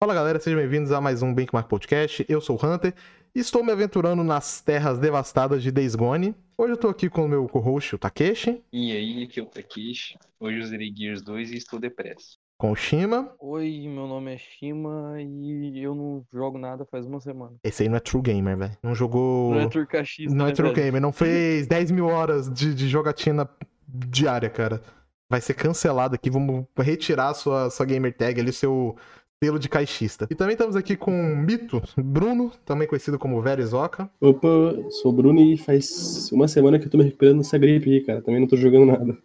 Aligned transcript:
Fala 0.00 0.14
galera, 0.14 0.38
sejam 0.38 0.58
bem-vindos 0.60 0.92
a 0.92 1.00
mais 1.00 1.22
um 1.22 1.34
Benchmark 1.34 1.68
Podcast. 1.68 2.24
Eu 2.28 2.40
sou 2.40 2.56
o 2.60 2.66
Hunter 2.66 2.94
e 3.34 3.40
estou 3.40 3.64
me 3.64 3.72
aventurando 3.72 4.22
nas 4.22 4.60
terras 4.60 4.98
devastadas 4.98 5.62
de 5.62 5.72
Days 5.72 5.94
Gone. 5.96 6.34
Hoje 6.56 6.72
eu 6.72 6.76
tô 6.76 6.88
aqui 6.88 7.08
com 7.10 7.24
o 7.24 7.28
meu 7.28 7.46
co-host, 7.48 7.94
o 7.96 7.98
Takeshi, 7.98 8.62
E 8.72 8.92
aí, 8.92 9.24
aqui 9.24 9.40
é 9.40 9.42
o 9.42 9.46
Takeshi. 9.46 10.16
Hoje 10.40 10.58
eu 10.60 10.66
zerei 10.66 10.92
Gears 10.96 11.22
2 11.22 11.50
e 11.52 11.56
estou 11.56 11.80
depresso. 11.80 12.38
com 12.56 12.70
o 12.72 12.76
Shima. 12.76 13.32
Oi, 13.40 13.86
meu 13.88 14.06
nome 14.06 14.34
é 14.34 14.38
Shima 14.38 15.14
e 15.20 15.80
eu 15.82 15.94
não 15.94 16.24
jogo 16.32 16.58
nada 16.58 16.86
faz 16.90 17.04
uma 17.06 17.20
semana. 17.20 17.56
Esse 17.64 17.82
aí 17.82 17.88
não 17.88 17.96
é 17.96 18.00
True 18.00 18.22
Gamer, 18.22 18.56
velho. 18.56 18.76
Não 18.82 18.94
jogou. 18.94 19.52
Não 19.54 19.60
é 19.62 19.68
turcaxista, 19.68 20.34
Não 20.34 20.46
é 20.46 20.48
né, 20.48 20.54
True 20.54 20.70
velho? 20.72 20.84
Gamer, 20.86 21.00
não 21.00 21.12
fez 21.12 21.66
10 21.66 21.90
mil 21.90 22.06
horas 22.06 22.48
de, 22.52 22.74
de 22.74 22.88
jogatina 22.88 23.48
diária, 23.88 24.50
cara. 24.50 24.82
Vai 25.30 25.40
ser 25.40 25.54
cancelado 25.54 26.14
aqui, 26.14 26.30
vamos 26.30 26.64
retirar 26.78 27.34
sua, 27.34 27.68
sua 27.70 27.84
gamer 27.84 28.14
tag 28.16 28.40
ali, 28.40 28.52
seu 28.52 28.96
selo 29.42 29.58
de 29.58 29.68
caixista. 29.68 30.26
E 30.30 30.34
também 30.34 30.54
estamos 30.54 30.74
aqui 30.74 30.96
com 30.96 31.12
o 31.12 31.36
Mito, 31.36 31.82
Bruno, 31.96 32.50
também 32.64 32.88
conhecido 32.88 33.18
como 33.18 33.40
Verizoka. 33.42 34.10
Opa, 34.20 34.48
sou 34.90 35.12
o 35.12 35.14
Bruno 35.14 35.40
e 35.40 35.56
faz 35.58 36.30
uma 36.32 36.48
semana 36.48 36.78
que 36.78 36.86
eu 36.86 36.90
tô 36.90 36.98
me 36.98 37.04
recuperando 37.04 37.38
dessa 37.38 37.58
gripe 37.58 37.90
aí, 37.90 38.00
cara. 38.00 38.22
Também 38.22 38.40
não 38.40 38.48
tô 38.48 38.56
jogando 38.56 38.86
nada. 38.86 39.16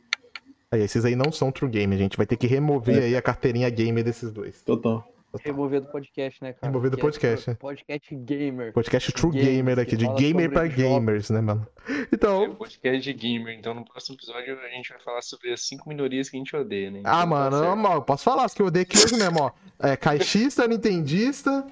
Aí, 0.72 0.82
esses 0.82 1.06
aí 1.06 1.16
não 1.16 1.32
são 1.32 1.52
True 1.52 1.70
Gamer, 1.70 1.98
a 1.98 2.02
gente 2.02 2.18
vai 2.18 2.26
ter 2.26 2.36
que 2.36 2.48
remover 2.48 2.98
É. 2.98 3.06
aí 3.06 3.16
a 3.16 3.22
carteirinha 3.22 3.70
gamer 3.70 4.04
desses 4.04 4.32
dois. 4.32 4.62
Total. 4.64 5.08
Remover 5.42 5.82
do 5.82 5.88
podcast, 5.88 6.44
né, 6.44 6.54
cara? 6.54 6.68
Remover 6.68 6.92
do 6.92 6.98
é 6.98 7.02
podcast, 7.02 7.50
né? 7.50 7.56
Podcast 7.60 8.16
gamer. 8.16 8.72
Podcast 8.74 9.12
True 9.14 9.32
Games, 9.32 9.48
Gamer 9.48 9.80
aqui, 9.80 9.98
de 9.98 10.08
gamer 10.08 10.52
pra 10.52 10.68
jogos. 10.68 10.78
gamers, 10.78 11.30
né, 11.30 11.42
mano? 11.42 11.68
É 11.88 12.08
Então, 12.12 12.44
um 12.44 12.56
podcast 12.56 13.02
de 13.02 13.14
gamer, 13.14 13.58
então 13.58 13.74
no 13.74 13.84
próximo 13.84 14.16
episódio 14.16 14.60
a 14.60 14.70
gente 14.70 14.90
vai 14.90 15.00
falar 15.00 15.22
sobre 15.22 15.52
as 15.52 15.62
cinco 15.62 15.90
minorias 15.90 16.30
que 16.30 16.38
a 16.38 16.40
gente 16.40 16.56
odeia, 16.56 16.92
né? 16.92 17.02
ah, 17.04 17.10
Então 17.10 17.20
tá 17.20 17.26
mano, 17.26 17.88
ó, 17.90 17.94
eu 17.96 18.02
posso 18.02 18.24
falar, 18.24 18.46
as 18.46 18.54
que 18.54 18.62
eu 18.62 18.68
odeio 18.68 18.84
aqui 18.84 18.98
hoje 18.98 19.16
mesmo, 19.16 19.40
ó. 19.42 19.52
É, 19.80 19.98
caixista, 19.98 20.68
nintendista, 20.68 21.66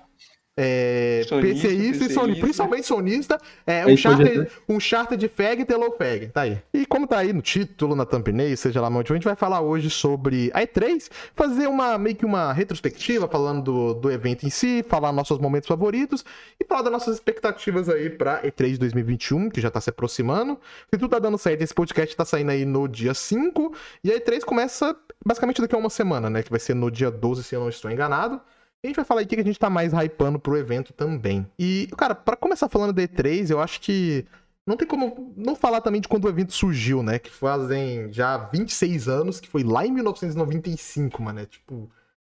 é, 0.57 1.23
Sonista, 1.27 1.67
PCista 1.67 1.77
e 1.77 1.93
sonista, 1.93 2.19
PCista. 2.19 2.41
principalmente 2.41 2.87
sonista, 2.87 3.41
é, 3.65 3.85
um 3.85 3.95
charter, 3.95 4.51
um 4.67 4.79
charter 4.79 5.17
de 5.17 5.29
fag 5.29 5.61
e 5.61 5.65
tellow 5.65 5.95
fag, 5.97 6.27
tá 6.27 6.41
aí. 6.41 6.61
E 6.73 6.85
como 6.85 7.07
tá 7.07 7.19
aí 7.19 7.31
no 7.31 7.41
título, 7.41 7.95
na 7.95 8.05
thumbnail, 8.05 8.55
seja 8.57 8.81
lá 8.81 8.89
onde, 8.89 9.11
a 9.11 9.15
gente 9.15 9.23
vai 9.23 9.35
falar 9.35 9.61
hoje 9.61 9.89
sobre 9.89 10.51
a 10.53 10.61
E3, 10.61 11.09
fazer 11.33 11.67
uma, 11.67 11.97
meio 11.97 12.15
que 12.15 12.25
uma 12.25 12.51
retrospectiva, 12.51 13.29
falando 13.29 13.63
do, 13.63 13.93
do 13.93 14.11
evento 14.11 14.45
em 14.45 14.49
si, 14.49 14.83
falar 14.87 15.13
nossos 15.13 15.39
momentos 15.39 15.67
favoritos 15.67 16.25
e 16.59 16.65
falar 16.65 16.81
das 16.81 16.91
nossas 16.91 17.15
expectativas 17.15 17.87
aí 17.87 18.09
pra 18.09 18.43
E3 18.43 18.77
2021, 18.77 19.49
que 19.49 19.61
já 19.61 19.71
tá 19.71 19.79
se 19.79 19.89
aproximando. 19.89 20.59
Se 20.89 20.99
tudo 20.99 21.09
tá 21.09 21.19
dando 21.19 21.37
certo, 21.37 21.61
esse 21.61 21.73
podcast 21.73 22.15
tá 22.15 22.25
saindo 22.25 22.51
aí 22.51 22.65
no 22.65 22.87
dia 22.89 23.13
5, 23.13 23.73
e 24.03 24.11
a 24.11 24.19
E3 24.19 24.41
começa 24.41 24.95
basicamente 25.25 25.61
daqui 25.61 25.75
a 25.75 25.77
uma 25.77 25.89
semana, 25.89 26.29
né, 26.29 26.43
que 26.43 26.49
vai 26.49 26.59
ser 26.59 26.73
no 26.73 26.91
dia 26.91 27.09
12, 27.09 27.43
se 27.43 27.55
eu 27.55 27.61
não 27.61 27.69
estou 27.69 27.89
enganado. 27.89 28.41
A 28.83 28.87
gente 28.87 28.95
vai 28.95 29.05
falar 29.05 29.21
aqui 29.21 29.35
que 29.35 29.41
a 29.41 29.45
gente 29.45 29.59
tá 29.59 29.69
mais 29.69 29.93
hypando 29.93 30.39
pro 30.39 30.57
evento 30.57 30.91
também. 30.91 31.47
E, 31.57 31.87
cara, 31.95 32.15
pra 32.15 32.35
começar 32.35 32.67
falando 32.67 32.91
da 32.91 33.03
E3, 33.03 33.51
eu 33.51 33.59
acho 33.59 33.79
que 33.79 34.25
não 34.65 34.75
tem 34.75 34.87
como 34.87 35.33
não 35.37 35.55
falar 35.55 35.81
também 35.81 36.01
de 36.01 36.07
quando 36.07 36.25
o 36.25 36.29
evento 36.29 36.51
surgiu, 36.51 37.03
né? 37.03 37.19
Que 37.19 37.29
fazem 37.29 38.11
já 38.11 38.37
26 38.37 39.07
anos, 39.07 39.39
que 39.39 39.47
foi 39.47 39.63
lá 39.63 39.85
em 39.85 39.91
1995, 39.91 41.21
mano. 41.21 41.45
Tipo. 41.45 41.91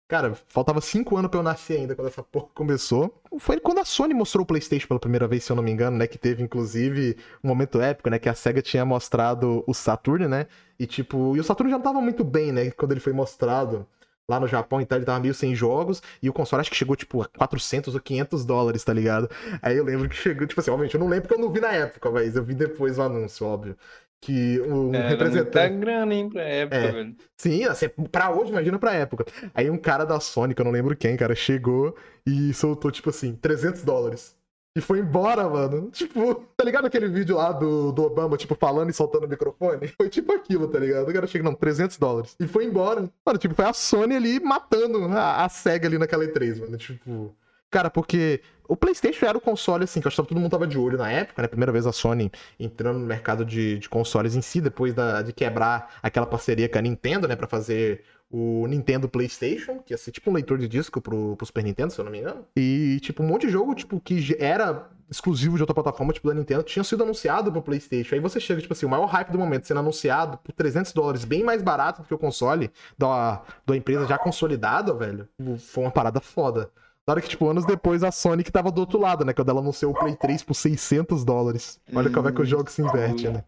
Cara, 0.08 0.36
faltava 0.48 0.80
5 0.80 1.18
anos 1.18 1.30
pra 1.30 1.42
eu 1.42 1.44
nascer 1.44 1.80
ainda 1.80 1.94
quando 1.94 2.08
essa 2.08 2.24
porra 2.24 2.48
começou. 2.54 3.22
Foi 3.40 3.60
quando 3.60 3.80
a 3.80 3.86
Sony 3.86 4.14
mostrou 4.14 4.44
o 4.44 4.46
PlayStation 4.46 4.88
pela 4.88 5.02
primeira 5.02 5.28
vez, 5.28 5.44
se 5.44 5.52
eu 5.52 5.56
não 5.58 5.64
me 5.64 5.70
engano, 5.70 5.98
né? 5.98 6.08
Que 6.08 6.18
teve, 6.18 6.42
inclusive, 6.42 7.18
um 7.44 7.50
momento 7.50 7.82
épico, 7.82 8.10
né? 8.10 8.18
Que 8.18 8.30
a 8.30 8.34
SEGA 8.34 8.62
tinha 8.62 8.86
mostrado 8.86 9.66
o 9.68 9.74
Saturn, 9.74 10.30
né? 10.30 10.48
E, 10.80 10.86
tipo, 10.86 11.36
e 11.36 11.42
o 11.42 11.44
Saturn 11.44 11.70
já 11.70 11.78
não 11.78 11.84
tava 11.84 12.00
muito 12.00 12.24
bem, 12.24 12.54
né? 12.54 12.72
Quando 12.72 12.94
ele 12.94 13.02
foi 13.02 13.12
mostrado 13.12 13.86
lá 14.30 14.40
no 14.40 14.48
Japão 14.48 14.82
e 14.82 14.86
tal, 14.86 14.98
ele 14.98 15.06
tava 15.06 15.20
meio 15.20 15.34
sem 15.34 15.56
jogos, 15.56 16.02
e 16.22 16.30
o 16.30 16.34
console 16.34 16.62
acho 16.62 16.70
que 16.70 16.76
chegou, 16.76 16.96
tipo, 16.96 17.22
a 17.22 17.28
400 17.28 17.94
ou 17.96 18.02
500 18.02 18.46
dólares, 18.46 18.84
tá 18.84 18.94
ligado? 18.94 19.30
Aí 19.62 19.78
eu 19.78 19.84
lembro 19.86 20.10
que 20.10 20.16
chegou, 20.16 20.46
tipo 20.48 20.60
assim, 20.60 20.72
obviamente, 20.72 20.96
eu 20.96 21.00
não 21.00 21.08
lembro 21.08 21.28
porque 21.28 21.42
eu 21.42 21.46
não 21.46 21.52
vi 21.54 21.60
na 21.62 21.72
época, 21.72 22.12
mas 22.12 22.36
eu 22.36 22.44
vi 22.44 22.54
depois 22.54 22.98
o 22.98 23.02
anúncio, 23.04 23.46
óbvio. 23.46 23.78
Que 24.20 24.60
um 24.62 24.94
É, 24.96 25.10
representante. 25.10 25.72
muita 25.74 25.86
grana, 25.86 26.14
hein, 26.14 26.30
pra 26.30 26.42
época, 26.42 26.76
É. 26.76 26.92
velho. 26.92 27.16
Sim, 27.38 27.66
assim, 27.66 27.88
pra 28.12 28.32
hoje, 28.32 28.52
imagina 28.52 28.80
pra 28.80 28.94
época. 28.96 29.26
Aí 29.54 29.70
um 29.70 29.78
cara 29.78 30.06
da 30.06 30.20
Sony, 30.20 30.56
que 30.56 30.62
eu 30.62 30.66
não 30.66 30.72
lembro 30.72 30.96
quem, 30.98 31.16
cara, 31.16 31.36
chegou 31.36 31.96
e 32.26 32.54
soltou, 32.54 32.92
tipo 32.92 33.10
assim, 33.12 33.36
300 33.36 33.84
dólares. 33.84 34.37
E 34.78 34.82
foi 34.82 35.00
embora, 35.00 35.50
mano. 35.50 35.90
Tipo, 35.90 36.36
tá 36.56 36.64
ligado 36.64 36.86
aquele 36.86 37.08
vídeo 37.08 37.36
lá 37.36 37.52
do, 37.52 37.92
do 37.92 38.04
Obama, 38.04 38.38
tipo, 38.38 38.54
falando 38.54 38.92
e 38.92 38.94
soltando 38.94 39.26
o 39.26 39.28
microfone? 39.28 39.88
Foi 39.98 40.08
tipo 40.08 40.32
aquilo, 40.32 40.68
tá 40.68 40.78
ligado? 40.78 41.10
O 41.10 41.14
cara 41.14 41.26
chega, 41.26 41.44
não, 41.44 41.56
300 41.56 41.98
dólares. 41.98 42.36
E 42.40 42.46
foi 42.46 42.66
embora. 42.66 43.10
Mano, 43.26 43.40
tipo, 43.40 43.56
foi 43.56 43.66
a 43.66 43.74
Sony 43.74 44.16
ali 44.16 44.40
matando 44.40 45.06
a, 45.06 45.44
a 45.44 45.50
SEGA 45.50 45.88
ali 45.88 45.98
naquela 45.98 46.24
E3, 46.26 46.60
mano. 46.60 46.78
Tipo. 46.78 47.36
Cara, 47.72 47.90
porque 47.90 48.40
o 48.68 48.76
PlayStation 48.76 49.26
era 49.26 49.38
o 49.38 49.42
console, 49.42 49.84
assim, 49.84 50.00
que 50.00 50.08
eu 50.08 50.10
acho 50.10 50.22
que 50.22 50.28
todo 50.30 50.40
mundo 50.40 50.52
tava 50.52 50.68
de 50.68 50.78
olho 50.78 50.98
na 50.98 51.12
época, 51.12 51.42
né? 51.42 51.48
Primeira 51.48 51.72
vez 51.72 51.86
a 51.86 51.92
Sony 51.92 52.32
entrando 52.60 53.00
no 53.00 53.06
mercado 53.06 53.46
de, 53.46 53.80
de 53.80 53.90
consoles 53.90 54.36
em 54.36 54.42
si, 54.42 54.62
depois 54.62 54.94
da, 54.94 55.22
de 55.22 55.34
quebrar 55.34 55.98
aquela 56.02 56.26
parceria 56.26 56.68
com 56.70 56.78
a 56.78 56.82
Nintendo, 56.82 57.28
né? 57.28 57.36
Pra 57.36 57.48
fazer 57.48 58.04
o 58.30 58.68
Nintendo 58.68 59.08
PlayStation, 59.08 59.80
que 59.80 59.94
ia 59.94 59.98
ser 59.98 60.12
tipo 60.12 60.30
um 60.30 60.34
leitor 60.34 60.58
de 60.58 60.68
disco 60.68 61.00
pro, 61.00 61.36
pro 61.36 61.46
Super 61.46 61.64
Nintendo, 61.64 61.94
se 61.94 62.00
eu 62.00 62.06
não 62.06 62.12
me 62.12 62.20
engano. 62.20 62.46
E, 62.58 63.00
tipo, 63.02 63.24
um 63.24 63.28
monte 63.28 63.48
de 63.48 63.54
jogo, 63.54 63.74
tipo, 63.74 64.00
que 64.00 64.36
era 64.40 64.90
exclusivo 65.10 65.56
de 65.56 65.64
outra 65.64 65.74
plataforma, 65.74 66.12
tipo 66.12 66.28
da 66.28 66.34
Nintendo, 66.34 66.64
tinha 66.64 66.84
sido 66.84 67.04
anunciado 67.04 67.52
pro 67.52 67.62
PlayStation. 67.62 68.16
Aí 68.16 68.22
você 68.22 68.40
chega, 68.40 68.62
tipo 68.62 68.74
assim, 68.74 68.86
o 68.86 68.90
maior 68.90 69.06
hype 69.06 69.32
do 69.32 69.40
momento 69.40 69.66
sendo 69.66 69.80
anunciado 69.80 70.38
por 70.38 70.52
300 70.52 70.92
dólares, 70.92 71.24
bem 71.24 71.44
mais 71.44 71.62
barato 71.62 72.02
do 72.02 72.08
que 72.08 72.14
o 72.14 72.18
console 72.18 72.70
da, 72.98 73.42
da 73.66 73.76
empresa 73.76 74.06
já 74.06 74.18
consolidada, 74.18 74.94
velho. 74.94 75.28
Foi 75.60 75.86
uma 75.86 75.92
parada 75.92 76.20
foda. 76.20 76.70
Hora 77.10 77.22
que, 77.22 77.30
tipo, 77.30 77.48
anos 77.48 77.66
depois, 77.66 78.04
a 78.04 78.12
Sony 78.12 78.44
que 78.44 78.52
tava 78.52 78.70
do 78.70 78.82
outro 78.82 79.00
lado, 79.00 79.24
né? 79.24 79.32
Quando 79.32 79.50
ela 79.50 79.62
anunciou 79.62 79.94
o 79.94 79.96
Play 79.98 80.16
3 80.16 80.44
por 80.44 80.54
600 80.54 81.24
dólares. 81.24 81.80
Olha 81.94 82.10
como 82.10 82.28
é 82.28 82.32
que 82.34 82.42
o 82.42 82.46
jogo 82.46 82.70
se 82.70 82.82
inverte, 82.82 83.30
né? 83.30 83.46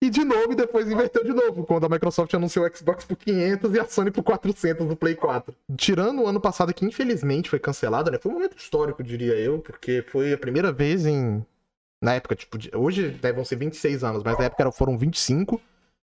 E 0.00 0.08
de 0.08 0.24
novo, 0.24 0.54
depois 0.54 0.88
inverteu 0.88 1.24
de 1.24 1.32
novo, 1.32 1.64
quando 1.64 1.86
a 1.86 1.88
Microsoft 1.88 2.32
anunciou 2.34 2.64
o 2.64 2.76
Xbox 2.76 3.04
por 3.04 3.16
500 3.16 3.74
e 3.74 3.80
a 3.80 3.86
Sony 3.86 4.12
por 4.12 4.22
400 4.22 4.86
no 4.86 4.94
Play 4.94 5.16
4. 5.16 5.52
Tirando 5.76 6.22
o 6.22 6.26
ano 6.28 6.40
passado, 6.40 6.72
que 6.72 6.84
infelizmente 6.84 7.50
foi 7.50 7.58
cancelado, 7.58 8.10
né? 8.10 8.18
Foi 8.18 8.30
um 8.30 8.34
momento 8.34 8.56
histórico, 8.56 9.02
diria 9.02 9.34
eu, 9.34 9.58
porque 9.58 10.04
foi 10.06 10.32
a 10.32 10.38
primeira 10.38 10.70
vez 10.70 11.04
em... 11.04 11.44
Na 12.00 12.14
época, 12.14 12.36
tipo, 12.36 12.56
hoje 12.76 13.18
né, 13.20 13.32
vão 13.32 13.44
ser 13.44 13.56
26 13.56 14.04
anos, 14.04 14.22
mas 14.22 14.38
na 14.38 14.44
época 14.44 14.70
foram 14.70 14.96
25, 14.96 15.60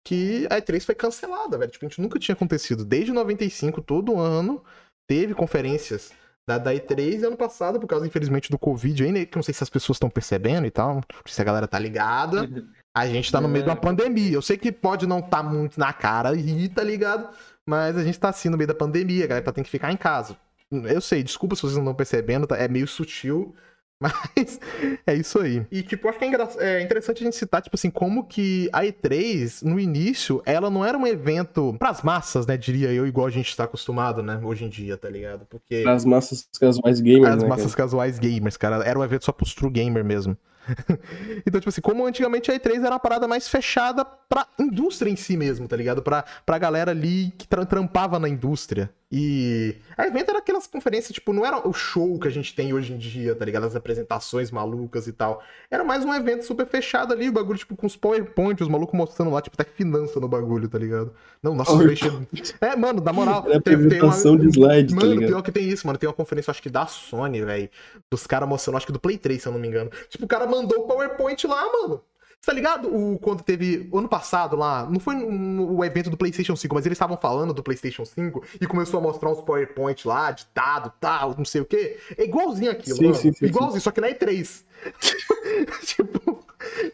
que 0.04 0.48
a 0.50 0.60
E3 0.60 0.84
foi 0.84 0.96
cancelada, 0.96 1.60
velho. 1.60 1.72
Tipo, 1.72 1.86
a 1.86 1.90
gente 1.90 2.02
nunca 2.02 2.18
tinha 2.18 2.34
acontecido. 2.34 2.84
Desde 2.84 3.12
95, 3.12 3.84
todo 3.84 4.18
ano, 4.18 4.64
teve 5.08 5.36
conferências 5.36 6.12
da, 6.48 6.58
da 6.58 6.74
E3 6.74 7.22
e 7.22 7.26
ano 7.26 7.36
passado, 7.38 7.80
por 7.80 7.88
causa, 7.88 8.06
infelizmente, 8.06 8.52
do 8.52 8.58
Covid 8.60 9.04
aí, 9.04 9.12
né? 9.12 9.26
Que 9.26 9.36
não 9.36 9.44
sei 9.44 9.54
se 9.54 9.64
as 9.64 9.70
pessoas 9.70 9.96
estão 9.96 10.10
percebendo 10.10 10.66
e 10.68 10.72
tal, 10.72 11.02
se 11.26 11.42
a 11.42 11.46
galera 11.46 11.68
tá 11.68 11.80
ligada. 11.80 12.48
A 12.94 13.08
gente 13.08 13.32
tá 13.32 13.42
no 13.42 13.48
meio 13.50 13.64
de 13.64 13.70
uma 13.70 13.76
pandemia. 13.76 14.34
Eu 14.34 14.42
sei 14.42 14.58
que 14.58 14.72
pode 14.72 15.06
não 15.08 15.22
tá 15.22 15.42
muito 15.44 15.80
na 15.80 15.92
cara 15.92 16.30
aí, 16.30 16.70
tá 16.70 16.84
ligado? 16.84 17.28
Mas 17.68 17.98
a 17.98 18.04
gente 18.04 18.20
tá 18.20 18.30
assim 18.30 18.48
no 18.48 18.58
meio 18.58 18.68
da 18.68 18.76
pandemia, 18.76 19.26
a 19.26 19.28
galera 19.28 19.46
tá 19.46 19.52
tendo 19.52 19.66
que 19.66 19.72
ficar 19.72 19.92
em 19.92 19.98
casa. 19.98 20.38
Eu 20.72 21.02
sei, 21.02 21.24
desculpa 21.24 21.56
se 21.56 21.62
vocês 21.62 21.74
não 21.74 21.82
estão 21.84 21.94
percebendo, 21.96 22.48
tá- 22.48 22.58
é 22.58 22.68
meio 22.68 22.88
sutil, 22.88 23.54
mas 24.00 24.60
é 25.08 25.14
isso 25.16 25.40
aí. 25.40 25.66
E, 25.72 25.82
tipo, 25.82 26.08
acho 26.10 26.20
que 26.20 26.26
é, 26.26 26.28
engra- 26.28 26.50
é 26.60 26.82
interessante 26.82 27.22
a 27.22 27.26
gente 27.26 27.36
citar, 27.36 27.62
tipo 27.62 27.76
assim, 27.76 27.90
como 27.90 28.26
que 28.26 28.70
a 28.74 28.84
E3, 28.84 29.64
no 29.64 29.80
início, 29.80 30.42
ela 30.46 30.70
não 30.70 30.84
era 30.84 30.98
um 30.98 31.08
evento 31.08 31.76
pras 31.80 32.02
massas, 32.02 32.46
né, 32.46 32.58
diria 32.58 32.92
eu, 32.92 33.08
igual 33.08 33.26
a 33.28 33.32
gente 33.32 33.56
tá 33.56 33.64
acostumado, 33.64 34.22
né, 34.22 34.40
hoje 34.44 34.66
em 34.66 34.70
dia, 34.70 34.98
tá 34.98 35.10
ligado? 35.10 35.46
Porque 35.46 35.84
As 35.88 36.04
massas 36.06 36.48
casuais 36.60 37.00
gamers, 37.00 37.36
as 37.36 37.44
né, 37.44 37.50
massas 37.50 37.74
casuais 37.76 38.20
gamers, 38.20 38.58
cara. 38.58 38.84
Era 38.84 39.00
um 39.00 39.04
evento 39.04 39.26
só 39.26 39.32
pros 39.32 39.54
true 39.56 39.72
gamer 39.72 40.04
mesmo. 40.04 40.38
então, 41.46 41.60
tipo 41.62 41.70
assim, 41.70 41.82
como 41.82 42.06
antigamente 42.06 42.52
a 42.52 42.56
E3 42.56 42.80
era 42.80 42.92
uma 42.92 43.00
parada 43.00 43.28
mais 43.28 43.48
fechada 43.48 44.04
pra 44.04 44.48
indústria 44.60 45.10
em 45.12 45.16
si 45.16 45.38
mesmo, 45.38 45.68
tá 45.68 45.76
ligado? 45.76 46.02
Pra, 46.02 46.26
pra 46.46 46.58
galera 46.58 46.92
ali 46.92 47.32
que 47.38 47.48
tra- 47.48 47.66
trampava 47.66 48.18
na 48.20 48.28
indústria. 48.28 48.90
E 49.12 49.76
a 49.96 50.08
evento 50.08 50.30
era 50.30 50.40
aquelas 50.40 50.66
conferências, 50.66 51.14
tipo, 51.14 51.32
não 51.32 51.46
era 51.46 51.68
o 51.68 51.72
show 51.72 52.20
que 52.20 52.28
a 52.28 52.32
gente 52.32 52.56
tem 52.56 52.74
hoje 52.74 52.92
em 52.94 52.98
dia, 52.98 53.36
tá 53.36 53.46
ligado? 53.46 53.66
As 53.66 53.76
apresentações 53.76 54.50
malucas 54.50 55.06
e 55.08 55.14
tal. 55.14 55.44
Era 55.70 55.84
mais 55.84 56.04
um 56.04 56.14
evento 56.14 56.44
super 56.44 56.66
fechado 56.66 57.14
ali, 57.14 57.30
o 57.30 57.32
bagulho, 57.32 57.58
tipo, 57.58 57.76
com 57.76 57.86
os 57.86 57.96
PowerPoint, 57.96 58.62
os 58.64 58.68
malucos 58.68 58.98
mostrando 58.98 59.32
lá, 59.32 59.42
tipo, 59.42 59.56
até 59.60 59.70
finança 59.70 60.20
no 60.20 60.28
bagulho, 60.28 60.68
tá 60.68 60.80
ligado? 60.80 61.14
Não, 61.42 61.54
nossa, 61.54 61.72
PowerPoint. 61.72 62.56
É, 62.60 62.76
mano, 62.76 63.02
na 63.02 63.14
moral, 63.14 63.44
teve- 63.62 63.88
tem 63.90 64.02
uma- 64.02 64.12
de 64.38 64.50
slide, 64.50 64.94
tá 64.96 65.00
Mano, 65.00 65.14
ligado? 65.14 65.30
pior 65.30 65.42
que 65.44 65.52
tem 65.52 65.70
isso, 65.70 65.86
mano. 65.86 66.00
Tem 66.00 66.10
uma 66.10 66.14
conferência, 66.16 66.50
acho 66.52 66.62
que 66.62 66.70
da 66.70 66.88
Sony, 66.88 67.42
velho. 67.46 67.70
Dos 68.12 68.26
caras 68.26 68.50
mostrando, 68.50 68.78
acho 68.78 68.88
que 68.88 68.92
do 68.92 69.00
Play 69.00 69.18
3, 69.20 69.42
se 69.42 69.48
eu 69.48 69.52
não 69.54 69.60
me 69.60 69.68
engano. 69.68 69.92
Tipo, 70.10 70.26
o 70.26 70.28
cara 70.28 70.48
mandou 70.48 70.80
o 70.80 70.88
PowerPoint 70.88 71.46
lá, 71.48 71.64
mano. 71.72 72.02
Tá 72.46 72.54
ligado? 72.54 72.88
O, 72.96 73.18
quando 73.20 73.42
teve. 73.42 73.90
Ano 73.94 74.08
passado 74.08 74.56
lá, 74.56 74.88
não 74.90 75.00
foi 75.00 75.16
o 75.16 75.84
evento 75.84 76.10
do 76.10 76.18
PlayStation 76.18 76.56
5, 76.56 76.76
mas 76.76 76.86
eles 76.86 76.96
estavam 76.96 77.18
falando 77.18 77.54
do 77.54 77.64
PlayStation 77.64 78.06
5 78.06 78.44
e 78.62 78.68
começou 78.68 79.00
a 79.00 79.04
mostrar 79.04 79.30
uns 79.30 79.42
PowerPoint 79.42 80.08
lá, 80.08 80.32
de 80.32 80.46
dado, 80.54 80.92
tal, 81.00 81.36
não 81.38 81.46
sei 81.46 81.62
o 81.62 81.66
quê. 81.66 81.98
É 82.18 82.24
igualzinho 82.24 82.72
aquilo, 82.72 82.98
Sim, 82.98 83.04
mano. 83.06 83.16
sim, 83.16 83.34
sim, 83.34 83.46
igualzinho, 83.46 83.82
só 83.82 83.92
que 83.92 84.00
na 84.02 84.10
E3. 84.10 84.64
tipo, 85.86 86.46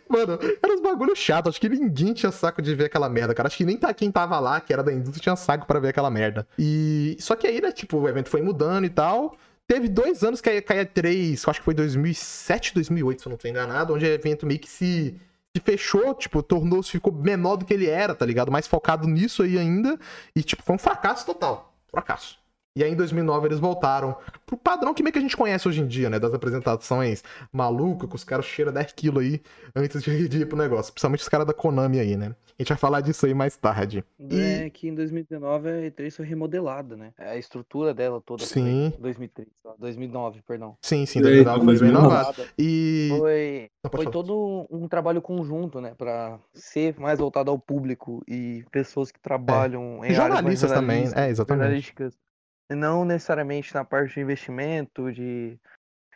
Mano, 0.07 0.38
era 0.62 0.74
uns 0.74 0.81
bagulho 0.81 1.15
chato. 1.15 1.50
Acho 1.50 1.59
que 1.59 1.69
ninguém 1.69 2.13
tinha 2.13 2.31
saco 2.31 2.62
de 2.62 2.75
ver 2.75 2.86
aquela 2.86 3.09
merda, 3.09 3.33
cara. 3.33 3.48
Acho 3.48 3.57
que 3.57 3.65
nem 3.65 3.77
tá, 3.77 3.94
quem 3.94 4.12
tava 4.12 4.39
lá, 4.39 4.59
que 4.59 4.74
era 4.74 4.83
da 4.83 4.92
indústria, 4.92 5.21
tinha 5.21 5.36
saco 5.36 5.65
pra 5.65 5.80
ver 5.80 5.89
aquela 5.89 6.09
merda. 6.09 6.48
E. 6.57 7.15
Só 7.19 7.36
que 7.36 7.48
aí, 7.48 7.62
né, 7.62 7.71
tipo, 7.71 7.98
o 7.98 8.07
evento 8.09 8.30
foi 8.30 8.42
mudando 8.42 8.86
e 8.86 8.89
tal. 8.89 9.36
Teve 9.68 9.88
dois 9.88 10.21
anos 10.24 10.42
que 10.42 10.50
a 10.50 10.53
E3, 10.53 11.33
acho 11.48 11.59
que 11.59 11.63
foi 11.63 11.74
2007, 11.74 12.74
2008, 12.74 13.21
se 13.21 13.27
eu 13.27 13.30
não 13.30 13.38
tô 13.38 13.48
enganado, 13.48 13.94
onde 13.94 14.03
o 14.03 14.07
evento 14.07 14.45
meio 14.45 14.59
que 14.59 14.69
se, 14.69 15.15
se 15.56 15.62
fechou, 15.62 16.13
tipo, 16.15 16.42
tornou-se, 16.42 16.92
ficou 16.92 17.12
menor 17.12 17.57
do 17.57 17.65
que 17.65 17.74
ele 17.74 17.88
era, 17.88 18.15
tá 18.15 18.25
ligado? 18.25 18.51
Mais 18.51 18.68
focado 18.68 19.07
nisso 19.07 19.44
aí 19.44 19.57
ainda. 19.57 20.00
E, 20.36 20.42
tipo, 20.42 20.63
foi 20.63 20.75
um 20.75 20.80
fracasso 20.80 21.25
total. 21.25 21.74
Fracasso. 21.89 22.41
E 22.76 22.84
aí 22.84 22.92
em 22.92 22.96
2009 22.96 23.48
eles 23.48 23.60
voltaram 23.60 24.16
pro 24.46 24.56
padrão 24.56 24.94
que 24.94 25.04
meio 25.04 25.12
que 25.12 25.20
a 25.20 25.22
gente 25.22 25.36
conhece 25.36 25.68
hoje 25.68 25.82
em 25.82 25.88
dia, 25.88 26.10
né? 26.10 26.20
Das 26.20 26.34
apresentações 26.34 27.22
malucas, 27.52 28.10
que 28.10 28.16
os 28.16 28.24
caras 28.24 28.46
cheiram 28.46 28.72
10 28.72 28.94
quilos 28.94 29.24
aí 29.24 29.42
antes 29.76 30.02
de 30.02 30.42
ir 30.42 30.46
pro 30.48 30.58
negócio. 30.58 30.94
Principalmente 30.94 31.22
os 31.22 31.30
caras 31.30 31.46
da 31.46 31.54
Konami 31.54 32.00
aí, 32.00 32.16
né? 32.16 32.34
A 32.58 32.62
gente 32.62 32.70
vai 32.70 32.78
falar 32.78 33.02
disso 33.02 33.26
aí 33.26 33.34
mais 33.34 33.58
tarde. 33.58 34.06
É 34.30 34.70
que 34.70 34.88
em 34.88 34.96
2019 34.96 35.68
a 35.68 35.72
E3 35.90 36.16
foi 36.16 36.26
remodelada, 36.26 36.96
né? 36.96 37.12
A 37.18 37.36
estrutura 37.36 37.94
dela 37.94 38.22
toda 38.22 38.46
Sim. 38.46 38.92
foi 38.92 39.02
2003, 39.02 39.48
ó, 39.66 39.74
2009, 39.78 40.42
perdão. 40.48 40.78
Sim, 40.82 41.06
sim, 41.06 41.20
E 41.20 41.28
aí, 41.28 41.44
2009 41.44 41.58
foi 41.66 41.66
bem 41.66 41.92
2009. 41.92 42.08
inovado. 42.08 42.44
E. 42.58 43.08
Foi, 43.18 43.70
Não, 43.84 43.92
foi 43.92 44.04
falar. 44.06 44.14
todo 44.14 44.68
um 44.70 44.88
trabalho 44.88 45.22
conjunto, 45.22 45.82
né? 45.82 45.94
Pra 45.98 46.40
ser 46.54 46.98
mais 47.00 47.20
voltado 47.20 47.52
ao 47.52 47.60
público 47.60 48.24
e 48.28 48.64
pessoas 48.72 49.12
que 49.12 49.20
trabalham 49.20 49.98
em 50.06 50.16
áreas 50.16 50.18
mais 50.20 50.34
jornalistas 50.34 50.72
também, 50.72 51.04
é, 51.16 51.30
exatamente. 51.30 51.64
jornalísticas. 51.64 52.14
Não 52.76 53.06
necessariamente 53.06 53.74
na 53.74 53.84
parte 53.84 54.16
de 54.16 54.22
investimento, 54.22 55.12
de 55.12 55.58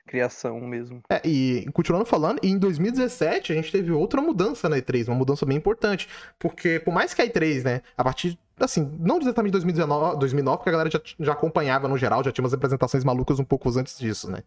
criação 0.05 0.61
mesmo. 0.61 1.01
É, 1.09 1.19
e 1.27 1.65
continuando 1.73 2.05
falando, 2.05 2.39
em 2.43 2.57
2017 2.57 3.51
a 3.51 3.55
gente 3.55 3.71
teve 3.71 3.91
outra 3.91 4.21
mudança 4.21 4.69
na 4.69 4.77
E3, 4.77 5.07
uma 5.07 5.17
mudança 5.17 5.45
bem 5.45 5.57
importante. 5.57 6.07
Porque, 6.39 6.79
por 6.79 6.93
mais 6.93 7.13
que 7.13 7.21
a 7.21 7.27
E3, 7.27 7.63
né, 7.63 7.81
a 7.97 8.03
partir, 8.03 8.37
assim, 8.59 8.95
não 8.99 9.19
exatamente 9.19 9.53
2019, 9.53 10.19
2009, 10.19 10.57
porque 10.57 10.69
a 10.69 10.71
galera 10.71 10.91
já, 10.91 11.01
já 11.19 11.33
acompanhava 11.33 11.87
no 11.87 11.97
geral, 11.97 12.23
já 12.23 12.31
tinha 12.31 12.43
umas 12.43 12.53
apresentações 12.53 13.03
malucas 13.03 13.39
um 13.39 13.43
pouco 13.43 13.69
antes 13.77 13.97
disso, 13.97 14.29
né. 14.29 14.43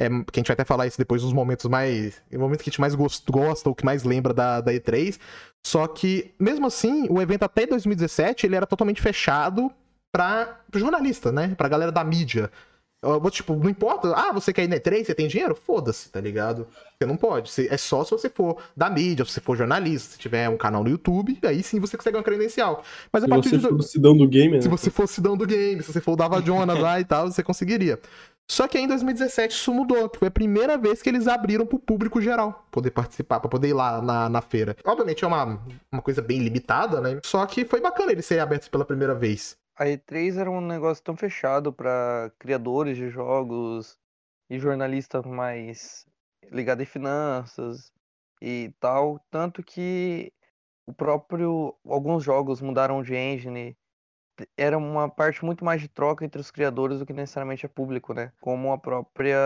É, 0.00 0.08
que 0.08 0.14
a 0.14 0.38
gente 0.38 0.46
vai 0.46 0.54
até 0.54 0.64
falar 0.64 0.86
isso 0.86 0.96
depois 0.96 1.24
nos 1.24 1.32
momentos 1.32 1.66
mais. 1.66 2.22
Em 2.30 2.38
momentos 2.38 2.62
que 2.62 2.70
a 2.70 2.72
gente 2.72 2.80
mais 2.80 2.94
gost- 2.94 3.28
gosta 3.28 3.68
ou 3.68 3.74
que 3.74 3.84
mais 3.84 4.04
lembra 4.04 4.32
da, 4.32 4.60
da 4.60 4.72
E3. 4.72 5.18
Só 5.66 5.88
que, 5.88 6.32
mesmo 6.38 6.66
assim, 6.68 7.08
o 7.10 7.20
evento 7.20 7.42
até 7.42 7.66
2017 7.66 8.46
ele 8.46 8.54
era 8.54 8.64
totalmente 8.64 9.02
fechado 9.02 9.72
pra 10.12 10.60
pro 10.70 10.80
jornalista, 10.80 11.32
né? 11.32 11.54
Pra 11.56 11.68
galera 11.68 11.92
da 11.92 12.04
mídia. 12.04 12.50
Eu 13.00 13.30
Tipo, 13.30 13.54
não 13.54 13.70
importa. 13.70 14.12
Ah, 14.12 14.32
você 14.32 14.52
quer 14.52 14.64
ir 14.64 14.68
na 14.68 14.76
E3, 14.76 15.04
você 15.04 15.14
tem 15.14 15.28
dinheiro? 15.28 15.54
Foda-se, 15.54 16.10
tá 16.10 16.20
ligado? 16.20 16.66
Você 16.98 17.06
não 17.06 17.16
pode. 17.16 17.52
É 17.70 17.76
só 17.76 18.02
se 18.04 18.10
você 18.10 18.28
for 18.28 18.60
da 18.76 18.90
mídia, 18.90 19.24
se 19.24 19.32
você 19.32 19.40
for 19.40 19.56
jornalista, 19.56 20.14
se 20.14 20.18
tiver 20.18 20.48
um 20.48 20.56
canal 20.56 20.82
no 20.82 20.90
YouTube, 20.90 21.38
aí 21.44 21.62
sim 21.62 21.78
você 21.78 21.96
consegue 21.96 22.16
uma 22.16 22.24
credencial. 22.24 22.82
Mas 23.12 23.22
a 23.22 23.26
Se 23.26 23.30
partir 23.30 23.50
você 23.50 23.58
de. 23.58 23.62
for 23.62 23.74
o 23.74 23.82
cidão 23.82 24.16
do 24.16 24.26
game, 24.26 24.56
né? 24.56 24.60
Se 24.60 24.68
você 24.68 24.90
fosse 24.90 25.14
Sidão 25.14 25.36
do 25.36 25.46
game, 25.46 25.80
se 25.82 25.92
você 25.92 26.00
for 26.00 26.12
o 26.12 26.16
Dava 26.16 26.42
Jonas 26.42 26.78
lá 26.80 26.98
e 26.98 27.04
tal, 27.04 27.30
você 27.30 27.42
conseguiria. 27.42 28.00
Só 28.50 28.66
que 28.66 28.78
aí 28.78 28.84
em 28.84 28.88
2017 28.88 29.54
isso 29.54 29.72
mudou, 29.72 30.08
que 30.08 30.18
foi 30.18 30.28
a 30.28 30.30
primeira 30.30 30.76
vez 30.78 31.02
que 31.02 31.08
eles 31.08 31.28
abriram 31.28 31.66
pro 31.66 31.78
público 31.78 32.20
geral 32.20 32.66
poder 32.70 32.90
participar, 32.90 33.40
pra 33.40 33.48
poder 33.48 33.68
ir 33.68 33.74
lá 33.74 34.00
na, 34.02 34.28
na 34.28 34.40
feira. 34.40 34.74
Obviamente 34.84 35.22
é 35.22 35.28
uma, 35.28 35.60
uma 35.92 36.02
coisa 36.02 36.22
bem 36.22 36.40
limitada, 36.40 37.00
né? 37.00 37.20
Só 37.24 37.44
que 37.46 37.64
foi 37.64 37.80
bacana 37.80 38.10
eles 38.10 38.24
serem 38.26 38.42
abertos 38.42 38.68
pela 38.68 38.84
primeira 38.86 39.14
vez. 39.14 39.56
A 39.78 39.84
E3 39.86 40.36
era 40.36 40.50
um 40.50 40.60
negócio 40.60 41.04
tão 41.04 41.16
fechado 41.16 41.72
para 41.72 42.32
criadores 42.36 42.96
de 42.96 43.08
jogos 43.08 43.96
e 44.50 44.58
jornalistas 44.58 45.24
mais 45.24 46.04
ligados 46.50 46.82
em 46.82 46.86
finanças 46.86 47.92
e 48.42 48.74
tal, 48.80 49.20
tanto 49.30 49.62
que 49.62 50.32
o 50.84 50.92
próprio 50.92 51.76
alguns 51.86 52.24
jogos 52.24 52.60
mudaram 52.60 53.02
de 53.04 53.14
engine. 53.14 53.77
Era 54.56 54.76
uma 54.78 55.08
parte 55.08 55.44
muito 55.44 55.64
mais 55.64 55.80
de 55.80 55.88
troca 55.88 56.24
entre 56.24 56.40
os 56.40 56.50
criadores 56.50 56.98
do 56.98 57.06
que 57.06 57.12
necessariamente 57.12 57.64
é 57.64 57.68
público, 57.68 58.12
né? 58.12 58.32
Como 58.40 58.72
a 58.72 58.78
própria 58.78 59.38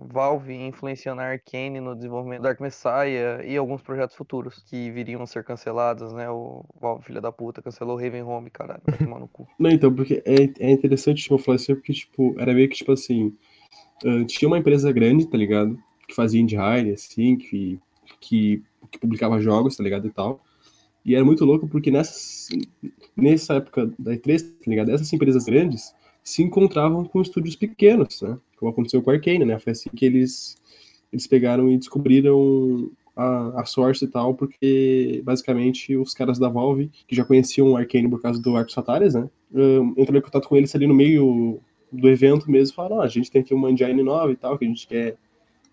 Valve 0.00 0.54
influenciando 0.54 1.20
a 1.20 1.24
Arcane 1.24 1.80
no 1.80 1.94
desenvolvimento 1.94 2.40
do 2.40 2.44
Dark 2.44 2.60
Messiah 2.60 3.42
e 3.44 3.56
alguns 3.56 3.82
projetos 3.82 4.16
futuros 4.16 4.62
que 4.68 4.90
viriam 4.90 5.22
a 5.22 5.26
ser 5.26 5.44
cancelados, 5.44 6.12
né? 6.12 6.30
O 6.30 6.64
Valve, 6.80 7.04
filha 7.04 7.20
da 7.20 7.32
puta, 7.32 7.62
cancelou 7.62 7.96
Raven 7.96 8.22
Home, 8.22 8.50
caralho, 8.50 8.82
vai 8.86 8.98
tomar 8.98 9.20
no 9.20 9.28
cu. 9.28 9.46
Não, 9.58 9.70
então, 9.70 9.94
porque 9.94 10.22
é, 10.24 10.66
é 10.66 10.70
interessante, 10.70 11.22
tipo, 11.22 11.38
falar 11.38 11.56
isso 11.56 11.74
porque, 11.74 11.92
tipo, 11.92 12.34
era 12.38 12.52
meio 12.52 12.68
que, 12.68 12.76
tipo 12.76 12.92
assim, 12.92 13.36
tinha 14.26 14.48
uma 14.48 14.58
empresa 14.58 14.90
grande, 14.92 15.28
tá 15.28 15.36
ligado? 15.36 15.78
Que 16.08 16.14
fazia 16.14 16.40
indie 16.40 16.56
hire, 16.56 16.92
assim, 16.92 17.36
que, 17.36 17.78
que, 18.20 18.62
que 18.90 18.98
publicava 18.98 19.40
jogos, 19.40 19.76
tá 19.76 19.82
ligado, 19.82 20.06
e 20.06 20.10
tal. 20.10 20.40
E 21.04 21.14
era 21.14 21.24
muito 21.24 21.44
louco 21.44 21.68
porque 21.68 21.90
nessa, 21.90 22.54
nessa 23.16 23.54
época 23.54 23.92
da 23.98 24.12
E3, 24.12 24.42
tá 24.42 24.70
ligado? 24.70 24.90
Essas 24.90 25.12
empresas 25.12 25.44
grandes 25.44 25.92
se 26.22 26.42
encontravam 26.42 27.04
com 27.04 27.20
estúdios 27.20 27.56
pequenos, 27.56 28.22
né? 28.22 28.38
Como 28.56 28.70
aconteceu 28.70 29.02
com 29.02 29.10
a 29.10 29.14
Arcane, 29.14 29.44
né? 29.44 29.58
Foi 29.58 29.72
assim 29.72 29.90
que 29.90 30.04
eles, 30.04 30.56
eles 31.12 31.26
pegaram 31.26 31.70
e 31.70 31.76
descobriram 31.76 32.90
a, 33.16 33.60
a 33.60 33.64
Source 33.64 34.04
e 34.04 34.08
tal, 34.08 34.34
porque 34.34 35.20
basicamente 35.24 35.96
os 35.96 36.14
caras 36.14 36.38
da 36.38 36.48
Valve, 36.48 36.90
que 37.06 37.16
já 37.16 37.24
conheciam 37.24 37.72
o 37.72 37.76
Arcane 37.76 38.08
por 38.08 38.22
causa 38.22 38.40
do 38.40 38.56
Arcos 38.56 38.74
Fatalis, 38.74 39.14
né? 39.14 39.28
entraram 39.96 40.18
em 40.18 40.22
contato 40.22 40.48
com 40.48 40.56
eles 40.56 40.74
ali 40.74 40.86
no 40.86 40.94
meio 40.94 41.60
do 41.90 42.08
evento 42.08 42.50
mesmo, 42.50 42.74
falaram, 42.74 42.96
"Ó, 42.96 43.02
a 43.02 43.08
gente 43.08 43.30
tem 43.30 43.42
aqui 43.42 43.52
uma 43.52 43.70
engine 43.70 44.02
nova 44.02 44.32
e 44.32 44.36
tal, 44.36 44.56
que 44.56 44.64
a 44.64 44.68
gente 44.68 44.86
quer, 44.86 45.16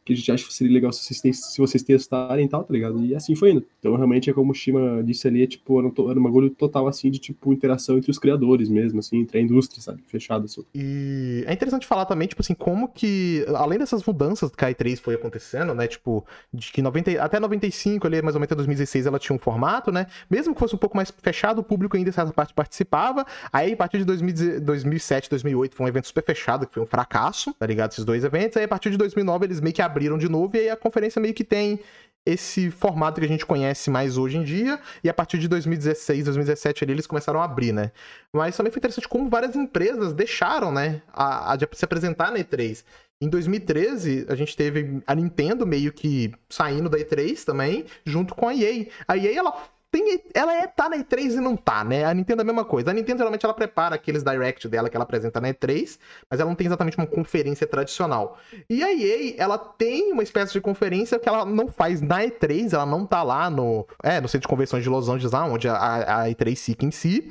que 0.10 0.14
a 0.14 0.16
gente 0.18 0.32
acha 0.32 0.46
que 0.46 0.54
seria 0.54 0.74
legal 0.74 0.92
se 0.92 1.14
vocês, 1.14 1.38
se 1.38 1.58
vocês 1.58 1.84
testarem 1.84 2.46
e 2.46 2.50
tal, 2.50 2.64
tá 2.64 2.74
ligado? 2.74 3.04
E 3.04 3.16
assim 3.16 3.36
foi 3.36 3.52
indo. 3.52 3.66
Então, 3.80 3.96
realmente, 3.96 4.30
é 4.30 4.34
como 4.34 4.52
o 4.52 4.56
Shima 4.56 5.04
disse 5.04 5.28
ali, 5.28 5.44
é 5.44 5.48
tipo, 5.48 5.80
era 5.80 5.88
um, 5.88 6.10
era 6.10 6.20
um 6.20 6.24
bagulho 6.24 6.50
total, 6.50 6.88
assim, 6.88 7.10
de, 7.12 7.20
tipo, 7.20 7.54
interação 7.54 7.98
entre 7.98 8.10
os 8.10 8.18
criadores 8.18 8.70
mesmo, 8.70 9.00
assim, 9.00 9.18
entre 9.18 9.40
a 9.40 9.42
indústria, 9.42 9.82
sabe? 9.82 10.02
Fechado, 10.08 10.46
assim. 10.46 10.64
E 10.74 11.44
é 11.46 11.54
interessante 11.54 11.86
falar 11.86 12.06
também, 12.06 12.28
tipo 12.28 12.42
assim, 12.42 12.54
como 12.54 12.88
que, 12.88 13.46
além 13.56 13.78
dessas 13.78 14.04
mudanças 14.04 14.52
que 14.52 14.66
a 14.66 14.72
E3 14.72 15.00
foi 15.00 15.16
acontecendo, 15.16 15.74
né, 15.74 15.88
tipo, 15.88 16.26
de 16.54 16.72
que 16.72 16.82
90, 16.82 17.22
até 17.22 17.40
95, 17.40 18.08
ali, 18.08 18.22
mais 18.22 18.36
ou 18.36 18.40
menos 18.40 18.48
até 18.48 18.56
2016, 18.56 19.06
ela 19.06 19.20
tinha 19.20 19.36
um 19.36 19.40
formato, 19.40 19.92
né, 19.92 20.08
mesmo 20.30 20.54
que 20.54 20.60
fosse 20.60 20.76
um 20.76 20.80
pouco 20.80 20.96
mais 20.96 21.12
fechado, 21.22 21.60
o 21.60 21.64
público 21.64 21.96
ainda 21.96 22.10
essa 22.10 22.26
parte 22.28 22.54
participava, 22.54 23.26
aí 23.52 23.74
a 23.74 23.78
partir 23.78 24.00
de 24.00 24.06
2000 24.06 24.30
2007, 24.62 25.30
2008 25.30 25.76
foi 25.76 25.86
um 25.86 25.90
evento 25.90 26.08
super 26.08 26.24
fechado, 26.24 26.68
que 26.68 26.74
foi 26.74 26.84
um 26.84 26.86
fracasso, 26.86 27.54
tá 27.54 27.66
ligado, 27.66 27.92
esses 27.92 28.06
dois 28.06 28.24
eventos, 28.24 28.58
aí 28.58 28.64
a 28.64 28.68
partir 28.68 28.90
de 28.92 28.98
2009 28.98 29.46
eles 29.46 29.60
meio 29.60 29.74
que 29.74 29.82
abriram 29.82 29.99
de 30.00 30.30
novo, 30.30 30.56
e 30.56 30.60
aí 30.60 30.70
a 30.70 30.76
conferência 30.76 31.22
meio 31.22 31.34
que 31.34 31.44
tem 31.44 31.80
esse 32.26 32.70
formato 32.70 33.20
que 33.20 33.26
a 33.26 33.30
gente 33.30 33.46
conhece 33.46 33.90
mais 33.90 34.18
hoje 34.18 34.38
em 34.38 34.44
dia, 34.44 34.80
e 35.04 35.10
a 35.10 35.14
partir 35.14 35.38
de 35.40 35.48
2016, 35.48 36.26
2017 36.26 36.84
ali, 36.84 36.94
eles 36.94 37.08
começaram 37.08 37.42
a 37.42 37.46
abrir, 37.46 37.72
né. 37.72 37.92
Mas 38.34 38.56
também 38.56 38.72
foi 38.72 38.80
interessante 38.80 39.08
como 39.08 39.30
várias 39.30 39.56
empresas 39.56 40.14
deixaram, 40.14 40.72
né, 40.72 41.02
a, 41.12 41.54
a 41.54 41.56
de 41.56 41.68
se 41.74 41.86
apresentar 41.86 42.32
na 42.32 42.40
E3. 42.40 42.84
Em 43.22 43.28
2013, 43.28 44.28
a 44.30 44.36
gente 44.36 44.56
teve 44.56 45.02
a 45.06 45.14
Nintendo 45.14 45.66
meio 45.66 45.92
que 45.92 46.32
saindo 46.50 46.90
da 46.90 46.98
E3 46.98 47.44
também, 47.44 47.86
junto 48.06 48.34
com 48.34 48.48
a 48.48 48.56
EA. 48.56 48.88
A 49.06 49.18
EA, 49.18 49.38
ela 49.38 49.70
tem, 49.92 50.22
ela 50.34 50.54
é 50.54 50.68
tá 50.68 50.88
na 50.88 50.98
E3 50.98 51.34
e 51.34 51.40
não 51.40 51.56
tá, 51.56 51.84
né? 51.84 52.06
A 52.06 52.14
Nintendo 52.14 52.42
é 52.42 52.44
a 52.44 52.46
mesma 52.46 52.64
coisa. 52.64 52.92
A 52.92 52.94
Nintendo 52.94 53.20
geralmente 53.20 53.46
ela 53.46 53.54
prepara 53.54 53.96
aqueles 53.96 54.24
direct 54.24 54.68
dela 54.68 54.90
que 54.90 54.96
ela 54.96 55.04
apresenta 55.04 55.42
na 55.42 55.50
E3, 55.50 55.98
mas 56.30 56.40
ela 56.40 56.50
não 56.50 56.56
tem 56.56 56.68
exatamente 56.68 56.98
uma 56.98 57.08
conferência 57.08 57.66
tradicional. 57.66 58.38
E 58.70 58.84
a 58.84 58.94
EA, 58.94 59.36
ela 59.38 59.58
tem 59.58 60.12
uma 60.12 60.24
espécie 60.24 60.54
de 60.54 60.62
conferência 60.62 61.18
que 61.18 61.28
ela 61.28 61.44
não 61.44 61.68
faz 61.68 62.02
na 62.02 62.24
E3, 62.24 62.74
ela 62.74 62.86
não 62.86 63.06
tá 63.06 63.24
lá 63.24 63.50
no, 63.50 63.88
é, 64.04 64.22
no 64.22 64.28
centro 64.28 64.48
de 64.48 64.48
convenções 64.48 64.84
de 64.84 64.90
Los 64.90 65.10
Angeles, 65.10 65.32
lá 65.32 65.46
onde 65.46 65.68
a, 65.68 66.24
a 66.24 66.28
E3 66.28 66.56
fica 66.56 66.86
em 66.86 66.92
si. 66.92 67.30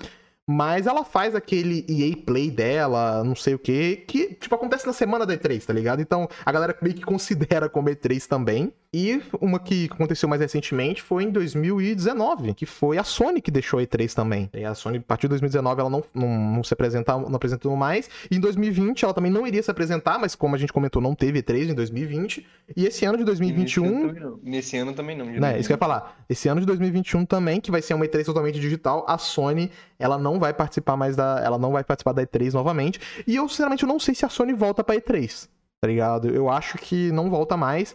Mas 0.51 0.87
ela 0.87 1.05
faz 1.05 1.35
aquele 1.35 1.85
EA 1.87 2.17
Play 2.25 2.51
dela, 2.51 3.23
não 3.23 3.35
sei 3.35 3.55
o 3.55 3.59
que, 3.59 3.97
que, 3.97 4.33
tipo, 4.33 4.55
acontece 4.55 4.87
na 4.87 4.95
semana 4.95 5.27
da 5.27 5.37
E3, 5.37 5.63
tá 5.63 5.75
ligado? 5.75 6.01
Então, 6.01 6.27
a 6.43 6.51
galera 6.51 6.75
meio 6.81 6.95
que 6.95 7.03
considera 7.03 7.69
como 7.69 7.91
E3 7.91 8.27
também. 8.27 8.73
E 8.95 9.21
uma 9.39 9.59
que 9.59 9.87
aconteceu 9.93 10.27
mais 10.27 10.41
recentemente 10.41 11.03
foi 11.03 11.25
em 11.25 11.31
2019, 11.31 12.55
que 12.55 12.65
foi 12.65 12.97
a 12.97 13.05
Sony 13.05 13.43
que 13.43 13.51
deixou 13.51 13.79
a 13.79 13.83
E3 13.83 14.15
também. 14.15 14.49
E 14.55 14.65
a 14.65 14.75
Sony, 14.75 14.97
a 14.97 15.03
partir 15.03 15.27
de 15.27 15.31
2019, 15.31 15.81
ela 15.81 15.91
não, 15.91 16.03
não, 16.15 16.29
não 16.29 16.65
se 16.65 16.73
apresenta, 16.73 17.15
não 17.19 17.37
apresentou 17.37 17.77
mais. 17.77 18.09
E 18.31 18.37
em 18.37 18.41
2020, 18.41 19.05
ela 19.05 19.13
também 19.13 19.31
não 19.31 19.47
iria 19.47 19.63
se 19.63 19.71
apresentar, 19.71 20.19
mas 20.19 20.35
como 20.35 20.55
a 20.55 20.59
gente 20.59 20.73
comentou, 20.73 21.03
não 21.03 21.15
teve 21.15 21.43
E3 21.43 21.69
em 21.69 21.75
2020. 21.75 22.47
E 22.75 22.87
esse 22.87 23.05
ano 23.05 23.19
de 23.19 23.25
2021... 23.25 23.85
Nesse 23.85 23.93
ano 23.93 24.07
também 24.09 24.23
não. 24.23 24.41
Nesse 24.43 24.77
ano 24.79 24.93
também 24.95 25.19
não. 25.19 25.33
de 25.33 25.39
Né, 25.39 25.59
isso 25.59 25.69
que 25.69 25.73
eu 25.75 25.77
ia 25.77 25.79
falar. 25.79 26.25
Esse 26.27 26.49
ano 26.49 26.61
de 26.61 26.67
2021 26.67 27.27
também, 27.27 27.61
que 27.61 27.71
vai 27.71 27.83
ser 27.83 27.93
uma 27.93 28.07
E3 28.07 28.25
totalmente 28.25 28.59
digital, 28.59 29.05
a 29.07 29.19
Sony, 29.19 29.71
ela 29.99 30.17
não 30.17 30.41
vai 30.41 30.55
participar 30.55 30.97
mais 30.97 31.15
da. 31.15 31.43
Ela 31.45 31.59
não 31.59 31.73
vai 31.73 31.85
participar 31.85 32.13
da 32.13 32.27
E3 32.27 32.55
novamente. 32.55 32.99
E 33.27 33.37
eu, 33.37 33.47
sinceramente, 33.51 33.83
eu 33.83 33.89
não 33.89 33.99
sei 33.99 34.15
se 34.15 34.25
a 34.25 34.31
Sony 34.31 34.55
volta 34.55 34.83
pra 34.83 34.97
E3. 34.97 35.47
Tá 35.81 35.87
ligado? 35.87 36.29
Eu 36.29 36.49
acho 36.49 36.77
que 36.79 37.13
não 37.13 37.31
volta 37.31 37.57
mais. 37.57 37.95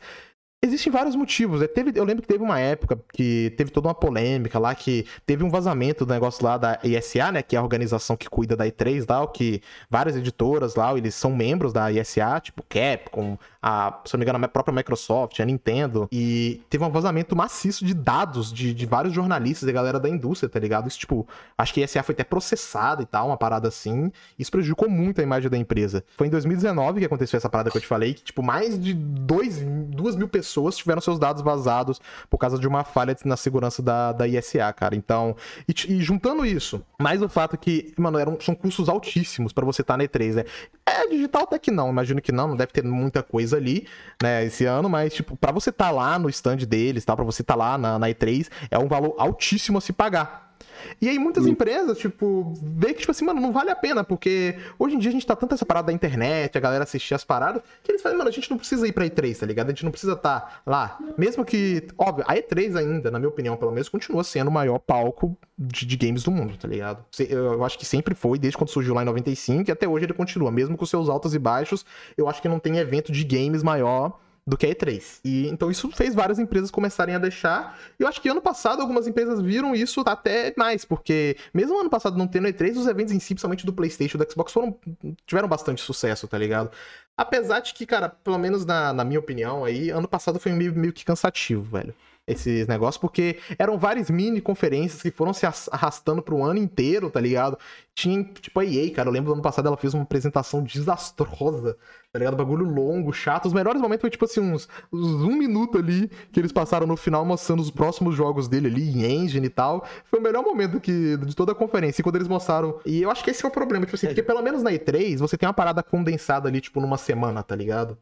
Existem 0.64 0.94
vários 0.94 1.14
motivos. 1.14 1.60
né? 1.60 1.68
Teve, 1.68 1.92
eu 1.94 2.06
lembro 2.06 2.22
que 2.22 2.28
teve 2.28 2.42
uma 2.42 2.58
época 2.58 2.98
que 3.12 3.54
teve 3.58 3.70
toda 3.70 3.90
uma 3.90 3.94
polêmica 3.94 4.58
lá, 4.58 4.74
que 4.74 5.06
teve 5.26 5.44
um 5.44 5.50
vazamento 5.50 6.06
do 6.06 6.14
negócio 6.14 6.42
lá 6.42 6.58
da 6.58 6.80
ISA, 6.82 7.34
né? 7.34 7.44
Que 7.44 7.58
é 7.58 7.60
a 7.60 7.62
organização 7.62 8.16
que 8.16 8.30
cuida 8.30 8.56
da 8.56 8.66
E3 8.66 9.06
lá, 9.10 9.28
que 9.28 9.62
várias 9.90 10.16
editoras 10.16 10.76
lá, 10.76 10.98
eles 10.98 11.16
são 11.16 11.36
membros 11.36 11.74
da 11.74 11.92
ISA, 11.92 12.40
tipo 12.40 12.64
Capcom, 12.70 13.38
a, 13.64 14.02
se 14.04 14.14
não 14.14 14.20
me 14.20 14.26
engano, 14.26 14.44
a 14.44 14.48
própria 14.50 14.76
Microsoft, 14.76 15.40
a 15.40 15.46
Nintendo, 15.46 16.10
e 16.12 16.62
teve 16.70 16.84
um 16.84 16.90
vazamento 16.90 17.34
maciço 17.34 17.86
de 17.86 17.94
dados 17.94 18.52
de, 18.52 18.74
de 18.74 18.86
vários 18.86 19.14
jornalistas 19.14 19.70
e 19.70 19.72
galera 19.72 19.98
da 20.02 20.10
indústria, 20.10 20.50
tá 20.50 20.60
ligado? 20.60 20.90
Isso, 20.90 21.00
tipo, 21.00 21.26
acho 21.58 21.74
que 21.74 21.80
a 21.80 21.86
ESA 21.86 22.04
foi 22.04 22.12
até 22.12 22.26
processada 22.26 23.02
e 23.02 23.06
tal, 23.06 23.28
uma 23.28 23.38
parada 23.38 23.70
assim. 23.70 24.12
Isso 24.38 24.52
prejudicou 24.52 24.90
muito 24.90 25.22
a 25.22 25.24
imagem 25.24 25.50
da 25.50 25.58
empresa. 25.58 26.04
Foi 26.18 26.28
em 26.28 26.30
2019 26.30 27.00
que 27.00 27.06
aconteceu 27.06 27.38
essa 27.38 27.50
parada 27.50 27.72
que 27.72 27.78
eu 27.78 27.82
te 27.82 27.88
falei, 27.88 28.14
que, 28.14 28.24
tipo, 28.24 28.44
mais 28.44 28.78
de 28.78 28.94
dois, 28.94 29.62
duas 29.62 30.18
mil 30.18 30.28
pessoas 30.28 30.76
tiveram 30.76 31.00
seus 31.00 31.18
dados 31.18 31.42
vazados 31.42 32.02
por 32.30 32.38
causa 32.38 32.60
de 32.60 32.68
uma 32.68 32.84
falha 32.84 33.16
na 33.24 33.38
segurança 33.38 33.82
da, 33.82 34.12
da 34.12 34.28
ISA, 34.28 34.74
cara. 34.74 34.94
Então, 34.94 35.38
e, 35.70 35.94
e 35.94 36.02
juntando 36.02 36.46
isso, 36.46 36.84
mais 37.00 37.22
o 37.22 37.30
fato 37.30 37.58
que, 37.58 37.94
mano, 37.98 38.18
eram, 38.18 38.38
são 38.42 38.54
custos 38.54 38.90
altíssimos 38.90 39.54
para 39.54 39.64
você 39.64 39.82
estar 39.82 39.94
tá 39.94 39.98
na 39.98 40.04
E3, 40.04 40.34
né? 40.34 40.46
É, 40.86 41.08
digital 41.08 41.44
até 41.44 41.58
que 41.58 41.72
não, 41.72 41.90
imagino 41.90 42.22
que 42.22 42.32
não, 42.32 42.50
não 42.50 42.58
deve 42.58 42.74
ter 42.74 42.84
muita 42.84 43.24
coisa 43.24 43.53
ali, 43.54 43.88
né, 44.22 44.46
esse 44.46 44.66
ano, 44.66 44.90
mas, 44.90 45.14
tipo, 45.14 45.36
pra 45.36 45.52
você 45.52 45.70
estar 45.70 45.86
tá 45.86 45.92
lá 45.92 46.18
no 46.20 46.30
stand 46.30 46.58
deles, 46.58 47.06
tá, 47.06 47.16
pra 47.16 47.26
você 47.26 47.42
estar 47.42 47.54
tá 47.54 47.60
lá 47.60 47.78
na, 47.78 48.00
na 48.00 48.08
E3, 48.10 48.50
é 48.70 48.78
um 48.78 48.88
valor 48.88 49.16
altíssimo 49.18 49.78
a 49.78 49.82
se 49.82 49.94
pagar. 49.94 50.53
E 51.02 51.10
aí 51.10 51.18
muitas 51.18 51.46
empresas, 51.48 51.98
tipo, 51.98 52.54
vê 52.62 52.94
que, 52.94 53.00
tipo 53.00 53.12
assim, 53.12 53.26
mano, 53.26 53.42
não 53.42 53.52
vale 53.52 53.70
a 53.70 53.76
pena, 53.76 54.04
porque 54.04 54.56
hoje 54.78 54.96
em 54.96 55.00
dia 55.00 55.10
a 55.10 55.14
gente 55.14 55.26
tá 55.26 55.36
tanto 55.36 55.54
essa 55.54 55.66
parada 55.66 55.88
da 55.88 55.94
internet, 55.94 56.58
a 56.58 56.62
galera 56.62 56.84
assistir 56.84 57.14
as 57.14 57.24
paradas, 57.24 57.62
que 57.84 57.92
eles 57.92 58.02
falam, 58.02 58.18
mano, 58.18 58.30
a 58.30 58.34
gente 58.34 58.50
não 58.50 58.58
precisa 58.58 58.88
ir 58.88 58.92
pra 58.92 59.06
E3, 59.06 59.40
tá 59.40 59.46
ligado? 59.46 59.68
A 59.68 59.70
gente 59.72 59.84
não 59.84 59.92
precisa 59.92 60.14
estar 60.14 60.40
tá 60.40 60.62
lá. 60.66 60.98
Mesmo 61.18 61.44
que, 61.44 61.88
óbvio, 61.98 62.26
a 62.28 62.36
E3 62.36 62.78
ainda, 62.78 63.12
na 63.12 63.20
minha 63.20 63.30
opinião, 63.30 63.56
pelo 63.56 63.72
menos, 63.72 63.90
continua 63.90 64.24
sendo 64.24 64.48
o 64.48 64.52
maior 64.52 64.80
palco 64.80 65.38
de, 65.58 65.86
de 65.86 65.98
games 65.98 66.24
do 66.24 66.32
mundo, 66.32 66.58
tá 66.58 66.68
ligado? 66.68 67.04
Eu 67.30 67.64
acho 67.64 67.78
que 67.78 67.86
sempre 67.86 68.16
foi, 68.16 68.38
desde 68.38 68.58
quando 68.58 68.70
surgiu 68.70 68.94
lá 68.94 69.02
em 69.02 69.06
95, 69.06 69.70
e 69.70 69.72
até 69.72 69.88
hoje 69.88 70.06
ele 70.06 70.14
continua, 70.14 70.52
mesmo 70.52 70.78
com 70.78 70.86
seus 70.86 71.10
altos 71.10 71.34
e 71.34 71.40
baixos, 71.40 71.86
eu 72.18 72.28
acho 72.28 72.42
que 72.42 72.48
não 72.48 72.60
tem 72.60 72.78
evento 72.78 73.12
de 73.12 73.24
games 73.24 73.64
maior 73.64 74.20
do 74.46 74.58
que 74.58 74.66
a 74.66 74.70
E3. 74.70 75.20
E 75.24 75.48
então 75.48 75.72
isso 75.72 75.90
fez 75.92 76.14
várias 76.14 76.40
empresas 76.40 76.70
começarem 76.70 77.16
a 77.16 77.20
deixar. 77.20 77.80
E 78.00 78.04
eu 78.04 78.08
acho 78.08 78.22
que 78.22 78.30
ano 78.30 78.42
passado 78.42 78.82
algumas 78.82 79.08
empresas 79.08 79.42
viram 79.42 79.74
isso 79.74 80.04
até 80.06 80.54
mais, 80.58 80.84
porque 80.86 81.38
mesmo 81.54 81.80
ano 81.80 81.90
passado 81.90 82.18
não 82.18 82.28
tendo 82.28 82.48
E3, 82.48 82.78
os 82.78 82.88
eventos 82.88 83.14
em 83.14 83.20
si, 83.20 83.34
principalmente 83.34 83.66
do 83.66 83.74
PlayStation 83.74 84.18
e 84.18 84.26
do 84.26 84.32
Xbox, 84.32 84.52
foram, 84.52 84.78
tiveram 85.26 85.48
bastante 85.48 85.82
sucesso, 85.82 86.28
tá 86.28 86.38
ligado? 86.38 86.72
Apesar 87.16 87.60
de 87.60 87.74
que, 87.74 87.86
cara, 87.86 88.10
pelo 88.10 88.38
menos 88.38 88.66
na, 88.66 88.92
na 88.92 89.04
minha 89.04 89.20
opinião 89.20 89.64
aí, 89.64 89.90
ano 89.90 90.08
passado 90.08 90.40
foi 90.40 90.52
meio, 90.52 90.74
meio 90.74 90.92
que 90.92 91.06
cansativo, 91.06 91.64
velho 91.64 91.94
esses 92.26 92.68
negócios, 92.68 92.98
porque 92.98 93.38
eram 93.60 93.78
várias 93.78 94.10
mini 94.10 94.40
conferências 94.40 95.02
que 95.02 95.12
foram 95.12 95.34
se 95.34 95.46
arrastando 95.46 96.22
pro 96.22 96.42
ano 96.42 96.58
inteiro, 96.58 97.10
tá 97.10 97.20
ligado? 97.20 97.58
Tinha, 97.94 98.24
tipo, 98.24 98.60
a 98.60 98.66
EA, 98.66 98.90
cara, 98.92 99.10
eu 99.10 99.14
lembro 99.14 99.30
do 99.30 99.34
ano 99.34 99.42
passado 99.42 99.68
ela 99.68 99.76
fez 99.76 99.94
uma 99.94 100.04
apresentação 100.04 100.64
desastrosa, 100.64 101.78
tá 102.14 102.20
ligado? 102.20 102.38
Bagulho 102.38 102.66
longo, 102.66 103.12
chato. 103.12 103.46
Os 103.46 103.54
melhores 103.54 103.82
momentos 103.82 104.02
foi, 104.02 104.10
tipo 104.10 104.24
assim, 104.24 104.40
uns, 104.40 104.70
uns, 104.92 105.22
um 105.22 105.36
minuto 105.36 105.78
ali 105.78 106.10
que 106.32 106.40
eles 106.40 106.52
passaram 106.52 106.88
no 106.88 106.96
final 106.96 107.26
mostrando 107.26 107.60
os 107.60 107.70
próximos 107.70 108.16
jogos 108.16 108.48
dele 108.48 108.68
ali, 108.68 108.90
em 108.90 109.04
engine 109.04 109.48
e 109.48 109.50
tal. 109.50 109.86
Foi 110.06 110.20
o 110.20 110.24
melhor 110.24 110.44
momento 110.44 110.80
que, 110.80 111.18
de 111.18 111.36
toda 111.36 111.52
a 111.52 111.56
conferência. 111.56 112.02
E 112.02 112.04
quando 112.04 112.16
eles 112.16 112.28
mostraram. 112.28 112.80
E 112.86 113.02
eu 113.02 113.12
acho 113.12 113.24
que 113.24 113.32
esse 113.32 113.44
é 113.44 113.48
o 113.48 113.52
problema, 113.52 113.86
tipo 113.86 113.96
assim, 113.96 114.08
é. 114.08 114.10
porque 114.10 114.24
pelo 114.24 114.42
menos 114.42 114.64
na 114.64 114.72
E3 114.72 115.18
você 115.18 115.38
tem 115.38 115.48
uma 115.48 115.54
parada 115.54 115.84
condensada 115.84 116.48
ali, 116.48 116.62
tipo, 116.62 116.80
numa 116.80 116.98
semana, 116.98 117.44
tá 117.44 117.56
ligado? 117.56 117.98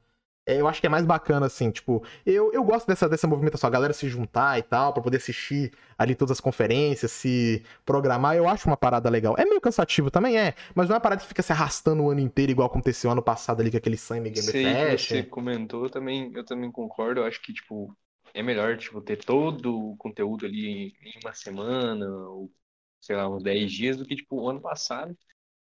É, 0.46 0.60
eu 0.60 0.68
acho 0.68 0.82
que 0.82 0.88
é 0.88 0.90
mais 0.90 1.06
bacana, 1.06 1.46
assim, 1.46 1.70
tipo, 1.70 2.04
eu, 2.26 2.52
eu 2.52 2.64
gosto 2.64 2.88
dessa, 2.88 3.08
dessa 3.08 3.28
movimentação, 3.28 3.68
a 3.68 3.72
galera 3.72 3.94
se 3.94 4.10
juntar 4.10 4.58
e 4.58 4.64
tal, 4.64 4.92
para 4.92 5.04
poder 5.04 5.18
assistir 5.18 5.72
ali 5.96 6.16
todas 6.16 6.32
as 6.32 6.40
conferências, 6.40 7.12
se 7.12 7.64
programar, 7.86 8.36
eu 8.36 8.50
acho 8.50 8.68
uma 8.68 8.76
parada 8.76 9.08
legal. 9.08 9.36
É 9.38 9.46
meio 9.46 9.62
cansativo 9.62 10.10
também, 10.10 10.40
é, 10.40 10.56
mas 10.74 10.88
não 10.90 10.96
é 10.96 10.98
uma 10.98 11.02
parada 11.02 11.22
que 11.22 11.28
fica 11.28 11.44
se 11.44 11.52
arrastando 11.52 12.04
o 12.04 12.10
ano 12.10 12.20
inteiro, 12.22 12.52
igual 12.52 12.68
aconteceu 12.68 13.12
ano 13.12 13.22
passado 13.22 13.62
ali 13.62 13.70
com 13.70 13.78
aquele 13.78 13.98
Sam 13.98 14.24
Game 14.24 14.36
Sei, 14.42 14.64
Fest. 14.64 15.10
você 15.10 15.24
comentou, 15.24 15.90
também, 15.92 16.32
eu 16.34 16.44
também 16.44 16.72
concordo, 16.72 17.22
eu 17.22 17.26
acho 17.26 17.40
que, 17.40 17.54
tipo, 17.54 17.96
é 18.34 18.42
melhor, 18.42 18.78
tipo, 18.78 19.00
ter 19.00 19.24
todo 19.24 19.92
o 19.92 19.98
conteúdo 19.98 20.48
ali 20.48 20.88
em 21.04 21.20
uma 21.24 21.34
semana, 21.34 22.10
ou, 22.10 22.52
sei 23.00 23.16
lá, 23.16 23.30
uns 23.30 23.44
10 23.44 23.72
dias, 23.72 23.96
do 23.98 24.06
que, 24.06 24.16
tipo, 24.16 24.42
o 24.42 24.50
ano 24.50 24.60
passado, 24.60 25.16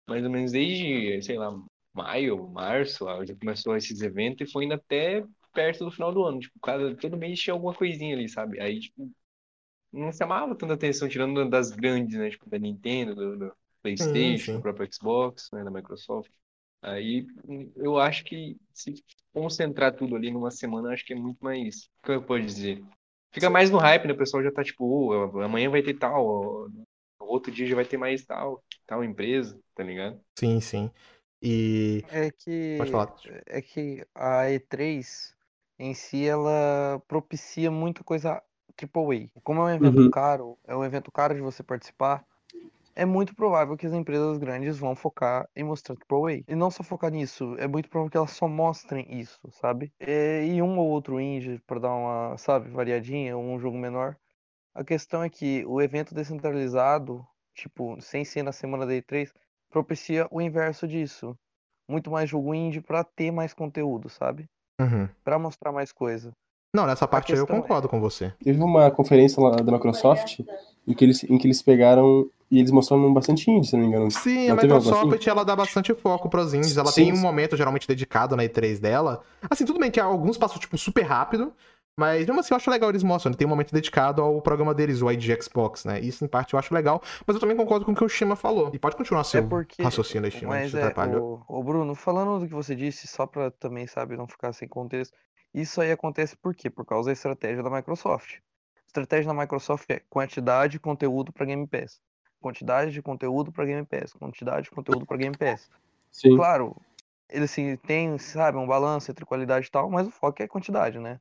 mais 0.07 0.23
ou 0.23 0.29
menos 0.29 0.51
desde, 0.51 1.21
sei 1.23 1.37
lá, 1.37 1.51
maio, 1.97 2.47
março, 2.49 3.05
já 3.25 3.35
começou 3.35 3.75
esses 3.75 4.01
eventos 4.01 4.47
e 4.47 4.51
foi 4.51 4.65
indo 4.65 4.73
até 4.75 5.23
perto 5.53 5.85
do 5.85 5.91
final 5.91 6.13
do 6.13 6.23
ano. 6.23 6.39
Tipo, 6.39 6.59
cada, 6.59 6.95
todo 6.95 7.17
mês 7.17 7.39
tinha 7.39 7.53
alguma 7.53 7.73
coisinha 7.73 8.15
ali, 8.15 8.29
sabe? 8.29 8.61
Aí, 8.61 8.79
tipo, 8.79 9.11
não 9.91 10.11
chamava 10.11 10.55
tanta 10.55 10.73
atenção, 10.73 11.09
tirando 11.09 11.49
das 11.49 11.71
grandes, 11.71 12.17
né? 12.17 12.29
Tipo, 12.29 12.49
da 12.49 12.59
Nintendo, 12.59 13.15
do, 13.15 13.37
do 13.37 13.53
PlayStation, 13.81 14.53
do 14.53 14.61
próprio 14.61 14.87
Xbox, 14.93 15.49
né? 15.51 15.63
Da 15.63 15.71
Microsoft. 15.71 16.31
Aí 16.81 17.25
eu 17.75 17.97
acho 17.97 18.23
que 18.23 18.55
se 18.71 19.03
concentrar 19.33 19.95
tudo 19.95 20.15
ali 20.15 20.31
numa 20.31 20.51
semana, 20.51 20.93
acho 20.93 21.05
que 21.05 21.13
é 21.13 21.15
muito 21.15 21.43
mais. 21.43 21.89
O 22.01 22.05
que 22.05 22.11
eu 22.11 22.23
posso 22.23 22.45
dizer? 22.45 22.83
Fica 23.31 23.49
mais 23.49 23.69
no 23.69 23.77
hype, 23.77 24.05
né? 24.05 24.13
O 24.13 24.17
pessoal 24.17 24.43
já 24.43 24.51
tá 24.51 24.63
tipo, 24.63 24.85
oh, 24.85 25.41
amanhã 25.41 25.69
vai 25.69 25.81
ter 25.81 25.95
tal, 25.95 26.69
outro 27.19 27.51
dia 27.51 27.67
já 27.67 27.75
vai 27.75 27.85
ter 27.85 27.97
mais 27.97 28.25
tal, 28.25 28.63
tal 28.85 29.03
empresa, 29.03 29.59
tá 29.75 29.83
ligado? 29.83 30.19
Sim, 30.37 30.59
sim. 30.61 30.91
E. 31.41 32.03
É 32.09 32.31
que. 32.31 32.75
Pode 32.77 32.91
falar. 32.91 33.15
É 33.45 33.61
que 33.61 34.05
a 34.13 34.43
E3 34.45 35.33
em 35.79 35.93
si 35.93 36.25
ela 36.25 37.01
propicia 37.07 37.69
muita 37.69 38.03
coisa 38.03 38.41
AAA. 38.77 39.29
Como 39.43 39.61
é 39.61 39.63
um 39.63 39.75
evento 39.75 40.01
uhum. 40.01 40.09
caro, 40.09 40.57
é 40.65 40.75
um 40.75 40.83
evento 40.83 41.11
caro 41.11 41.35
de 41.35 41.41
você 41.41 41.63
participar, 41.63 42.25
é 42.95 43.05
muito 43.05 43.35
provável 43.35 43.77
que 43.77 43.85
as 43.85 43.93
empresas 43.93 44.39
grandes 44.39 44.79
vão 44.79 44.95
focar 44.95 45.47
em 45.55 45.63
mostrar 45.63 45.95
AAA. 45.95 46.43
E 46.47 46.55
não 46.55 46.71
só 46.71 46.81
focar 46.81 47.11
nisso, 47.11 47.55
é 47.59 47.67
muito 47.67 47.89
provável 47.89 48.09
que 48.09 48.17
elas 48.17 48.31
só 48.31 48.47
mostrem 48.47 49.05
isso, 49.19 49.39
sabe? 49.51 49.93
E 49.99 50.59
um 50.63 50.79
ou 50.79 50.87
outro 50.87 51.19
indie 51.21 51.61
para 51.67 51.79
dar 51.79 51.93
uma, 51.93 52.37
sabe, 52.37 52.71
variadinha, 52.71 53.37
um 53.37 53.59
jogo 53.59 53.77
menor. 53.77 54.17
A 54.73 54.83
questão 54.83 55.23
é 55.23 55.29
que 55.29 55.63
o 55.65 55.79
evento 55.79 56.15
descentralizado, 56.15 57.25
tipo, 57.53 58.01
sem 58.01 58.25
ser 58.25 58.41
na 58.41 58.51
semana 58.51 58.85
da 58.85 58.93
E3, 58.93 59.31
propicia 59.77 60.27
o 60.31 60.41
inverso 60.41 60.87
disso. 60.87 61.35
Muito 61.87 62.09
mais 62.09 62.29
jogo 62.29 62.53
indie 62.53 62.81
para 62.81 63.03
ter 63.03 63.31
mais 63.31 63.53
conteúdo, 63.53 64.09
sabe? 64.09 64.45
Uhum. 64.81 65.07
Para 65.23 65.39
mostrar 65.39 65.71
mais 65.71 65.91
coisa. 65.91 66.31
Não, 66.75 66.85
nessa 66.85 67.07
parte 67.07 67.31
aí 67.31 67.39
eu 67.39 67.45
é 67.45 67.47
concordo 67.47 67.87
é... 67.87 67.89
com 67.89 67.99
você. 67.99 68.33
Teve 68.43 68.61
uma 68.61 68.91
conferência 68.91 69.41
lá 69.41 69.51
da 69.51 69.71
Microsoft 69.71 70.41
em 70.87 70.93
que 70.93 71.05
eles, 71.05 71.23
em 71.23 71.37
que 71.37 71.47
eles 71.47 71.61
pegaram 71.61 72.29
e 72.49 72.59
eles 72.59 72.71
mostraram 72.71 73.13
bastante 73.13 73.49
indie, 73.49 73.67
se 73.67 73.73
não 73.73 73.81
me 73.81 73.87
engano. 73.87 74.09
Sim, 74.11 74.47
não 74.47 74.57
a 74.57 74.61
Microsoft 74.61 75.13
assim? 75.13 75.29
ela 75.29 75.45
dá 75.45 75.55
bastante 75.55 75.93
foco 75.93 76.29
pros 76.29 76.53
indies. 76.53 76.77
Ela 76.77 76.91
sim, 76.91 77.05
tem 77.05 77.13
um 77.13 77.19
momento 77.19 77.55
geralmente 77.55 77.87
dedicado 77.87 78.35
na 78.35 78.43
E3 78.43 78.79
dela. 78.79 79.21
Assim, 79.49 79.65
tudo 79.65 79.79
bem 79.79 79.91
que 79.91 79.99
alguns 79.99 80.37
passam, 80.37 80.59
tipo, 80.59 80.77
super 80.77 81.03
rápido. 81.03 81.53
Mas 81.97 82.27
mesmo 82.27 82.39
assim, 82.39 82.53
eu 82.53 82.57
acho 82.57 82.69
legal 82.69 82.89
eles 82.89 83.01
mostram. 83.01 83.33
Tem 83.33 83.47
um 83.47 83.49
momento 83.49 83.73
dedicado 83.73 84.21
ao 84.21 84.39
programa 84.39 84.71
deles, 84.73 85.01
o 85.01 85.11
ID 85.11 85.41
Xbox, 85.41 85.83
né? 85.83 85.99
Isso, 85.99 86.23
em 86.23 86.27
parte, 86.27 86.53
eu 86.53 86.59
acho 86.59 86.71
legal. 86.71 87.01
Mas 87.25 87.35
eu 87.35 87.39
também 87.39 87.57
concordo 87.57 87.85
com 87.85 87.91
o 87.91 87.95
que 87.95 88.03
o 88.03 88.07
Shima 88.07 88.35
falou. 88.35 88.69
E 88.71 88.77
pode 88.77 88.95
continuar 88.95 89.23
seu 89.23 89.43
é 89.43 89.47
porque... 89.47 89.81
raciocínio, 89.81 90.29
Shima, 90.29 90.49
mas 90.49 90.75
é, 90.75 90.93
o, 91.19 91.41
o 91.47 91.63
Bruno, 91.63 91.95
falando 91.95 92.39
do 92.39 92.47
que 92.47 92.53
você 92.53 92.75
disse, 92.75 93.07
só 93.07 93.25
pra 93.25 93.49
também, 93.49 93.87
sabe, 93.87 94.15
não 94.15 94.27
ficar 94.27 94.53
sem 94.53 94.67
contexto. 94.67 95.17
Isso 95.51 95.81
aí 95.81 95.91
acontece 95.91 96.37
por 96.37 96.53
quê? 96.53 96.69
Por 96.69 96.85
causa 96.85 97.07
da 97.07 97.13
estratégia 97.13 97.63
da 97.63 97.69
Microsoft. 97.71 98.35
A 98.35 98.85
estratégia 98.85 99.33
da 99.33 99.39
Microsoft 99.39 99.89
é 99.89 99.99
quantidade 100.07 100.73
de 100.73 100.79
conteúdo 100.79 101.33
para 101.33 101.47
Game 101.47 101.65
Pass. 101.65 101.99
Quantidade 102.39 102.91
de 102.91 103.01
conteúdo 103.01 103.51
para 103.51 103.65
Game 103.65 103.85
Pass. 103.87 104.13
Quantidade 104.13 104.65
de 104.65 104.71
conteúdo 104.71 105.03
para 105.03 105.17
Game 105.17 105.35
Pass. 105.35 105.67
Sim. 106.11 106.35
Claro, 106.35 106.75
ele 107.27 107.45
assim, 107.45 107.75
tem, 107.75 108.19
sabe, 108.19 108.59
um 108.59 108.67
balanço 108.67 109.09
entre 109.09 109.25
qualidade 109.25 109.65
e 109.65 109.71
tal, 109.71 109.89
mas 109.89 110.07
o 110.07 110.11
foco 110.11 110.43
é 110.43 110.47
quantidade, 110.47 110.99
né? 110.99 111.19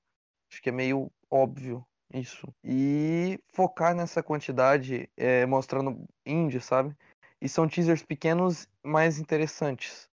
Acho 0.57 0.63
que 0.63 0.71
é 0.71 0.73
meio 0.73 1.13
óbvio 1.31 1.85
isso. 2.15 2.49
E 2.65 3.39
focar 3.53 3.95
nessa 3.95 4.23
quantidade, 4.23 5.07
é, 5.15 5.45
mostrando 5.45 6.03
indie, 6.25 6.63
sabe? 6.63 6.97
E 7.43 7.47
são 7.47 7.69
teasers 7.69 8.03
pequenos, 8.03 8.67
mais 8.83 9.19
interessantes. 9.19 10.09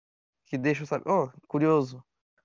Que 0.46 0.56
deixam, 0.56 0.86
sabe, 0.86 1.04
oh, 1.06 1.28
curioso. 1.46 2.02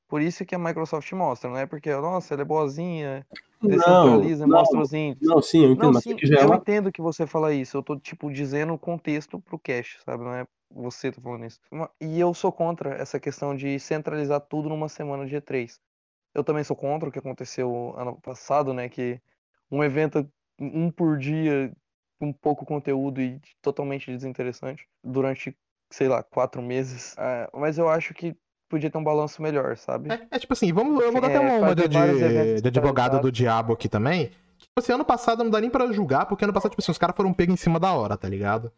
Por 0.10 0.22
isso 0.22 0.46
que 0.46 0.54
a 0.54 0.60
Microsoft 0.60 1.10
mostra, 1.14 1.50
não 1.50 1.58
é 1.58 1.66
porque, 1.66 1.90
nossa, 1.96 2.34
ela 2.34 2.42
é 2.42 2.46
boazinha, 2.46 3.26
descentraliza, 3.62 4.46
não, 4.46 4.58
mostra 4.58 4.82
os 4.82 4.94
indies. 4.94 5.26
Não, 5.26 5.42
sim, 5.42 5.64
eu 5.64 5.72
entendo. 5.72 5.94
Não, 5.94 6.02
sim, 6.02 6.18
eu 6.22 6.38
é 6.38 6.46
uma... 6.46 6.58
entendo 6.58 6.92
que 6.92 7.02
você 7.02 7.26
fala 7.26 7.54
isso. 7.54 7.78
Eu 7.78 7.84
tô, 7.84 7.98
tipo, 7.98 8.30
dizendo 8.30 8.74
o 8.74 8.78
contexto 8.78 9.40
pro 9.40 9.58
cache, 9.58 9.98
sabe? 10.04 10.22
Não 10.22 10.34
é 10.34 10.46
você 10.70 11.14
tá 11.14 11.22
falando 11.22 11.46
isso. 11.46 11.62
E 12.02 12.20
eu 12.20 12.34
sou 12.34 12.52
contra 12.52 12.94
essa 12.96 13.22
questão 13.22 13.56
de 13.56 13.80
centralizar 13.80 14.42
tudo 14.42 14.68
numa 14.68 14.90
semana 14.90 15.26
de 15.26 15.38
E3. 15.38 15.80
Eu 16.36 16.44
também 16.44 16.64
sou 16.64 16.76
contra 16.76 17.08
o 17.08 17.12
que 17.12 17.18
aconteceu 17.18 17.96
ano 17.98 18.20
passado, 18.22 18.74
né? 18.74 18.90
Que 18.90 19.20
um 19.72 19.82
evento, 19.84 20.30
um 20.60 20.92
por 20.92 21.18
dia, 21.18 21.72
com 22.20 22.34
pouco 22.34 22.66
conteúdo 22.66 23.22
e 23.22 23.40
totalmente 23.62 24.12
desinteressante, 24.12 24.86
durante, 25.02 25.58
sei 25.90 26.10
lá, 26.10 26.22
quatro 26.22 26.62
meses. 26.62 27.16
É, 27.18 27.50
mas 27.54 27.78
eu 27.78 27.90
acho 27.90 28.14
que 28.14 28.36
podia 28.70 28.90
ter 28.90 28.98
um 28.98 29.04
balanço 29.04 29.42
melhor, 29.42 29.78
sabe? 29.78 30.12
É, 30.12 30.28
é 30.30 30.40
tipo 30.40 30.54
assim, 30.54 30.74
vamos, 30.74 31.02
eu 31.02 31.12
vou 31.12 31.22
dar 31.22 31.28
até 31.28 31.40
uma, 31.40 31.58
uma 31.58 31.76
de, 31.76 31.88
de 32.62 32.68
advogado 32.68 33.22
do 33.22 33.32
diabo 33.32 33.74
aqui 33.74 33.88
também. 33.88 34.32
Tipo 34.58 34.74
assim, 34.78 34.94
ano 34.94 35.06
passado 35.06 35.44
não 35.44 35.50
dá 35.50 35.62
nem 35.62 35.70
pra 35.70 35.92
julgar, 35.92 36.26
porque 36.26 36.44
ano 36.44 36.54
passado, 36.54 36.72
tipo 36.72 36.82
assim, 36.82 36.92
os 36.92 36.98
caras 36.98 37.16
foram 37.16 37.34
pegos 37.34 37.54
em 37.54 37.58
cima 37.58 37.80
da 37.80 37.94
hora, 37.94 38.18
tá 38.18 38.28
ligado? 38.28 38.72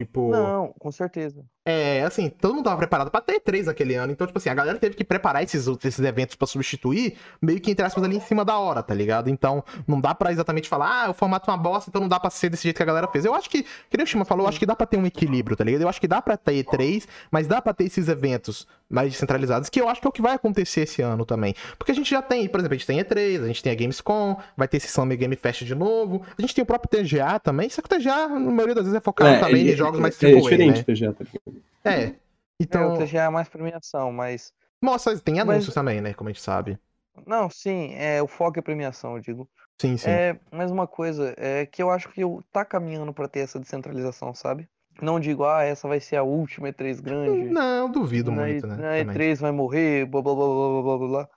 Tipo... 0.00 0.30
Não, 0.30 0.72
com 0.78 0.90
certeza. 0.90 1.44
é, 1.64 2.02
assim, 2.02 2.28
todo 2.28 2.54
mundo 2.54 2.64
tava 2.64 2.76
preparado 2.76 3.08
pra 3.08 3.20
ter 3.20 3.38
três 3.38 3.66
naquele 3.66 3.94
ano. 3.94 4.12
Então, 4.12 4.26
tipo 4.26 4.36
assim, 4.38 4.48
a 4.50 4.54
galera 4.54 4.78
teve 4.78 4.96
que 4.96 5.04
preparar 5.04 5.44
esses, 5.44 5.66
esses 5.68 6.00
eventos 6.00 6.34
pra 6.34 6.46
substituir, 6.46 7.14
meio 7.40 7.60
que 7.60 7.70
entre 7.70 7.84
aspas 7.86 8.02
ali 8.02 8.16
em 8.16 8.20
cima 8.20 8.44
da 8.44 8.58
hora, 8.58 8.82
tá 8.82 8.92
ligado? 8.94 9.30
Então, 9.30 9.62
não 9.86 10.00
dá 10.00 10.12
pra 10.12 10.32
exatamente 10.32 10.68
falar, 10.68 11.04
ah, 11.06 11.10
o 11.10 11.14
formato 11.14 11.48
é 11.48 11.54
uma 11.54 11.62
bosta, 11.62 11.88
então 11.88 12.00
não 12.00 12.08
dá 12.08 12.18
pra 12.18 12.30
ser 12.30 12.48
desse 12.50 12.64
jeito 12.64 12.76
que 12.76 12.82
a 12.82 12.86
galera 12.86 13.06
fez. 13.06 13.24
Eu 13.24 13.32
acho 13.34 13.48
que, 13.48 13.62
que 13.62 13.96
nem 13.96 14.02
o 14.02 14.06
Shima 14.06 14.24
falou, 14.24 14.44
eu 14.44 14.48
acho 14.48 14.58
que 14.58 14.66
dá 14.66 14.74
pra 14.74 14.86
ter 14.86 14.96
um 14.96 15.06
equilíbrio, 15.06 15.56
tá 15.56 15.62
ligado? 15.62 15.82
Eu 15.82 15.88
acho 15.88 16.00
que 16.00 16.08
dá 16.08 16.20
pra 16.20 16.36
ter 16.36 16.64
três, 16.64 17.06
mas 17.30 17.46
dá 17.46 17.62
pra 17.62 17.72
ter 17.72 17.84
esses 17.84 18.08
eventos 18.08 18.66
mais 18.90 19.10
descentralizados, 19.12 19.68
que 19.68 19.80
eu 19.80 19.88
acho 19.88 20.00
que 20.00 20.06
é 20.06 20.10
o 20.10 20.12
que 20.12 20.20
vai 20.20 20.34
acontecer 20.34 20.80
esse 20.82 21.00
ano 21.00 21.24
também. 21.24 21.54
Porque 21.78 21.92
a 21.92 21.94
gente 21.94 22.10
já 22.10 22.20
tem, 22.20 22.48
por 22.48 22.58
exemplo, 22.60 22.74
a 22.74 22.78
gente 22.78 22.86
tem 22.86 22.98
E3, 22.98 23.42
a 23.44 23.46
gente 23.46 23.62
tem 23.62 23.72
a 23.72 23.74
Gamescom, 23.76 24.36
vai 24.56 24.66
ter 24.66 24.78
esse 24.78 24.88
Summer 24.88 25.16
Game 25.16 25.34
Fest 25.36 25.64
de 25.64 25.74
novo, 25.76 26.22
a 26.36 26.42
gente 26.42 26.54
tem 26.54 26.62
o 26.62 26.66
próprio 26.66 26.90
TGA 27.04 27.38
também, 27.38 27.70
só 27.70 27.80
que 27.80 27.86
o 27.94 27.98
TGA, 27.98 28.26
na 28.28 28.38
maioria 28.50 28.74
das 28.74 28.84
vezes, 28.84 28.98
é 28.98 29.00
focado 29.00 29.30
É, 29.30 29.38
também 29.38 29.68
é- 29.68 29.72
em 29.72 29.76
jogos 29.76 29.91
jogos 29.92 30.00
mais 30.00 30.22
É, 30.22 30.30
é 30.30 30.40
diferente 30.40 30.78
né? 30.78 30.82
TGA, 30.82 31.12
tá? 31.12 31.90
É. 31.90 32.14
Então... 32.58 32.82
É, 32.82 32.86
o 32.94 33.06
TGA 33.06 33.22
é 33.22 33.28
mais 33.28 33.48
premiação, 33.48 34.12
mas... 34.12 34.52
Nossa, 34.80 35.18
tem 35.18 35.40
anúncios 35.40 35.68
mas... 35.68 35.74
também, 35.74 36.00
né? 36.00 36.14
Como 36.14 36.28
a 36.28 36.32
gente 36.32 36.42
sabe. 36.42 36.78
Não, 37.26 37.50
sim, 37.50 37.94
é, 37.94 38.22
o 38.22 38.26
foco 38.26 38.58
é 38.58 38.62
premiação, 38.62 39.16
eu 39.16 39.20
digo. 39.20 39.48
Sim, 39.80 39.96
sim. 39.96 40.08
É, 40.08 40.38
mas 40.50 40.70
uma 40.70 40.86
coisa, 40.86 41.34
é 41.36 41.66
que 41.66 41.82
eu 41.82 41.90
acho 41.90 42.08
que 42.08 42.22
eu 42.22 42.42
tá 42.52 42.64
caminhando 42.64 43.12
para 43.12 43.28
ter 43.28 43.40
essa 43.40 43.60
descentralização, 43.60 44.34
sabe? 44.34 44.68
Não 45.00 45.18
digo, 45.18 45.44
ah, 45.44 45.62
essa 45.62 45.88
vai 45.88 46.00
ser 46.00 46.16
a 46.16 46.22
última 46.22 46.68
é 46.68 46.72
E3 46.72 47.00
grande. 47.00 47.50
Não, 47.50 47.90
duvido 47.90 48.30
na 48.30 48.42
muito, 48.42 48.66
né? 48.66 49.00
A 49.00 49.04
E3 49.04 49.12
também. 49.12 49.34
vai 49.34 49.52
morrer, 49.52 50.06
blá 50.06 50.22
blá 50.22 50.34
blá 50.34 50.46
blá 50.46 50.82
blá 50.82 50.98
blá 50.98 51.08
blá. 51.08 51.28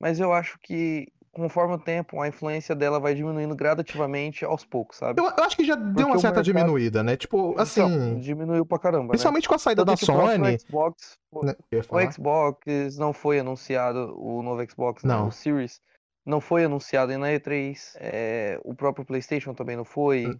Mas 0.00 0.20
eu 0.20 0.32
acho 0.32 0.58
que 0.60 1.08
conforme 1.32 1.74
o 1.74 1.78
tempo, 1.78 2.20
a 2.20 2.26
influência 2.28 2.74
dela 2.74 2.98
vai 2.98 3.14
diminuindo 3.14 3.54
gradativamente 3.54 4.44
aos 4.44 4.64
poucos, 4.64 4.96
sabe? 4.98 5.20
Eu, 5.20 5.26
eu 5.26 5.44
acho 5.44 5.56
que 5.56 5.64
já 5.64 5.74
deu 5.76 5.84
Porque 5.92 6.02
uma 6.04 6.18
certa 6.18 6.40
mercado- 6.40 6.44
diminuída, 6.44 7.02
né? 7.02 7.16
Tipo, 7.16 7.52
Então, 7.52 7.62
assim. 7.62 8.18
diminuiu 8.18 8.66
pra 8.66 8.78
caramba, 8.78 9.04
né? 9.04 9.08
Principalmente 9.10 9.48
com 9.48 9.54
a 9.54 9.58
saída 9.58 9.84
Tanto 9.84 9.92
da 9.92 9.96
que 9.98 10.04
o 10.04 10.06
Sony. 10.06 10.58
Xbox, 10.58 11.18
o- 11.30 11.44
né, 11.46 11.54
o 11.70 12.12
Xbox 12.12 12.96
não 12.98 13.12
foi 13.12 13.38
anunciado, 13.38 14.14
o 14.18 14.42
novo 14.42 14.62
Xbox, 14.68 15.04
né, 15.04 15.14
Não. 15.14 15.28
o 15.28 15.32
Series, 15.32 15.80
não 16.26 16.40
foi 16.40 16.64
anunciado 16.64 17.12
ainda 17.12 17.26
na 17.26 17.32
E3. 17.32 17.96
é, 17.98 18.60
o 18.64 18.74
próprio 18.74 19.04
PlayStation 19.04 19.54
também 19.54 19.76
não 19.76 19.84
foi. 19.84 20.38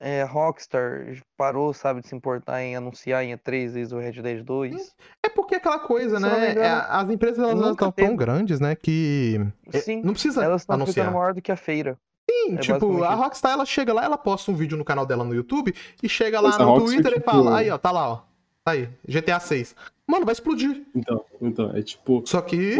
É, 0.00 0.22
a 0.22 0.26
Rockstar 0.26 1.16
parou, 1.36 1.72
sabe, 1.72 2.00
de 2.02 2.08
se 2.08 2.14
importar 2.16 2.62
em 2.62 2.76
anunciar 2.76 3.24
em 3.24 3.32
E3 3.34 3.72
desde 3.72 3.94
o 3.94 3.98
Red 3.98 4.20
Dead 4.20 4.42
2. 4.44 4.94
É 5.22 5.28
porque 5.28 5.54
aquela 5.54 5.78
coisa, 5.78 6.16
Se 6.16 6.22
né? 6.22 6.50
engano, 6.52 6.60
é, 6.60 6.86
as 6.88 7.08
empresas 7.10 7.38
elas 7.38 7.54
estão 7.70 7.74
tão 7.74 7.92
teve. 7.92 8.16
grandes, 8.16 8.60
né? 8.60 8.74
Que. 8.74 9.40
é, 9.72 9.78
Sim, 9.78 10.02
não 10.02 10.12
precisa 10.12 10.42
elas 10.44 10.62
estão 10.62 10.84
ficando 10.86 11.12
maior 11.12 11.32
do 11.32 11.40
que 11.40 11.50
a 11.52 11.56
feira. 11.56 11.96
Sim, 12.28 12.56
É 12.56 12.58
tipo, 12.58 13.02
a. 13.04 13.14
Rockstar 13.14 13.52
ela 13.52 13.64
chega 13.64 13.92
lá, 13.92 14.04
ela 14.04 14.18
posta 14.18 14.50
um 14.50 14.54
vídeo 14.54 14.76
no 14.76 14.84
canal 14.84 15.06
dela 15.06 15.24
no 15.24 15.34
YouTube 15.34 15.74
e 16.02 16.08
chega 16.08 16.40
lá 16.40 16.58
no 16.58 16.64
Rockstar, 16.64 16.84
Twitter 16.86 17.12
e 17.12 17.14
tipo- 17.20 17.30
fala: 17.30 17.58
aí, 17.58 17.70
ó, 17.70 17.78
tá 17.78 17.90
lá, 17.90 18.08
ó. 18.10 18.16
Tá 18.64 18.72
aí, 18.72 18.88
GTA 19.06 19.38
6. 19.38 19.76
Mano, 20.06 20.24
vai 20.24 20.32
explodir. 20.32 20.82
Então, 20.94 21.24
então, 21.40 21.70
é 21.76 21.82
tipo. 21.82 22.22
Só 22.26 22.40
que. 22.40 22.76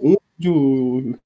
Um 0.00 0.16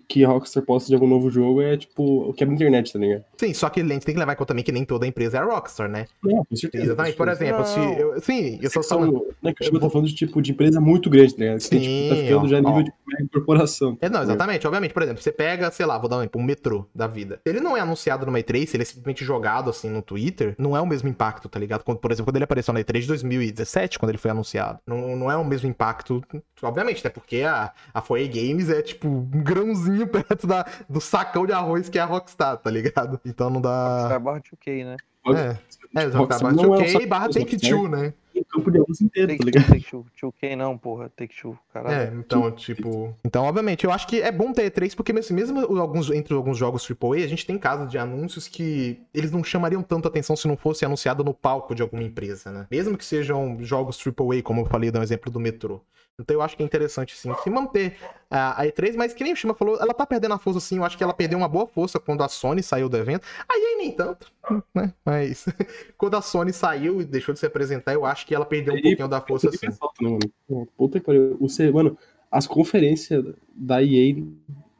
que 0.09 0.25
a 0.25 0.29
Rockstar 0.29 0.63
posta 0.63 0.89
de 0.89 0.95
algum 0.95 1.07
novo 1.07 1.31
jogo 1.31 1.61
é 1.63 1.77
tipo 1.77 2.31
o 2.31 2.33
quebra 2.33 2.55
a 2.55 2.57
internet, 2.57 2.93
tá 2.93 2.99
ligado? 2.99 3.25
Sim, 3.37 3.55
só 3.55 3.69
que 3.69 3.81
a 3.81 3.85
gente 3.85 4.05
tem 4.05 4.15
que 4.15 4.19
levar 4.19 4.33
em 4.33 4.37
conta 4.37 4.49
também 4.49 4.65
que 4.65 4.73
nem 4.73 4.85
toda 4.85 5.07
empresa 5.07 5.39
é 5.39 5.41
a 5.41 5.45
Rockstar, 5.45 5.89
né? 5.89 6.07
Não, 6.23 6.45
com 6.45 6.57
certeza. 6.57 6.85
Exatamente. 6.85 7.17
Por 7.17 7.29
exemplo, 7.29 7.65
se. 7.65 7.81
Eu, 7.81 8.21
sim, 8.21 8.59
eu 8.63 8.71
só 8.71 8.83
falando. 8.83 9.27
não 9.43 9.51
é 9.51 9.55
que 9.55 9.65
eu 9.65 9.81
tô 9.81 9.91
falando 9.91 10.09
de 10.09 10.15
tipo 10.15 10.41
de 10.41 10.53
empresa 10.53 10.81
muito 10.81 11.11
grande, 11.11 11.35
tá 11.35 11.41
ligado? 11.41 11.59
Que, 11.59 11.81
tipo, 11.81 12.09
tá 12.09 12.17
Sim, 12.17 12.23
ficando 12.23 12.49
já 12.49 12.57
ó, 12.57 12.61
nível 12.61 12.75
ó. 12.75 12.83
de 12.83 12.93
mega 13.07 13.29
corporação. 13.33 13.99
É, 14.01 14.09
não, 14.09 14.23
exatamente. 14.23 14.67
Obviamente, 14.67 14.93
por 14.93 15.03
exemplo, 15.03 15.23
você 15.23 15.33
pega, 15.33 15.71
sei 15.71 15.87
lá, 15.87 15.99
vou 15.99 16.09
dar 16.09 16.19
um 16.19 16.21
exemplo, 16.21 16.41
um 16.41 16.45
metrô 16.45 16.87
da 16.95 17.07
vida. 17.07 17.41
Se 17.47 17.51
ele 17.51 17.61
não 17.61 17.77
é 17.77 17.81
anunciado 17.81 18.27
numa 18.27 18.39
E3, 18.39 18.67
se 18.67 18.77
ele 18.77 18.83
é 18.83 18.87
simplesmente 18.87 19.25
jogado 19.25 19.71
assim 19.71 19.89
no 19.89 20.03
Twitter, 20.03 20.55
não 20.59 20.77
é 20.77 20.81
o 20.81 20.87
mesmo 20.87 21.09
impacto, 21.09 21.49
tá 21.49 21.59
ligado? 21.59 21.83
Quando, 21.83 21.99
por 21.99 22.11
exemplo, 22.11 22.27
quando 22.31 22.37
ele 22.37 22.45
apareceu 22.45 22.73
na 22.73 22.81
E3 22.81 23.01
de 23.01 23.07
2017, 23.09 23.99
quando 23.99 24.11
ele 24.11 24.19
foi 24.19 24.31
anunciado. 24.31 24.79
Não, 24.87 25.17
não 25.17 25.31
é 25.31 25.37
o 25.37 25.45
mesmo 25.45 25.69
impacto, 25.69 26.23
obviamente, 26.63 26.99
até 27.01 27.11
porque 27.11 27.43
a, 27.43 27.73
a 27.93 28.03
4A 28.03 28.27
Games 28.29 28.69
é 28.69 28.83
tipo 28.83 29.06
um 29.07 29.21
grãozinho 29.43 30.07
perto 30.09 30.47
da, 30.47 30.67
do 30.89 31.01
sacão 31.01 31.47
de 31.47 31.53
arroz 31.53 31.89
que 31.89 31.99
é 31.99 32.03
a 32.03 32.05
Rockstar, 32.07 32.57
tá 32.59 32.71
ligado? 32.71 33.21
Então 33.25 33.49
não 33.51 33.61
dá. 33.61 33.99
Rockstar 33.99 34.21
barra 34.21 34.41
2K, 34.41 34.85
né? 34.85 34.97
É, 35.29 36.01
é 36.01 36.05
exato. 36.05 36.19
Rockstar 36.19 36.55
Barra 36.55 36.67
não 36.69 36.75
é 36.75 36.79
2K 36.85 36.93
só- 36.93 37.07
barra 37.07 37.27
só- 37.33 37.39
Take 37.41 37.57
Two, 37.59 37.89
né? 37.89 38.13
O 38.41 38.45
campo 38.45 38.71
de 38.71 38.79
arroz 38.79 39.01
inteiro, 39.01 39.29
tá 39.29 39.35
Take 39.35 39.45
ligado? 39.45 39.65
Two, 39.67 39.75
Take 39.75 39.91
Two. 40.21 40.33
2K 40.33 40.57
não, 40.57 40.77
porra. 40.77 41.11
Take 41.17 41.35
Two, 41.35 41.59
caralho. 41.73 41.95
É, 41.95 42.15
então, 42.19 42.51
tipo. 42.53 43.15
Então, 43.25 43.45
obviamente, 43.45 43.85
eu 43.85 43.91
acho 43.91 44.07
que 44.07 44.21
é 44.21 44.33
bom 44.33 44.53
ter 44.53 44.71
E3, 44.71 44.95
porque 44.95 45.13
mesmo, 45.13 45.35
mesmo 45.35 45.79
alguns, 45.79 46.11
entre 46.11 46.35
alguns 46.35 46.59
jogos 46.59 46.87
AAA, 46.89 47.25
a 47.25 47.29
gente 47.29 47.47
tem 47.47 47.59
casos 47.59 47.91
de 47.91 47.99
anúncios 47.99 48.49
que 48.49 49.01
eles 49.13 49.31
não 49.31 49.43
chamariam 49.43 49.83
tanto 49.83 50.09
atenção 50.09 50.37
se 50.37 50.47
não 50.47 50.57
fosse 50.57 50.85
anunciado 50.85 51.25
no 51.25 51.35
palco 51.35 51.75
de 51.75 51.83
alguma 51.83 52.03
empresa, 52.03 52.51
né? 52.51 52.67
Mesmo 52.71 52.97
que 52.97 53.05
sejam 53.05 53.59
jogos 53.61 53.99
AAA, 54.05 54.43
como 54.43 54.63
eu 54.63 54.67
falei, 54.67 54.91
dá 54.91 55.01
um 55.01 55.03
exemplo 55.03 55.31
do 55.31 55.41
metrô. 55.41 55.83
Então 56.19 56.35
eu 56.35 56.41
acho 56.41 56.57
que 56.57 56.63
é 56.63 56.67
interessante, 56.67 57.15
sim, 57.15 57.31
se 57.43 57.51
manter 57.51 57.95
a, 58.31 58.63
a 58.63 58.65
E3, 58.65 58.97
mas 58.97 59.13
que 59.13 59.23
nem 59.23 59.35
o 59.35 59.37
Shima 59.37 59.55
falou, 59.55 59.77
ela 59.79 59.93
tá 59.93 60.07
perdendo 60.07 60.33
a 60.33 60.39
força, 60.39 60.61
sim. 60.61 60.79
Eu 60.79 60.85
acho 60.85 60.97
que 60.97 61.05
ela 61.05 61.13
perdeu 61.13 61.37
uma 61.39 61.49
boa 61.49 61.67
força 61.67 62.01
quando 62.01 62.23
a 62.23 62.29
Sony 62.29 62.63
saiu 62.63 62.89
do 62.89 62.97
evento. 62.97 63.27
Aí, 63.47 63.61
aí 63.61 63.77
nem 63.77 63.93
tanto, 63.93 64.33
né? 64.75 64.95
Mas 65.05 65.45
quando 65.99 66.17
a 66.17 66.23
Sony 66.23 66.55
saiu 66.55 67.03
e 67.03 67.05
deixou 67.05 67.35
de 67.35 67.39
se 67.39 67.45
apresentar, 67.45 67.93
eu 67.93 68.07
acho 68.07 68.26
que 68.27 68.35
ela 68.35 68.45
perdeu 68.45 68.75
um 68.75 68.77
Aí, 68.77 68.83
pouquinho 68.83 69.09
da 69.09 69.21
força, 69.21 69.47
Puta 69.47 69.59
sim. 69.59 69.71
que 69.71 69.79
falta, 69.79 69.95
né, 70.03 70.11
mano? 70.11 70.21
Pô, 70.49 70.69
Puta 70.77 71.01
que 71.01 71.07
pariu. 71.07 71.37
O 71.41 71.47
Mano, 71.73 71.97
as 72.31 72.47
conferências 72.47 73.25
da 73.55 73.83
EA 73.83 74.17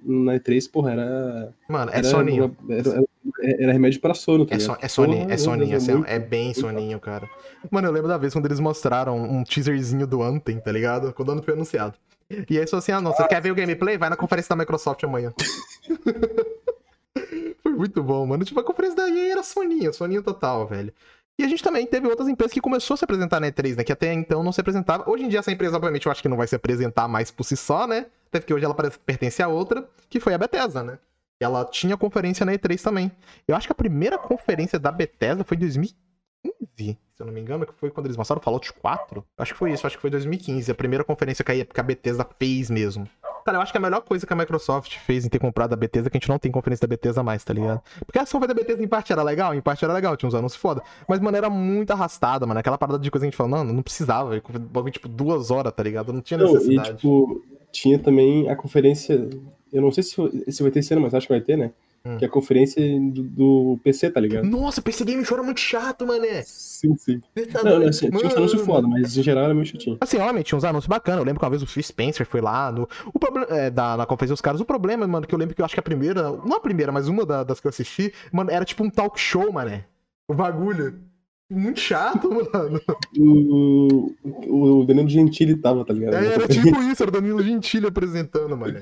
na 0.05 0.35
E3, 0.35 0.71
porra, 0.71 0.93
era. 0.93 1.55
Mano, 1.69 1.91
é 1.93 1.99
era, 1.99 2.05
soninho. 2.05 2.57
Era, 2.69 2.89
era- 2.89 3.05
era 3.43 3.73
remédio 3.73 4.01
pra 4.01 4.15
sono, 4.15 4.47
tá 4.47 4.55
É, 4.55 4.59
so, 4.59 4.77
é 4.81 4.89
soninho, 4.89 5.23
Porra, 5.23 5.35
é 5.35 5.37
soninho, 5.37 5.71
Deus, 5.71 5.89
assim, 5.89 6.05
é 6.07 6.19
bem 6.19 6.55
soninho, 6.55 6.99
cara. 7.01 7.29
Mano, 7.71 7.89
eu 7.89 7.93
lembro 7.93 8.09
da 8.09 8.19
vez 8.19 8.33
quando 8.33 8.47
eles 8.47 8.61
mostraram 8.61 9.17
um 9.17 9.43
teaserzinho 9.43 10.07
do 10.07 10.23
Anthem, 10.23 10.61
tá 10.61 10.71
ligado? 10.71 11.13
Quando 11.13 11.29
o 11.29 11.33
Anthem 11.33 11.45
foi 11.45 11.55
anunciado. 11.55 11.95
E 12.51 12.59
aí, 12.59 12.67
só 12.67 12.79
assim, 12.79 12.93
ah, 12.93 13.01
não, 13.01 13.13
você 13.13 13.27
quer 13.29 13.41
ver 13.41 13.51
o 13.51 13.55
gameplay? 13.55 13.97
Vai 13.99 14.11
na 14.11 14.17
conferência 14.17 14.49
da 14.49 14.57
Microsoft 14.57 15.03
amanhã. 15.05 15.33
foi 17.63 17.73
muito 17.73 18.03
bom, 18.03 18.27
mano. 18.27 18.45
Tipo, 18.45 18.61
a 18.61 18.65
conferência 18.65 18.97
da 18.97 19.09
EA 19.09 19.33
era 19.33 19.43
soninho, 19.43 19.93
soninho 19.93 20.23
total, 20.23 20.67
velho. 20.67 20.93
E 21.39 21.45
a 21.45 21.49
gente 21.49 21.63
também 21.63 21.87
teve 21.87 22.07
outras 22.09 22.29
empresas 22.29 22.53
que 22.53 22.61
começou 22.61 22.95
a 22.95 22.97
se 22.97 23.05
apresentar 23.05 23.41
na 23.41 23.49
E3, 23.49 23.77
né? 23.77 23.85
Que 23.85 23.93
até 23.93 24.13
então 24.13 24.43
não 24.43 24.53
se 24.53 24.61
apresentava. 24.61 25.09
Hoje 25.11 25.25
em 25.25 25.29
dia 25.29 25.41
essa 25.41 25.53
empresa, 25.53 25.77
obviamente, 25.77 26.07
eu 26.07 26.13
acho 26.13 26.23
que 26.23 26.29
não 26.29 26.37
vai 26.37 26.47
se 26.47 26.55
apresentar 26.55 27.07
mais 27.09 27.31
por 27.31 27.45
si 27.45 27.57
só, 27.57 27.87
né? 27.87 28.07
Até 28.29 28.41
porque 28.41 28.55
hoje 28.55 28.65
ela 28.65 28.75
pertence 28.75 29.43
a 29.43 29.49
outra, 29.49 29.87
que 30.09 30.19
foi 30.19 30.33
a 30.33 30.39
Bethesda, 30.39 30.83
né? 30.83 30.99
E 31.39 31.45
ela 31.45 31.65
tinha 31.67 31.97
conferência 31.97 32.47
na 32.47 32.53
E3 32.53 32.83
também. 32.83 33.13
Eu 33.47 33.55
acho 33.55 33.69
que 33.69 33.73
a 33.73 33.77
primeira 33.77 34.17
conferência 34.17 34.79
da 34.79 34.91
Bethesda 34.91 35.45
foi 35.45 35.59
em 35.59 35.61
2015, 35.61 36.06
se 36.85 37.23
eu 37.23 37.27
não 37.27 37.33
me 37.33 37.41
engano, 37.41 37.65
que 37.67 37.73
foi 37.73 37.91
quando 37.91 38.07
eles 38.07 38.17
mostraram 38.17 38.41
o 38.41 38.45
Fallout 38.45 38.73
4. 38.75 39.25
Acho 39.39 39.53
que 39.53 39.59
foi 39.59 39.73
isso, 39.73 39.87
acho 39.87 39.97
que 39.97 40.03
foi 40.03 40.11
2015, 40.11 40.71
a 40.71 40.75
primeira 40.75 41.03
conferência 41.03 41.45
que 41.45 41.81
a, 41.81 41.83
Bethesda 41.83 42.27
fez 42.39 42.71
mesmo. 42.71 43.09
Cara, 43.45 43.59
eu 43.59 43.63
acho 43.63 43.71
que 43.71 43.79
a 43.79 43.81
melhor 43.81 44.01
coisa 44.03 44.27
que 44.27 44.33
a 44.33 44.37
Microsoft 44.37 44.97
fez 44.99 45.25
em 45.25 45.29
ter 45.29 45.39
comprado 45.39 45.73
a 45.73 45.77
Bethesda 45.77 46.09
é 46.09 46.11
que 46.11 46.17
a 46.17 46.21
gente 46.21 46.29
não 46.29 46.39
tem 46.39 46.51
conferência 46.51 46.87
da 46.87 46.91
Bethesda 46.91 47.23
mais, 47.23 47.45
tá 47.45 47.55
ligado? 47.55 47.81
Porque 48.05 48.19
a 48.19 48.23
conferência 48.23 48.49
da 48.49 48.55
Bethesda 48.55 48.83
em 48.83 48.89
parte 48.89 49.13
era 49.13 49.23
legal, 49.23 49.55
em 49.55 49.61
parte 49.61 49.85
era 49.85 49.95
legal, 49.95 50.17
tinha 50.17 50.29
uns 50.29 50.35
anúncios 50.35 50.61
foda. 50.61 50.83
Mas, 51.09 51.21
mano, 51.21 51.37
era 51.37 51.49
muito 51.49 51.93
arrastada, 51.93 52.45
mano. 52.45 52.59
Aquela 52.59 52.77
parada 52.77 52.99
de 52.99 53.09
coisa 53.09 53.23
que 53.23 53.29
a 53.29 53.31
gente 53.31 53.37
falou, 53.37 53.57
não, 53.57 53.73
não 53.73 53.83
precisava. 53.83 54.43
Bagulho, 54.71 54.93
tipo, 54.93 55.09
duas 55.09 55.51
horas, 55.51 55.73
tá 55.73 55.83
ligado? 55.83 56.13
Não 56.13 56.21
tinha 56.21 56.39
Não, 56.39 56.51
e 56.51 56.53
necessidade. 56.55 56.97
tipo, 56.97 57.45
tinha 57.71 57.99
também 57.99 58.51
a 58.51 58.57
conferência. 58.57 59.31
Eu 59.73 59.81
não 59.81 59.93
sei 59.93 60.03
se, 60.03 60.15
se 60.51 60.63
vai 60.63 60.73
ter 60.73 60.81
esse 60.81 60.93
ano, 60.93 61.03
mas 61.03 61.15
acho 61.15 61.29
que 61.29 61.33
vai 61.33 61.41
ter, 61.41 61.57
né? 61.57 61.71
Hum. 62.07 62.19
Que 62.19 62.25
é 62.25 62.29
a 62.29 62.31
conferência 62.31 62.81
do, 63.11 63.23
do 63.23 63.81
PC, 63.83 64.11
tá 64.11 64.21
ligado? 64.21 64.45
Nossa, 64.45 64.81
PC 64.81 65.05
Game 65.05 65.25
Show 65.25 65.37
era 65.37 65.45
muito 65.45 65.59
chato, 65.61 66.07
mané. 66.07 66.43
Sim, 66.45 66.97
sim. 66.97 67.21
Tá 67.53 67.65
Não, 67.65 67.81
não, 67.81 67.89
assim, 67.89 68.09
tinha 68.11 68.27
uns 68.29 68.35
anúncios 68.37 68.63
foda, 68.63 68.87
mas 68.87 69.17
em 69.17 69.23
geral 69.23 69.45
era 69.45 69.55
meio 69.55 69.67
chatinho. 69.67 69.97
Assim, 70.01 70.17
obviamente, 70.19 70.47
tinha 70.47 70.59
uns 70.59 70.65
anúncios 70.65 70.87
bacanas. 70.87 71.19
Eu 71.21 71.25
lembro 71.27 71.41
que 71.41 71.45
uma 71.45 71.51
vez 71.51 71.63
o 71.63 71.67
Phil 71.67 71.83
Spencer 71.83 72.27
foi 72.27 72.41
lá 72.41 72.71
no. 72.71 72.89
O 73.13 73.19
problema. 73.19 73.47
É, 73.51 73.71
da, 73.71 73.97
na 73.97 74.07
conferência 74.07 74.35
dos 74.35 74.41
caras. 74.41 74.61
O 74.61 74.65
problema, 74.65 75.07
mano, 75.07 75.27
que 75.27 75.35
eu 75.35 75.39
lembro 75.39 75.55
que 75.55 75.61
eu 75.61 75.65
acho 75.65 75.75
que 75.75 75.81
a 75.81 75.83
primeira. 75.83 76.23
Não 76.45 76.57
a 76.57 76.61
primeira, 76.61 76.93
mas 76.93 77.09
uma 77.09 77.27
da- 77.27 77.43
das 77.43 77.59
que 77.61 77.67
eu 77.67 77.71
assisti, 77.71 78.13
mano, 78.33 78.51
era 78.51 78.65
tipo 78.65 78.85
um 78.85 78.91
talk 78.91 79.19
show, 79.19 79.51
mané. 79.53 79.85
O 80.29 80.35
bagulho. 80.35 80.95
Muito 81.49 81.79
chato, 81.79 82.29
mano. 82.53 82.81
O, 83.17 84.13
o 84.81 84.85
Danilo 84.85 85.09
Gentili 85.09 85.57
tava, 85.57 85.85
tá 85.85 85.95
ligado? 85.95 86.15
É, 86.15 86.35
era 86.35 86.49
tipo 86.49 86.81
isso, 86.83 87.03
era 87.03 87.09
o 87.11 87.13
Danilo 87.13 87.43
Gentili 87.43 87.87
apresentando, 87.87 88.57
mano. 88.57 88.81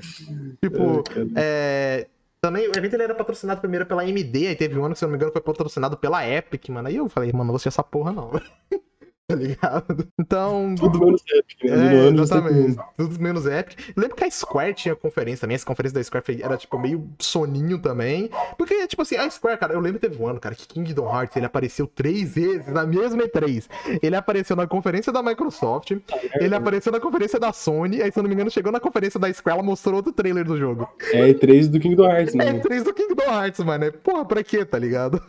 Tipo, 0.61 1.03
É, 1.35 2.07
é. 2.07 2.07
Também, 2.45 2.67
o 2.67 2.77
evento 2.77 2.93
ele 2.93 3.01
era 3.01 3.15
patrocinado 3.15 3.59
primeiro 3.59 3.87
pela 3.87 4.03
AMD, 4.03 4.47
aí 4.47 4.55
teve 4.55 4.77
um 4.77 4.85
ano 4.85 4.93
que, 4.93 4.99
se 4.99 5.03
eu 5.03 5.07
não 5.07 5.13
me 5.13 5.17
engano, 5.17 5.31
foi 5.31 5.41
patrocinado 5.41 5.97
pela 5.97 6.23
Epic, 6.29 6.69
mano. 6.69 6.87
Aí 6.87 6.97
eu 6.97 7.09
falei, 7.09 7.31
mano, 7.31 7.45
não 7.45 7.47
vou 7.47 7.55
assistir 7.55 7.69
essa 7.69 7.81
porra, 7.81 8.11
não. 8.11 8.29
tá 9.27 9.35
ligado? 9.35 10.07
Então. 10.19 10.75
Tudo 10.77 10.99
menos 10.99 11.23
Epic, 11.33 11.63
né? 11.63 11.95
É, 11.95 12.09
exatamente. 12.09 12.77
Tudo 12.95 13.19
menos 13.19 13.45
Epic. 13.47 13.93
Lembro 13.97 14.15
que 14.15 14.23
a 14.23 14.29
Square 14.29 14.73
tinha 14.75 14.95
conferência 14.95 15.41
também. 15.41 15.55
Essa 15.55 15.65
conferência 15.65 15.95
da 15.95 16.03
Square 16.03 16.43
era, 16.43 16.57
tipo, 16.57 16.77
meio 16.77 17.09
soninho 17.19 17.79
também. 17.79 18.29
Porque, 18.55 18.87
tipo 18.87 19.01
assim, 19.01 19.15
a 19.15 19.27
Square, 19.29 19.57
cara, 19.57 19.73
eu 19.73 19.79
lembro 19.79 19.99
que 19.99 20.07
teve 20.07 20.21
um 20.21 20.27
ano, 20.27 20.39
cara, 20.39 20.53
que 20.53 20.67
Kingdom 20.67 21.11
Hearts, 21.11 21.35
ele 21.35 21.45
apareceu 21.45 21.87
três 21.87 22.35
vezes 22.35 22.67
na 22.67 22.85
mesma 22.85 23.23
E3. 23.23 23.67
Ele 24.01 24.15
apareceu 24.15 24.55
na 24.55 24.67
conferência 24.67 25.11
da 25.11 25.23
Microsoft, 25.23 25.91
ele 26.35 26.55
apareceu 26.55 26.91
na 26.91 26.99
conferência 26.99 27.39
da 27.39 27.51
Sony, 27.51 28.01
aí, 28.01 28.11
se 28.11 28.19
eu 28.19 28.23
não 28.23 28.29
me 28.29 28.35
engano, 28.35 28.51
chegou 28.51 28.71
na 28.71 28.79
conferência 28.79 29.19
da 29.19 29.31
Square, 29.33 29.57
ela 29.57 29.65
mostrou 29.65 29.95
outro 29.95 30.11
trailer 30.11 30.45
do 30.45 30.55
jogo. 30.55 30.87
É 31.13 31.33
E3 31.33 31.67
do 31.67 31.79
Kingdom 31.79 32.05
Hearts, 32.05 32.35
É 32.35 32.37
né? 32.37 32.59
E3 32.59 32.83
do 32.83 32.93
Kingdom 32.93 33.23
Hearts, 33.23 33.63
mano. 33.63 33.85
É, 33.85 33.91
Porra, 33.91 34.25
pra 34.25 34.43
quê, 34.43 34.63
tá 34.63 34.77
ligado? 34.77 35.21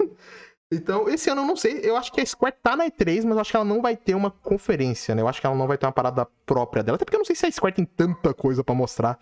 Então, 0.73 1.09
esse 1.09 1.31
ano 1.31 1.43
eu 1.43 1.47
não 1.47 1.55
sei, 1.55 1.81
eu 1.83 1.97
acho 1.97 2.13
que 2.13 2.21
a 2.21 2.27
Square 2.27 2.57
tá 2.61 2.75
na 2.75 2.87
E3, 2.87 3.25
mas 3.25 3.37
eu 3.37 3.41
acho 3.41 3.51
que 3.51 3.57
ela 3.57 3.65
não 3.65 3.81
vai 3.81 3.97
ter 3.97 4.17
uma 4.17 4.31
conferência, 4.31 5.15
né? 5.15 5.23
Eu 5.23 5.29
acho 5.29 5.41
que 5.41 5.47
ela 5.47 5.55
não 5.55 5.67
vai 5.67 5.79
ter 5.79 5.87
uma 5.87 5.93
parada 5.93 6.27
própria 6.45 6.83
dela, 6.83 6.97
até 6.97 7.05
porque 7.05 7.17
eu 7.17 7.21
não 7.21 7.25
sei 7.25 7.37
se 7.37 7.47
a 7.47 7.53
Square 7.53 7.77
tem 7.77 7.85
tanta 7.85 8.35
coisa 8.35 8.65
pra 8.65 8.75
mostrar 8.75 9.19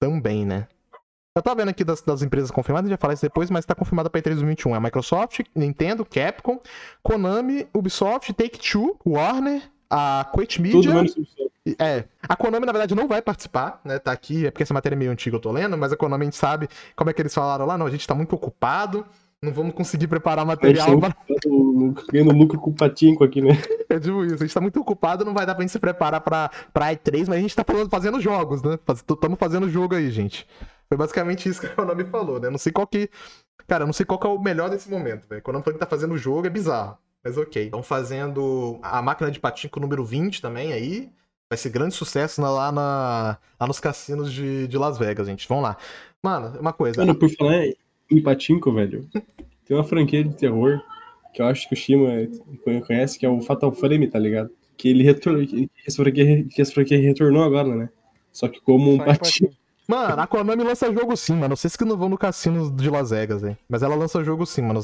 também, 0.00 0.46
né? 0.46 0.66
Eu 1.36 1.42
tava 1.42 1.56
vendo 1.56 1.68
aqui 1.68 1.84
das, 1.84 2.00
das 2.00 2.22
empresas 2.22 2.50
confirmadas, 2.50 2.86
a 2.86 2.88
gente 2.88 2.96
vai 2.96 3.00
falar 3.02 3.12
isso 3.12 3.22
depois, 3.22 3.50
mas 3.50 3.66
tá 3.66 3.74
confirmada 3.74 4.08
pra 4.08 4.22
E3 4.22 4.30
2021. 4.36 4.72
É 4.72 4.78
a 4.78 4.80
Microsoft, 4.80 5.40
Nintendo, 5.54 6.02
Capcom, 6.02 6.58
Konami, 7.02 7.68
Ubisoft, 7.74 8.32
Take-Two, 8.32 8.98
Warner, 9.04 9.70
a 9.90 10.26
Quake 10.32 10.56
Tudo 10.56 10.62
Media... 10.62 10.94
menos 10.94 11.14
Ubisoft. 11.14 11.52
É, 11.78 12.04
a 12.22 12.36
Konami, 12.36 12.64
na 12.64 12.72
verdade, 12.72 12.94
não 12.94 13.06
vai 13.06 13.20
participar, 13.20 13.82
né? 13.84 13.98
Tá 13.98 14.12
aqui, 14.12 14.46
é 14.46 14.50
porque 14.50 14.62
essa 14.62 14.72
matéria 14.72 14.96
é 14.96 14.98
meio 14.98 15.10
antiga, 15.10 15.36
eu 15.36 15.40
tô 15.40 15.52
lendo, 15.52 15.76
mas 15.76 15.92
a 15.92 15.96
Konami 15.96 16.22
a 16.22 16.24
gente 16.26 16.36
sabe 16.36 16.68
como 16.94 17.10
é 17.10 17.12
que 17.12 17.20
eles 17.20 17.34
falaram 17.34 17.66
lá, 17.66 17.76
não, 17.76 17.84
a 17.84 17.90
gente 17.90 18.06
tá 18.06 18.14
muito 18.14 18.34
ocupado, 18.34 19.04
não 19.46 19.52
vamos 19.52 19.74
conseguir 19.74 20.06
preparar 20.08 20.44
material. 20.44 21.00
tá 21.00 21.10
pra- 21.10 21.16
ganhando- 21.44 22.06
ganhando 22.12 22.32
lucro 22.36 22.58
com 22.60 22.70
o 22.70 22.74
patinco 22.74 23.24
aqui, 23.24 23.40
né? 23.40 23.50
É 23.88 24.00
tipo 24.00 24.24
isso, 24.24 24.34
a 24.34 24.38
gente 24.38 24.52
tá 24.52 24.60
muito 24.60 24.80
ocupado, 24.80 25.24
não 25.24 25.32
vai 25.32 25.46
dar 25.46 25.54
pra 25.54 25.62
gente 25.62 25.70
se 25.70 25.78
preparar 25.78 26.20
pra, 26.20 26.50
pra 26.72 26.92
E3, 26.92 27.20
mas 27.28 27.38
a 27.38 27.40
gente 27.40 27.54
tá 27.54 27.62
falando- 27.64 27.88
fazendo 27.88 28.20
jogos, 28.20 28.60
né? 28.62 28.76
Estamos 28.92 29.38
fazendo 29.38 29.70
jogo 29.70 29.94
aí, 29.94 30.10
gente. 30.10 30.44
Foi 30.88 30.98
basicamente 30.98 31.48
isso 31.48 31.60
que 31.60 31.66
a 31.68 31.70
Konami 31.70 32.04
falou, 32.04 32.40
né? 32.40 32.50
Não 32.50 32.58
sei 32.58 32.72
qual 32.72 32.86
que. 32.86 33.08
Cara, 33.68 33.84
eu 33.84 33.86
não 33.86 33.92
sei 33.92 34.04
qual 34.04 34.18
que 34.18 34.26
é 34.26 34.30
o 34.30 34.38
melhor 34.42 34.68
desse 34.68 34.90
momento, 34.90 35.26
velho. 35.28 35.40
Quando 35.40 35.58
a 35.58 35.62
Konami 35.62 35.78
tá 35.78 35.86
fazendo 35.86 36.18
jogo 36.18 36.46
é 36.46 36.50
bizarro. 36.50 36.98
Mas 37.24 37.38
ok. 37.38 37.64
Estão 37.64 37.82
fazendo 37.82 38.78
a 38.82 39.00
máquina 39.00 39.30
de 39.30 39.38
patinco 39.40 39.78
número 39.80 40.04
20 40.04 40.42
também 40.42 40.72
aí. 40.72 41.08
Vai 41.48 41.56
ser 41.56 41.70
grande 41.70 41.94
sucesso 41.94 42.42
lá, 42.42 42.72
na, 42.72 43.38
lá 43.60 43.66
nos 43.68 43.78
cassinos 43.78 44.32
de, 44.32 44.66
de 44.66 44.76
Las 44.76 44.98
Vegas, 44.98 45.28
gente. 45.28 45.48
Vamos 45.48 45.62
lá. 45.62 45.76
Mano, 46.22 46.58
uma 46.60 46.72
coisa. 46.72 47.00
Mano, 47.00 47.14
por 47.14 47.30
falar 47.30 47.62
em 48.10 48.22
patinco, 48.22 48.72
velho, 48.72 49.08
tem 49.64 49.76
uma 49.76 49.84
franquia 49.84 50.22
de 50.22 50.34
terror 50.34 50.82
que 51.34 51.42
eu 51.42 51.46
acho 51.46 51.68
que 51.68 51.74
o 51.74 51.76
Shima 51.76 52.08
conhece, 52.86 53.18
que 53.18 53.26
é 53.26 53.28
o 53.28 53.42
Fatal 53.42 53.70
Frame, 53.70 54.08
tá 54.08 54.18
ligado? 54.18 54.50
Que 54.76 54.88
ele 54.88 55.02
retornou, 55.02 55.46
que 55.46 55.68
essa 55.86 56.02
franquia, 56.02 56.44
que 56.44 56.62
essa 56.62 56.72
franquia 56.72 56.98
retornou 56.98 57.42
agora, 57.42 57.74
né? 57.74 57.90
Só 58.32 58.48
que 58.48 58.60
como 58.60 58.90
um 58.90 58.96
Só 58.96 59.04
patinco. 59.04 59.24
patinho. 59.24 59.65
Mano, 59.88 60.20
a 60.20 60.26
Konami 60.26 60.64
lança 60.64 60.92
jogo 60.92 61.16
sim, 61.16 61.34
mano. 61.36 61.56
Vocês 61.56 61.76
que 61.76 61.84
não 61.84 61.96
vão 61.96 62.08
no 62.08 62.18
cassino 62.18 62.70
de 62.70 62.90
Las 62.90 63.10
Vegas, 63.10 63.42
hein? 63.44 63.56
Mas 63.68 63.82
ela 63.82 63.94
lança 63.94 64.22
jogo 64.24 64.44
sim, 64.44 64.62
mano. 64.62 64.80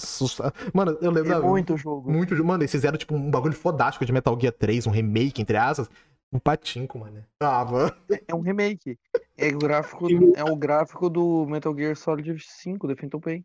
Mano, 0.72 0.96
eu 1.00 1.10
lembro 1.10 1.32
É 1.32 1.40
muito 1.40 1.76
jogo. 1.76 2.10
muito. 2.10 2.36
jo- 2.36 2.44
Mano, 2.44 2.62
eles 2.62 2.70
fizeram 2.70 2.96
tipo 2.96 3.14
um 3.14 3.30
bagulho 3.30 3.54
fodástico 3.54 4.04
de 4.04 4.12
Metal 4.12 4.38
Gear 4.40 4.52
3, 4.52 4.86
um 4.86 4.90
remake, 4.90 5.42
entre 5.42 5.56
aspas. 5.56 5.90
Um 6.32 6.38
patinco, 6.38 6.98
mano. 6.98 7.22
Ah, 7.42 7.64
mano. 7.64 7.92
É 8.26 8.34
um 8.34 8.40
remake. 8.40 8.98
É 9.36 9.48
o 9.54 9.58
gráfico, 9.58 10.06
é 10.36 10.44
o 10.44 10.56
gráfico 10.56 11.10
do 11.10 11.44
Metal 11.46 11.74
Gear 11.76 11.94
Solid 11.96 12.34
5, 12.38 12.86
The 12.88 12.94
Phantom 12.96 13.20
Pain. 13.20 13.44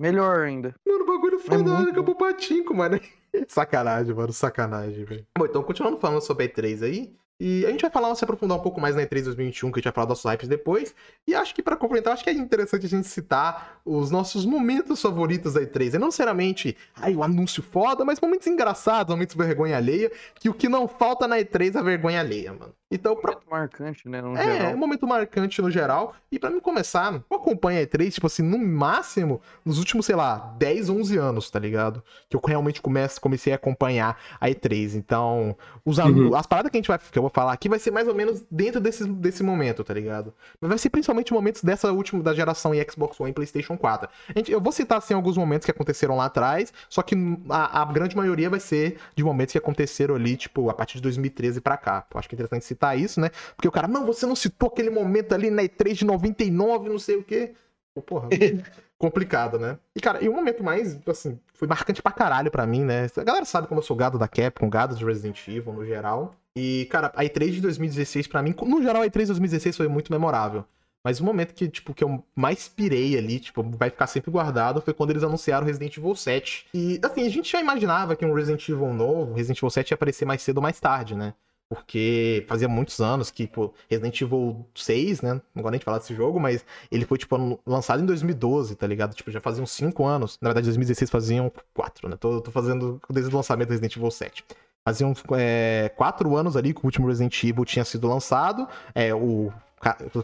Melhor 0.00 0.40
ainda. 0.46 0.74
Mano, 0.86 1.04
bagulho 1.06 1.36
É 1.36 1.38
fodástico 1.40 1.82
muito 1.82 2.04
pro 2.04 2.14
patinco, 2.16 2.74
mano. 2.74 2.98
Sacanagem, 3.46 4.14
mano. 4.14 4.32
Sacanagem, 4.32 5.04
velho. 5.04 5.26
Bom, 5.38 5.46
então, 5.46 5.62
continuando 5.62 5.98
falando 5.98 6.20
sobre 6.20 6.44
a 6.44 6.48
E3 6.48 6.82
aí. 6.82 7.14
E 7.40 7.64
a 7.64 7.70
gente 7.70 7.82
vai 7.82 7.90
falar, 7.90 8.12
se 8.16 8.24
aprofundar 8.24 8.58
um 8.58 8.60
pouco 8.60 8.80
mais 8.80 8.96
na 8.96 9.02
E3 9.02 9.22
2021, 9.22 9.70
que 9.70 9.78
a 9.78 9.78
gente 9.78 9.84
vai 9.84 9.92
falar 9.92 10.06
dos 10.06 10.24
hypes 10.24 10.48
depois. 10.48 10.92
E 11.24 11.36
acho 11.36 11.54
que 11.54 11.62
pra 11.62 11.76
complementar, 11.76 12.14
acho 12.14 12.24
que 12.24 12.30
é 12.30 12.32
interessante 12.32 12.86
a 12.86 12.88
gente 12.88 13.06
citar 13.06 13.80
os 13.84 14.10
nossos 14.10 14.44
momentos 14.44 15.00
favoritos 15.00 15.54
da 15.54 15.60
E3. 15.60 15.94
E 15.94 15.98
não 15.98 16.08
necessariamente, 16.08 16.76
ai, 16.96 17.14
o 17.14 17.22
anúncio 17.22 17.62
foda, 17.62 18.04
mas 18.04 18.20
momentos 18.20 18.48
engraçados, 18.48 19.14
momentos 19.14 19.36
de 19.36 19.44
vergonha 19.44 19.76
alheia. 19.76 20.10
Que 20.34 20.48
o 20.48 20.54
que 20.54 20.68
não 20.68 20.88
falta 20.88 21.28
na 21.28 21.36
E3 21.36 21.76
é 21.76 21.78
a 21.78 21.82
vergonha 21.82 22.18
alheia, 22.18 22.52
mano. 22.52 22.74
Então, 22.90 23.14
pra 23.14 23.32
Muito 23.32 23.50
marcante, 23.50 24.08
né? 24.08 24.20
No 24.20 24.36
é, 24.36 24.40
é 24.40 24.52
geral. 24.58 24.72
um 24.72 24.76
momento 24.78 25.06
marcante 25.06 25.62
no 25.62 25.70
geral. 25.70 26.16
E 26.32 26.38
pra 26.38 26.50
mim 26.50 26.58
começar, 26.58 27.12
eu 27.12 27.36
acompanho 27.36 27.80
a 27.80 27.86
E3, 27.86 28.10
tipo 28.14 28.26
assim, 28.26 28.42
no 28.42 28.58
máximo, 28.58 29.40
nos 29.64 29.78
últimos, 29.78 30.06
sei 30.06 30.16
lá, 30.16 30.56
10, 30.58 30.88
11 30.88 31.16
anos, 31.18 31.50
tá 31.50 31.58
ligado? 31.58 32.02
Que 32.28 32.36
eu 32.36 32.40
realmente 32.44 32.80
começo, 32.80 33.20
comecei 33.28 33.52
a 33.52 33.56
acompanhar 33.56 34.18
a 34.40 34.48
E3. 34.48 34.94
Então, 34.94 35.56
os, 35.84 35.98
Uhum. 35.98 36.34
as 36.34 36.46
paradas 36.46 36.70
que 36.70 36.76
a 36.76 36.80
gente 36.80 36.88
vai, 36.88 36.98
que 36.98 37.18
eu 37.18 37.22
vou 37.22 37.30
falar 37.30 37.52
aqui 37.52 37.68
vai 37.68 37.78
ser 37.78 37.90
mais 37.90 38.08
ou 38.08 38.14
menos 38.14 38.42
dentro 38.50 38.80
desse, 38.80 39.04
desse 39.06 39.42
momento, 39.42 39.84
tá 39.84 39.92
ligado? 39.92 40.32
Mas 40.60 40.68
vai 40.68 40.78
ser 40.78 40.90
principalmente 40.90 41.32
momentos 41.32 41.62
dessa 41.62 41.92
última, 41.92 42.22
da 42.22 42.32
geração 42.34 42.74
em 42.74 42.82
Xbox 42.90 43.20
One 43.20 43.30
e 43.30 43.34
PlayStation 43.34 43.76
4. 43.76 44.08
A 44.34 44.38
gente- 44.38 44.50
eu 44.50 44.60
vou 44.60 44.72
citar, 44.72 44.98
assim, 44.98 45.12
alguns 45.14 45.36
momentos 45.36 45.64
que 45.66 45.70
aconteceram 45.70 46.16
lá 46.16 46.24
atrás, 46.24 46.72
só 46.88 47.02
que 47.02 47.14
a, 47.50 47.82
a 47.82 47.84
grande 47.84 48.16
maioria 48.16 48.48
vai 48.48 48.60
ser 48.60 48.98
de 49.14 49.22
momentos 49.22 49.52
que 49.52 49.58
aconteceram 49.58 50.14
ali, 50.14 50.36
tipo, 50.36 50.70
a 50.70 50.74
partir 50.74 50.96
de 50.96 51.02
2013 51.02 51.60
pra 51.60 51.76
cá. 51.76 52.06
Eu 52.12 52.18
acho 52.18 52.28
que 52.28 52.34
é 52.34 52.36
interessante 52.36 52.64
citar 52.64 52.98
isso, 52.98 53.20
né? 53.20 53.30
Porque 53.54 53.68
o 53.68 53.72
cara, 53.72 53.86
não, 53.86 54.06
você 54.06 54.24
não 54.26 54.34
citou 54.36 54.68
aquele 54.68 54.90
momento 54.90 55.34
ali 55.34 55.50
na 55.50 55.62
E3 55.62 55.92
de 55.94 56.04
99, 56.04 56.88
não 56.88 56.98
sei 56.98 57.16
o 57.16 57.22
quê. 57.22 57.52
Pô, 57.94 58.02
porra, 58.02 58.28
complicado, 58.98 59.58
né? 59.58 59.78
E, 59.94 60.00
cara, 60.00 60.22
e 60.22 60.28
um 60.28 60.34
momento 60.34 60.62
mais, 60.62 60.98
assim, 61.06 61.38
foi 61.54 61.68
marcante 61.68 62.02
pra 62.02 62.12
caralho 62.12 62.50
pra 62.50 62.66
mim, 62.66 62.84
né? 62.84 63.06
A 63.16 63.22
galera 63.24 63.44
sabe 63.44 63.68
como 63.68 63.80
eu 63.80 63.84
sou 63.84 63.96
gado 63.96 64.18
da 64.18 64.26
Capcom, 64.26 64.68
gado 64.68 64.96
de 64.96 65.04
Resident 65.04 65.46
Evil 65.46 65.72
no 65.72 65.84
geral. 65.86 66.34
E, 66.56 66.86
cara, 66.90 67.12
a 67.14 67.22
E3 67.24 67.52
de 67.52 67.60
2016 67.60 68.26
pra 68.26 68.42
mim, 68.42 68.54
no 68.66 68.82
geral, 68.82 69.02
a 69.02 69.06
E3 69.06 69.20
de 69.20 69.26
2016 69.26 69.76
foi 69.76 69.88
muito 69.88 70.12
memorável. 70.12 70.64
Mas 71.04 71.20
o 71.20 71.24
momento 71.24 71.54
que, 71.54 71.68
tipo, 71.68 71.94
que 71.94 72.02
eu 72.02 72.22
mais 72.34 72.68
pirei 72.68 73.16
ali, 73.16 73.38
tipo, 73.38 73.62
vai 73.62 73.88
ficar 73.88 74.08
sempre 74.08 74.30
guardado, 74.30 74.82
foi 74.82 74.92
quando 74.92 75.10
eles 75.10 75.22
anunciaram 75.22 75.64
Resident 75.64 75.96
Evil 75.96 76.14
7. 76.16 76.66
E, 76.74 77.00
assim, 77.02 77.24
a 77.24 77.30
gente 77.30 77.50
já 77.50 77.60
imaginava 77.60 78.16
que 78.16 78.26
um 78.26 78.34
Resident 78.34 78.68
Evil 78.68 78.92
novo, 78.92 79.34
Resident 79.34 79.58
Evil 79.58 79.70
7 79.70 79.92
ia 79.92 79.94
aparecer 79.94 80.24
mais 80.24 80.42
cedo 80.42 80.58
ou 80.58 80.62
mais 80.62 80.80
tarde, 80.80 81.14
né? 81.14 81.34
Porque 81.68 82.46
fazia 82.48 82.66
muitos 82.66 82.98
anos 82.98 83.30
que, 83.30 83.46
pô, 83.46 83.74
Resident 83.90 84.18
Evil 84.22 84.66
6, 84.74 85.20
né? 85.20 85.34
Não 85.54 85.62
gosto 85.62 85.72
nem 85.72 85.78
de 85.78 85.84
falar 85.84 85.98
desse 85.98 86.14
jogo, 86.14 86.40
mas 86.40 86.64
ele 86.90 87.04
foi, 87.04 87.18
tipo, 87.18 87.60
lançado 87.66 88.02
em 88.02 88.06
2012, 88.06 88.74
tá 88.74 88.86
ligado? 88.86 89.14
Tipo, 89.14 89.30
já 89.30 89.40
faziam 89.40 89.66
5 89.66 90.04
anos. 90.06 90.38
Na 90.40 90.48
verdade, 90.48 90.66
em 90.66 90.70
2016 90.70 91.10
faziam 91.10 91.52
4, 91.74 92.08
né? 92.08 92.16
Tô, 92.18 92.40
tô 92.40 92.50
fazendo 92.50 92.98
desde 93.10 93.30
o 93.30 93.36
lançamento 93.36 93.68
do 93.68 93.72
Resident 93.72 93.94
Evil 93.96 94.10
7. 94.10 94.44
Faziam 94.82 95.12
é, 95.32 95.92
4 95.94 96.34
anos 96.36 96.56
ali 96.56 96.72
que 96.72 96.80
o 96.80 96.86
último 96.86 97.06
Resident 97.06 97.44
Evil 97.44 97.66
tinha 97.66 97.84
sido 97.84 98.08
lançado. 98.08 98.66
É, 98.94 99.14
o. 99.14 99.52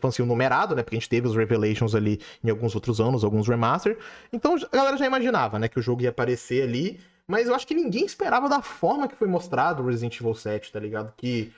assim, 0.09 0.23
o 0.23 0.27
numerado, 0.27 0.75
né? 0.75 0.83
Porque 0.83 0.97
a 0.97 0.99
gente 0.99 1.11
teve 1.11 1.29
os 1.29 1.37
Revelations 1.37 1.95
ali 1.95 2.23
em 2.43 2.49
alguns 2.49 2.75
outros 2.75 3.03
anos, 3.03 3.23
alguns 3.23 3.47
remaster. 3.47 3.99
Então 4.33 4.57
a 4.57 4.77
galera 4.77 4.97
já 4.97 5.05
imaginava, 5.05 5.59
né? 5.59 5.69
Que 5.69 5.79
o 5.79 5.83
jogo 5.83 6.01
ia 6.01 6.09
aparecer 6.09 6.63
ali. 6.63 6.99
Mas 7.29 7.49
eu 7.49 7.55
acho 7.55 7.67
que 7.67 7.75
ninguém 7.75 8.05
esperava 8.05 8.49
da 8.49 8.61
forma 8.61 9.09
que 9.09 9.17
foi 9.17 9.29
mostrado 9.29 9.83
o 9.83 9.87
Resident 9.87 10.21
Evil 10.21 10.35
7, 10.35 10.71
tá 10.71 10.79
ligado? 10.79 11.13
Que, 11.17 11.53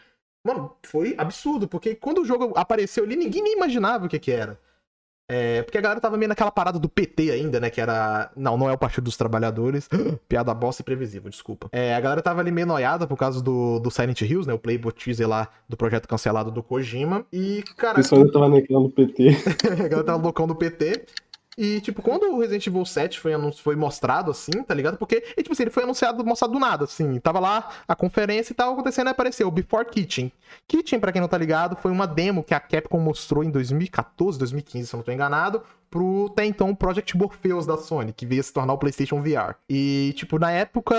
mano, 0.47 0.73
foi 0.85 1.15
absurdo, 1.19 1.67
porque 1.67 1.95
quando 1.95 2.23
o 2.23 2.25
jogo 2.25 2.53
apareceu 2.57 3.05
ali, 3.05 3.17
ninguém 3.17 3.43
nem 3.43 3.55
imaginava 3.55 4.07
o 4.07 4.09
que 4.09 4.19
que 4.19 4.31
era. 4.31 4.59
É, 5.29 5.63
porque 5.63 5.77
a 5.77 5.81
galera 5.81 6.01
tava 6.01 6.17
meio 6.17 6.29
naquela 6.29 6.53
parada 6.53 6.79
do 6.79 6.89
PT 6.89 7.33
ainda, 7.33 7.59
né? 7.59 7.69
Que 7.69 7.81
era. 7.81 8.31
Não, 8.37 8.57
não 8.57 8.71
é 8.71 8.73
o 8.73 8.79
Partido 8.79 9.05
dos 9.05 9.17
Trabalhadores. 9.17 9.89
Piada 10.29 10.55
bosta 10.55 10.83
e 10.83 10.85
previsível, 10.85 11.29
desculpa. 11.29 11.69
É, 11.73 11.97
a 11.97 12.01
galera 12.01 12.23
tava 12.23 12.41
ali 12.41 12.53
meio 12.53 12.67
noiada 12.67 13.09
por 13.09 13.17
causa 13.17 13.43
do, 13.43 13.81
do 13.81 13.91
Silent 13.91 14.21
Hills, 14.21 14.47
né? 14.47 14.55
O 14.55 14.59
Playboy 14.59 14.93
teaser 14.93 15.29
lá 15.29 15.49
do 15.69 15.77
projeto 15.77 16.07
cancelado 16.07 16.53
do 16.53 16.63
Kojima. 16.63 17.27
E, 17.33 17.65
O 17.69 17.75
cara, 17.75 17.97
pessoal 17.97 18.21
ainda 18.21 18.33
tava 18.33 18.49
naquela 18.49 18.79
no 18.81 18.91
PT. 18.91 19.29
a 19.65 19.75
galera 19.75 20.05
tava 20.05 20.23
loucão 20.23 20.47
do 20.47 20.55
PT. 20.55 21.07
E, 21.59 21.81
tipo, 21.81 22.03
quando 22.03 22.25
o 22.25 22.39
Resident 22.41 22.67
Evil 22.67 22.85
7 22.85 23.19
foi, 23.19 23.33
foi 23.53 23.77
mostrado, 23.77 24.31
assim, 24.31 24.63
tá 24.63 24.75
ligado? 24.75 24.99
Porque, 24.99 25.25
e, 25.37 25.43
tipo 25.43 25.53
assim, 25.53 25.63
ele 25.63 25.71
foi 25.71 25.85
anunciado, 25.85 26.23
mostrado 26.23 26.53
do 26.53 26.59
nada, 26.59 26.85
assim. 26.85 27.19
Tava 27.19 27.41
lá 27.41 27.71
a 27.89 27.97
conferência 27.97 28.53
e 28.53 28.55
tava 28.55 28.73
acontecendo 28.73 29.07
e 29.07 29.11
apareceu 29.11 29.49
o 29.49 29.51
Before 29.51 29.87
Kitchen. 29.87 30.31
Kitchen, 30.69 31.01
pra 31.01 31.13
quem 31.13 31.21
não 31.21 31.29
tá 31.29 31.39
ligado, 31.39 31.75
foi 31.75 31.91
uma 31.91 32.07
demo 32.07 32.45
que 32.45 32.53
a 32.53 32.61
Capcom 32.61 33.01
mostrou 33.01 33.43
em 33.43 33.51
2014, 33.51 34.39
2015, 34.39 34.87
se 34.87 34.95
eu 34.95 34.99
não 34.99 35.05
tô 35.05 35.13
enganado, 35.13 35.63
pro 35.91 36.27
até 36.27 36.45
então 36.45 36.75
Project 36.75 37.17
Morpheus 37.17 37.67
da 37.67 37.77
Sony, 37.77 38.13
que 38.13 38.27
veio 38.27 38.43
se 38.43 38.53
tornar 38.53 38.73
o 38.73 38.79
PlayStation 38.79 39.23
VR. 39.23 39.55
E, 39.69 40.13
tipo, 40.17 40.39
na 40.39 40.51
época, 40.51 40.95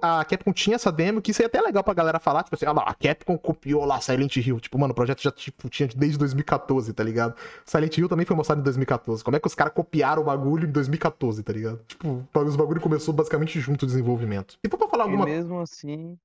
a 0.00 0.24
Capcom 0.24 0.52
tinha 0.52 0.76
essa 0.76 0.92
demo, 0.92 1.20
que 1.20 1.30
isso 1.30 1.42
é 1.42 1.46
até 1.46 1.60
legal 1.60 1.82
pra 1.82 1.94
galera 1.94 2.18
falar, 2.18 2.42
tipo 2.42 2.54
assim, 2.54 2.66
ah 2.66 2.72
lá, 2.72 2.82
a 2.82 2.94
Capcom 2.94 3.36
copiou 3.36 3.84
lá 3.84 4.00
Silent 4.00 4.36
Hill. 4.36 4.60
Tipo, 4.60 4.78
mano, 4.78 4.92
o 4.92 4.94
projeto 4.94 5.22
já 5.22 5.30
tipo, 5.30 5.68
tinha 5.68 5.88
desde 5.88 6.18
2014, 6.18 6.92
tá 6.92 7.02
ligado? 7.02 7.34
Silent 7.64 7.96
Hill 7.96 8.08
também 8.08 8.26
foi 8.26 8.36
mostrado 8.36 8.60
em 8.60 8.64
2014. 8.64 9.24
Como 9.24 9.36
é 9.36 9.40
que 9.40 9.46
os 9.46 9.54
caras 9.54 9.72
copiaram 9.72 10.22
o 10.22 10.24
bagulho 10.24 10.68
em 10.68 10.72
2014, 10.72 11.42
tá 11.42 11.52
ligado? 11.52 11.80
Tipo, 11.86 12.24
os 12.34 12.56
bagulho 12.56 12.80
começou 12.80 13.12
basicamente 13.12 13.58
junto 13.60 13.84
o 13.84 13.86
desenvolvimento. 13.86 14.58
E 14.62 14.68
pra 14.68 14.88
falar 14.88 15.04
E 15.04 15.06
alguma 15.06 15.24
mesmo 15.24 15.60
assim, 15.60 16.18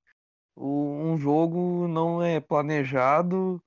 um 0.58 1.18
jogo 1.18 1.88
não 1.88 2.22
é 2.22 2.40
planejado 2.40 3.62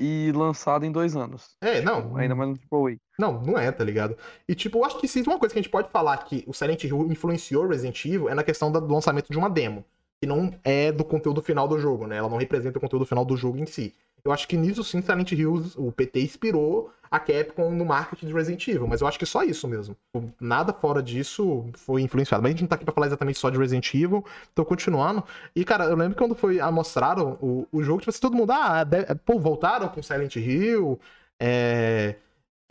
e 0.00 0.32
lançado 0.32 0.86
em 0.86 0.90
dois 0.90 1.14
anos. 1.14 1.56
É, 1.60 1.82
não. 1.82 2.16
Ainda 2.16 2.34
mais 2.34 2.48
no 2.50 2.58
AAA. 2.72 2.96
Não, 3.18 3.42
não 3.42 3.58
é, 3.58 3.70
tá 3.70 3.84
ligado? 3.84 4.16
E, 4.48 4.54
tipo, 4.54 4.78
eu 4.78 4.84
acho 4.84 4.98
que 4.98 5.06
se 5.06 5.20
uma 5.20 5.38
coisa 5.38 5.52
que 5.52 5.58
a 5.58 5.62
gente 5.62 5.70
pode 5.70 5.90
falar 5.90 6.16
que 6.18 6.42
o 6.46 6.54
Silent 6.54 6.84
Hill 6.84 7.12
influenciou 7.12 7.68
Resident 7.68 8.02
Evil 8.06 8.30
é 8.30 8.34
na 8.34 8.42
questão 8.42 8.72
do 8.72 8.80
lançamento 8.86 9.30
de 9.30 9.36
uma 9.36 9.50
demo. 9.50 9.84
Que 10.18 10.26
não 10.26 10.54
é 10.64 10.90
do 10.90 11.04
conteúdo 11.04 11.42
final 11.42 11.68
do 11.68 11.78
jogo, 11.78 12.06
né? 12.06 12.16
Ela 12.16 12.28
não 12.28 12.38
representa 12.38 12.78
o 12.78 12.80
conteúdo 12.80 13.04
final 13.04 13.24
do 13.24 13.36
jogo 13.36 13.58
em 13.58 13.66
si. 13.66 13.94
Eu 14.24 14.32
acho 14.32 14.46
que 14.48 14.56
nisso 14.56 14.82
sim 14.84 15.00
Silent 15.02 15.32
Hill, 15.32 15.64
o 15.76 15.92
PT 15.92 16.20
inspirou 16.22 16.92
a 17.10 17.18
Capcom 17.18 17.70
no 17.72 17.84
marketing 17.84 18.26
de 18.28 18.32
Resident 18.32 18.68
Evil, 18.68 18.86
mas 18.86 19.00
eu 19.00 19.06
acho 19.08 19.18
que 19.18 19.26
só 19.26 19.42
isso 19.42 19.66
mesmo. 19.66 19.96
Nada 20.40 20.72
fora 20.72 21.02
disso 21.02 21.64
foi 21.76 22.02
influenciado. 22.02 22.40
Mas 22.42 22.50
a 22.50 22.52
gente 22.52 22.60
não 22.62 22.68
tá 22.68 22.76
aqui 22.76 22.84
pra 22.84 22.94
falar 22.94 23.08
exatamente 23.08 23.38
só 23.38 23.50
de 23.50 23.58
Resident 23.58 23.92
Evil, 23.94 24.24
tô 24.54 24.64
continuando. 24.64 25.24
E, 25.54 25.64
cara, 25.64 25.84
eu 25.86 25.96
lembro 25.96 26.16
quando 26.16 26.34
foi 26.36 26.60
ah, 26.60 26.70
mostraram 26.70 27.36
o, 27.40 27.66
o 27.72 27.82
jogo, 27.82 28.00
tipo 28.00 28.10
assim, 28.10 28.20
todo 28.20 28.36
mundo, 28.36 28.52
ah, 28.52 28.84
de- 28.84 29.04
pô, 29.24 29.38
voltaram 29.40 29.88
com 29.88 30.02
Silent 30.02 30.36
Hill, 30.36 31.00
é 31.38 32.14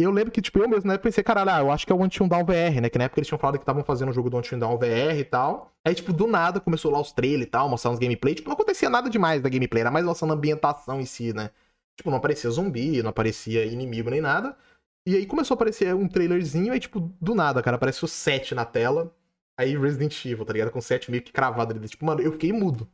eu 0.03 0.12
lembro 0.12 0.31
que, 0.31 0.41
tipo, 0.41 0.59
eu 0.59 0.69
mesmo, 0.69 0.89
né, 0.89 0.97
pensei, 0.97 1.21
caralho, 1.23 1.51
ah, 1.51 1.59
eu 1.59 1.71
acho 1.71 1.85
que 1.85 1.91
é 1.91 1.95
o 1.95 2.01
Until 2.01 2.27
Down 2.27 2.45
VR, 2.45 2.81
né? 2.81 2.89
Que 2.89 2.97
na 2.97 3.03
época 3.03 3.19
eles 3.19 3.27
tinham 3.27 3.39
falado 3.39 3.57
que 3.57 3.63
estavam 3.63 3.83
fazendo 3.83 4.09
o 4.09 4.13
jogo 4.13 4.29
do 4.29 4.38
Until 4.38 4.57
Down 4.57 4.77
VR 4.77 5.17
e 5.19 5.25
tal. 5.25 5.73
Aí, 5.85 5.93
tipo, 5.93 6.13
do 6.13 6.25
nada 6.25 6.59
começou 6.62 6.89
lá 6.91 7.01
os 7.01 7.12
trailers 7.12 7.43
e 7.43 7.45
tal, 7.47 7.67
mostrar 7.67 7.91
uns 7.91 7.99
gameplay. 7.99 8.33
Tipo, 8.33 8.49
não 8.49 8.55
acontecia 8.55 8.89
nada 8.89 9.09
demais 9.09 9.41
da 9.41 9.49
gameplay, 9.49 9.81
era 9.81 9.91
mais 9.91 10.05
mostrando 10.05 10.31
a 10.31 10.35
ambientação 10.35 11.01
em 11.01 11.05
si, 11.05 11.33
né? 11.33 11.51
Tipo, 11.97 12.09
não 12.12 12.17
aparecia 12.17 12.49
zumbi, 12.49 13.03
não 13.03 13.09
aparecia 13.09 13.65
inimigo 13.65 14.09
nem 14.09 14.21
nada. 14.21 14.55
E 15.05 15.15
aí 15.15 15.25
começou 15.25 15.55
a 15.55 15.57
aparecer 15.57 15.93
um 15.93 16.07
trailerzinho, 16.07 16.71
aí, 16.71 16.79
tipo, 16.79 16.99
do 17.19 17.35
nada, 17.35 17.62
cara, 17.62 17.75
aparece 17.75 18.03
o 18.05 18.07
7 18.07 18.55
na 18.55 18.63
tela. 18.65 19.13
Aí 19.57 19.77
Resident 19.77 20.25
Evil, 20.25 20.45
tá 20.45 20.53
ligado? 20.53 20.71
Com 20.71 20.79
o 20.79 20.81
7 20.81 21.12
meio 21.12 21.21
que 21.23 21.33
cravado 21.33 21.73
ali. 21.73 21.88
Tipo, 21.89 22.05
mano, 22.05 22.21
eu 22.21 22.31
fiquei 22.31 22.53
mudo, 22.53 22.85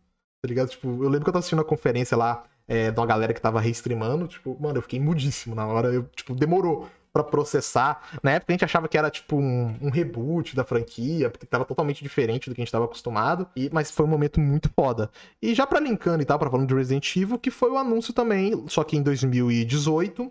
tá 0.41 0.47
ligado? 0.47 0.69
Tipo, 0.69 0.87
eu 0.87 1.09
lembro 1.09 1.23
que 1.23 1.29
eu 1.29 1.33
tava 1.33 1.39
assistindo 1.39 1.61
a 1.61 1.65
conferência 1.65 2.17
lá 2.17 2.43
é, 2.67 2.91
de 2.91 2.99
uma 2.99 3.06
galera 3.06 3.34
que 3.34 3.41
tava 3.41 3.60
restreamando. 3.60 4.28
Tipo, 4.28 4.58
mano, 4.60 4.78
eu 4.78 4.82
fiquei 4.82 4.99
mudíssimo 4.99 5.56
na 5.56 5.65
hora. 5.65 5.89
Eu, 5.89 6.04
tipo, 6.15 6.36
demorou 6.36 6.88
para 7.15 7.23
processar. 7.23 8.01
Na 8.21 8.32
época 8.32 8.51
a 8.51 8.54
gente 8.56 8.65
achava 8.65 8.89
que 8.89 8.97
era 8.97 9.10
tipo 9.10 9.38
um, 9.38 9.73
um, 9.82 9.89
reboot 9.89 10.54
da 10.54 10.65
franquia, 10.65 11.30
porque 11.30 11.45
tava 11.45 11.63
totalmente 11.63 12.04
diferente 12.04 12.49
do 12.49 12.54
que 12.54 12.62
a 12.62 12.65
gente 12.65 12.71
tava 12.73 12.84
acostumado, 12.84 13.47
e, 13.56 13.69
mas 13.71 13.89
foi 13.89 14.06
um 14.06 14.10
momento 14.10 14.38
muito 14.41 14.69
foda. 14.75 15.10
E 15.41 15.56
já 15.56 15.65
para 15.65 15.80
linkando 15.80 16.21
e 16.21 16.25
tal, 16.25 16.38
para 16.38 16.49
falando 16.49 16.67
de 16.67 16.75
Resident 16.75 17.15
Evil, 17.15 17.39
que 17.39 17.49
foi 17.49 17.71
o 17.71 17.78
anúncio 17.78 18.13
também, 18.13 18.65
só 18.67 18.84
que 18.84 18.97
em 18.97 19.01
2018, 19.01 20.30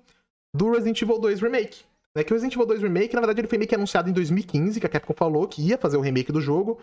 do 0.54 0.70
Resident 0.72 1.00
Evil 1.00 1.18
2 1.18 1.40
Remake. 1.40 1.84
Né, 2.16 2.22
que 2.22 2.32
o 2.32 2.34
Resident 2.34 2.54
Evil 2.54 2.66
2 2.66 2.82
Remake, 2.82 3.14
na 3.14 3.20
verdade, 3.20 3.40
ele 3.40 3.48
foi 3.48 3.58
meio 3.58 3.68
que 3.68 3.74
anunciado 3.74 4.08
em 4.08 4.12
2015, 4.12 4.78
que 4.78 4.86
a 4.86 4.88
Capcom 4.88 5.14
falou 5.14 5.48
que 5.48 5.60
ia 5.60 5.76
fazer 5.76 5.96
o 5.96 6.00
remake 6.00 6.30
do 6.30 6.40
jogo. 6.40 6.78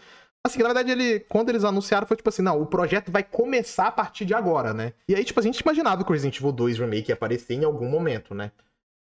Assim, 0.46 0.60
na 0.60 0.66
verdade, 0.66 0.92
ele, 0.92 1.22
quando 1.22 1.50
eles 1.50 1.64
anunciaram, 1.64 2.06
foi 2.06 2.18
tipo 2.18 2.28
assim, 2.28 2.42
não, 2.42 2.62
o 2.62 2.66
projeto 2.66 3.12
vai 3.12 3.24
começar 3.24 3.88
a 3.88 3.92
partir 3.92 4.26
de 4.26 4.34
agora, 4.34 4.74
né? 4.74 4.94
E 5.08 5.16
aí, 5.16 5.24
tipo, 5.24 5.40
a 5.40 5.44
gente 5.44 5.60
imaginava 5.60 6.04
que 6.04 6.10
o 6.10 6.14
Resident 6.14 6.38
Evil 6.38 6.52
2 6.52 6.80
Remake 6.80 7.12
ia 7.12 7.14
aparecer 7.14 7.54
em 7.54 7.64
algum 7.64 7.88
momento, 7.88 8.36
né? 8.36 8.52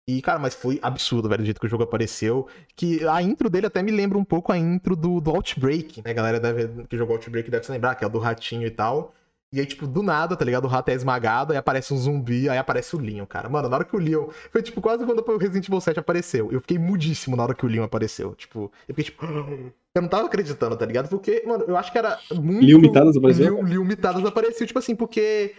E, 0.07 0.21
cara, 0.21 0.37
mas 0.37 0.53
foi 0.53 0.79
absurdo, 0.81 1.29
velho, 1.29 1.41
do 1.41 1.45
jeito 1.45 1.61
que 1.61 1.65
o 1.65 1.69
jogo 1.69 1.83
apareceu. 1.83 2.47
Que 2.75 3.07
a 3.07 3.21
intro 3.21 3.49
dele 3.49 3.67
até 3.67 3.81
me 3.81 3.91
lembra 3.91 4.17
um 4.17 4.23
pouco 4.23 4.51
a 4.51 4.57
intro 4.57 4.95
do, 4.95 5.21
do 5.21 5.31
Outbreak, 5.31 6.01
né? 6.03 6.11
A 6.11 6.13
galera 6.13 6.39
deve, 6.39 6.85
que 6.87 6.97
jogou 6.97 7.15
Outbreak 7.15 7.49
deve 7.49 7.65
se 7.65 7.71
lembrar, 7.71 7.95
que 7.95 8.03
é 8.03 8.07
o 8.07 8.09
do 8.09 8.19
ratinho 8.19 8.67
e 8.67 8.71
tal. 8.71 9.15
E 9.53 9.59
aí, 9.59 9.67
tipo, 9.67 9.85
do 9.85 10.01
nada, 10.01 10.35
tá 10.35 10.43
ligado? 10.43 10.65
O 10.65 10.67
rato 10.67 10.89
é 10.89 10.95
esmagado, 10.95 11.53
aí 11.53 11.59
aparece 11.59 11.93
um 11.93 11.97
zumbi, 11.97 12.49
aí 12.49 12.57
aparece 12.57 12.95
o 12.95 12.99
Leon, 12.99 13.23
cara. 13.23 13.47
Mano, 13.47 13.69
na 13.69 13.75
hora 13.75 13.85
que 13.85 13.95
o 13.95 13.99
Leon. 13.99 14.29
Foi 14.51 14.63
tipo 14.63 14.81
quase 14.81 15.05
quando 15.05 15.19
o 15.19 15.37
Resident 15.37 15.67
Evil 15.67 15.79
7 15.79 15.99
apareceu. 15.99 16.51
Eu 16.51 16.59
fiquei 16.59 16.79
mudíssimo 16.79 17.35
na 17.35 17.43
hora 17.43 17.53
que 17.53 17.63
o 17.63 17.69
Leon 17.69 17.83
apareceu. 17.83 18.33
Tipo, 18.33 18.71
eu 18.89 18.95
fiquei 18.95 19.03
tipo. 19.03 19.23
Eu 19.95 20.01
não 20.01 20.09
tava 20.09 20.25
acreditando, 20.25 20.75
tá 20.75 20.87
ligado? 20.87 21.07
Porque, 21.07 21.43
mano, 21.45 21.65
eu 21.67 21.77
acho 21.77 21.91
que 21.91 21.99
era 21.99 22.17
muito. 22.33 22.65
Leon 22.65 22.79
Mitadas 22.79 23.15
apareceu? 23.15 23.57
Leon, 23.57 23.63
Leon 23.63 23.83
Mitadas 23.83 24.25
apareceu, 24.25 24.65
tipo 24.65 24.79
assim, 24.79 24.95
porque 24.95 25.53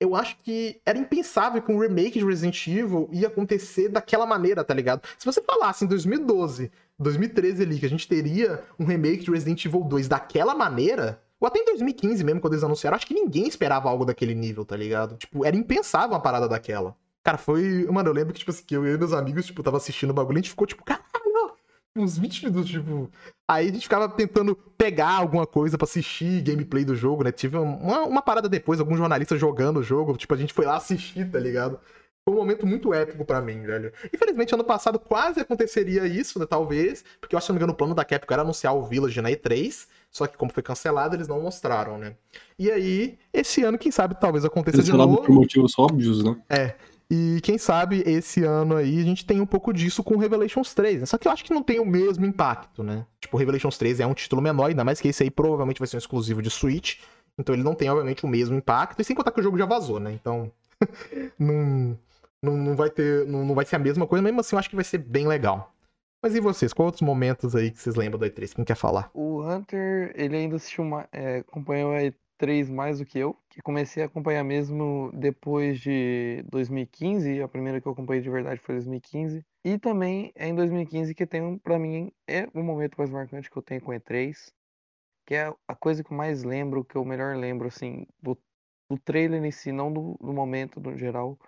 eu 0.00 0.16
acho 0.16 0.38
que 0.38 0.80
era 0.86 0.98
impensável 0.98 1.60
que 1.60 1.70
um 1.70 1.78
remake 1.78 2.18
de 2.18 2.24
Resident 2.24 2.66
Evil 2.66 3.10
ia 3.12 3.28
acontecer 3.28 3.90
daquela 3.90 4.24
maneira, 4.24 4.64
tá 4.64 4.72
ligado? 4.72 5.02
Se 5.18 5.26
você 5.26 5.42
falasse 5.42 5.84
em 5.84 5.88
2012, 5.88 6.72
2013 6.98 7.62
ali, 7.62 7.78
que 7.78 7.84
a 7.84 7.90
gente 7.90 8.08
teria 8.08 8.62
um 8.78 8.86
remake 8.86 9.24
de 9.24 9.30
Resident 9.30 9.62
Evil 9.66 9.84
2 9.84 10.08
daquela 10.08 10.54
maneira, 10.54 11.20
ou 11.44 11.48
até 11.48 11.58
em 11.60 11.64
2015 11.66 12.24
mesmo, 12.24 12.40
quando 12.40 12.54
eles 12.54 12.64
anunciaram, 12.64 12.96
acho 12.96 13.06
que 13.06 13.12
ninguém 13.12 13.46
esperava 13.46 13.88
algo 13.88 14.04
daquele 14.04 14.34
nível, 14.34 14.64
tá 14.64 14.76
ligado? 14.76 15.16
Tipo, 15.16 15.44
era 15.44 15.54
impensável 15.54 16.10
uma 16.10 16.20
parada 16.20 16.48
daquela. 16.48 16.96
Cara, 17.22 17.36
foi. 17.36 17.86
Mano, 17.90 18.08
eu 18.08 18.14
lembro 18.14 18.32
que, 18.32 18.38
tipo 18.38 18.50
assim, 18.50 18.64
que 18.66 18.74
eu 18.74 18.86
e 18.86 18.98
meus 18.98 19.12
amigos, 19.12 19.46
tipo, 19.46 19.62
tava 19.62 19.76
assistindo 19.76 20.10
o 20.10 20.14
bagulho 20.14 20.36
e 20.36 20.38
a 20.38 20.42
gente 20.42 20.50
ficou, 20.50 20.66
tipo, 20.66 20.82
caralho, 20.82 21.04
uns 21.96 22.18
20 22.18 22.46
minutos, 22.46 22.70
tipo. 22.70 23.10
Aí 23.46 23.68
a 23.68 23.72
gente 23.72 23.82
ficava 23.82 24.08
tentando 24.08 24.56
pegar 24.56 25.10
alguma 25.10 25.46
coisa 25.46 25.76
para 25.76 25.84
assistir 25.84 26.42
gameplay 26.42 26.84
do 26.84 26.96
jogo, 26.96 27.22
né? 27.22 27.30
Tive 27.30 27.56
uma, 27.58 28.00
uma 28.04 28.22
parada 28.22 28.48
depois, 28.48 28.80
alguns 28.80 28.98
jornalistas 28.98 29.38
jogando 29.38 29.78
o 29.80 29.82
jogo, 29.82 30.16
tipo, 30.16 30.32
a 30.32 30.36
gente 30.36 30.52
foi 30.52 30.64
lá 30.64 30.76
assistir, 30.76 31.30
tá 31.30 31.38
ligado? 31.38 31.78
Foi 32.26 32.34
um 32.34 32.38
momento 32.38 32.66
muito 32.66 32.94
épico 32.94 33.22
para 33.22 33.42
mim, 33.42 33.60
velho. 33.62 33.92
Infelizmente, 34.12 34.54
ano 34.54 34.64
passado 34.64 34.98
quase 34.98 35.40
aconteceria 35.40 36.06
isso, 36.06 36.38
né? 36.38 36.46
Talvez, 36.46 37.04
porque 37.20 37.34
eu 37.34 37.36
acho 37.36 37.44
que, 37.44 37.46
se 37.48 37.52
não 37.52 37.56
me 37.56 37.58
engano, 37.58 37.74
o 37.74 37.76
plano 37.76 37.94
da 37.94 38.02
Capcom 38.02 38.32
era 38.32 38.42
anunciar 38.42 38.74
o 38.74 38.82
Village 38.82 39.20
na 39.20 39.30
E3, 39.30 39.86
só 40.10 40.26
que 40.26 40.34
como 40.34 40.50
foi 40.50 40.62
cancelado, 40.62 41.14
eles 41.14 41.28
não 41.28 41.42
mostraram, 41.42 41.98
né? 41.98 42.16
E 42.58 42.70
aí, 42.70 43.18
esse 43.30 43.62
ano, 43.62 43.76
quem 43.76 43.92
sabe, 43.92 44.18
talvez 44.18 44.42
aconteça 44.42 44.82
de 44.82 44.90
novo. 44.90 45.18
por 45.18 45.28
motivos 45.28 45.78
óbvios, 45.78 46.24
né? 46.24 46.34
É. 46.48 46.74
E 47.10 47.40
quem 47.42 47.58
sabe 47.58 48.02
esse 48.06 48.42
ano 48.42 48.76
aí 48.76 49.00
a 49.00 49.04
gente 49.04 49.26
tem 49.26 49.38
um 49.38 49.46
pouco 49.46 49.70
disso 49.70 50.02
com 50.02 50.16
Revelations 50.16 50.72
3, 50.72 51.00
né? 51.00 51.06
Só 51.06 51.18
que 51.18 51.28
eu 51.28 51.32
acho 51.32 51.44
que 51.44 51.52
não 51.52 51.62
tem 51.62 51.78
o 51.78 51.84
mesmo 51.84 52.24
impacto, 52.24 52.82
né? 52.82 53.04
Tipo, 53.20 53.36
Revelations 53.36 53.76
3 53.76 54.00
é 54.00 54.06
um 54.06 54.14
título 54.14 54.40
menor, 54.40 54.70
ainda 54.70 54.82
mais 54.82 54.98
que 54.98 55.08
esse 55.08 55.22
aí 55.22 55.30
provavelmente 55.30 55.78
vai 55.78 55.86
ser 55.86 55.96
um 55.96 55.98
exclusivo 55.98 56.40
de 56.40 56.48
Switch. 56.48 57.00
Então 57.38 57.54
ele 57.54 57.62
não 57.62 57.74
tem, 57.74 57.90
obviamente, 57.90 58.24
o 58.24 58.28
mesmo 58.28 58.56
impacto. 58.56 59.02
E 59.02 59.04
sem 59.04 59.14
contar 59.14 59.30
que 59.30 59.40
o 59.40 59.42
jogo 59.42 59.58
já 59.58 59.66
vazou, 59.66 60.00
né? 60.00 60.12
Então. 60.12 60.50
não, 61.38 61.98
não, 62.44 62.56
não 62.56 62.76
vai 62.76 62.90
ter. 62.90 63.26
Não, 63.26 63.44
não 63.44 63.54
vai 63.54 63.64
ser 63.64 63.76
a 63.76 63.78
mesma 63.78 64.06
coisa, 64.06 64.22
mesmo 64.22 64.40
assim 64.40 64.54
eu 64.54 64.58
acho 64.60 64.70
que 64.70 64.76
vai 64.76 64.84
ser 64.84 64.98
bem 64.98 65.26
legal. 65.26 65.74
Mas 66.22 66.34
e 66.34 66.40
vocês? 66.40 66.72
Quais 66.72 66.86
outros 66.86 67.02
momentos 67.02 67.54
aí 67.54 67.70
que 67.70 67.78
vocês 67.78 67.96
lembram 67.96 68.18
do 68.18 68.26
E3? 68.26 68.54
Quem 68.54 68.64
quer 68.64 68.76
falar? 68.76 69.10
O 69.12 69.42
Hunter, 69.42 70.10
ele 70.14 70.36
ainda 70.36 70.56
assistiu 70.56 70.82
uma, 70.82 71.06
é, 71.12 71.38
acompanhou 71.38 71.92
a 71.92 71.98
E3 72.00 72.70
mais 72.70 72.98
do 72.98 73.04
que 73.04 73.18
eu, 73.18 73.36
que 73.50 73.60
comecei 73.60 74.02
a 74.02 74.06
acompanhar 74.06 74.42
mesmo 74.42 75.10
depois 75.12 75.80
de 75.80 76.42
2015. 76.50 77.42
A 77.42 77.48
primeira 77.48 77.78
que 77.78 77.86
eu 77.86 77.92
acompanhei 77.92 78.22
de 78.22 78.30
verdade 78.30 78.58
foi 78.60 78.76
2015. 78.76 79.44
E 79.66 79.78
também 79.78 80.32
é 80.34 80.48
em 80.48 80.54
2015 80.54 81.14
que 81.14 81.26
tem, 81.26 81.58
para 81.58 81.78
mim, 81.78 82.10
é 82.26 82.48
o 82.54 82.62
momento 82.62 82.96
mais 82.96 83.10
marcante 83.10 83.50
que 83.50 83.56
eu 83.56 83.62
tenho 83.62 83.82
com 83.82 83.92
a 83.92 83.96
E3. 83.96 84.50
Que 85.26 85.34
é 85.34 85.54
a 85.68 85.74
coisa 85.74 86.02
que 86.02 86.10
eu 86.10 86.16
mais 86.16 86.42
lembro, 86.42 86.84
que 86.84 86.96
eu 86.96 87.04
melhor 87.04 87.36
lembro, 87.36 87.68
assim, 87.68 88.06
do, 88.22 88.34
do 88.90 88.98
trailer 88.98 89.44
em 89.44 89.50
si, 89.50 89.72
não 89.72 89.92
do, 89.92 90.16
do 90.18 90.32
momento 90.32 90.80
no 90.80 90.96
geral 90.96 91.38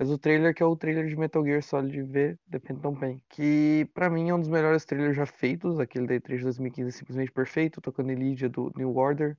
mas 0.00 0.10
o 0.10 0.16
trailer 0.16 0.54
que 0.54 0.62
é 0.62 0.66
o 0.66 0.74
trailer 0.74 1.06
de 1.06 1.14
Metal 1.14 1.44
Gear 1.44 1.62
Solid 1.62 2.02
V 2.04 2.38
The 2.50 2.58
Phantom 2.58 2.98
Pain, 2.98 3.22
que 3.28 3.86
para 3.92 4.08
mim 4.08 4.30
é 4.30 4.34
um 4.34 4.40
dos 4.40 4.48
melhores 4.48 4.86
trailers 4.86 5.14
já 5.14 5.26
feitos, 5.26 5.78
aquele 5.78 6.06
da 6.06 6.14
E3 6.14 6.38
de 6.38 6.44
2015 6.44 6.88
é 6.88 6.92
simplesmente 6.92 7.30
perfeito, 7.30 7.82
tocando 7.82 8.10
Elydia 8.10 8.48
do 8.48 8.72
New 8.74 8.96
Order. 8.96 9.36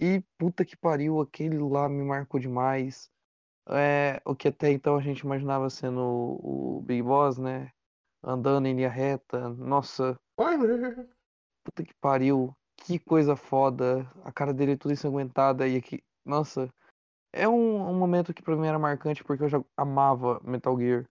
E 0.00 0.20
puta 0.36 0.64
que 0.64 0.76
pariu, 0.76 1.20
aquele 1.20 1.56
lá 1.58 1.88
me 1.88 2.02
marcou 2.02 2.40
demais. 2.40 3.08
É, 3.68 4.20
o 4.24 4.34
que 4.34 4.48
até 4.48 4.72
então 4.72 4.96
a 4.96 5.00
gente 5.00 5.20
imaginava 5.20 5.70
sendo 5.70 6.00
o, 6.00 6.78
o 6.78 6.82
Big 6.82 7.00
Boss, 7.00 7.38
né? 7.38 7.70
Andando 8.20 8.66
em 8.66 8.74
linha 8.74 8.90
reta. 8.90 9.50
Nossa. 9.50 10.18
Puta 11.62 11.84
que 11.84 11.94
pariu. 12.00 12.52
Que 12.78 12.98
coisa 12.98 13.36
foda. 13.36 14.10
A 14.24 14.32
cara 14.32 14.52
dele 14.52 14.72
é 14.72 14.76
toda 14.76 14.94
ensanguentada 14.94 15.68
e 15.68 15.76
aqui. 15.76 16.02
Nossa 16.24 16.68
é 17.32 17.48
um, 17.48 17.90
um 17.90 17.94
momento 17.94 18.32
que 18.32 18.42
pra 18.42 18.56
mim 18.56 18.66
era 18.66 18.78
marcante 18.78 19.22
porque 19.24 19.44
eu 19.44 19.48
já 19.48 19.62
amava 19.76 20.40
Metal 20.44 20.78
Gear. 20.78 21.06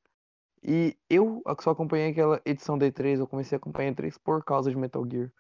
E 0.64 0.98
eu 1.10 1.42
só 1.62 1.72
acompanhei 1.72 2.12
aquela 2.12 2.42
edição 2.46 2.78
da 2.78 2.88
E3, 2.88 3.20
eu 3.20 3.28
comecei 3.28 3.56
a 3.56 3.58
acompanhar 3.58 3.90
a 3.90 3.94
E3 3.94 4.18
por 4.18 4.44
causa 4.44 4.70
de 4.70 4.78
Metal 4.78 5.06
Gear. 5.10 5.32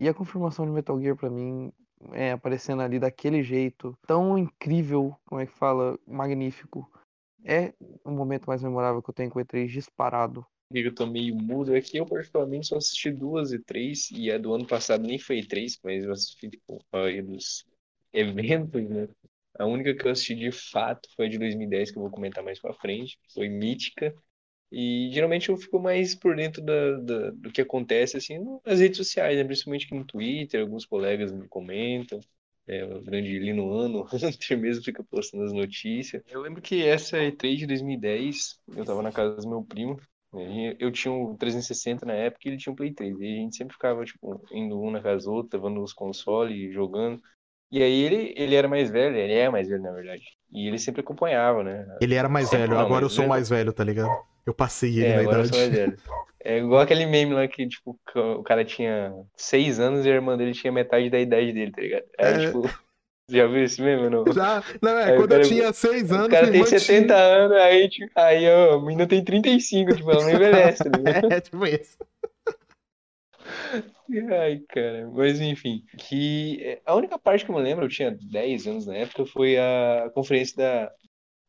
E 0.00 0.08
a 0.08 0.14
confirmação 0.14 0.66
de 0.66 0.72
Metal 0.72 1.00
Gear 1.00 1.16
pra 1.16 1.30
mim, 1.30 1.72
é, 2.12 2.32
aparecendo 2.32 2.82
ali 2.82 2.98
daquele 2.98 3.42
jeito, 3.42 3.96
tão 4.06 4.36
incrível, 4.36 5.16
como 5.26 5.40
é 5.40 5.46
que 5.46 5.52
fala, 5.52 5.98
magnífico. 6.06 6.90
É 7.44 7.72
o 8.04 8.10
momento 8.10 8.46
mais 8.46 8.62
memorável 8.62 9.02
que 9.02 9.10
eu 9.10 9.14
tenho 9.14 9.30
com 9.30 9.38
E3 9.38 9.70
disparado. 9.70 10.44
Eu 10.70 10.94
tô 10.94 11.06
meio 11.06 11.34
mudo, 11.34 11.74
é 11.74 11.80
que 11.80 11.96
eu 11.96 12.04
particularmente 12.04 12.66
só 12.66 12.76
assisti 12.76 13.10
duas 13.10 13.52
e 13.52 13.58
três, 13.58 14.10
e 14.10 14.30
a 14.30 14.36
do 14.36 14.52
ano 14.52 14.66
passado 14.66 15.06
nem 15.06 15.18
foi 15.18 15.42
três, 15.42 15.78
mas 15.82 16.04
eu 16.04 16.12
assisti 16.12 16.50
tipo, 16.50 16.78
a 16.92 17.22
dos 17.22 17.64
eventos, 18.12 18.88
né? 18.88 19.08
A 19.58 19.66
única 19.66 19.94
que 19.94 20.06
eu 20.06 20.10
assisti 20.12 20.34
de 20.34 20.52
fato 20.52 21.08
foi 21.16 21.26
a 21.26 21.28
de 21.28 21.38
2010, 21.38 21.90
que 21.90 21.98
eu 21.98 22.02
vou 22.02 22.10
comentar 22.10 22.42
mais 22.44 22.60
pra 22.60 22.72
frente. 22.74 23.18
Foi 23.34 23.48
Mítica. 23.48 24.14
E 24.70 25.10
geralmente 25.12 25.48
eu 25.48 25.56
fico 25.56 25.80
mais 25.80 26.14
por 26.14 26.36
dentro 26.36 26.62
da, 26.62 26.98
da, 26.98 27.30
do 27.30 27.50
que 27.50 27.62
acontece 27.62 28.18
assim 28.18 28.38
nas 28.64 28.80
redes 28.80 28.98
sociais, 28.98 29.36
né? 29.36 29.44
principalmente 29.44 29.86
aqui 29.86 29.94
no 29.94 30.04
Twitter, 30.04 30.60
alguns 30.60 30.84
colegas 30.84 31.32
me 31.32 31.48
comentam. 31.48 32.20
É, 32.66 32.84
o 32.84 33.00
grande 33.00 33.38
Lino 33.38 33.72
Ano, 33.72 34.06
Hunter 34.12 34.58
mesmo 34.58 34.84
fica 34.84 35.02
postando 35.02 35.44
as 35.44 35.52
notícias. 35.54 36.22
Eu 36.26 36.42
lembro 36.42 36.60
que 36.60 36.84
essa 36.84 37.16
E3 37.18 37.58
de 37.58 37.66
2010, 37.66 38.60
eu 38.76 38.84
tava 38.84 39.02
na 39.02 39.10
casa 39.10 39.36
do 39.36 39.48
meu 39.48 39.62
primo, 39.62 39.98
eu 40.78 40.92
tinha 40.92 41.10
um 41.10 41.34
360 41.34 42.04
na 42.04 42.12
época 42.12 42.42
e 42.44 42.50
ele 42.50 42.58
tinha 42.58 42.70
um 42.72 42.76
Play 42.76 42.92
3. 42.92 43.18
E 43.18 43.24
a 43.24 43.36
gente 43.40 43.56
sempre 43.56 43.72
ficava, 43.72 44.04
tipo, 44.04 44.42
indo 44.52 44.78
um 44.78 44.90
na 44.90 45.00
casa 45.00 45.24
do 45.24 45.32
outro, 45.32 45.58
levando 45.58 45.82
os 45.82 45.94
consoles, 45.94 46.72
jogando. 46.74 47.22
E 47.70 47.82
aí 47.82 48.02
ele, 48.02 48.34
ele 48.36 48.54
era 48.54 48.66
mais 48.66 48.90
velho, 48.90 49.14
ele 49.14 49.34
é 49.34 49.50
mais 49.50 49.68
velho, 49.68 49.82
na 49.82 49.92
verdade. 49.92 50.22
E 50.52 50.66
ele 50.66 50.78
sempre 50.78 51.02
acompanhava, 51.02 51.62
né? 51.62 51.86
Ele 52.00 52.14
era 52.14 52.28
mais 52.28 52.50
velho, 52.50 52.72
não, 52.72 52.80
agora 52.80 53.04
eu 53.04 53.10
sou 53.10 53.18
velho. 53.18 53.28
mais 53.28 53.48
velho, 53.48 53.72
tá 53.72 53.84
ligado? 53.84 54.10
Eu 54.46 54.54
passei 54.54 54.90
ele 54.98 55.06
é, 55.06 55.16
na 55.16 55.20
agora 55.20 55.38
idade. 55.40 55.48
Eu 55.48 55.52
sou 55.54 55.58
mais 55.58 55.72
velho. 55.72 55.96
É 56.42 56.58
igual 56.58 56.80
aquele 56.80 57.04
meme 57.04 57.34
lá 57.34 57.46
que, 57.46 57.68
tipo, 57.68 57.98
o 58.14 58.42
cara 58.42 58.64
tinha 58.64 59.12
seis 59.36 59.78
anos 59.78 60.06
e 60.06 60.10
a 60.10 60.14
irmã 60.14 60.36
dele 60.36 60.52
tinha 60.52 60.72
metade 60.72 61.10
da 61.10 61.18
idade 61.18 61.52
dele, 61.52 61.72
tá 61.72 61.82
ligado? 61.82 62.04
Aí, 62.18 62.32
é... 62.32 62.46
tipo, 62.46 62.62
já 63.28 63.46
viu 63.46 63.64
esse 63.64 63.82
meme 63.82 64.08
não? 64.08 64.24
Já, 64.32 64.62
não, 64.80 64.98
é, 64.98 65.04
aí 65.04 65.16
quando 65.16 65.30
cara, 65.30 65.42
eu 65.42 65.48
tinha 65.48 65.72
seis 65.74 66.10
anos. 66.10 66.26
O 66.26 66.30
cara 66.30 66.50
tem 66.50 66.64
70 66.64 67.06
tinha... 67.06 67.18
anos, 67.18 67.56
aí, 67.58 67.88
tipo, 67.90 68.10
aí, 68.14 68.48
ó, 68.48 68.74
a 68.76 68.80
menina 68.80 69.06
tem 69.06 69.22
35, 69.22 69.96
tipo, 69.96 70.10
ela 70.10 70.22
não 70.22 70.30
envelhece, 70.30 70.84
tá 70.84 70.90
ligado? 70.96 71.32
É, 71.32 71.40
tipo 71.40 71.66
isso. 71.66 71.98
Ai, 74.40 74.60
cara, 74.68 75.10
mas 75.12 75.40
enfim, 75.40 75.82
que 75.98 76.80
a 76.86 76.94
única 76.94 77.18
parte 77.18 77.44
que 77.44 77.50
eu 77.50 77.54
me 77.56 77.62
lembro, 77.62 77.84
eu 77.84 77.88
tinha 77.88 78.10
10 78.30 78.66
anos 78.66 78.86
na 78.86 78.94
época, 78.96 79.26
foi 79.26 79.56
a 79.58 80.10
conferência 80.14 80.56
da 80.56 80.92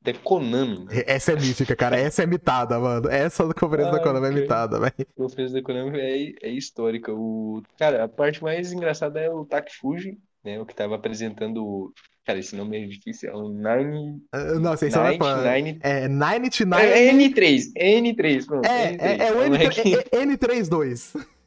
da 0.01 0.13
Konami. 0.13 0.85
mano. 0.85 0.87
Essa 1.05 1.33
é 1.33 1.35
mística, 1.35 1.75
cara. 1.75 1.97
Essa 1.99 2.23
é 2.23 2.25
mitada, 2.25 2.79
mano. 2.79 3.09
Essa 3.09 3.45
da 3.45 3.53
conferência 3.53 3.91
da 3.91 3.97
Ai, 3.97 4.03
Konami 4.03 4.27
é 4.27 4.29
cara. 4.29 4.41
mitada, 4.41 4.79
velho. 4.79 4.93
A 4.99 5.21
conferência 5.21 5.55
da 5.55 5.61
Konami 5.61 5.99
é, 5.99 6.33
é 6.41 6.49
histórica. 6.51 7.13
O, 7.13 7.61
cara, 7.77 8.05
a 8.05 8.07
parte 8.07 8.41
mais 8.41 8.71
engraçada 8.71 9.19
é 9.19 9.29
o 9.29 9.43
Taki 9.45 9.75
Fuji, 9.75 10.17
né? 10.41 10.57
O 10.57 10.65
que 10.65 10.73
tava 10.73 10.95
apresentando. 10.95 11.93
Cara, 12.25 12.39
esse 12.39 12.55
nome 12.55 12.81
é 12.81 12.87
difícil. 12.87 13.29
É 13.29 13.35
o 13.35 13.49
Nine. 13.49 14.21
Ah, 14.31 14.53
Não, 14.57 14.77
são 14.77 14.87
Nine, 15.03 15.17
fã. 15.17 15.51
Nine, 15.51 15.79
É 15.83 16.07
Nine 16.07 16.49
to 16.49 16.63
é, 16.63 16.65
Nine. 16.65 16.91
é 16.91 17.11
N3, 17.29 17.63
é 17.75 17.91
N3, 17.99 18.45
pronto. 18.45 18.65
É, 18.65 18.91
N3. 18.93 19.01
é, 19.01 19.27
é 19.27 19.31
o 19.33 19.37
um 19.37 19.41
N3, 19.49 19.63
ranking- 19.65 19.95
é- 19.95 20.17
é 20.17 20.25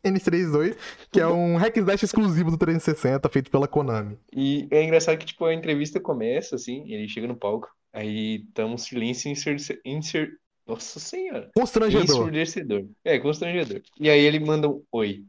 N32. 0.04 0.74
N32, 0.74 0.76
que 1.10 1.20
é 1.20 1.26
um 1.26 1.56
hack 1.56 1.76
slash 1.76 2.04
exclusivo 2.04 2.50
do 2.50 2.58
360 2.58 3.28
feito 3.28 3.50
pela 3.50 3.68
Konami. 3.68 4.18
E 4.34 4.66
é 4.70 4.82
engraçado 4.82 5.18
que, 5.18 5.26
tipo, 5.26 5.44
a 5.44 5.54
entrevista 5.54 6.00
começa, 6.00 6.56
assim, 6.56 6.84
ele 6.92 7.08
chega 7.08 7.26
no 7.26 7.36
palco, 7.36 7.68
aí 7.92 8.44
tá 8.54 8.64
um 8.64 8.76
silêncio 8.78 9.30
inser... 9.30 9.56
inser... 9.84 10.30
Nossa 10.66 11.00
senhora. 11.00 11.50
Constrangedor. 11.56 12.04
Ensurdecedor. 12.04 12.84
É, 13.04 13.18
constrangedor. 13.18 13.82
E 13.98 14.08
aí 14.08 14.20
ele 14.20 14.38
manda 14.38 14.68
um 14.68 14.80
oi. 14.92 15.24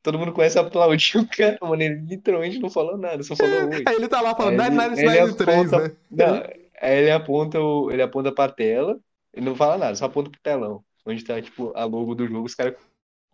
Todo 0.00 0.16
mundo 0.16 0.32
começa 0.32 0.60
a 0.60 0.62
aplaudir 0.62 1.18
o 1.18 1.26
cara, 1.26 1.58
mano, 1.62 1.82
ele 1.82 1.96
literalmente 2.06 2.60
não 2.60 2.70
falou 2.70 2.96
nada, 2.96 3.20
só 3.24 3.34
falou 3.34 3.68
oi. 3.68 3.82
Aí 3.86 3.96
ele 3.96 4.06
tá 4.06 4.20
lá 4.20 4.34
falando 4.36 4.60
Aí 4.60 4.66
ele- 4.68 4.76
9993, 4.76 5.48
ele 5.48 5.58
aponta- 5.58 5.88
né? 5.88 5.96
Não, 6.10 6.36
aí 6.80 6.98
ele 6.98 7.10
aponta, 7.10 7.60
o, 7.60 7.90
ele 7.90 8.02
aponta 8.02 8.30
pra 8.30 8.48
tela, 8.52 8.96
ele 9.34 9.44
não 9.46 9.56
fala 9.56 9.76
nada, 9.76 9.94
só 9.96 10.04
aponta 10.04 10.30
pro 10.30 10.40
telão, 10.40 10.84
onde 11.04 11.24
tá, 11.24 11.40
tipo, 11.42 11.72
a 11.74 11.84
logo 11.84 12.14
do 12.14 12.28
jogo, 12.28 12.46
os 12.46 12.54
caras 12.54 12.74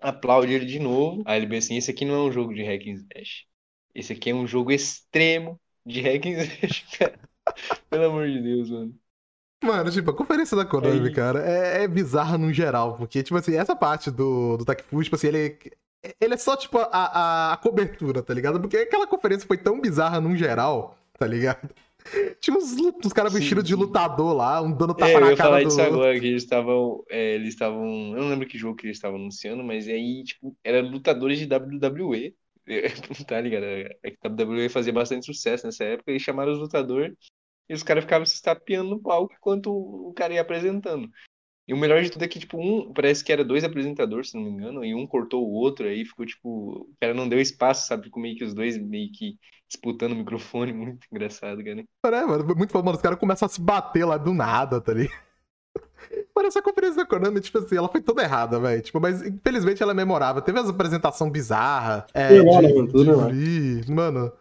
aplaudem 0.03 0.55
ele 0.55 0.67
de 0.67 0.79
novo. 0.79 1.23
Aí 1.27 1.39
ele 1.39 1.47
bem 1.47 1.59
assim, 1.59 1.77
esse 1.77 1.91
aqui 1.91 2.05
não 2.05 2.15
é 2.15 2.23
um 2.29 2.33
jogo 2.33 2.55
de 2.55 2.63
hack 2.63 2.83
and 2.87 2.93
slash. 2.95 3.47
Esse 3.95 4.13
aqui 4.13 4.31
é 4.31 4.35
um 4.35 4.47
jogo 4.47 4.73
extremo 4.73 5.61
de 5.87 6.01
hack 6.03 6.27
and 6.27 6.31
slash, 6.45 6.87
cara. 6.99 7.19
Pelo 7.91 8.07
amor 8.07 8.29
de 8.29 8.41
Deus, 8.43 8.71
mano. 8.71 8.99
Mano, 9.65 9.91
tipo, 9.93 10.11
a 10.11 10.17
conferência 10.17 10.57
da 10.57 10.65
Konami, 10.65 11.09
Aí- 11.09 11.15
cara, 11.15 11.41
é, 11.49 11.85
é 11.85 11.89
bizarra 11.89 12.37
no 12.37 12.53
geral, 12.53 12.97
porque, 12.97 13.23
tipo 13.23 13.37
assim, 13.37 13.55
essa 13.57 13.77
parte 13.77 14.11
do, 14.11 14.57
do 14.57 14.65
Takifuji, 14.65 15.05
tipo 15.05 15.15
assim, 15.17 15.29
ele, 15.29 15.57
ele 16.21 16.35
é 16.35 16.37
só, 16.37 16.57
tipo, 16.57 16.79
a, 16.79 16.87
a, 16.91 17.53
a 17.53 17.57
cobertura, 17.59 18.23
tá 18.23 18.35
ligado? 18.35 18.61
Porque 18.61 18.77
aquela 18.77 19.07
conferência 19.07 19.47
foi 19.47 19.57
tão 19.57 19.81
bizarra 19.81 20.21
no 20.21 20.37
geral, 20.37 20.99
tá 21.17 21.27
ligado? 21.29 21.71
Tinha 22.41 22.57
uns, 22.57 22.77
uns 23.05 23.13
caras 23.13 23.33
vestidos 23.33 23.65
de 23.65 23.75
lutador 23.75 24.35
lá, 24.35 24.61
um 24.61 24.73
dando 24.73 24.93
É, 24.93 24.97
tapa 24.97 25.13
eu 25.13 25.21
na 25.21 25.31
ia 25.31 25.37
cara 25.37 25.49
falar 25.49 25.63
do... 25.63 25.69
disso 25.69 25.81
agora, 25.81 26.19
que 26.19 26.27
eles 26.27 26.43
estavam, 26.43 27.05
é, 27.09 27.35
eles 27.35 27.49
estavam, 27.51 27.85
eu 28.17 28.23
não 28.23 28.29
lembro 28.29 28.47
que 28.49 28.59
jogo 28.59 28.77
que 28.77 28.87
eles 28.87 28.97
estavam 28.97 29.19
anunciando, 29.19 29.63
mas 29.63 29.89
aí, 29.89 30.25
tipo, 30.25 30.57
eram 30.65 30.89
lutadores 30.89 31.39
de 31.39 31.47
WWE, 31.47 32.35
tá 33.27 33.41
ligado? 33.41 33.65
É 33.65 34.11
que 34.11 34.29
WWE 34.29 34.69
fazia 34.69 34.93
bastante 34.93 35.27
sucesso 35.27 35.67
nessa 35.67 35.85
época, 35.85 36.11
eles 36.11 36.23
chamaram 36.23 36.53
os 36.53 36.59
lutadores 36.59 37.15
e 37.69 37.75
os 37.75 37.83
caras 37.83 38.05
ficavam 38.05 38.27
se 38.27 38.35
estapeando 38.35 38.91
no 38.91 39.01
palco 39.01 39.35
enquanto 39.35 39.71
o 39.71 40.13
cara 40.15 40.35
ia 40.35 40.41
apresentando. 40.41 41.09
E 41.67 41.73
o 41.73 41.77
melhor 41.77 42.03
de 42.03 42.11
tudo 42.11 42.25
é 42.25 42.29
que, 42.29 42.41
tipo, 42.41 42.59
um, 42.59 42.93
parece 42.93 43.23
que 43.23 43.33
era 43.33 43.45
dois 43.45 43.63
apresentadores, 43.63 44.31
se 44.31 44.37
não 44.37 44.43
me 44.43 44.51
engano, 44.51 44.85
e 44.85 44.95
um 44.95 45.07
cortou 45.07 45.47
o 45.47 45.53
outro, 45.53 45.87
aí 45.87 46.05
ficou, 46.05 46.27
tipo, 46.27 46.49
o 46.49 46.95
cara 47.01 47.15
não 47.15 47.29
deu 47.29 47.41
espaço, 47.41 47.87
sabe? 47.87 48.05
Ficou 48.05 48.21
meio 48.21 48.37
que 48.37 48.45
os 48.45 48.53
dois 48.53 48.77
meio 48.77 49.11
que 49.13 49.39
disputando 49.69 50.13
o 50.13 50.17
microfone, 50.17 50.73
muito 50.75 51.07
engraçado, 51.11 51.63
cara. 51.63 51.85
É, 52.05 52.27
mano, 52.27 52.45
foi 52.45 52.55
muito 52.55 52.73
foda, 52.73 52.85
mano, 52.85 52.97
os 52.97 53.03
caras 53.03 53.19
começam 53.19 53.47
a 53.47 53.49
se 53.49 53.61
bater 53.61 54.05
lá 54.05 54.17
do 54.17 54.35
nada, 54.35 54.81
tá 54.81 54.93
ligado? 54.93 55.15
Mano, 56.35 56.49
essa 56.49 56.63
conferência 56.63 56.97
da 56.97 57.07
Konami, 57.07 57.41
tipo 57.41 57.59
assim, 57.59 57.77
ela 57.77 57.89
foi 57.89 58.01
toda 58.01 58.23
errada, 58.23 58.59
velho. 58.59 58.83
Tipo, 58.83 59.01
mas 59.01 59.23
infelizmente 59.23 59.83
ela 59.83 59.93
é 59.93 59.95
memorável. 59.95 60.43
Teve 60.43 60.59
as 60.59 60.69
apresentação 60.69 61.31
bizarra. 61.31 62.07
É, 62.13 62.37
Normal, 62.39 62.87
de, 62.87 63.05
né, 63.05 63.15
mano? 63.15 63.33
De. 63.33 63.93
Mano, 63.93 64.33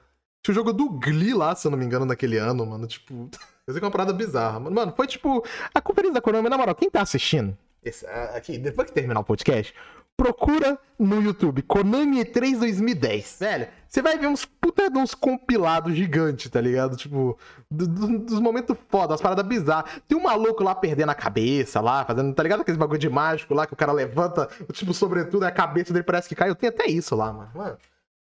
tinha 0.41 0.53
o 0.53 0.55
jogo 0.55 0.73
do 0.73 0.89
Glee 0.89 1.33
lá, 1.33 1.55
se 1.55 1.67
eu 1.67 1.71
não 1.71 1.77
me 1.77 1.85
engano, 1.85 2.05
naquele 2.05 2.37
ano, 2.37 2.65
mano. 2.65 2.87
Tipo, 2.87 3.29
eu 3.67 3.73
sei 3.73 3.79
que 3.79 3.85
é 3.85 3.87
uma 3.87 3.91
parada 3.91 4.13
bizarra. 4.13 4.59
Mano, 4.59 4.75
mano, 4.75 4.93
foi 4.95 5.07
tipo. 5.07 5.43
A 5.73 5.81
conferência 5.81 6.15
da 6.15 6.21
Konami, 6.21 6.49
na 6.49 6.57
moral, 6.57 6.75
quem 6.75 6.89
tá 6.89 7.01
assistindo? 7.01 7.57
esse- 7.83 8.05
aqui, 8.05 8.57
depois 8.59 8.87
que 8.89 8.93
terminar 8.93 9.19
o 9.21 9.23
podcast, 9.23 9.73
procura 10.15 10.77
no 10.99 11.19
YouTube 11.19 11.63
Konami 11.63 12.23
E3 12.23 12.59
2010. 12.59 13.37
Velho, 13.39 13.67
você 13.87 14.03
vai 14.03 14.19
ver 14.19 14.27
uns 14.27 14.45
puta 14.45 14.87
de 14.87 14.99
uns 14.99 15.15
compilados 15.15 15.95
gigantes, 15.95 16.47
tá 16.51 16.61
ligado? 16.61 16.95
Tipo, 16.95 17.35
do- 17.71 17.87
do- 17.87 18.19
dos 18.19 18.39
momentos 18.39 18.77
foda, 18.89 19.15
as 19.15 19.21
paradas 19.21 19.43
bizarras. 19.47 19.99
Tem 20.07 20.15
um 20.15 20.21
maluco 20.21 20.63
lá 20.63 20.75
perdendo 20.75 21.09
a 21.09 21.15
cabeça 21.15 21.81
lá, 21.81 22.05
fazendo, 22.05 22.31
tá 22.35 22.43
ligado? 22.43 22.61
Aqueles 22.61 22.77
bagulho 22.77 22.99
de 22.99 23.09
mágico 23.09 23.55
lá 23.55 23.65
que 23.65 23.73
o 23.73 23.77
cara 23.77 23.91
levanta, 23.91 24.47
tipo, 24.73 24.93
sobretudo, 24.93 25.43
a 25.43 25.51
cabeça 25.51 25.91
dele 25.91 26.03
parece 26.03 26.29
que 26.29 26.35
cai. 26.35 26.49
Eu 26.51 26.55
tenho 26.55 26.71
até 26.71 26.85
isso 26.85 27.15
lá, 27.15 27.33
mano. 27.33 27.49
Mano, 27.55 27.77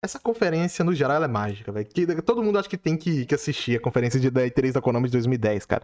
essa 0.04 0.20
conferência, 0.20 0.84
no 0.84 0.94
geral, 0.94 1.18
ela 1.18 1.26
é 1.26 1.30
mágica, 1.30 1.72
velho. 1.72 1.88
Todo 2.24 2.44
mundo 2.44 2.58
acha 2.58 2.68
que 2.68 2.78
tem 2.78 2.98
que, 2.98 3.26
que 3.26 3.36
assistir 3.36 3.78
a 3.78 3.82
conferência 3.82 4.20
de, 4.20 4.32
da 4.32 4.42
E3 4.42 4.74
da 4.74 4.82
Konami 4.82 5.08
de 5.08 5.12
2010, 5.14 5.66
cara. 5.66 5.84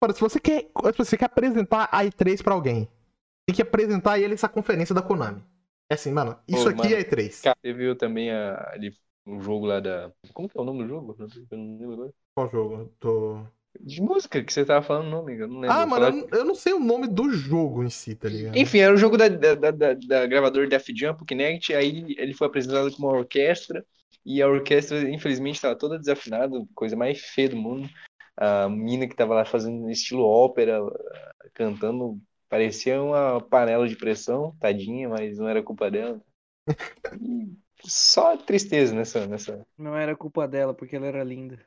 Mano, 0.00 0.14
se 0.14 0.20
você 0.20 0.40
quer, 0.40 0.62
se 0.62 0.98
você 0.98 1.16
quer 1.16 1.26
apresentar 1.26 1.88
a 1.92 2.04
E3 2.04 2.42
pra 2.42 2.54
alguém, 2.54 2.88
tem 3.46 3.54
que 3.54 3.62
apresentar 3.62 4.18
ele 4.18 4.34
essa 4.34 4.48
conferência 4.48 4.94
da 4.94 5.02
Konami. 5.02 5.42
É 5.90 5.94
assim, 5.94 6.10
mano, 6.10 6.38
isso 6.48 6.64
Pô, 6.64 6.70
aqui 6.70 6.88
mano, 6.88 6.94
é 6.94 7.04
E3. 7.04 7.42
Cara, 7.42 7.56
Você 7.60 7.72
viu 7.72 7.96
também 7.96 8.30
a, 8.30 8.70
ali 8.72 8.94
um 9.26 9.40
jogo 9.40 9.66
lá 9.66 9.80
da. 9.80 10.10
Como 10.32 10.48
que 10.48 10.56
é 10.56 10.60
o 10.60 10.64
nome 10.64 10.82
do 10.82 10.88
jogo? 10.88 11.14
Eu 11.18 11.58
não 11.58 11.78
lembro 11.78 11.92
agora. 11.92 12.14
Qual 12.34 12.50
jogo? 12.50 12.92
Tô... 12.98 13.46
De 13.80 14.00
música 14.00 14.42
que 14.42 14.52
você 14.52 14.64
tava 14.64 14.84
falando 14.84 15.06
o 15.08 15.10
nome, 15.10 15.38
eu 15.38 15.48
não 15.48 15.60
lembro. 15.60 15.76
Ah, 15.76 15.86
mano, 15.86 16.06
eu, 16.06 16.12
não- 16.12 16.28
eu 16.38 16.44
não 16.44 16.54
sei 16.54 16.72
o 16.72 16.80
nome 16.80 17.06
do 17.08 17.30
jogo 17.30 17.82
em 17.82 17.90
si, 17.90 18.14
tá 18.14 18.28
ligado? 18.28 18.56
Enfim, 18.56 18.78
era 18.78 18.94
o 18.94 18.96
jogo 18.96 19.16
da, 19.16 19.28
da, 19.28 19.54
da, 19.54 19.70
da, 19.70 19.94
da 19.94 20.26
gravadora 20.26 20.68
Def 20.68 20.86
Jump, 20.94 21.22
o 21.22 21.26
Kinect, 21.26 21.74
aí 21.74 22.14
ele 22.16 22.34
foi 22.34 22.46
apresentado 22.46 22.90
com 22.92 23.02
uma 23.02 23.12
orquestra, 23.12 23.84
e 24.24 24.40
a 24.40 24.48
orquestra, 24.48 25.08
infelizmente, 25.10 25.56
estava 25.56 25.76
toda 25.76 25.98
desafinada, 25.98 26.56
coisa 26.74 26.96
mais 26.96 27.20
feia 27.20 27.48
do 27.50 27.56
mundo. 27.56 27.88
A 28.36 28.68
mina 28.68 29.06
que 29.06 29.14
tava 29.14 29.34
lá 29.34 29.44
fazendo 29.44 29.90
estilo 29.90 30.24
ópera, 30.24 30.80
cantando, 31.52 32.18
parecia 32.48 33.00
uma 33.02 33.40
panela 33.40 33.86
de 33.86 33.96
pressão, 33.96 34.56
tadinha, 34.58 35.08
mas 35.08 35.38
não 35.38 35.48
era 35.48 35.62
culpa 35.62 35.90
dela. 35.90 36.20
E 37.20 37.52
só 37.86 38.36
tristeza 38.36 38.94
nessa, 38.94 39.26
nessa. 39.26 39.66
Não 39.76 39.94
era 39.94 40.16
culpa 40.16 40.48
dela, 40.48 40.72
porque 40.72 40.96
ela 40.96 41.06
era 41.06 41.22
linda. 41.22 41.60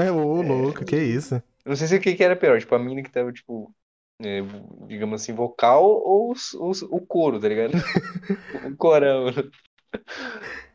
É, 0.00 0.10
ô, 0.12 0.40
louco, 0.42 0.84
que 0.84 0.96
isso. 0.96 1.42
Eu 1.64 1.70
Não 1.70 1.76
sei 1.76 1.86
se 1.88 1.96
o 1.96 2.00
que 2.00 2.14
que 2.14 2.24
era 2.24 2.36
pior, 2.36 2.58
tipo, 2.60 2.74
a 2.74 2.78
mina 2.78 3.02
que 3.02 3.10
tava, 3.10 3.32
tipo, 3.32 3.74
é, 4.20 4.40
digamos 4.86 5.22
assim, 5.22 5.32
vocal 5.34 5.84
ou 5.84 6.32
os- 6.32 6.54
os- 6.54 6.82
o 6.82 7.00
coro, 7.00 7.40
tá 7.40 7.48
ligado? 7.48 7.72
O 8.52 8.76
corão. 8.76 9.26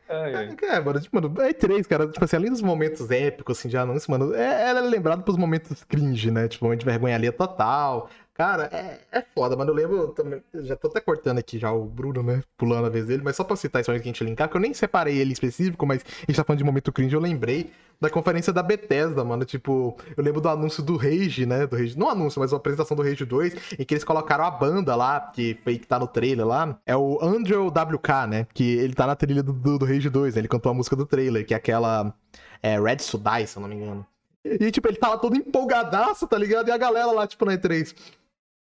Ai, 0.08 0.34
ai. 0.36 0.56
É, 0.62 0.80
mano, 0.80 1.00
tipo, 1.00 1.16
mano, 1.20 1.40
é 1.42 1.52
três, 1.52 1.86
cara. 1.86 2.08
Tipo 2.08 2.24
assim, 2.24 2.36
além 2.36 2.50
dos 2.50 2.62
momentos 2.62 3.10
épicos, 3.10 3.58
assim, 3.58 3.68
de 3.68 3.76
anúncio, 3.76 4.10
mano, 4.10 4.34
é, 4.34 4.68
ela 4.68 4.78
é 4.80 4.82
lembrada 4.82 5.22
pros 5.22 5.36
momentos 5.36 5.82
cringe, 5.84 6.30
né? 6.30 6.48
Tipo, 6.48 6.64
momento 6.64 6.80
de 6.80 6.86
vergonha 6.86 7.14
ali 7.16 7.30
total. 7.32 8.08
Cara, 8.36 8.68
é, 8.70 9.00
é 9.10 9.24
foda, 9.34 9.56
mano. 9.56 9.70
Eu 9.70 9.74
lembro 9.74 10.08
também. 10.08 10.42
Já 10.52 10.76
tô 10.76 10.88
até 10.88 11.00
cortando 11.00 11.38
aqui 11.38 11.58
já 11.58 11.72
o 11.72 11.86
Bruno, 11.86 12.22
né? 12.22 12.42
Pulando 12.58 12.86
a 12.86 12.90
vez 12.90 13.06
dele, 13.06 13.22
mas 13.24 13.34
só 13.34 13.42
pra 13.42 13.56
citar 13.56 13.80
isso 13.80 13.90
aí 13.90 13.98
que 13.98 14.02
a 14.02 14.12
gente 14.12 14.22
linkar, 14.22 14.50
que 14.50 14.56
eu 14.56 14.60
nem 14.60 14.74
separei 14.74 15.16
ele 15.16 15.32
específico, 15.32 15.86
mas 15.86 16.04
a 16.04 16.30
gente 16.30 16.36
tá 16.36 16.44
falando 16.44 16.58
de 16.58 16.64
momento 16.64 16.92
cringe, 16.92 17.14
eu 17.14 17.20
lembrei 17.20 17.70
da 17.98 18.10
conferência 18.10 18.52
da 18.52 18.62
Bethesda, 18.62 19.24
mano. 19.24 19.46
Tipo, 19.46 19.96
eu 20.14 20.22
lembro 20.22 20.42
do 20.42 20.50
anúncio 20.50 20.82
do 20.82 20.98
Rage, 20.98 21.46
né? 21.46 21.66
Do 21.66 21.76
Rage, 21.76 21.98
não 21.98 22.10
anúncio, 22.10 22.38
mas 22.38 22.52
a 22.52 22.56
apresentação 22.56 22.94
do 22.94 23.02
Rage 23.02 23.24
2, 23.24 23.54
em 23.78 23.84
que 23.86 23.94
eles 23.94 24.04
colocaram 24.04 24.44
a 24.44 24.50
banda 24.50 24.94
lá, 24.94 25.18
que 25.18 25.58
foi 25.64 25.78
que 25.78 25.86
tá 25.86 25.98
no 25.98 26.06
trailer 26.06 26.46
lá. 26.46 26.78
É 26.84 26.94
o 26.94 27.18
Andrew 27.22 27.68
WK, 27.68 28.26
né? 28.28 28.46
Que 28.52 28.76
ele 28.76 28.92
tá 28.92 29.06
na 29.06 29.16
trilha 29.16 29.42
do, 29.42 29.54
do, 29.54 29.78
do 29.78 29.86
Rage 29.86 30.10
2, 30.10 30.34
né? 30.34 30.40
Ele 30.42 30.48
cantou 30.48 30.70
a 30.70 30.74
música 30.74 30.94
do 30.94 31.06
trailer, 31.06 31.46
que 31.46 31.54
é 31.54 31.56
aquela. 31.56 32.14
É, 32.62 32.78
Red 32.78 32.98
Sudai, 32.98 33.46
se 33.46 33.56
eu 33.56 33.62
não 33.62 33.68
me 33.68 33.76
engano. 33.76 34.06
E, 34.44 34.70
tipo, 34.70 34.86
ele 34.88 34.96
tava 34.96 35.18
todo 35.18 35.36
empolgadaço, 35.36 36.26
tá 36.26 36.38
ligado? 36.38 36.68
E 36.68 36.70
a 36.70 36.76
galera 36.76 37.10
lá, 37.10 37.26
tipo, 37.26 37.44
na 37.46 37.56
E3. 37.56 37.94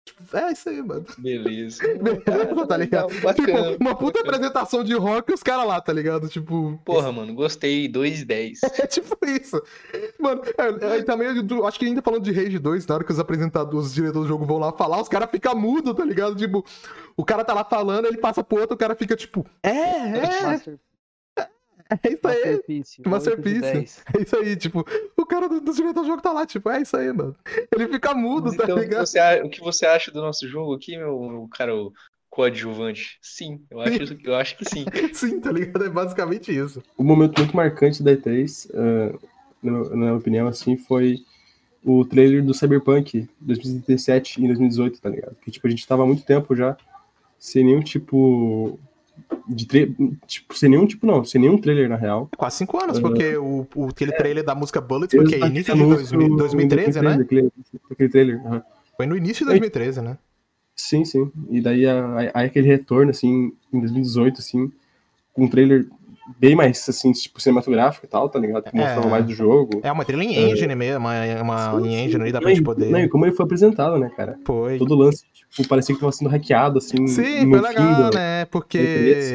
Tipo, 0.07 0.37
é 0.37 0.53
isso 0.53 0.69
aí, 0.69 0.81
mano. 0.81 1.05
Beleza. 1.19 1.83
Beleza, 1.99 2.67
tá 2.67 2.77
ligado? 2.77 3.09
Legal, 3.09 3.23
Bacana. 3.23 3.35
Tipo, 3.35 3.83
uma 3.83 3.95
puta 3.97 4.21
bacana. 4.21 4.37
apresentação 4.37 4.85
de 4.85 4.95
rock 4.95 5.33
e 5.33 5.35
os 5.35 5.43
caras 5.43 5.67
lá, 5.67 5.81
tá 5.81 5.93
ligado? 5.93 6.29
Tipo. 6.29 6.81
Porra, 6.85 7.11
mano, 7.11 7.35
gostei. 7.35 7.89
2,10. 7.89 8.59
É 8.79 8.87
tipo 8.87 9.19
isso. 9.27 9.61
Mano, 10.21 10.43
é, 10.59 10.99
é, 10.99 11.03
também 11.03 11.29
acho 11.29 11.79
que 11.79 11.87
ainda 11.87 12.03
falando 12.03 12.23
de 12.23 12.31
Rage 12.31 12.59
2, 12.59 12.87
na 12.87 12.95
hora 12.95 13.05
que 13.05 13.13
os 13.13 13.19
apresentadores, 13.19 13.87
os 13.87 13.95
diretores 13.95 14.27
do 14.27 14.29
jogo 14.29 14.45
vão 14.45 14.59
lá 14.59 14.71
falar, 14.71 15.01
os 15.01 15.09
caras 15.09 15.31
ficam 15.31 15.57
mudos, 15.57 15.95
tá 15.95 16.05
ligado? 16.05 16.37
Tipo, 16.37 16.65
o 17.17 17.25
cara 17.25 17.45
tá 17.45 17.53
lá 17.53 17.65
falando, 17.65 18.07
ele 18.07 18.19
passa 18.19 18.45
pro 18.45 18.61
outro, 18.61 18.75
o 18.75 18.79
cara 18.79 18.95
fica 18.95 19.17
tipo, 19.17 19.45
é, 19.63 19.71
é, 19.71 20.79
é 21.91 22.13
isso 22.13 22.27
aí. 22.27 22.37
Masterpiece. 22.37 23.03
Masterpiece. 23.07 23.55
8 23.55 23.65
de 23.65 23.73
10. 23.73 24.05
É 24.15 24.23
isso 24.23 24.37
aí, 24.37 24.57
tipo, 24.57 24.85
o 25.17 25.27
cara 25.27 25.49
do, 25.49 25.61
do 25.61 25.73
diretor 25.73 26.03
do 26.03 26.07
jogo 26.07 26.23
tá 26.23 26.33
lá, 26.33 26.47
tipo, 26.47 26.69
é 26.71 26.83
isso 26.83 26.97
aí, 26.97 27.13
mano. 27.13 27.35
Ele 27.75 27.89
fica 27.89 28.15
mudo, 28.15 28.55
tá 28.57 28.65
então, 28.65 28.79
ligado? 28.79 29.07
você 29.07 29.21
o 29.43 29.49
que 29.49 29.61
você 29.61 29.87
acha 29.87 30.11
do 30.11 30.21
nosso 30.21 30.49
jogo 30.49 30.75
aqui, 30.75 30.97
meu, 30.97 31.21
meu 31.21 31.49
cara, 31.49 31.75
o 31.75 31.93
coadjuvante? 32.29 33.19
Sim, 33.23 33.63
eu 33.71 33.81
acho, 33.81 34.19
eu 34.25 34.35
acho 34.35 34.57
que 34.57 34.69
sim. 34.69 34.85
Sim, 35.15 35.41
tá 35.41 35.53
ligado? 35.53 35.85
É 35.85 35.89
basicamente 35.89 36.57
isso. 36.57 36.83
Um 36.99 37.05
momento 37.05 37.39
muito 37.39 37.57
marcante 37.57 38.03
da 38.03 38.13
E3, 38.13 38.71
eh, 38.73 39.19
na, 39.63 39.97
minha 39.97 40.15
opinião, 40.15 40.49
assim, 40.49 40.77
foi 40.77 41.19
o 41.85 42.05
trailer 42.05 42.45
do 42.45 42.53
Cyberpunk 42.53 43.29
2017 43.41 44.43
em 44.43 44.47
2018, 44.49 45.01
tá 45.01 45.09
ligado? 45.09 45.37
Que, 45.37 45.51
tipo, 45.51 45.67
a 45.67 45.71
gente 45.71 45.87
tava 45.87 46.03
há 46.03 46.07
muito 46.07 46.25
tempo 46.25 46.55
já 46.55 46.77
sem 47.39 47.65
nenhum 47.65 47.81
tipo 47.81 48.79
De 49.49 49.65
tipo, 50.27 50.57
sem 50.59 50.69
nenhum 50.69 50.87
tipo, 50.87 51.07
não, 51.07 51.25
sem 51.25 51.41
nenhum 51.41 51.57
trailer 51.59 51.89
na 51.89 51.97
real. 51.97 52.29
Quase 52.37 52.57
cinco 52.57 52.83
anos, 52.83 52.97
Uhum. 52.99 53.03
porque 53.03 53.37
o, 53.37 53.67
o- 53.77 53.89
aquele 53.89 54.13
trailer 54.13 54.45
da 54.45 54.55
música 54.55 54.81
Bullets 54.81 55.15
foi? 55.15 55.25
Aquele 55.25 55.47
Início 55.47 55.75
de 55.75 55.81
anúncio 55.83 55.97
2000 56.19 56.37
2013, 56.37 57.01
né? 57.01 57.15
Aquele, 57.15 57.53
aquele 57.91 58.09
trailer. 58.09 58.41
aham. 58.47 58.63
Foi 58.97 59.07
no 59.07 59.17
início 59.17 59.45
de 59.45 59.51
2013, 59.51 60.01
né? 60.01 60.19
Sim, 60.75 61.05
sim. 61.05 61.31
E 61.51 61.61
daí 61.61 61.85
aí 62.35 62.47
aquele 62.47 62.67
retorno, 62.67 63.11
assim, 63.11 63.53
em 63.73 63.81
2018, 63.81 64.41
assim, 64.41 64.71
com 65.33 65.45
um 65.45 65.49
trailer 65.49 65.87
bem 66.39 66.57
mais, 66.57 66.87
assim, 66.89 67.13
tipo, 67.13 67.41
cinematográfico 67.41 68.05
e 68.05 68.09
tal, 68.09 68.29
tá 68.29 68.39
ligado? 68.41 68.65
Que 68.65 68.77
É. 68.77 68.81
mostrava 68.81 69.09
mais 69.09 69.25
do 69.25 69.33
jogo. 69.33 69.81
É 69.83 69.93
uma 69.93 70.05
trilha 70.05 70.23
em 70.25 70.51
engine 70.51 70.75
mesmo, 70.75 70.99
uma, 71.07 71.13
uma 71.43 71.81
Sim, 71.81 71.87
em 71.89 72.05
engine 72.05 72.23
ali, 72.23 72.33
dá 72.33 72.41
pra 72.41 72.51
gente 72.51 72.63
poder. 72.63 72.91
não, 72.91 72.99
e 72.99 73.09
como 73.09 73.25
ele 73.25 73.35
foi 73.35 73.45
apresentado, 73.45 73.97
né, 73.97 74.11
cara? 74.17 74.37
Foi. 74.45 74.77
Todo 74.77 74.97
lance, 74.97 75.25
tipo, 75.57 75.69
parecia 75.69 75.95
que 75.95 76.01
tava 76.01 76.13
sendo 76.13 76.29
hackeado, 76.31 76.79
assim, 76.79 77.07
Sim, 77.07 77.47
no 77.47 77.59
foi 77.59 77.69
fim 77.73 77.79
legal, 77.81 78.11
do- 78.11 78.17
né? 78.17 78.45
Porque 78.47 78.79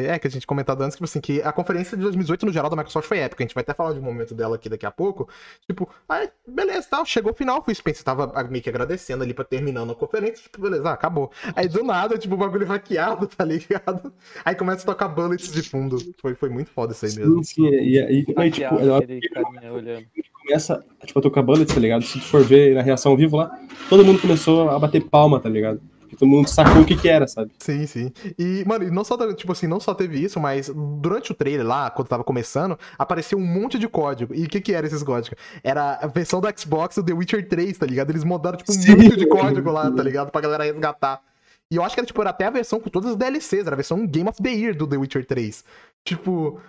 é 0.06 0.18
que 0.18 0.26
a 0.26 0.30
gente 0.30 0.46
comentado 0.46 0.80
antes 0.82 0.94
que, 0.94 0.98
tipo 0.98 1.04
assim, 1.04 1.20
que 1.20 1.42
a 1.42 1.52
conferência 1.52 1.96
de 1.96 2.02
2018 2.02 2.46
no 2.46 2.52
geral 2.52 2.70
da 2.70 2.76
Microsoft 2.76 3.08
foi 3.08 3.18
épica. 3.18 3.42
A 3.42 3.46
gente 3.46 3.54
vai 3.54 3.62
até 3.62 3.74
falar 3.74 3.92
de 3.92 3.98
um 3.98 4.02
momento 4.02 4.34
dela 4.34 4.56
aqui 4.56 4.68
daqui 4.68 4.86
a 4.86 4.90
pouco. 4.90 5.28
Tipo, 5.66 5.88
aí, 6.08 6.28
beleza, 6.46 6.86
tal. 6.90 7.04
Chegou 7.04 7.32
o 7.32 7.34
final, 7.34 7.64
o 7.66 7.74
Spencer 7.74 8.04
tava 8.04 8.32
meio 8.44 8.62
que 8.62 8.68
agradecendo 8.70 9.22
ali 9.24 9.34
pra 9.34 9.44
terminando 9.44 9.92
a 9.92 9.94
conferência. 9.94 10.42
Tipo, 10.44 10.60
beleza, 10.62 10.88
ah, 10.88 10.92
acabou. 10.92 11.30
Aí 11.56 11.68
do 11.68 11.82
nada, 11.82 12.16
tipo, 12.16 12.34
o 12.34 12.38
bagulho 12.38 12.66
hackeado, 12.66 13.26
tá 13.26 13.44
ligado? 13.44 14.12
Aí 14.44 14.54
começa 14.54 14.82
a 14.82 14.86
tocar 14.86 15.08
bullets 15.08 15.52
de 15.52 15.62
fundo. 15.62 15.98
Foi, 16.20 16.34
foi 16.34 16.48
muito 16.48 16.70
foda 16.70 16.92
isso 16.92 17.04
aí 17.06 17.14
mesmo. 17.16 17.42
Sim, 17.44 17.54
sim, 17.54 17.66
e, 17.68 17.98
e, 17.98 18.24
e, 18.28 18.34
aí, 18.36 18.50
tipo, 18.50 18.68
carinha 18.76 19.72
olhando. 19.72 20.06
começa 20.42 20.84
tipo, 21.04 21.18
a 21.18 21.22
tocar 21.22 21.42
bullets, 21.42 21.74
tá 21.74 21.80
ligado? 21.80 22.02
Se 22.04 22.18
tu 22.18 22.24
for 22.26 22.42
ver 22.44 22.74
na 22.74 22.82
reação 22.82 23.12
ao 23.12 23.18
vivo 23.18 23.36
lá, 23.36 23.50
todo 23.88 24.04
mundo 24.04 24.20
começou 24.20 24.68
a 24.70 24.78
bater 24.78 25.02
palma, 25.02 25.40
tá 25.40 25.48
ligado? 25.48 25.80
Porque 26.12 26.16
todo 26.16 26.28
mundo 26.28 26.48
sacou 26.48 26.82
o 26.82 26.84
que 26.84 26.94
que 26.94 27.08
era, 27.08 27.26
sabe? 27.26 27.50
Sim, 27.58 27.86
sim. 27.86 28.12
E, 28.38 28.62
mano, 28.66 28.90
não 28.90 29.02
só, 29.02 29.16
tipo 29.34 29.52
assim, 29.52 29.66
não 29.66 29.80
só 29.80 29.94
teve 29.94 30.22
isso, 30.22 30.38
mas 30.38 30.70
durante 31.00 31.32
o 31.32 31.34
trailer 31.34 31.66
lá, 31.66 31.90
quando 31.90 32.08
tava 32.08 32.22
começando, 32.22 32.78
apareceu 32.98 33.38
um 33.38 33.46
monte 33.46 33.78
de 33.78 33.88
código. 33.88 34.34
E 34.34 34.44
o 34.44 34.48
que 34.48 34.60
que 34.60 34.74
era 34.74 34.86
esses 34.86 35.02
códigos? 35.02 35.38
Era 35.64 35.94
a 35.94 36.06
versão 36.06 36.40
do 36.40 36.48
Xbox 36.58 36.96
do 36.96 37.02
The 37.02 37.14
Witcher 37.14 37.48
3, 37.48 37.78
tá 37.78 37.86
ligado? 37.86 38.10
Eles 38.10 38.24
mandaram, 38.24 38.58
tipo, 38.58 38.72
um 38.72 38.74
Sim. 38.74 38.96
monte 38.96 39.16
de 39.16 39.26
código 39.26 39.70
lá, 39.70 39.90
tá 39.90 40.02
ligado? 40.02 40.30
Pra 40.30 40.40
galera 40.40 40.64
resgatar. 40.64 41.22
E 41.70 41.76
eu 41.76 41.82
acho 41.82 41.94
que 41.94 42.00
era, 42.00 42.06
tipo, 42.06 42.20
era 42.20 42.30
até 42.30 42.44
a 42.44 42.50
versão 42.50 42.78
com 42.78 42.90
todas 42.90 43.12
as 43.12 43.16
DLCs, 43.16 43.66
era 43.66 43.74
a 43.74 43.76
versão 43.76 44.06
Game 44.06 44.28
of 44.28 44.42
the 44.42 44.50
Year 44.50 44.76
do 44.76 44.86
The 44.86 44.96
Witcher 44.98 45.26
3. 45.26 45.64
Tipo... 46.04 46.60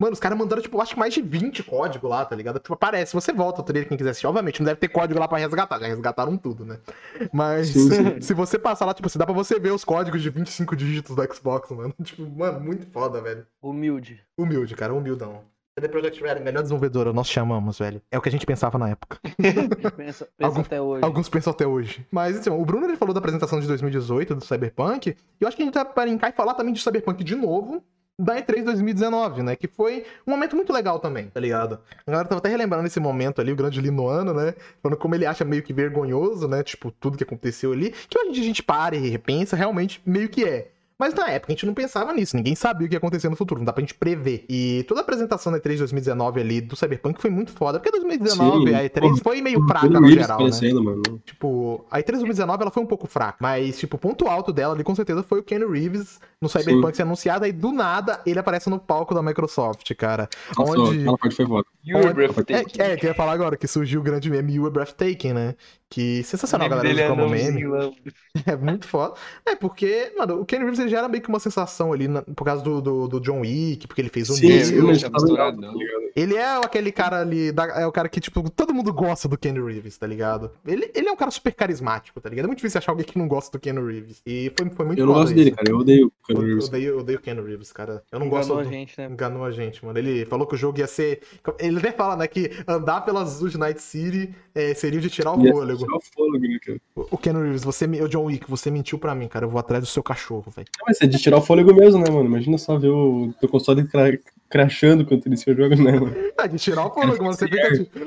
Mano, 0.00 0.14
os 0.14 0.18
caras 0.18 0.38
mandaram, 0.38 0.62
tipo, 0.62 0.80
acho 0.80 0.94
que 0.94 0.98
mais 0.98 1.12
de 1.12 1.20
20 1.20 1.62
códigos 1.62 2.08
lá, 2.10 2.24
tá 2.24 2.34
ligado? 2.34 2.58
Tipo, 2.58 2.72
aparece, 2.72 3.12
você 3.12 3.32
volta 3.34 3.60
o 3.60 3.64
trailer, 3.64 3.86
quem 3.86 3.98
quiser 3.98 4.10
assistir. 4.10 4.26
Obviamente, 4.26 4.58
não 4.60 4.64
deve 4.64 4.80
ter 4.80 4.88
código 4.88 5.20
lá 5.20 5.28
pra 5.28 5.36
resgatar, 5.36 5.78
já 5.78 5.86
resgataram 5.86 6.36
tudo, 6.38 6.64
né? 6.64 6.78
Mas 7.32 7.68
Sim, 7.68 7.90
sim. 8.16 8.20
se 8.22 8.32
você 8.32 8.58
passar 8.58 8.86
lá, 8.86 8.94
tipo, 8.94 9.06
assim, 9.06 9.18
dá 9.18 9.26
pra 9.26 9.34
você 9.34 9.60
ver 9.60 9.72
os 9.72 9.84
códigos 9.84 10.22
de 10.22 10.30
25 10.30 10.74
dígitos 10.74 11.14
do 11.14 11.34
Xbox, 11.34 11.70
mano. 11.70 11.94
Tipo, 12.02 12.26
mano, 12.28 12.58
muito 12.60 12.86
foda, 12.90 13.20
velho. 13.20 13.46
Humilde. 13.62 14.20
Humilde, 14.38 14.74
cara, 14.74 14.94
humildão. 14.94 15.42
CD 15.78 15.88
Projekt 15.88 16.20
Red, 16.22 16.40
melhor 16.40 16.62
desenvolvedora, 16.62 17.12
nós 17.12 17.28
chamamos, 17.28 17.78
velho. 17.78 18.02
É 18.10 18.18
o 18.18 18.20
que 18.22 18.28
a 18.28 18.32
gente 18.32 18.44
pensava 18.46 18.76
na 18.78 18.88
época. 18.88 19.18
Pensa, 19.96 19.96
pensa 19.96 20.28
Algum- 20.40 20.60
até 20.62 20.80
hoje. 20.80 21.04
Alguns 21.04 21.28
pensam 21.28 21.52
até 21.52 21.66
hoje. 21.66 22.06
Mas, 22.10 22.38
assim, 22.38 22.50
o 22.50 22.64
Bruno 22.64 22.86
ele 22.86 22.96
falou 22.96 23.14
da 23.14 23.18
apresentação 23.20 23.60
de 23.60 23.66
2018 23.66 24.34
do 24.34 24.44
Cyberpunk. 24.44 25.10
E 25.10 25.16
eu 25.40 25.46
acho 25.46 25.56
que 25.56 25.62
a 25.62 25.66
gente 25.66 25.74
tá 25.74 25.84
pra 25.84 26.04
brincar 26.04 26.30
e 26.30 26.32
falar 26.32 26.54
também 26.54 26.72
de 26.72 26.80
Cyberpunk 26.82 27.22
de 27.22 27.34
novo. 27.36 27.82
Da 28.22 28.36
E3 28.36 28.64
2019, 28.64 29.42
né? 29.42 29.56
Que 29.56 29.66
foi 29.66 30.04
um 30.26 30.30
momento 30.30 30.54
muito 30.54 30.72
legal 30.72 30.98
também, 30.98 31.26
tá 31.28 31.40
ligado? 31.40 31.80
A 32.06 32.10
galera 32.10 32.28
tava 32.28 32.38
até 32.38 32.48
relembrando 32.48 32.86
esse 32.86 33.00
momento 33.00 33.40
ali, 33.40 33.50
o 33.50 33.56
grande 33.56 33.80
Linoano, 33.80 34.34
né? 34.34 34.54
Falando 34.82 34.98
como 34.98 35.14
ele 35.14 35.24
acha 35.24 35.44
meio 35.44 35.62
que 35.62 35.72
vergonhoso, 35.72 36.46
né? 36.46 36.62
Tipo, 36.62 36.90
tudo 36.90 37.16
que 37.16 37.24
aconteceu 37.24 37.72
ali. 37.72 37.90
Que 38.08 38.18
hoje 38.18 38.40
a 38.40 38.44
gente 38.44 38.62
para 38.62 38.94
e 38.94 39.08
repensa, 39.08 39.56
realmente 39.56 40.02
meio 40.04 40.28
que 40.28 40.44
é. 40.44 40.70
Mas 41.00 41.14
na 41.14 41.30
época 41.30 41.50
a 41.50 41.54
gente 41.54 41.64
não 41.64 41.72
pensava 41.72 42.12
nisso, 42.12 42.36
ninguém 42.36 42.54
sabia 42.54 42.84
o 42.84 42.88
que 42.90 42.94
ia 42.94 42.98
acontecer 42.98 43.30
no 43.30 43.34
futuro, 43.34 43.58
não 43.58 43.64
dá 43.64 43.72
pra 43.72 43.80
gente 43.80 43.94
prever. 43.94 44.44
E 44.50 44.84
toda 44.86 45.00
a 45.00 45.02
apresentação 45.02 45.50
da 45.50 45.58
E3 45.58 45.78
2019 45.78 46.40
ali 46.40 46.60
do 46.60 46.76
Cyberpunk 46.76 47.18
foi 47.18 47.30
muito 47.30 47.52
foda, 47.52 47.80
porque 47.80 47.90
2019 47.90 48.68
Sim, 48.68 48.74
a 48.74 48.84
E3 48.84 49.22
foi 49.22 49.40
meio 49.40 49.66
fraca 49.66 49.88
no 49.88 50.10
geral, 50.10 50.44
né? 50.44 50.72
mano. 50.74 51.02
Tipo, 51.24 51.86
a 51.90 52.00
E3 52.00 52.18
2019 52.18 52.62
ela 52.62 52.70
foi 52.70 52.82
um 52.82 52.86
pouco 52.86 53.06
fraca, 53.06 53.38
mas, 53.40 53.78
tipo, 53.78 53.96
o 53.96 53.98
ponto 53.98 54.28
alto 54.28 54.52
dela 54.52 54.74
ali 54.74 54.84
com 54.84 54.94
certeza 54.94 55.22
foi 55.22 55.40
o 55.40 55.42
Ken 55.42 55.66
Reeves 55.66 56.20
no 56.38 56.50
Cyberpunk 56.50 56.94
ser 56.94 57.04
anunciado, 57.04 57.46
aí 57.46 57.52
do 57.52 57.72
nada 57.72 58.20
ele 58.26 58.38
aparece 58.38 58.68
no 58.68 58.78
palco 58.78 59.14
da 59.14 59.22
Microsoft, 59.22 59.94
cara. 59.94 60.28
Nossa, 60.54 60.78
onde. 60.78 61.00
aquela 61.00 61.16
parte 61.16 61.34
foi 61.34 61.46
foda. 61.46 61.66
You 61.82 61.96
were 61.96 62.26
É, 62.48 62.92
é, 62.92 62.96
que 62.96 63.06
eu 63.06 63.08
ia 63.08 63.14
falar 63.14 63.32
agora, 63.32 63.56
que 63.56 63.66
surgiu 63.66 64.00
o 64.00 64.02
grande 64.02 64.28
meme 64.28 64.52
You 64.52 64.64
Were 64.64 64.74
Breathtaking, 64.74 65.32
né? 65.32 65.54
Que 65.92 66.22
sensacional, 66.22 66.68
O 66.68 66.70
galera, 66.70 66.88
dele 66.88 67.00
é 67.02 67.08
como 67.08 67.28
meme. 67.28 67.64
É 68.46 68.56
muito 68.56 68.86
foda. 68.86 69.14
É, 69.44 69.56
porque, 69.56 70.12
mano, 70.16 70.40
o 70.40 70.46
Ken 70.46 70.58
Reeves 70.60 70.78
ele 70.78 70.88
já 70.88 70.98
era 70.98 71.08
meio 71.08 71.20
que 71.20 71.28
uma 71.28 71.40
sensação 71.40 71.92
ali 71.92 72.06
na- 72.06 72.22
por 72.22 72.44
causa 72.44 72.62
do, 72.62 72.80
do, 72.80 73.08
do 73.08 73.20
John 73.20 73.40
Wick, 73.40 73.88
porque 73.88 74.00
ele 74.00 74.08
fez 74.08 74.30
o 74.30 74.34
Sim, 74.34 74.48
já 74.94 75.10
misturado, 75.10 75.24
legal, 75.32 75.52
não. 75.52 75.72
tá 75.72 75.78
ligado? 75.78 76.00
Ele 76.14 76.36
é 76.36 76.56
aquele 76.64 76.92
cara 76.92 77.20
ali, 77.20 77.50
da- 77.50 77.64
é 77.80 77.86
o 77.86 77.90
cara 77.92 78.08
que, 78.08 78.20
tipo, 78.20 78.48
todo 78.50 78.72
mundo 78.72 78.92
gosta 78.92 79.26
do 79.28 79.36
Ken 79.36 79.52
Reeves, 79.52 79.98
tá 79.98 80.06
ligado? 80.06 80.52
Ele, 80.64 80.90
ele 80.94 81.08
é 81.08 81.12
um 81.12 81.16
cara 81.16 81.30
super 81.32 81.52
carismático, 81.52 82.20
tá 82.20 82.28
ligado? 82.28 82.44
É 82.44 82.46
muito 82.46 82.58
difícil 82.58 82.78
achar 82.78 82.92
alguém 82.92 83.04
que 83.04 83.18
não 83.18 83.26
gosta 83.26 83.50
do 83.58 83.60
Ken 83.60 83.72
Reeves. 83.74 84.22
E 84.24 84.52
foi, 84.56 84.70
foi 84.70 84.86
muito 84.86 84.98
Eu 85.00 85.06
não 85.06 85.14
gosto 85.14 85.34
dele, 85.34 85.48
isso. 85.50 85.56
cara. 85.56 85.68
Eu 85.70 85.78
odeio 85.78 86.06
o 86.06 86.26
Keanu 86.26 86.40
Eu, 86.42 86.42
eu 86.42 86.48
Reeves. 86.48 86.68
odeio, 86.68 86.88
eu 86.94 86.98
odeio 87.00 87.18
o 87.18 87.22
Ken 87.22 87.34
Reeves, 87.34 87.72
cara. 87.72 88.02
Eu 88.12 88.20
não 88.20 88.26
Enganou 88.28 88.46
gosto 88.48 88.58
a 88.60 88.62
do... 88.62 88.68
gente, 88.70 88.94
né? 89.00 89.06
Enganou 89.10 89.44
a 89.44 89.50
gente, 89.50 89.84
mano. 89.84 89.98
Ele 89.98 90.24
falou 90.26 90.46
que 90.46 90.54
o 90.54 90.58
jogo 90.58 90.78
ia 90.78 90.86
ser. 90.86 91.20
Ele 91.58 91.78
até 91.78 91.90
fala, 91.90 92.14
né, 92.16 92.28
que 92.28 92.50
andar 92.68 93.00
pelas 93.00 93.40
ruas 93.40 93.52
de 93.52 93.58
Night 93.58 93.82
City 93.82 94.32
é, 94.54 94.72
seria 94.74 95.00
de 95.00 95.10
tirar 95.10 95.32
o 95.32 95.40
fôlego. 95.44 95.79
Tirar 95.84 95.96
o 95.96 96.00
fôlego, 96.00 96.46
né, 96.48 96.58
cara? 96.64 96.80
O 96.94 97.18
Ken 97.18 97.32
Reeves, 97.32 97.62
você, 97.64 97.86
me- 97.86 98.00
o 98.02 98.08
John 98.08 98.24
Wick, 98.24 98.48
você 98.48 98.70
mentiu 98.70 98.98
pra 98.98 99.14
mim, 99.14 99.28
cara. 99.28 99.44
Eu 99.46 99.50
vou 99.50 99.58
atrás 99.60 99.82
do 99.82 99.86
seu 99.88 100.02
cachorro, 100.02 100.50
velho. 100.54 100.68
Não, 100.78 100.84
Mas 100.86 101.00
é 101.00 101.06
de 101.06 101.18
tirar 101.18 101.38
o 101.38 101.42
fôlego 101.42 101.74
mesmo, 101.74 102.00
né, 102.02 102.10
mano? 102.10 102.26
Imagina 102.26 102.56
só 102.58 102.78
ver 102.78 102.88
o 102.90 103.32
teu 103.40 103.48
console 103.48 103.86
cra 103.86 104.18
crashando 104.48 105.04
quando 105.06 105.24
inicia 105.26 105.52
o 105.52 105.56
jogo, 105.56 105.76
né, 105.76 105.92
mano? 105.92 106.14
É, 106.38 106.48
de 106.48 106.58
tirar 106.58 106.86
o 106.86 106.90
fôlego, 106.92 107.22
mano. 107.24 107.36
Você 107.36 107.46
fica 107.48 107.72
tipo. 107.72 107.98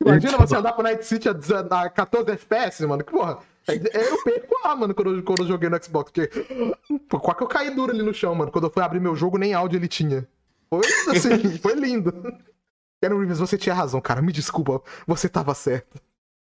Imagina 0.00 0.36
você 0.36 0.56
andar 0.56 0.72
pro 0.72 0.82
Night 0.82 1.04
City 1.06 1.28
a 1.28 1.32
19 1.32 1.66
a 1.72 1.88
14 1.88 2.30
FPS, 2.32 2.84
mano. 2.86 3.04
Que 3.04 3.12
porra. 3.12 3.38
Eu 3.68 4.22
perco 4.24 4.56
lá, 4.64 4.74
mano, 4.74 4.92
quando 4.92 5.14
eu, 5.16 5.22
quando 5.22 5.42
eu 5.42 5.46
joguei 5.46 5.68
no 5.68 5.82
Xbox. 5.82 6.10
Porque. 6.10 6.28
Pô, 7.08 7.20
qual 7.20 7.36
que 7.36 7.42
eu 7.44 7.46
caí 7.46 7.72
duro 7.72 7.92
ali 7.92 8.02
no 8.02 8.12
chão, 8.12 8.34
mano? 8.34 8.50
Quando 8.50 8.64
eu 8.66 8.70
fui 8.70 8.82
abrir 8.82 8.98
meu 9.00 9.14
jogo, 9.14 9.38
nem 9.38 9.54
áudio 9.54 9.78
ele 9.78 9.86
tinha. 9.86 10.26
Foi 10.68 10.80
assim, 11.08 11.56
foi 11.58 11.74
lindo. 11.74 12.12
Ken 13.00 13.16
Reeves, 13.16 13.38
você 13.38 13.56
tinha 13.56 13.74
razão, 13.74 14.00
cara. 14.00 14.20
Me 14.20 14.32
desculpa, 14.32 14.82
você 15.06 15.28
tava 15.28 15.54
certo. 15.54 16.00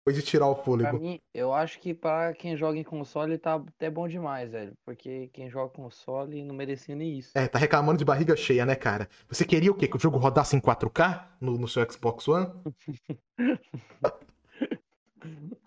Foi 0.04 0.14
de 0.14 0.22
tirar 0.24 0.47
o 0.47 0.56
Pra 0.56 0.64
fôlego. 0.64 0.99
mim, 0.99 1.20
eu 1.34 1.54
acho 1.54 1.80
que 1.80 1.93
pra 1.93 2.34
quem 2.34 2.58
joga 2.58 2.78
em 2.78 2.84
console 2.84 3.38
tá 3.38 3.56
até 3.56 3.89
bom 3.89 4.08
demais, 4.08 4.52
velho. 4.52 4.74
Porque 4.84 5.30
quem 5.32 5.49
joga 5.49 5.72
console 5.74 6.43
não 6.43 6.56
merecia 6.56 6.95
nem 6.95 7.20
isso. 7.20 7.32
É, 7.36 7.47
tá 7.47 7.60
reclamando 7.60 7.99
de 7.99 8.06
barriga 8.06 8.36
cheia, 8.36 8.66
né, 8.66 8.76
cara? 8.76 9.08
Você 9.30 9.45
queria 9.45 9.72
o 9.72 9.76
quê? 9.76 9.88
Que 9.88 9.97
o 9.97 9.99
jogo 9.99 10.18
rodasse 10.18 10.56
em 10.56 10.60
4K 10.60 11.24
no, 11.39 11.58
no 11.58 11.68
seu 11.68 11.86
Xbox 11.91 12.28
One? 12.28 12.47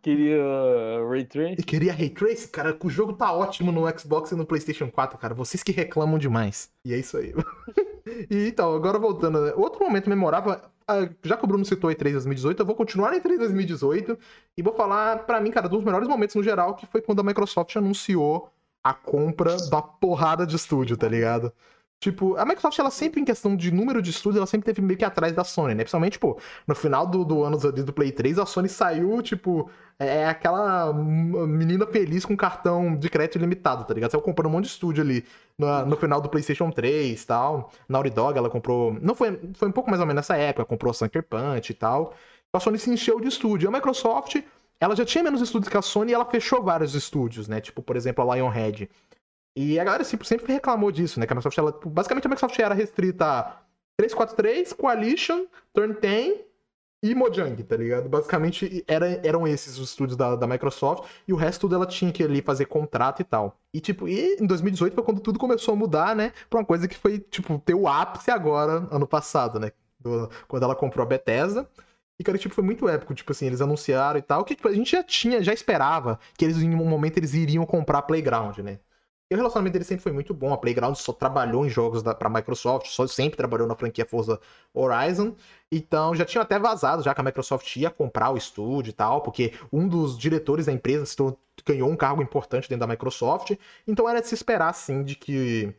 Queria 0.02 0.42
uh, 0.42 1.08
Ray 1.08 1.24
Tracing? 1.24 1.56
E 1.58 1.62
queria 1.62 1.92
Ray 1.92 2.10
Trace? 2.10 2.48
Cara, 2.48 2.76
o 2.82 2.90
jogo 2.90 3.12
tá 3.12 3.32
ótimo 3.32 3.70
no 3.70 3.82
Xbox 3.98 4.32
e 4.32 4.34
no 4.34 4.44
PlayStation 4.44 4.90
4, 4.90 5.16
cara. 5.16 5.32
Vocês 5.32 5.62
que 5.62 5.70
reclamam 5.72 6.18
demais. 6.18 6.70
E 6.84 6.92
é 6.92 6.98
isso 6.98 7.16
aí. 7.16 7.32
e 8.30 8.48
então, 8.48 8.74
agora 8.74 8.98
voltando. 8.98 9.40
né? 9.40 9.52
Outro 9.54 9.82
momento 9.82 10.10
memorável. 10.10 10.60
Ah, 10.88 11.08
Já 11.22 11.36
que 11.36 11.44
o 11.44 11.46
Bruno 11.46 11.64
citou 11.64 11.90
E3 11.90 12.12
2018, 12.12 12.60
eu 12.60 12.66
vou 12.66 12.74
continuar 12.74 13.14
em 13.14 13.20
E3 13.20 13.38
2018 13.38 14.18
e 14.56 14.62
vou 14.62 14.74
falar, 14.74 15.24
pra 15.24 15.40
mim, 15.40 15.50
cara, 15.50 15.68
dos 15.68 15.84
melhores 15.84 16.08
momentos 16.08 16.34
no 16.36 16.42
geral, 16.42 16.74
que 16.74 16.86
foi 16.86 17.00
quando 17.00 17.20
a 17.20 17.24
Microsoft 17.24 17.74
anunciou 17.76 18.50
a 18.82 18.92
compra 18.92 19.56
da 19.70 19.80
porrada 19.80 20.46
de 20.46 20.56
estúdio, 20.56 20.96
tá 20.96 21.08
ligado? 21.08 21.52
Tipo, 22.04 22.36
a 22.36 22.44
Microsoft, 22.44 22.78
ela 22.78 22.90
sempre, 22.90 23.18
em 23.18 23.24
questão 23.24 23.56
de 23.56 23.70
número 23.70 24.02
de 24.02 24.10
estúdios, 24.10 24.36
ela 24.36 24.46
sempre 24.46 24.66
teve 24.66 24.82
meio 24.82 24.98
que 24.98 25.06
atrás 25.06 25.32
da 25.32 25.42
Sony, 25.42 25.74
né? 25.74 25.84
Principalmente, 25.84 26.18
pô, 26.18 26.38
no 26.66 26.74
final 26.74 27.06
do, 27.06 27.24
do 27.24 27.42
ano 27.42 27.56
do 27.56 27.92
Play 27.94 28.12
3, 28.12 28.38
a 28.38 28.44
Sony 28.44 28.68
saiu, 28.68 29.22
tipo, 29.22 29.70
é 29.98 30.26
aquela 30.26 30.92
menina 30.92 31.86
feliz 31.86 32.26
com 32.26 32.36
cartão 32.36 32.94
de 32.94 33.08
crédito 33.08 33.38
ilimitado, 33.38 33.84
tá 33.84 33.94
ligado? 33.94 34.10
Saiu 34.10 34.20
comprando 34.20 34.48
um 34.48 34.50
monte 34.50 34.64
de 34.64 34.72
estúdio 34.72 35.02
ali 35.02 35.24
no, 35.56 35.86
no 35.86 35.96
final 35.96 36.20
do 36.20 36.28
PlayStation 36.28 36.70
3 36.70 37.22
e 37.22 37.26
tal. 37.26 37.72
Naughty 37.88 38.10
Dog, 38.10 38.36
ela 38.36 38.50
comprou. 38.50 38.98
Não 39.00 39.14
foi, 39.14 39.40
foi 39.54 39.68
um 39.68 39.72
pouco 39.72 39.88
mais 39.88 39.98
ou 39.98 40.06
menos 40.06 40.18
nessa 40.18 40.36
época, 40.36 40.66
comprou 40.66 40.92
Sucker 40.92 41.22
Punch 41.22 41.70
e 41.70 41.74
tal. 41.74 42.12
A 42.52 42.60
Sony 42.60 42.78
se 42.78 42.90
encheu 42.90 43.18
de 43.18 43.28
estúdio. 43.28 43.66
A 43.70 43.72
Microsoft, 43.72 44.42
ela 44.78 44.94
já 44.94 45.06
tinha 45.06 45.24
menos 45.24 45.40
estúdios 45.40 45.70
que 45.70 45.76
a 45.78 45.80
Sony 45.80 46.12
e 46.12 46.14
ela 46.14 46.26
fechou 46.26 46.62
vários 46.62 46.94
estúdios, 46.94 47.48
né? 47.48 47.62
Tipo, 47.62 47.82
por 47.82 47.96
exemplo, 47.96 48.30
a 48.30 48.34
Lionhead. 48.34 48.90
E 49.56 49.78
a 49.78 49.84
galera 49.84 50.02
sempre, 50.04 50.26
sempre 50.26 50.52
reclamou 50.52 50.90
disso, 50.90 51.20
né? 51.20 51.26
Que 51.26 51.32
a 51.32 51.36
Microsoft, 51.36 51.58
ela, 51.58 51.72
basicamente 51.86 52.26
a 52.26 52.30
Microsoft 52.30 52.58
era 52.58 52.74
restrita 52.74 53.24
a 53.26 53.42
343, 53.96 54.72
Coalition, 54.72 55.46
Turn 55.72 55.94
10 56.00 56.40
e 57.02 57.14
Mojang, 57.14 57.62
tá 57.62 57.76
ligado? 57.76 58.08
Basicamente 58.08 58.82
era, 58.88 59.06
eram 59.26 59.46
esses 59.46 59.78
os 59.78 59.90
estúdios 59.90 60.16
da, 60.16 60.34
da 60.34 60.46
Microsoft 60.46 61.04
e 61.28 61.32
o 61.32 61.36
resto 61.36 61.62
tudo 61.62 61.74
ela 61.76 61.86
tinha 61.86 62.10
que 62.10 62.22
ali 62.24 62.42
fazer 62.42 62.64
contrato 62.66 63.20
e 63.20 63.24
tal. 63.24 63.58
E 63.72 63.80
tipo, 63.80 64.08
e 64.08 64.36
em 64.40 64.46
2018 64.46 64.94
foi 64.94 65.04
quando 65.04 65.20
tudo 65.20 65.38
começou 65.38 65.74
a 65.74 65.76
mudar, 65.76 66.16
né? 66.16 66.32
Pra 66.50 66.58
uma 66.60 66.66
coisa 66.66 66.88
que 66.88 66.96
foi, 66.96 67.18
tipo, 67.20 67.58
ter 67.60 67.74
o 67.74 67.86
ápice 67.86 68.30
agora, 68.30 68.88
ano 68.90 69.06
passado, 69.06 69.60
né? 69.60 69.70
Do- 70.00 70.28
quando 70.48 70.64
ela 70.64 70.74
comprou 70.74 71.04
a 71.04 71.06
Bethesda. 71.08 71.68
E, 72.18 72.24
cara, 72.24 72.38
tipo, 72.38 72.54
foi 72.54 72.62
muito 72.64 72.88
épico, 72.88 73.14
tipo 73.14 73.32
assim, 73.32 73.46
eles 73.46 73.60
anunciaram 73.60 74.18
e 74.18 74.22
tal, 74.22 74.44
que 74.44 74.54
tipo, 74.54 74.68
a 74.68 74.72
gente 74.72 74.92
já 74.92 75.02
tinha, 75.02 75.42
já 75.42 75.52
esperava 75.52 76.18
que 76.38 76.44
eles 76.44 76.58
em 76.58 76.72
um 76.74 76.84
momento 76.86 77.18
eles 77.18 77.34
iriam 77.34 77.66
comprar 77.66 78.02
Playground, 78.02 78.58
né? 78.58 78.78
E 79.30 79.34
o 79.34 79.36
relacionamento 79.38 79.72
dele 79.72 79.84
sempre 79.84 80.02
foi 80.02 80.12
muito 80.12 80.34
bom. 80.34 80.52
A 80.52 80.58
Playground 80.58 80.94
só 80.96 81.12
trabalhou 81.12 81.64
em 81.64 81.70
jogos 81.70 82.02
da, 82.02 82.14
pra 82.14 82.28
Microsoft, 82.28 82.88
só 82.88 83.06
sempre 83.06 83.36
trabalhou 83.36 83.66
na 83.66 83.74
franquia 83.74 84.04
Forza 84.04 84.38
Horizon. 84.72 85.34
Então 85.72 86.14
já 86.14 86.24
tinha 86.24 86.42
até 86.42 86.58
vazado, 86.58 87.02
já 87.02 87.14
que 87.14 87.20
a 87.20 87.24
Microsoft 87.24 87.74
ia 87.76 87.90
comprar 87.90 88.30
o 88.30 88.36
estúdio 88.36 88.90
e 88.90 88.92
tal, 88.92 89.22
porque 89.22 89.54
um 89.72 89.88
dos 89.88 90.18
diretores 90.18 90.66
da 90.66 90.72
empresa 90.72 91.06
se 91.06 91.16
ganhou 91.64 91.90
um 91.90 91.96
cargo 91.96 92.22
importante 92.22 92.68
dentro 92.68 92.86
da 92.86 92.92
Microsoft. 92.92 93.52
Então 93.86 94.08
era 94.08 94.20
de 94.20 94.28
se 94.28 94.34
esperar, 94.34 94.74
sim, 94.74 95.02
de 95.02 95.16
que 95.16 95.74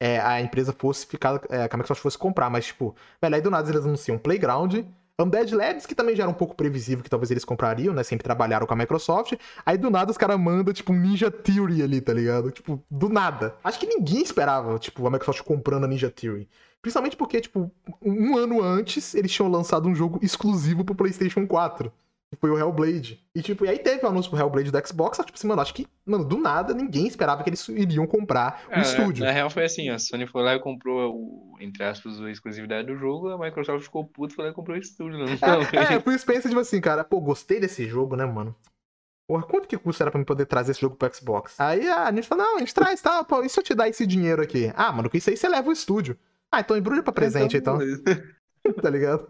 é, 0.00 0.18
a 0.20 0.40
empresa 0.40 0.72
fosse 0.72 1.06
ficar. 1.06 1.40
É, 1.48 1.68
que 1.68 1.74
a 1.74 1.78
Microsoft 1.78 2.02
fosse 2.02 2.18
comprar. 2.18 2.50
Mas, 2.50 2.66
tipo, 2.66 2.94
velho, 3.20 3.34
aí 3.36 3.40
do 3.40 3.50
nada 3.50 3.70
eles 3.70 3.84
anunciam 3.86 4.18
Playground. 4.18 4.84
Undead 5.20 5.54
Labs, 5.54 5.86
que 5.86 5.94
também 5.94 6.16
já 6.16 6.24
era 6.24 6.30
um 6.30 6.34
pouco 6.34 6.54
previsível 6.54 7.04
que 7.04 7.10
talvez 7.10 7.30
eles 7.30 7.44
comprariam, 7.44 7.94
né? 7.94 8.02
Sempre 8.02 8.24
trabalharam 8.24 8.66
com 8.66 8.74
a 8.74 8.76
Microsoft. 8.76 9.34
Aí 9.64 9.76
do 9.76 9.90
nada 9.90 10.10
os 10.10 10.16
caras 10.16 10.38
mandam, 10.38 10.72
tipo, 10.72 10.92
Ninja 10.92 11.30
Theory 11.30 11.82
ali, 11.82 12.00
tá 12.00 12.12
ligado? 12.12 12.50
Tipo, 12.50 12.82
do 12.90 13.08
nada. 13.08 13.54
Acho 13.62 13.78
que 13.78 13.86
ninguém 13.86 14.22
esperava, 14.22 14.78
tipo, 14.78 15.06
a 15.06 15.10
Microsoft 15.10 15.42
comprando 15.42 15.84
a 15.84 15.88
Ninja 15.88 16.10
Theory. 16.10 16.48
Principalmente 16.80 17.16
porque, 17.16 17.40
tipo, 17.40 17.70
um 18.02 18.36
ano 18.36 18.62
antes 18.62 19.14
eles 19.14 19.30
tinham 19.30 19.50
lançado 19.50 19.88
um 19.88 19.94
jogo 19.94 20.18
exclusivo 20.22 20.84
pro 20.84 20.94
PlayStation 20.94 21.46
4. 21.46 21.92
Foi 22.40 22.50
o 22.50 22.58
Hellblade. 22.58 23.22
E, 23.34 23.42
tipo, 23.42 23.64
e 23.64 23.68
aí 23.68 23.78
teve 23.78 24.04
o 24.04 24.08
anúncio 24.08 24.30
pro 24.30 24.40
Hellblade 24.40 24.70
do 24.70 24.86
Xbox, 24.86 25.16
só, 25.16 25.22
tipo 25.22 25.36
assim, 25.36 25.46
mano, 25.46 25.60
acho 25.60 25.74
que, 25.74 25.86
mano, 26.04 26.24
do 26.24 26.38
nada 26.38 26.72
ninguém 26.72 27.06
esperava 27.06 27.42
que 27.42 27.50
eles 27.50 27.68
iriam 27.68 28.06
comprar 28.06 28.64
o 28.68 28.72
É, 28.74 28.80
estúdio. 28.80 29.24
Na 29.24 29.30
real 29.30 29.50
foi 29.50 29.64
assim, 29.64 29.88
a 29.90 29.98
Sony 29.98 30.26
foi 30.26 30.42
lá 30.42 30.54
e 30.54 30.58
comprou, 30.60 31.14
o, 31.14 31.56
entre 31.60 31.84
aspas, 31.84 32.20
a 32.20 32.30
exclusividade 32.30 32.86
do 32.86 32.96
jogo, 32.96 33.28
a 33.28 33.38
Microsoft 33.38 33.84
ficou 33.84 34.04
puto 34.04 34.32
e 34.32 34.36
foi 34.36 34.46
lá 34.46 34.50
e 34.50 34.54
comprou 34.54 34.76
o 34.76 34.80
estúdio. 34.80 35.18
Não, 35.18 35.26
É, 35.26 35.94
é, 35.94 35.98
por 35.98 36.12
isso 36.12 36.24
pensa, 36.26 36.48
tipo 36.48 36.60
assim, 36.60 36.80
cara, 36.80 37.04
pô, 37.04 37.20
gostei 37.20 37.60
desse 37.60 37.86
jogo, 37.86 38.16
né, 38.16 38.24
mano? 38.24 38.56
Porra, 39.28 39.44
quanto 39.44 39.68
que 39.68 39.78
custa 39.78 40.04
era 40.04 40.10
pra 40.10 40.18
mim 40.18 40.24
poder 40.24 40.46
trazer 40.46 40.72
esse 40.72 40.80
jogo 40.80 40.96
pro 40.96 41.14
Xbox? 41.14 41.58
Aí 41.60 41.88
a 41.88 42.10
gente 42.12 42.26
fala, 42.26 42.44
não, 42.44 42.56
a 42.56 42.58
gente 42.60 42.74
traz, 42.74 43.00
tá, 43.00 43.22
pô, 43.22 43.42
e 43.42 43.48
se 43.48 43.58
eu 43.58 43.62
te 43.62 43.74
dar 43.74 43.88
esse 43.88 44.06
dinheiro 44.06 44.42
aqui? 44.42 44.72
Ah, 44.74 44.90
mano, 44.92 45.08
com 45.08 45.16
isso 45.16 45.30
aí 45.30 45.36
você 45.36 45.48
leva 45.48 45.68
o 45.68 45.72
estúdio. 45.72 46.18
Ah, 46.50 46.60
então 46.60 46.76
embrulha 46.76 47.02
pra 47.02 47.12
presente, 47.12 47.56
então, 47.56 47.78
tá 48.82 48.90
ligado? 48.90 49.26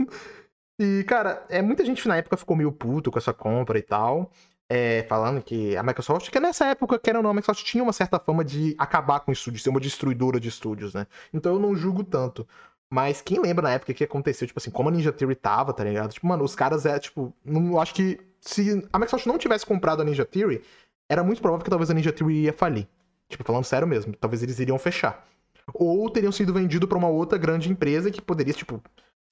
E, 0.79 1.05
cara, 1.05 1.45
é, 1.49 1.62
muita 1.62 1.85
gente 1.85 2.07
na 2.09 2.16
época 2.16 2.37
ficou 2.37 2.57
meio 2.57 2.73
puto 2.73 3.11
com 3.11 3.18
essa 3.18 3.33
compra 3.33 3.79
e 3.79 3.83
tal. 3.83 4.31
é, 4.68 5.03
falando 5.05 5.43
que 5.43 5.77
a 5.77 5.83
Microsoft, 5.83 6.31
que 6.31 6.41
nessa 6.41 6.64
época, 6.66 6.99
querendo 6.99 7.18
ou 7.18 7.23
não, 7.25 7.31
a 7.31 7.35
Microsoft 7.35 7.62
tinha 7.64 7.83
uma 7.85 7.93
certa 7.93 8.18
fama 8.18 8.43
de 8.43 8.75
acabar 8.79 9.20
com 9.20 9.31
estúdios, 9.31 9.62
ser 9.62 9.68
uma 9.70 9.79
destruidora 9.81 10.41
de 10.41 10.49
estúdios, 10.49 10.95
né? 10.95 11.07
Então 11.33 11.53
eu 11.53 11.61
não 11.61 11.75
julgo 11.77 12.03
tanto. 12.03 12.49
Mas 12.91 13.20
quem 13.20 13.39
lembra 13.41 13.62
na 13.68 13.75
época 13.75 13.93
que 13.95 14.05
aconteceu, 14.05 14.47
tipo 14.47 14.59
assim, 14.59 14.70
como 14.70 14.89
a 14.89 14.93
Ninja 14.93 15.12
Theory 15.12 15.35
tava, 15.35 15.75
tá 15.75 15.85
ligado? 15.85 16.12
Tipo, 16.12 16.27
mano, 16.27 16.43
os 16.45 16.55
caras 16.55 16.87
é, 16.87 16.99
tipo, 16.99 17.35
não 17.45 17.66
eu 17.73 17.81
acho 17.81 17.95
que 17.95 18.18
se 18.41 18.87
a 18.93 18.99
Microsoft 18.99 19.27
não 19.27 19.39
tivesse 19.39 19.66
comprado 19.66 20.01
a 20.03 20.05
Ninja 20.07 20.25
Theory, 20.25 20.62
era 21.09 21.23
muito 21.23 21.43
provável 21.43 21.64
que 21.64 21.70
talvez 21.70 21.91
a 21.91 21.95
Ninja 21.95 22.12
Theory 22.12 22.45
ia 22.45 22.53
falir. 22.53 22.89
Tipo, 23.29 23.45
falando 23.45 23.64
sério 23.64 23.87
mesmo, 23.87 24.14
talvez 24.16 24.43
eles 24.43 24.59
iriam 24.59 24.79
fechar. 24.79 25.27
Ou 25.75 26.09
teriam 26.11 26.33
sido 26.33 26.53
vendido 26.53 26.89
pra 26.89 26.99
uma 26.99 27.09
outra 27.09 27.39
grande 27.39 27.70
empresa 27.70 28.11
que 28.11 28.20
poderia, 28.23 28.55
tipo, 28.55 28.83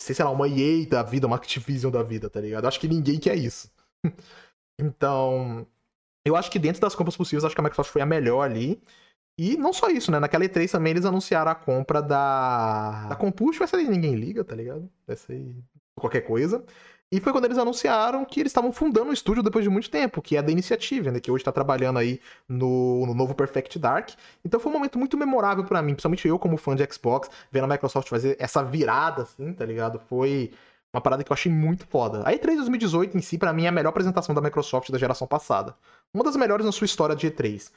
ser, 0.01 0.15
sei 0.15 0.25
lá, 0.25 0.31
uma 0.31 0.49
EA 0.49 0.87
da 0.87 1.03
vida, 1.03 1.27
uma 1.27 1.37
Activision 1.37 1.91
da 1.93 2.03
vida, 2.03 2.31
tá 2.31 2.41
ligado? 2.41 2.67
Acho 2.67 2.81
que 2.81 2.89
ninguém 2.89 3.19
quer 3.19 3.37
isso. 3.37 3.71
então, 4.81 5.67
eu 6.25 6.37
acho 6.37 6.51
que 6.51 6.59
dentro 6.59 6.81
das 6.81 6.95
compras 6.95 7.17
possíveis, 7.17 7.45
acho 7.45 7.55
que 7.55 7.61
a 7.61 7.65
Microsoft 7.65 7.93
foi 7.93 8.03
a 8.03 8.07
melhor 8.07 8.43
ali. 8.43 8.81
E 9.39 9.57
não 9.57 9.73
só 9.73 9.89
isso, 9.89 10.11
né? 10.11 10.19
Naquela 10.19 10.45
E3 10.45 10.71
também 10.71 10.91
eles 10.91 11.05
anunciaram 11.05 11.51
a 11.51 11.55
compra 11.55 12.03
da. 12.03 13.09
Da 13.09 13.17
Compulsion, 13.17 13.65
essa 13.65 13.77
aí 13.77 13.89
ninguém 13.89 14.15
liga, 14.15 14.45
tá 14.45 14.55
ligado? 14.55 14.91
Essa 15.09 15.33
aí. 15.33 15.55
qualquer 15.95 16.23
coisa. 16.23 16.65
E 17.13 17.19
foi 17.19 17.33
quando 17.33 17.47
eles 17.47 17.59
anunciaram 17.59 18.25
que 18.25 18.39
eles 18.39 18.51
estavam 18.51 18.73
fundando 18.73 19.11
um 19.11 19.13
estúdio 19.13 19.43
depois 19.43 19.65
de 19.65 19.69
muito 19.69 19.91
tempo, 19.91 20.23
que 20.23 20.37
é 20.37 20.43
da 20.43 20.53
Initiative, 20.53 21.11
né? 21.11 21.19
Que 21.19 21.29
hoje 21.31 21.43
tá 21.43 21.51
trabalhando 21.51 21.99
aí 21.99 22.21
no, 22.49 23.05
no 23.05 23.15
novo 23.15 23.35
Perfect 23.35 23.81
Dark. 23.81 24.11
Então 24.45 24.61
foi 24.61 24.71
um 24.71 24.75
momento 24.77 24.97
muito 24.97 25.17
memorável 25.19 25.65
pra 25.65 25.83
mim, 25.83 25.95
principalmente 25.95 26.29
eu 26.29 26.39
como 26.39 26.57
fã 26.57 26.77
de 26.77 26.87
Xbox, 26.93 27.29
vendo 27.51 27.65
a 27.65 27.67
Microsoft 27.67 28.09
fazer 28.09 28.37
essa 28.39 28.63
virada, 28.63 29.23
assim, 29.23 29.53
tá 29.53 29.65
ligado? 29.65 29.99
Foi 29.99 30.53
uma 30.93 31.01
parada 31.01 31.25
que 31.25 31.33
eu 31.33 31.35
achei 31.35 31.51
muito 31.51 31.85
foda. 31.87 32.23
A 32.25 32.33
E3 32.33 32.57
2018 32.57 33.17
em 33.17 33.21
si, 33.21 33.39
pra 33.39 33.53
mim, 33.53 33.65
é 33.65 33.69
a 33.69 33.73
melhor 33.73 33.91
apresentação 33.91 34.33
da 34.33 34.41
Microsoft 34.41 34.91
da 34.91 34.99
geração 34.99 35.27
passada. 35.27 35.75
Uma 36.15 36.23
das 36.25 36.37
melhores 36.37 36.65
na 36.67 36.73
sua 36.73 36.85
história 36.85 37.17
de 37.17 37.29
E3. 37.29 37.71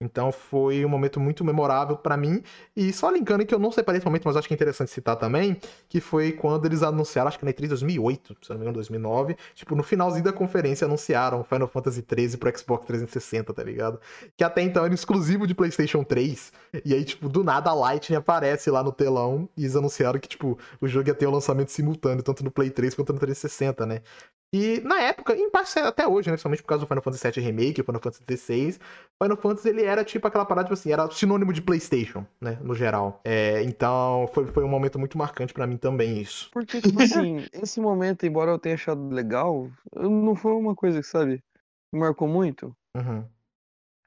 Então 0.00 0.32
foi 0.32 0.84
um 0.84 0.88
momento 0.88 1.20
muito 1.20 1.44
memorável 1.44 1.96
pra 1.96 2.16
mim. 2.16 2.42
E 2.74 2.90
só 2.92 3.10
linkando 3.10 3.44
que 3.44 3.54
eu 3.54 3.58
não 3.58 3.70
separei 3.70 3.98
esse 3.98 4.06
momento, 4.06 4.24
mas 4.24 4.36
acho 4.36 4.48
que 4.48 4.54
é 4.54 4.56
interessante 4.56 4.90
citar 4.90 5.16
também, 5.16 5.58
que 5.88 6.00
foi 6.00 6.32
quando 6.32 6.64
eles 6.64 6.82
anunciaram, 6.82 7.28
acho 7.28 7.38
que 7.38 7.44
na 7.44 7.52
E3 7.52 7.68
2008, 7.68 8.36
se 8.40 8.50
não 8.50 8.56
me 8.56 8.62
engano, 8.62 8.74
2009, 8.74 9.36
tipo, 9.54 9.74
no 9.74 9.82
finalzinho 9.82 10.24
da 10.24 10.32
conferência 10.32 10.86
anunciaram 10.86 11.44
Final 11.44 11.68
Fantasy 11.68 12.00
13 12.02 12.38
pro 12.38 12.58
Xbox 12.58 12.86
360, 12.86 13.52
tá 13.52 13.62
ligado? 13.62 14.00
Que 14.36 14.42
até 14.42 14.62
então 14.62 14.84
era 14.84 14.94
exclusivo 14.94 15.46
de 15.46 15.54
PlayStation 15.54 16.02
3. 16.02 16.52
E 16.84 16.94
aí, 16.94 17.04
tipo, 17.04 17.28
do 17.28 17.44
nada 17.44 17.70
a 17.70 17.74
Lightning 17.74 18.16
aparece 18.16 18.70
lá 18.70 18.82
no 18.82 18.92
telão 18.92 19.48
e 19.56 19.62
eles 19.62 19.76
anunciaram 19.76 20.18
que, 20.18 20.28
tipo, 20.28 20.58
o 20.80 20.88
jogo 20.88 21.08
ia 21.08 21.14
ter 21.14 21.26
o 21.26 21.30
lançamento 21.30 21.70
simultâneo, 21.70 22.22
tanto 22.22 22.42
no 22.42 22.50
Play 22.50 22.70
3 22.70 22.94
quanto 22.94 23.12
no 23.12 23.18
360, 23.18 23.84
né? 23.84 24.00
E 24.52 24.80
na 24.80 25.00
época, 25.00 25.36
em 25.36 25.48
parte 25.48 25.78
até 25.78 26.06
hoje, 26.06 26.28
né? 26.28 26.32
Principalmente 26.32 26.62
por 26.62 26.68
causa 26.68 26.84
do 26.84 26.88
Final 26.88 27.02
Fantasy 27.02 27.30
VII 27.30 27.44
Remake, 27.44 27.80
o 27.80 27.84
Final 27.84 28.00
Fantasy 28.00 28.24
XVI, 28.28 28.78
Final 29.22 29.36
Fantasy 29.36 29.68
ele 29.68 29.84
era 29.84 30.04
tipo 30.04 30.26
aquela 30.26 30.44
parada, 30.44 30.66
tipo 30.66 30.74
assim, 30.74 30.90
era 30.90 31.08
sinônimo 31.10 31.52
de 31.52 31.62
PlayStation, 31.62 32.26
né? 32.40 32.58
No 32.60 32.74
geral. 32.74 33.20
É, 33.24 33.62
então 33.62 34.28
foi, 34.32 34.46
foi 34.46 34.64
um 34.64 34.68
momento 34.68 34.98
muito 34.98 35.16
marcante 35.16 35.54
pra 35.54 35.68
mim 35.68 35.76
também 35.76 36.20
isso. 36.20 36.50
Porque, 36.52 36.80
tipo 36.80 37.00
assim, 37.00 37.46
esse 37.54 37.80
momento, 37.80 38.26
embora 38.26 38.50
eu 38.50 38.58
tenha 38.58 38.74
achado 38.74 39.08
legal, 39.08 39.70
não 39.94 40.34
foi 40.34 40.52
uma 40.52 40.74
coisa 40.74 41.00
que, 41.00 41.06
sabe, 41.06 41.40
me 41.92 42.00
marcou 42.00 42.26
muito. 42.26 42.74
Uhum. 42.96 43.24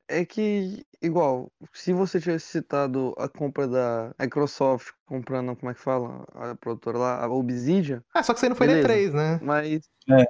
É 0.08 0.26
que, 0.26 0.86
igual, 1.02 1.52
se 1.72 1.94
você 1.94 2.20
tivesse 2.20 2.48
citado 2.48 3.14
a 3.18 3.28
compra 3.30 3.68
da 3.68 4.14
Microsoft 4.20 4.92
comprando, 5.06 5.56
como 5.56 5.72
é 5.72 5.74
que 5.74 5.80
fala? 5.80 6.26
A 6.34 6.56
produtora 6.56 6.98
lá, 6.98 7.24
a 7.24 7.30
Obsidian, 7.30 8.04
Ah, 8.14 8.22
só 8.22 8.34
que 8.34 8.40
isso 8.40 8.46
aí 8.46 8.50
não 8.50 8.56
foi 8.56 8.68
Beleza. 8.68 8.88
nem 8.88 8.98
3, 8.98 9.14
né? 9.14 9.40
mas. 9.42 9.90
É. 10.10 10.26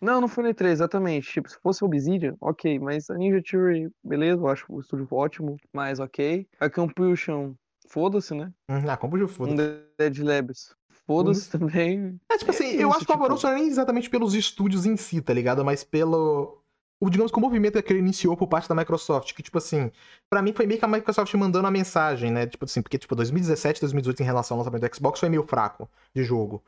Não, 0.00 0.20
não 0.20 0.26
foi 0.28 0.42
no 0.44 0.50
E3, 0.50 0.72
exatamente. 0.72 1.30
Tipo, 1.30 1.48
se 1.48 1.58
fosse 1.60 1.84
Obsidian, 1.84 2.36
ok. 2.40 2.78
Mas 2.78 3.08
a 3.08 3.14
Ninja 3.14 3.40
Theory, 3.42 3.88
beleza, 4.02 4.40
eu 4.40 4.48
acho 4.48 4.64
o 4.68 4.80
estúdio 4.80 5.06
ótimo, 5.12 5.56
mas 5.72 6.00
ok. 6.00 6.46
A 6.58 6.68
Compulsion, 6.68 7.52
foda-se, 7.88 8.34
né? 8.34 8.52
Uhum. 8.68 8.88
Ah, 8.90 8.96
como 8.96 9.16
eu 9.16 9.26
Um. 9.40 9.54
Dead 9.54 10.18
Labs, 10.18 10.74
foda-se 11.06 11.48
também. 11.50 12.20
É, 12.30 12.36
tipo 12.36 12.50
É 12.50 12.54
assim, 12.54 12.66
isso, 12.70 12.80
eu 12.80 12.90
acho 12.90 13.06
que 13.06 13.12
o 13.12 13.14
tipo- 13.16 13.28
não 13.28 13.50
é 13.50 13.54
nem 13.54 13.68
exatamente 13.68 14.10
pelos 14.10 14.34
estúdios 14.34 14.86
em 14.86 14.96
si, 14.96 15.20
tá 15.20 15.32
ligado? 15.32 15.64
Mas 15.64 15.84
pelo. 15.84 16.60
O, 17.00 17.10
digamos 17.10 17.30
que 17.30 17.36
o 17.38 17.40
movimento 17.40 17.82
que 17.82 17.92
ele 17.92 18.00
iniciou 18.00 18.36
por 18.36 18.46
parte 18.46 18.68
da 18.68 18.74
Microsoft, 18.74 19.34
que, 19.34 19.42
tipo 19.42 19.58
assim, 19.58 19.90
pra 20.30 20.40
mim 20.40 20.52
foi 20.54 20.66
meio 20.66 20.78
que 20.78 20.84
a 20.84 20.88
Microsoft 20.88 21.32
mandando 21.34 21.66
a 21.68 21.70
mensagem, 21.70 22.30
né? 22.30 22.46
Tipo 22.46 22.64
assim, 22.64 22.80
porque, 22.80 22.96
tipo, 22.98 23.14
2017, 23.14 23.80
2018 23.82 24.20
em 24.22 24.24
relação 24.24 24.54
ao 24.56 24.60
lançamento 24.60 24.88
do 24.88 24.96
Xbox 24.96 25.20
foi 25.20 25.28
meio 25.28 25.42
fraco 25.46 25.88
de 26.14 26.24
jogo. 26.24 26.62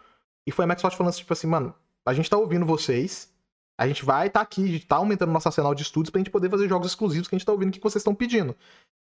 E 0.46 0.50
foi 0.52 0.64
a 0.64 0.68
Microsoft 0.68 0.96
falando 0.98 1.10
assim, 1.10 1.20
tipo 1.20 1.32
assim, 1.32 1.46
mano, 1.46 1.74
a 2.06 2.12
gente 2.12 2.28
tá 2.28 2.36
ouvindo 2.36 2.66
vocês, 2.66 3.32
a 3.80 3.86
gente 3.88 4.04
vai 4.04 4.28
tá 4.28 4.40
aqui, 4.42 4.64
a 4.64 4.68
gente 4.68 4.86
tá 4.86 4.96
aumentando 4.96 5.32
nosso 5.32 5.48
arsenal 5.48 5.74
de 5.74 5.82
estudos 5.82 6.10
pra 6.10 6.18
gente 6.18 6.30
poder 6.30 6.50
fazer 6.50 6.68
jogos 6.68 6.88
exclusivos 6.88 7.26
que 7.26 7.34
a 7.34 7.38
gente 7.38 7.46
tá 7.46 7.52
ouvindo 7.52 7.70
o 7.70 7.72
que 7.72 7.80
vocês 7.82 8.00
estão 8.00 8.14
pedindo. 8.14 8.54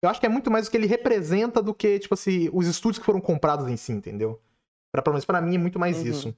Eu 0.04 0.10
acho 0.10 0.20
que 0.20 0.26
é 0.28 0.30
muito 0.30 0.52
mais 0.52 0.68
o 0.68 0.72
que 0.72 0.78
ele 0.78 0.86
representa 0.86 1.62
do 1.62 1.74
que, 1.74 1.98
tipo 1.98 2.14
assim, 2.14 2.50
os 2.54 2.68
estúdios 2.68 3.00
que 3.00 3.06
foram 3.06 3.20
comprados 3.22 3.68
em 3.68 3.78
si, 3.78 3.92
entendeu? 3.92 4.40
Pra, 4.92 5.02
pelo 5.02 5.16
menos 5.16 5.26
pra 5.26 5.42
mim 5.42 5.56
é 5.56 5.58
muito 5.58 5.80
mais 5.80 5.98
Uhum. 5.98 6.04
isso. 6.06 6.36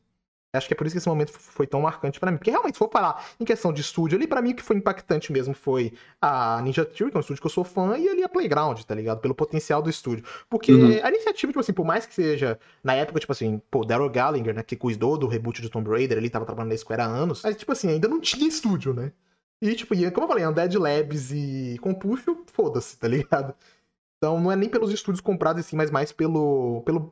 Acho 0.58 0.68
que 0.68 0.74
é 0.74 0.78
por 0.78 0.86
isso 0.86 0.94
que 0.94 0.98
esse 0.98 1.08
momento 1.08 1.32
foi 1.32 1.66
tão 1.68 1.82
marcante 1.82 2.20
pra 2.20 2.32
mim. 2.32 2.38
Porque 2.38 2.52
realmente, 2.52 2.76
se 2.76 2.80
for 2.80 2.90
falar 2.92 3.26
em 3.40 3.46
questão 3.46 3.72
de 3.72 3.82
estúdio, 3.82 4.18
ali 4.18 4.28
pra 4.28 4.42
mim 4.42 4.52
o 4.52 4.56
que 4.56 4.64
foi 4.64 4.76
impactante 4.76 5.32
mesmo 5.32 5.54
foi 5.54 5.94
a 6.22 6.62
Ninja 6.62 6.84
Theory, 6.86 7.12
que 7.12 7.18
é 7.18 7.20
um 7.20 7.22
estúdio 7.22 7.42
que 7.42 7.48
eu 7.48 7.52
sou 7.52 7.64
fã, 7.64 7.98
e 7.98 8.10
ali 8.10 8.24
a 8.24 8.30
Playground, 8.30 8.82
tá 8.82 8.96
ligado? 8.96 9.20
Pelo 9.20 9.36
potencial 9.36 9.82
do 9.82 9.90
estúdio. 9.90 10.26
Porque 10.50 10.72
Uhum. 10.74 11.00
a 11.04 11.10
iniciativa, 11.10 11.52
tipo 11.52 11.60
assim, 11.60 11.74
por 11.74 11.86
mais 11.86 12.06
que 12.06 12.14
seja, 12.14 12.60
na 12.84 12.94
época, 12.94 13.20
tipo 13.20 13.32
assim, 13.32 13.62
pô, 13.72 13.86
Daryl 13.86 14.10
Gallagher, 14.10 14.54
né, 14.54 14.64
que 14.64 14.76
cuidou 14.76 15.18
do 15.18 15.28
reboot 15.28 15.62
de 15.62 15.70
Tomb 15.70 15.90
Raider, 15.90 16.18
ele 16.18 16.30
tava 16.30 16.46
trabalhando 16.46 16.72
na 16.72 16.78
Square 16.78 17.02
há 17.02 17.06
anos, 17.06 17.42
mas, 17.44 17.56
tipo 17.56 17.72
assim, 17.72 17.90
ainda 17.90 18.08
não 18.08 18.20
tinha 18.20 18.48
estúdio, 18.48 18.94
né? 18.94 19.12
E, 19.62 19.74
tipo, 19.76 19.96
e, 19.96 20.10
como 20.12 20.26
eu 20.26 20.28
falei, 20.30 20.46
Undead 20.46 20.78
Labs 20.78 21.32
e 21.32 21.78
Compulsion, 21.82 22.36
foda-se, 22.54 22.98
tá 22.98 23.08
ligado? 23.08 23.56
Então 24.18 24.40
não 24.40 24.52
é 24.52 24.56
nem 24.56 24.70
pelos 24.70 24.92
estúdios 24.92 25.22
comprados 25.22 25.66
assim, 25.66 25.76
mas 25.76 25.92
mais 25.92 26.12
pelo, 26.12 26.82
pelo 26.84 27.12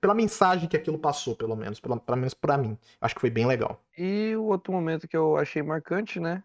pela 0.00 0.14
mensagem 0.14 0.68
que 0.68 0.76
aquilo 0.76 0.98
passou, 0.98 1.34
pelo 1.34 1.56
menos, 1.56 1.80
pelo, 1.80 1.98
pelo 1.98 2.18
menos 2.18 2.34
pra 2.34 2.56
mim. 2.56 2.78
Acho 3.00 3.14
que 3.14 3.20
foi 3.20 3.30
bem 3.30 3.46
legal. 3.46 3.82
E 3.96 4.34
o 4.36 4.44
outro 4.44 4.72
momento 4.72 5.08
que 5.08 5.16
eu 5.16 5.36
achei 5.36 5.62
marcante, 5.62 6.20
né? 6.20 6.42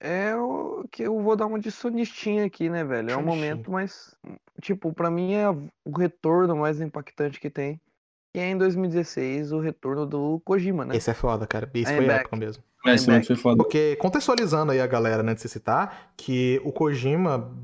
É 0.00 0.36
o 0.36 0.84
que 0.90 1.02
eu 1.02 1.18
vou 1.20 1.34
dar 1.34 1.46
uma 1.46 1.58
de 1.58 1.70
sonistinha 1.70 2.44
aqui, 2.44 2.68
né, 2.68 2.84
velho? 2.84 3.10
É 3.10 3.16
um 3.16 3.22
momento 3.22 3.70
mais. 3.70 4.14
Tipo, 4.60 4.92
pra 4.92 5.10
mim 5.10 5.34
é 5.34 5.48
o 5.48 5.96
retorno 5.96 6.56
mais 6.56 6.80
impactante 6.80 7.40
que 7.40 7.48
tem. 7.48 7.80
E 8.34 8.40
é 8.40 8.50
em 8.50 8.58
2016 8.58 9.52
o 9.52 9.60
retorno 9.60 10.04
do 10.04 10.40
Kojima, 10.44 10.84
né? 10.84 10.96
Esse 10.96 11.10
é 11.10 11.14
foda, 11.14 11.46
cara. 11.46 11.70
Esse 11.72 11.92
I'm 11.92 11.96
foi 11.96 12.06
back. 12.06 12.20
época 12.20 12.36
mesmo. 12.36 12.62
Esse 12.84 13.06
momento 13.06 13.28
foi 13.28 13.36
foda. 13.36 13.56
Porque, 13.56 13.96
contextualizando 13.96 14.72
aí 14.72 14.80
a 14.80 14.86
galera, 14.86 15.22
né, 15.22 15.34
de 15.34 15.40
se 15.40 15.48
citar, 15.48 16.12
que 16.16 16.60
o 16.64 16.72
Kojima, 16.72 17.56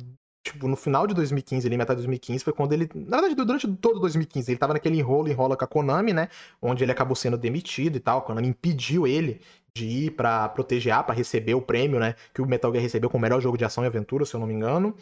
tipo, 0.42 0.66
no 0.68 0.76
final 0.76 1.06
de 1.06 1.14
2015, 1.14 1.66
ali, 1.66 1.76
metade 1.76 1.98
de 1.98 2.06
2015, 2.06 2.44
foi 2.44 2.52
quando 2.52 2.72
ele. 2.72 2.88
Na 2.94 3.18
verdade, 3.20 3.34
durante 3.34 3.68
todo 3.76 4.00
2015, 4.00 4.50
ele 4.50 4.58
tava 4.58 4.72
naquele 4.72 4.98
enrolo, 4.98 5.28
enrola 5.28 5.56
com 5.56 5.64
a 5.64 5.68
Konami, 5.68 6.12
né? 6.12 6.28
Onde 6.60 6.84
ele 6.84 6.92
acabou 6.92 7.14
sendo 7.16 7.36
demitido 7.36 7.96
e 7.96 8.00
tal. 8.00 8.18
A 8.18 8.22
Konami 8.22 8.48
impediu 8.48 9.06
ele 9.06 9.40
de 9.74 9.86
ir 9.86 10.10
pra 10.12 10.48
proteger, 10.48 11.02
pra 11.04 11.14
receber 11.14 11.54
o 11.54 11.62
prêmio, 11.62 12.00
né? 12.00 12.14
Que 12.34 12.42
o 12.42 12.46
Metal 12.46 12.70
Gear 12.72 12.82
recebeu 12.82 13.10
como 13.10 13.22
melhor 13.22 13.40
jogo 13.40 13.58
de 13.58 13.64
ação 13.64 13.84
e 13.84 13.86
aventura, 13.86 14.24
se 14.24 14.34
eu 14.34 14.40
não 14.40 14.46
me 14.46 14.54
engano. 14.54 14.94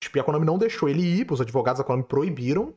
Tipo, 0.00 0.18
e 0.18 0.20
a 0.20 0.24
Konami 0.24 0.44
não 0.44 0.58
deixou 0.58 0.88
ele 0.88 1.02
ir, 1.02 1.26
os 1.30 1.40
advogados 1.40 1.78
da 1.78 1.84
Konami 1.84 2.04
proibiram. 2.04 2.74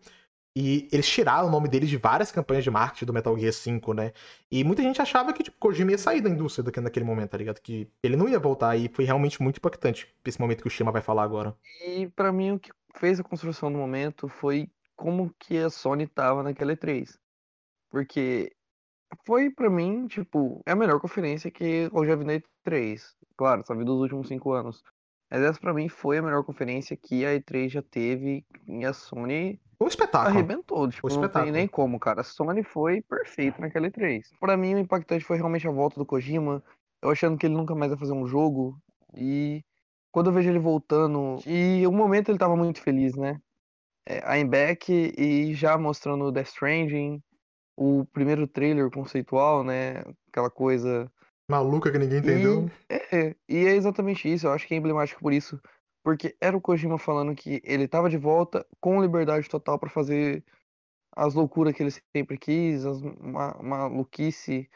E 0.55 0.87
eles 0.91 1.07
tiraram 1.07 1.47
o 1.47 1.51
nome 1.51 1.67
dele 1.69 1.85
de 1.85 1.97
várias 1.97 2.31
campanhas 2.31 2.63
de 2.63 2.71
marketing 2.71 3.05
do 3.05 3.13
Metal 3.13 3.37
Gear 3.37 3.53
5, 3.53 3.93
né? 3.93 4.11
E 4.51 4.63
muita 4.63 4.81
gente 4.81 5.01
achava 5.01 5.31
que, 5.31 5.43
tipo, 5.43 5.57
Kojima 5.59 5.91
ia 5.91 5.97
sair 5.97 6.19
da 6.19 6.29
indústria 6.29 6.81
naquele 6.81 7.05
momento, 7.05 7.29
tá 7.29 7.37
ligado? 7.37 7.61
Que 7.61 7.87
ele 8.01 8.15
não 8.15 8.27
ia 8.27 8.39
voltar 8.39 8.75
e 8.75 8.89
foi 8.89 9.05
realmente 9.05 9.41
muito 9.41 9.57
impactante 9.57 10.07
esse 10.25 10.39
momento 10.39 10.61
que 10.61 10.67
o 10.67 10.71
Shima 10.71 10.91
vai 10.91 11.01
falar 11.01 11.23
agora. 11.23 11.55
E 11.85 12.07
para 12.07 12.31
mim 12.31 12.51
o 12.53 12.59
que 12.59 12.71
fez 12.95 13.19
a 13.19 13.23
construção 13.23 13.71
do 13.71 13.77
momento 13.77 14.27
foi 14.27 14.69
como 14.95 15.33
que 15.39 15.57
a 15.57 15.69
Sony 15.69 16.07
tava 16.07 16.41
naquela 16.41 16.75
E3. 16.75 17.17
Porque 17.89 18.51
foi 19.25 19.49
para 19.49 19.69
mim, 19.69 20.07
tipo, 20.07 20.61
é 20.65 20.71
a 20.71 20.75
melhor 20.75 20.99
conferência 20.99 21.51
que 21.51 21.89
eu 21.93 22.05
já 22.05 22.15
vi 22.15 22.25
na 22.25 22.33
E3. 22.33 23.01
Claro, 23.37 23.63
só 23.65 23.75
vi 23.75 23.85
dos 23.85 24.01
últimos 24.01 24.27
cinco 24.27 24.51
anos. 24.51 24.83
Mas 25.29 25.41
essa 25.41 25.59
pra 25.59 25.73
mim 25.73 25.89
foi 25.89 26.17
a 26.17 26.21
melhor 26.21 26.43
conferência 26.43 26.95
que 26.95 27.25
a 27.25 27.33
E3 27.33 27.69
já 27.69 27.81
teve 27.81 28.45
e 28.67 28.85
a 28.85 28.93
Sony 28.93 29.59
um 29.79 29.87
espetáculo. 29.87 30.33
arrebentou. 30.33 30.89
Tipo, 30.89 31.07
não 31.07 31.29
tem 31.29 31.51
nem 31.51 31.67
como, 31.67 31.99
cara. 31.99 32.21
A 32.21 32.23
Sony 32.23 32.63
foi 32.63 33.01
perfeito 33.01 33.61
naquela 33.61 33.87
E3. 33.87 34.23
Pra 34.39 34.57
mim, 34.57 34.73
o 34.73 34.79
impactante 34.79 35.23
foi 35.23 35.37
realmente 35.37 35.67
a 35.67 35.71
volta 35.71 35.99
do 35.99 36.05
Kojima. 36.05 36.63
Eu 37.01 37.11
achando 37.11 37.37
que 37.37 37.45
ele 37.45 37.55
nunca 37.55 37.75
mais 37.75 37.91
vai 37.91 37.99
fazer 37.99 38.13
um 38.13 38.25
jogo. 38.25 38.79
E 39.15 39.63
quando 40.11 40.27
eu 40.27 40.33
vejo 40.33 40.49
ele 40.49 40.59
voltando. 40.59 41.37
E 41.45 41.85
o 41.85 41.91
momento 41.91 42.29
ele 42.29 42.39
tava 42.39 42.55
muito 42.55 42.81
feliz, 42.81 43.15
né? 43.15 43.39
É, 44.07 44.39
I'm 44.39 44.47
back 44.47 44.91
e 44.91 45.53
já 45.53 45.77
mostrando 45.77 46.25
o 46.25 46.31
Death 46.31 46.47
Stranding. 46.47 47.21
O 47.75 48.05
primeiro 48.11 48.47
trailer 48.47 48.89
conceitual, 48.89 49.63
né? 49.63 50.03
Aquela 50.29 50.49
coisa 50.49 51.11
maluca 51.49 51.91
que 51.91 51.97
ninguém 51.97 52.19
entendeu. 52.19 52.69
E 52.89 52.93
é, 53.15 53.35
e 53.47 53.65
é 53.65 53.75
exatamente 53.75 54.31
isso. 54.31 54.47
Eu 54.47 54.51
acho 54.51 54.67
que 54.67 54.73
é 54.73 54.77
emblemático 54.77 55.21
por 55.21 55.33
isso. 55.33 55.59
Porque 56.03 56.35
era 56.39 56.55
o 56.55 56.61
Kojima 56.61 56.97
falando 56.97 57.35
que 57.35 57.61
ele 57.65 57.87
tava 57.87 58.09
de 58.09 58.17
volta 58.17 58.65
com 58.79 59.01
liberdade 59.01 59.49
total 59.49 59.77
para 59.77 59.89
fazer 59.89 60.43
as 61.15 61.33
loucuras 61.33 61.73
que 61.73 61.83
ele 61.83 61.91
sempre 62.15 62.37
quis, 62.37 62.85
as 62.85 63.01
ma 63.01 63.57
maluquice. 63.61 64.69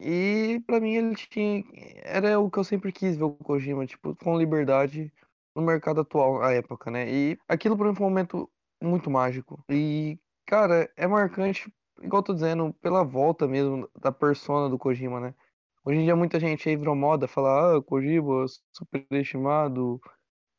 E 0.00 0.62
para 0.66 0.80
mim 0.80 0.94
ele 0.94 1.14
tinha. 1.14 1.64
Era 2.02 2.38
o 2.40 2.50
que 2.50 2.58
eu 2.58 2.64
sempre 2.64 2.90
quis 2.90 3.16
ver 3.16 3.24
o 3.24 3.32
Kojima, 3.32 3.86
tipo, 3.86 4.14
com 4.16 4.38
liberdade 4.38 5.12
no 5.54 5.62
mercado 5.62 6.00
atual, 6.00 6.40
na 6.40 6.52
época, 6.52 6.90
né? 6.90 7.08
E 7.08 7.38
aquilo 7.48 7.76
pra 7.76 7.88
mim 7.88 7.94
foi 7.94 8.06
um 8.06 8.10
momento 8.10 8.50
muito 8.82 9.10
mágico. 9.10 9.62
E, 9.68 10.18
cara, 10.46 10.90
é 10.96 11.06
marcante, 11.06 11.72
igual 12.02 12.20
eu 12.20 12.24
tô 12.24 12.34
dizendo, 12.34 12.72
pela 12.80 13.04
volta 13.04 13.46
mesmo 13.46 13.88
da 14.00 14.10
persona 14.10 14.68
do 14.68 14.78
Kojima, 14.78 15.20
né? 15.20 15.34
Hoje 15.84 15.98
em 15.98 16.04
dia 16.04 16.16
muita 16.16 16.40
gente 16.40 16.68
aí 16.68 16.76
virou 16.76 16.94
moda 16.94 17.28
falar, 17.28 17.76
ah, 17.76 17.82
Kojima, 17.82 18.46
superestimado, 18.72 20.00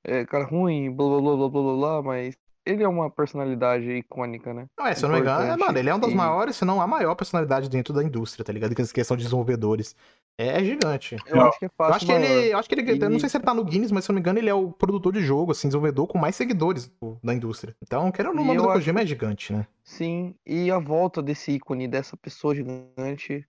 é, 0.03 0.25
cara 0.25 0.45
ruim, 0.45 0.91
blá 0.93 1.07
blá 1.07 1.21
blá 1.21 1.35
blá 1.35 1.49
blá 1.49 1.75
blá, 1.75 2.01
mas 2.03 2.37
ele 2.65 2.83
é 2.83 2.87
uma 2.87 3.09
personalidade 3.11 3.89
icônica, 3.91 4.53
né? 4.53 4.65
Não, 4.77 4.87
é, 4.87 4.95
se 4.95 5.05
eu 5.05 5.09
não 5.09 5.15
me 5.15 5.21
engano, 5.21 5.43
é, 5.43 5.55
mano, 5.55 5.77
ele 5.77 5.89
é 5.89 5.95
um 5.95 5.99
dos 5.99 6.11
e... 6.11 6.15
maiores, 6.15 6.55
se 6.55 6.65
não 6.65 6.81
a 6.81 6.87
maior 6.87 7.13
personalidade 7.13 7.69
dentro 7.69 7.93
da 7.93 8.03
indústria, 8.03 8.43
tá 8.43 8.51
ligado? 8.51 8.73
Que 8.73 8.81
essa 8.81 8.93
questão 8.93 9.15
de 9.15 9.23
desenvolvedores. 9.23 9.95
É, 10.37 10.59
é 10.59 10.63
gigante. 10.63 11.15
Eu, 11.27 11.35
eu 11.35 11.41
acho 11.43 11.59
que 11.59 11.65
é 11.65 11.69
fácil. 11.69 11.91
Eu 11.91 11.95
acho 11.95 12.05
que 12.05 12.11
ele. 12.11 12.53
Eu 12.53 12.57
acho 12.57 12.69
que 12.69 12.75
ele. 12.75 12.91
E... 12.91 13.09
Não 13.09 13.19
sei 13.19 13.29
se 13.29 13.37
ele 13.37 13.43
tá 13.43 13.53
no 13.53 13.63
Guinness, 13.63 13.91
mas 13.91 14.03
se 14.03 14.11
eu 14.11 14.13
não 14.13 14.17
me 14.17 14.21
engano, 14.21 14.39
ele 14.39 14.49
é 14.49 14.53
o 14.53 14.71
produtor 14.71 15.13
de 15.13 15.21
jogo, 15.21 15.51
assim, 15.51 15.67
desenvolvedor 15.67 16.07
com 16.07 16.17
mais 16.17 16.35
seguidores 16.35 16.91
da 17.23 17.33
indústria. 17.33 17.75
Então, 17.81 18.11
quero 18.11 18.31
o 18.31 18.33
nome 18.33 18.57
do 18.57 18.63
Kojima 18.63 18.99
acho... 18.99 19.05
é 19.05 19.07
gigante, 19.07 19.53
né? 19.53 19.67
Sim, 19.83 20.35
e 20.45 20.71
a 20.71 20.79
volta 20.79 21.21
desse 21.21 21.51
ícone, 21.51 21.87
dessa 21.87 22.17
pessoa 22.17 22.55
gigante, 22.55 23.47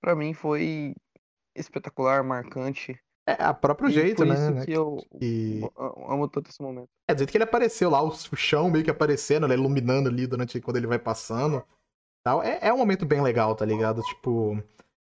para 0.00 0.16
mim 0.16 0.34
foi 0.34 0.94
espetacular, 1.58 2.22
marcante. 2.22 2.98
É, 3.28 3.42
a 3.42 3.52
próprio 3.52 3.90
e 3.90 3.92
jeito, 3.92 4.24
né? 4.24 4.34
Isso 4.34 4.50
né, 4.52 4.64
que 4.64 4.72
eu 4.72 4.98
amo 6.08 6.26
tanto 6.28 6.50
esse 6.50 6.62
momento. 6.62 6.88
É, 7.06 7.14
do 7.14 7.18
jeito 7.18 7.30
que 7.30 7.36
ele 7.36 7.44
apareceu 7.44 7.90
lá, 7.90 8.02
o 8.02 8.14
chão 8.34 8.70
meio 8.70 8.82
que 8.82 8.90
aparecendo, 8.90 9.46
né, 9.46 9.54
iluminando 9.54 10.08
ali 10.08 10.26
durante 10.26 10.58
quando 10.60 10.78
ele 10.78 10.86
vai 10.86 10.98
passando. 10.98 11.62
Tal. 12.24 12.42
É, 12.42 12.58
é 12.62 12.72
um 12.72 12.78
momento 12.78 13.04
bem 13.04 13.20
legal, 13.20 13.54
tá 13.54 13.66
ligado? 13.66 14.02
Tipo. 14.02 14.62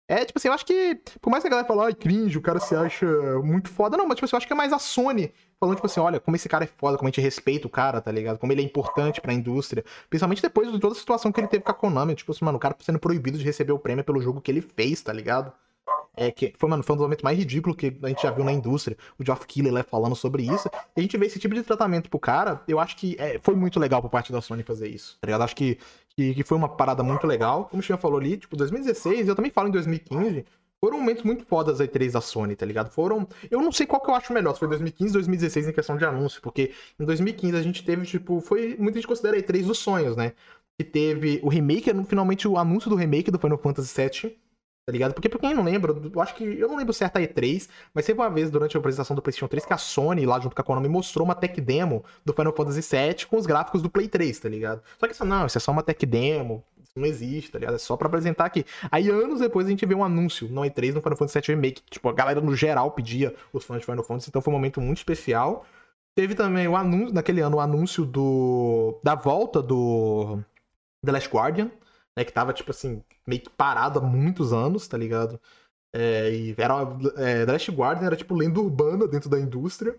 É, 0.06 0.26
tipo 0.26 0.38
assim, 0.38 0.48
eu 0.50 0.54
acho 0.54 0.66
que. 0.66 1.00
Por 1.22 1.30
mais 1.30 1.44
que 1.44 1.48
a 1.48 1.52
galera 1.52 1.68
fale, 1.68 1.82
ai, 1.82 1.94
cringe, 1.94 2.38
o 2.38 2.42
cara 2.42 2.60
se 2.60 2.76
acha 2.76 3.06
muito 3.42 3.70
foda. 3.70 3.96
Não, 3.96 4.06
mas 4.06 4.16
tipo 4.16 4.26
assim, 4.26 4.36
eu 4.36 4.38
acho 4.38 4.48
que 4.48 4.54
é 4.54 4.56
mais 4.56 4.74
a 4.74 4.80
Sony 4.80 5.32
falando, 5.60 5.76
tipo 5.76 5.88
assim, 5.88 6.00
olha, 6.00 6.20
como 6.20 6.36
esse 6.36 6.50
cara 6.50 6.64
é 6.64 6.68
foda, 6.68 6.98
como 6.98 7.08
a 7.08 7.12
gente 7.12 7.22
respeita 7.22 7.68
o 7.68 7.70
cara, 7.70 8.02
tá 8.02 8.12
ligado? 8.12 8.38
Como 8.38 8.52
ele 8.52 8.62
é 8.62 8.66
importante 8.66 9.22
pra 9.22 9.34
indústria. 9.34 9.84
Principalmente 10.10 10.42
depois 10.42 10.72
de 10.72 10.80
toda 10.80 10.94
a 10.94 10.98
situação 10.98 11.32
que 11.32 11.40
ele 11.40 11.48
teve 11.48 11.64
com 11.64 11.72
a 11.72 11.74
Konami. 11.74 12.16
Tipo 12.16 12.32
assim, 12.32 12.44
mano, 12.44 12.58
o 12.58 12.60
cara 12.60 12.76
sendo 12.80 13.00
proibido 13.00 13.38
de 13.38 13.46
receber 13.46 13.72
o 13.72 13.80
prêmio 13.80 14.04
pelo 14.04 14.22
jogo 14.22 14.42
que 14.42 14.52
ele 14.52 14.62
fez, 14.62 15.02
tá 15.02 15.14
ligado? 15.14 15.54
É, 16.20 16.32
que 16.32 16.54
foi, 16.58 16.70
mano, 16.70 16.84
foi 16.84 16.96
um 16.96 16.98
dos 16.98 17.06
momentos 17.06 17.24
mais 17.24 17.38
ridículos 17.38 17.78
que 17.78 17.98
a 18.04 18.10
gente 18.10 18.22
já 18.22 18.30
viu 18.30 18.44
na 18.44 18.52
indústria. 18.52 18.98
O 19.18 19.24
Geoff 19.24 19.48
Keighley 19.48 19.72
lá 19.72 19.84
falando 19.84 20.18
sobre 20.18 20.44
isso. 20.44 20.70
E 20.94 21.00
a 21.00 21.02
gente 21.02 21.16
vê 21.16 21.26
esse 21.26 21.40
tipo 21.40 21.56
de 21.56 21.64
tratamento 21.64 22.10
pro 22.10 22.20
cara. 22.20 22.62
Eu 22.68 22.78
acho 22.78 22.98
que 22.98 23.16
é, 23.18 23.40
foi 23.42 23.56
muito 23.56 23.80
legal 23.80 24.02
por 24.02 24.10
parte 24.10 24.30
da 24.30 24.42
Sony 24.42 24.62
fazer 24.62 24.90
isso. 24.90 25.18
Tá 25.22 25.28
ligado? 25.28 25.44
Acho 25.44 25.56
que, 25.56 25.78
que, 26.18 26.34
que 26.34 26.44
foi 26.44 26.58
uma 26.58 26.68
parada 26.68 27.02
muito 27.04 27.26
legal. 27.26 27.70
Como 27.70 27.80
o 27.80 27.84
Xinha 27.84 27.98
falou 27.98 28.20
ali, 28.20 28.36
tipo, 28.36 28.58
2016, 28.58 29.30
eu 29.30 29.36
também 29.36 29.50
falo 29.50 29.70
em 29.70 29.72
2015. 29.72 30.46
Foram 30.82 31.00
momentos 31.00 31.24
muito 31.24 31.46
fodas 31.46 31.80
aí 31.80 31.88
três 31.88 32.12
da 32.12 32.20
Sony, 32.20 32.54
tá 32.54 32.66
ligado? 32.66 32.90
Foram. 32.90 33.26
Eu 33.50 33.62
não 33.62 33.72
sei 33.72 33.88
qual 33.88 34.02
que 34.02 34.10
eu 34.10 34.16
acho 34.16 34.34
melhor, 34.34 34.52
se 34.54 34.60
foi 34.60 34.68
2015 34.68 35.12
ou 35.12 35.20
2016 35.20 35.68
em 35.70 35.72
questão 35.72 35.96
de 35.96 36.04
anúncio, 36.04 36.42
porque 36.42 36.74
em 37.00 37.06
2015 37.06 37.56
a 37.56 37.62
gente 37.62 37.82
teve, 37.86 38.06
tipo, 38.06 38.42
foi. 38.42 38.76
Muita 38.78 39.00
gente 39.00 39.08
considera 39.08 39.38
aí 39.38 39.42
três 39.42 39.66
dos 39.66 39.80
sonhos, 39.80 40.18
né? 40.18 40.34
Que 40.78 40.84
teve 40.84 41.40
o 41.44 41.48
remake, 41.48 41.92
finalmente 42.06 42.46
o 42.46 42.58
anúncio 42.58 42.90
do 42.90 42.98
remake 42.98 43.32
do 43.32 43.40
Final 43.40 43.58
Fantasy 43.58 43.94
VII 43.96 44.38
Tá 44.90 44.92
ligado? 44.92 45.14
Porque 45.14 45.30
pra 45.30 45.38
quem 45.38 45.54
não 45.54 45.64
lembra, 45.64 45.96
eu 46.12 46.20
acho 46.20 46.34
que. 46.34 46.44
Eu 46.44 46.68
não 46.68 46.76
lembro 46.76 46.92
certo 46.92 47.18
a 47.18 47.22
E3, 47.22 47.70
mas 47.94 48.08
teve 48.08 48.20
uma 48.20 48.28
vez 48.28 48.50
durante 48.50 48.76
a 48.76 48.80
apresentação 48.80 49.16
do 49.16 49.22
PlayStation 49.22 49.48
3 49.48 49.64
que 49.64 49.72
a 49.72 49.78
Sony, 49.78 50.26
lá 50.26 50.40
junto 50.40 50.56
com 50.56 50.62
a 50.64 50.66
Konami, 50.66 50.90
mostrou 50.90 51.24
uma 51.24 51.36
tech 51.36 51.62
demo 51.62 52.04
do 52.26 52.34
Final 52.34 52.52
Fantasy 52.56 52.82
VII 52.82 53.28
com 53.28 53.38
os 53.38 53.46
gráficos 53.46 53.84
do 53.84 53.90
Play 53.90 54.08
3, 54.08 54.40
tá 54.40 54.50
ligado? 54.50 54.82
Só 55.00 55.06
que 55.06 55.14
isso 55.14 55.24
não, 55.24 55.46
isso 55.46 55.60
é 55.60 55.62
só 55.62 55.72
uma 55.72 55.84
tech 55.84 56.04
demo, 56.08 56.64
isso 56.82 56.94
não 56.96 57.06
existe, 57.06 57.52
tá 57.52 57.60
ligado? 57.60 57.76
É 57.76 57.78
só 57.78 57.96
pra 57.96 58.08
apresentar 58.08 58.46
aqui. 58.46 58.66
Aí 58.90 59.12
anos 59.12 59.42
depois 59.42 59.68
a 59.68 59.70
gente 59.70 59.86
vê 59.86 59.94
um 59.94 60.04
anúncio 60.04 60.48
no 60.50 60.62
E3 60.62 60.92
no 60.96 61.02
Final 61.04 61.18
Fantasy 61.18 61.40
VII 61.40 61.56
Remake. 61.56 61.84
Tipo, 61.88 62.10
a 62.10 62.14
galera 62.14 62.42
no 62.42 62.56
geral 62.56 62.90
pedia 62.90 63.36
os 63.54 63.64
fãs 63.64 63.82
de 63.82 63.86
Final 63.86 64.04
Fantasy, 64.04 64.30
então 64.30 64.42
foi 64.42 64.52
um 64.52 64.58
momento 64.58 64.82
muito 64.82 64.98
especial. 64.98 65.68
Teve 66.16 66.34
também 66.34 66.68
o 66.68 66.76
anúncio, 66.76 67.14
naquele 67.14 67.42
ano, 67.42 67.58
o 67.58 67.60
anúncio 67.60 68.06
do. 68.06 69.00
da 69.04 69.14
volta 69.14 69.62
do 69.62 70.40
The 71.06 71.12
Last 71.12 71.30
Guardian 71.30 71.70
né? 72.20 72.26
Que 72.26 72.34
tava, 72.34 72.52
tipo 72.52 72.72
assim, 72.72 73.02
meio 73.26 73.42
que 73.42 73.50
parado 73.50 74.00
há 74.00 74.02
muitos 74.02 74.52
anos, 74.52 74.88
tá 74.88 74.98
ligado? 74.98 75.40
É, 75.94 76.30
e 76.30 76.56
era. 76.58 76.76
É, 77.18 77.46
The 77.46 77.52
Last 77.54 77.72
Guardian 77.72 78.08
era 78.08 78.16
tipo 78.16 78.36
lenda 78.36 78.60
urbana 78.60 79.08
dentro 79.08 79.30
da 79.30 79.40
indústria. 79.40 79.96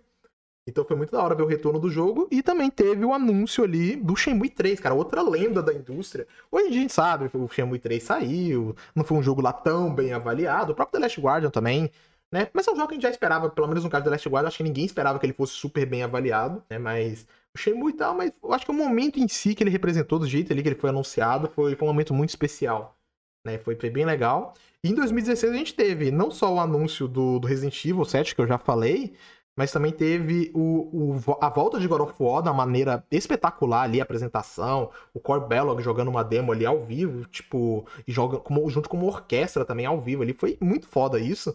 Então 0.68 0.85
foi 0.85 0.95
muito 0.95 1.11
da 1.11 1.23
hora 1.23 1.35
ver 1.35 1.43
o 1.43 1.47
retorno 1.47 1.81
do 1.81 1.91
jogo. 1.91 2.29
E 2.31 2.43
também 2.43 2.71
teve 2.71 3.05
o 3.05 3.14
anúncio 3.14 3.64
ali 3.64 3.97
do 3.97 4.14
Shenmue 4.14 4.51
3, 4.51 4.79
cara, 4.79 4.95
outra 4.95 5.23
lenda 5.23 5.62
da 5.62 5.73
indústria. 5.73 6.29
Hoje 6.53 6.68
a 6.68 6.73
gente 6.73 6.93
sabe 6.93 7.29
que 7.31 7.37
o 7.37 7.49
Shenmue 7.49 7.79
3 7.79 8.03
saiu, 8.03 8.77
não 8.95 9.03
foi 9.03 9.16
um 9.16 9.23
jogo 9.23 9.41
lá 9.41 9.53
tão 9.53 9.93
bem 9.93 10.12
avaliado. 10.12 10.73
O 10.73 10.75
próprio 10.75 11.01
The 11.01 11.07
Last 11.07 11.21
Guardian 11.21 11.51
também, 11.51 11.91
né? 12.31 12.49
Mas 12.53 12.68
é 12.68 12.73
um 12.73 12.77
jogo 12.77 12.89
que 12.89 12.95
a 12.95 12.97
gente 12.97 13.03
já 13.05 13.11
esperava, 13.11 13.49
pelo 13.49 13.66
menos 13.66 13.83
no 13.83 13.91
caso 13.91 14.05
do 14.05 14.07
The 14.07 14.11
Last 14.11 14.29
Guardian, 14.29 14.49
acho 14.49 14.59
que 14.59 14.62
ninguém 14.62 14.85
esperava 14.85 15.18
que 15.18 15.27
ele 15.27 15.33
fosse 15.33 15.55
super 15.55 15.87
bem 15.87 16.03
avaliado, 16.03 16.62
né? 16.71 16.79
Mas 16.79 17.27
Shenmue 17.57 17.92
e 17.92 17.96
tal, 17.96 18.14
mas 18.14 18.32
eu 18.42 18.53
acho 18.53 18.64
que 18.64 18.70
o 18.70 18.74
momento 18.74 19.18
em 19.18 19.28
si 19.28 19.55
que 19.55 19.62
ele 19.62 19.70
representou, 19.70 20.18
do 20.18 20.26
jeito 20.26 20.53
ali 20.53 20.62
que 20.62 20.68
ele 20.68 20.78
foi 20.78 20.90
anunciado, 20.90 21.48
foi, 21.48 21.74
foi 21.74 21.88
um 21.88 21.90
momento 21.90 22.14
muito 22.14 22.30
especial. 22.30 22.96
Né? 23.44 23.59
Foi, 23.59 23.74
foi 23.74 23.90
bem 23.90 24.05
legal. 24.05 24.55
E 24.84 24.90
em 24.90 24.94
2016 24.94 25.53
a 25.53 25.57
gente 25.57 25.74
teve 25.74 26.11
não 26.11 26.30
só 26.30 26.55
o 26.55 26.61
anúncio 26.61 27.09
do, 27.09 27.38
do 27.38 27.46
Resident 27.46 27.84
Evil 27.84 28.05
7, 28.05 28.34
que 28.34 28.40
eu 28.40 28.46
já 28.46 28.59
falei, 28.59 29.14
mas 29.57 29.72
também 29.72 29.92
teve 29.92 30.51
o, 30.55 31.16
o, 31.18 31.36
a 31.40 31.48
volta 31.51 31.78
de 31.78 31.86
God 31.86 32.01
of 32.01 32.14
War 32.18 32.42
da 32.42 32.53
maneira 32.53 33.05
espetacular 33.11 33.82
ali, 33.82 34.01
a 34.01 34.05
apresentação, 34.05 34.90
o 35.12 35.20
Core 35.20 35.46
Bellog 35.46 35.82
jogando 35.82 36.09
uma 36.09 36.22
demo 36.24 36.53
ali 36.53 36.64
ao 36.64 36.84
vivo, 36.84 37.26
tipo, 37.26 37.86
e 38.07 38.12
joga 38.12 38.38
como, 38.38 38.68
junto 38.70 38.88
com 38.88 38.96
uma 38.96 39.07
orquestra 39.07 39.64
também 39.64 39.84
ao 39.84 40.01
vivo 40.01 40.22
ali, 40.22 40.32
foi 40.32 40.57
muito 40.61 40.88
foda 40.88 41.18
isso. 41.18 41.55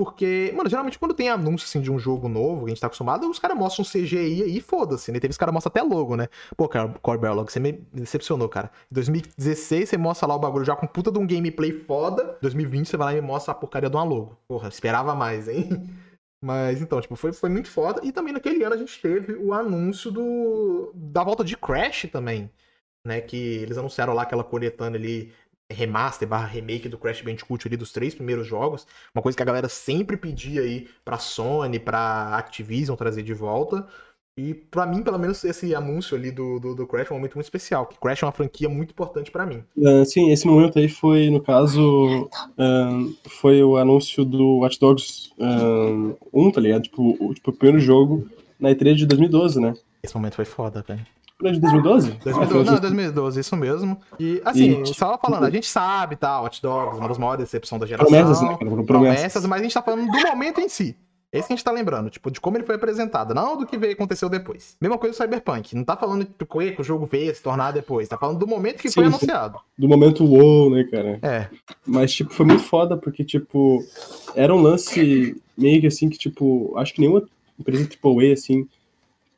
Porque, 0.00 0.50
mano, 0.56 0.70
geralmente 0.70 0.98
quando 0.98 1.12
tem 1.12 1.28
anúncio 1.28 1.66
assim, 1.66 1.78
de 1.78 1.92
um 1.92 1.98
jogo 1.98 2.26
novo, 2.26 2.60
que 2.60 2.64
a 2.64 2.68
gente 2.70 2.80
tá 2.80 2.86
acostumado, 2.86 3.28
os 3.28 3.38
caras 3.38 3.54
mostram 3.54 3.84
CGI 3.84 4.16
aí 4.16 4.56
e 4.56 4.58
foda-se, 4.58 5.12
né? 5.12 5.20
Teve 5.20 5.32
os 5.32 5.36
caras 5.36 5.52
mostram 5.52 5.68
até 5.68 5.82
logo, 5.82 6.16
né? 6.16 6.26
Pô, 6.56 6.66
cara, 6.66 6.88
Core 7.02 7.18
Barlog, 7.18 7.52
você 7.52 7.60
me 7.60 7.72
decepcionou, 7.92 8.48
cara. 8.48 8.70
Em 8.90 8.94
2016 8.94 9.90
você 9.90 9.98
mostra 9.98 10.26
lá 10.26 10.34
o 10.34 10.38
bagulho 10.38 10.64
já 10.64 10.74
com 10.74 10.86
puta 10.86 11.12
de 11.12 11.18
um 11.18 11.26
gameplay 11.26 11.70
foda. 11.70 12.38
2020 12.40 12.88
você 12.88 12.96
vai 12.96 13.12
lá 13.12 13.18
e 13.18 13.20
me 13.20 13.26
mostra 13.26 13.52
a 13.52 13.54
porcaria 13.54 13.90
de 13.90 13.94
uma 13.94 14.02
logo. 14.02 14.38
Porra, 14.48 14.70
esperava 14.70 15.14
mais, 15.14 15.48
hein? 15.48 15.68
Mas 16.42 16.80
então, 16.80 16.98
tipo, 16.98 17.14
foi, 17.14 17.34
foi 17.34 17.50
muito 17.50 17.68
foda. 17.68 18.00
E 18.02 18.10
também 18.10 18.32
naquele 18.32 18.64
ano 18.64 18.76
a 18.76 18.78
gente 18.78 19.02
teve 19.02 19.34
o 19.34 19.52
anúncio 19.52 20.10
do 20.10 20.92
da 20.94 21.22
volta 21.22 21.44
de 21.44 21.58
Crash 21.58 22.08
também. 22.10 22.50
Né, 23.06 23.20
que 23.20 23.36
eles 23.36 23.78
anunciaram 23.78 24.12
lá 24.12 24.22
aquela 24.22 24.44
coletânea 24.44 24.98
ali 24.98 25.32
remaster 25.70 26.28
barra 26.28 26.46
remake 26.46 26.88
do 26.88 26.98
Crash 26.98 27.22
Bandicoot 27.22 27.66
ali 27.66 27.76
dos 27.76 27.92
três 27.92 28.14
primeiros 28.14 28.46
jogos. 28.46 28.86
Uma 29.14 29.22
coisa 29.22 29.36
que 29.36 29.42
a 29.42 29.46
galera 29.46 29.68
sempre 29.68 30.16
pedia 30.16 30.62
aí 30.62 30.88
pra 31.04 31.18
Sony, 31.18 31.78
pra 31.78 32.36
Activision 32.36 32.96
trazer 32.96 33.22
de 33.22 33.32
volta. 33.34 33.86
E 34.36 34.54
para 34.54 34.86
mim, 34.86 35.02
pelo 35.02 35.18
menos, 35.18 35.44
esse 35.44 35.74
anúncio 35.74 36.16
ali 36.16 36.30
do, 36.30 36.58
do, 36.58 36.74
do, 36.74 36.86
Crash 36.86 37.10
é 37.10 37.12
um 37.12 37.16
momento 37.16 37.34
muito 37.34 37.44
especial, 37.44 37.84
que 37.84 37.98
Crash 37.98 38.22
é 38.22 38.26
uma 38.26 38.32
franquia 38.32 38.68
muito 38.68 38.92
importante 38.92 39.30
para 39.30 39.44
mim. 39.44 39.62
Uh, 39.76 40.04
sim, 40.06 40.30
esse 40.30 40.46
momento 40.46 40.78
aí 40.78 40.88
foi, 40.88 41.28
no 41.28 41.42
caso, 41.42 42.24
uh, 42.24 43.28
foi 43.28 43.62
o 43.62 43.76
anúncio 43.76 44.24
do 44.24 44.60
Watch 44.60 44.78
Dogs 44.80 45.30
uh, 45.38 46.16
1, 46.32 46.50
tá 46.52 46.60
ligado? 46.60 46.84
Tipo 46.84 47.16
o, 47.20 47.34
tipo, 47.34 47.50
o 47.50 47.52
primeiro 47.52 47.80
jogo 47.80 48.26
na 48.58 48.70
E3 48.70 48.94
de 48.94 49.06
2012, 49.06 49.60
né? 49.60 49.74
Esse 50.02 50.14
momento 50.14 50.36
foi 50.36 50.46
foda, 50.46 50.82
velho. 50.86 51.04
Não 51.42 51.52
de 51.52 51.60
2012? 51.60 52.10
2012, 52.22 52.70
não, 52.70 52.80
2012, 52.80 53.40
isso 53.40 53.56
mesmo. 53.56 53.98
E, 54.18 54.40
assim, 54.44 54.82
E, 54.82 54.94
só 54.94 55.18
falando, 55.18 55.44
a 55.44 55.50
gente 55.50 55.66
sabe, 55.66 56.16
tá, 56.16 56.40
Hot 56.42 56.60
Dogs, 56.60 56.98
uma 56.98 57.08
das 57.08 57.18
maiores 57.18 57.44
decepções 57.44 57.80
da 57.80 57.86
geração. 57.86 58.10
Promessas, 58.10 58.42
né, 58.42 58.48
cara? 58.48 58.58
Promessas. 58.58 58.86
promessas, 58.86 59.46
mas 59.46 59.60
a 59.60 59.62
gente 59.62 59.74
tá 59.74 59.82
falando 59.82 60.10
do 60.10 60.20
momento 60.20 60.60
em 60.60 60.68
si. 60.68 60.96
É 61.32 61.38
isso 61.38 61.46
que 61.46 61.52
a 61.52 61.56
gente 61.56 61.64
tá 61.64 61.70
lembrando, 61.70 62.10
tipo, 62.10 62.28
de 62.28 62.40
como 62.40 62.56
ele 62.56 62.64
foi 62.64 62.74
apresentado, 62.74 63.32
não 63.32 63.56
do 63.56 63.64
que 63.64 63.78
veio 63.78 63.92
aconteceu 63.92 64.28
depois. 64.28 64.76
Mesma 64.80 64.98
coisa 64.98 65.16
do 65.16 65.22
Cyberpunk. 65.22 65.76
Não 65.76 65.84
tá 65.84 65.96
falando 65.96 66.26
do 66.36 66.44
que 66.44 66.80
o 66.80 66.84
jogo 66.84 67.06
veio 67.06 67.32
se 67.32 67.40
tornar 67.40 67.70
depois. 67.70 68.08
Tá 68.08 68.18
falando 68.18 68.38
do 68.38 68.48
momento 68.48 68.82
que 68.82 68.90
foi 68.90 69.04
Sim, 69.04 69.10
sim. 69.10 69.16
anunciado. 69.16 69.60
Do 69.78 69.88
momento 69.88 70.24
wow, 70.26 70.70
né, 70.70 70.84
cara? 70.90 71.20
É. 71.22 71.48
Mas, 71.86 72.12
tipo, 72.12 72.34
foi 72.34 72.44
muito 72.44 72.64
foda, 72.64 72.96
porque, 72.96 73.22
tipo, 73.22 73.78
era 74.34 74.52
um 74.52 74.60
lance 74.60 75.40
meio 75.56 75.80
que 75.80 75.86
assim 75.86 76.08
que, 76.08 76.18
tipo, 76.18 76.76
acho 76.76 76.92
que 76.92 77.00
nenhuma 77.00 77.22
empresa 77.56 77.88
AAA, 77.88 78.32
assim, 78.32 78.66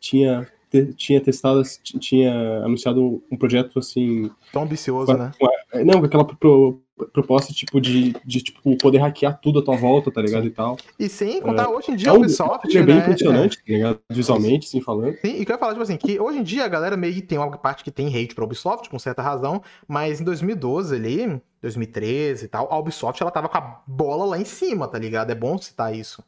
tinha, 0.01 0.49
te- 0.73 0.95
tinha 0.95 1.21
testado, 1.21 1.63
tinha 1.83 2.65
anunciado 2.65 3.23
um 3.31 3.37
projeto, 3.37 3.79
assim, 3.79 4.31
Tão 4.51 4.63
ambicioso, 4.63 5.13
né? 5.13 5.31
com 5.39 5.47
a- 5.47 5.85
não, 5.85 6.01
com 6.01 6.07
aquela 6.07 6.25
pro- 6.25 6.81
proposta, 7.13 7.53
tipo, 7.53 7.81
de, 7.81 8.13
de, 8.25 8.43
tipo, 8.43 8.77
poder 8.77 8.99
hackear 8.99 9.39
tudo 9.41 9.59
à 9.59 9.63
tua 9.63 9.77
volta, 9.77 10.11
tá 10.11 10.23
ligado, 10.23 10.47
e 10.47 10.51
tal. 10.51 10.77
E 10.99 11.09
sem 11.09 11.41
contar, 11.41 11.69
hoje 11.69 11.91
em 11.91 11.97
dia, 11.97 12.09
É 12.09 12.11
a 12.11 12.15
um, 12.15 12.19
Ubisoft, 12.19 12.77
é 12.77 12.83
bem 12.83 12.95
né, 12.97 13.01
impressionante, 13.03 13.57
tá 13.57 13.63
ligado? 13.67 13.99
Visualmente, 14.11 14.67
assim, 14.69 14.81
falando. 14.81 15.17
Sim, 15.19 15.41
e 15.41 15.45
que 15.45 15.51
eu 15.51 15.55
ia 15.55 15.59
falar, 15.59 15.73
tipo 15.73 15.83
assim, 15.83 15.97
que 15.97 16.21
hoje 16.21 16.39
em 16.39 16.43
dia 16.43 16.65
a 16.65 16.69
galera 16.69 16.97
meio 16.97 17.13
que 17.15 17.23
tem 17.23 17.39
uma 17.39 17.51
parte 17.59 17.83
que 17.83 17.91
tem 17.91 18.07
hate 18.09 18.35
pra 18.35 18.45
Ubisoft, 18.45 18.89
com 18.89 18.99
certa 18.99 19.21
razão, 19.21 19.63
mas 19.89 20.21
em 20.21 20.25
2012 20.25 20.95
ali, 20.95 21.41
2013 21.61 22.45
e 22.45 22.49
tal, 22.49 22.69
a 22.73 22.79
Ubisoft 22.79 23.21
ela 23.21 23.31
tava 23.33 23.49
com 23.49 23.59
a 23.59 23.83
bola 23.87 24.25
lá 24.25 24.39
em 24.39 24.45
cima, 24.45 24.87
tá 24.87 24.99
ligado? 24.99 25.31
É 25.31 25.35
bom 25.35 25.59
citar 25.59 25.95
isso. 25.95 26.23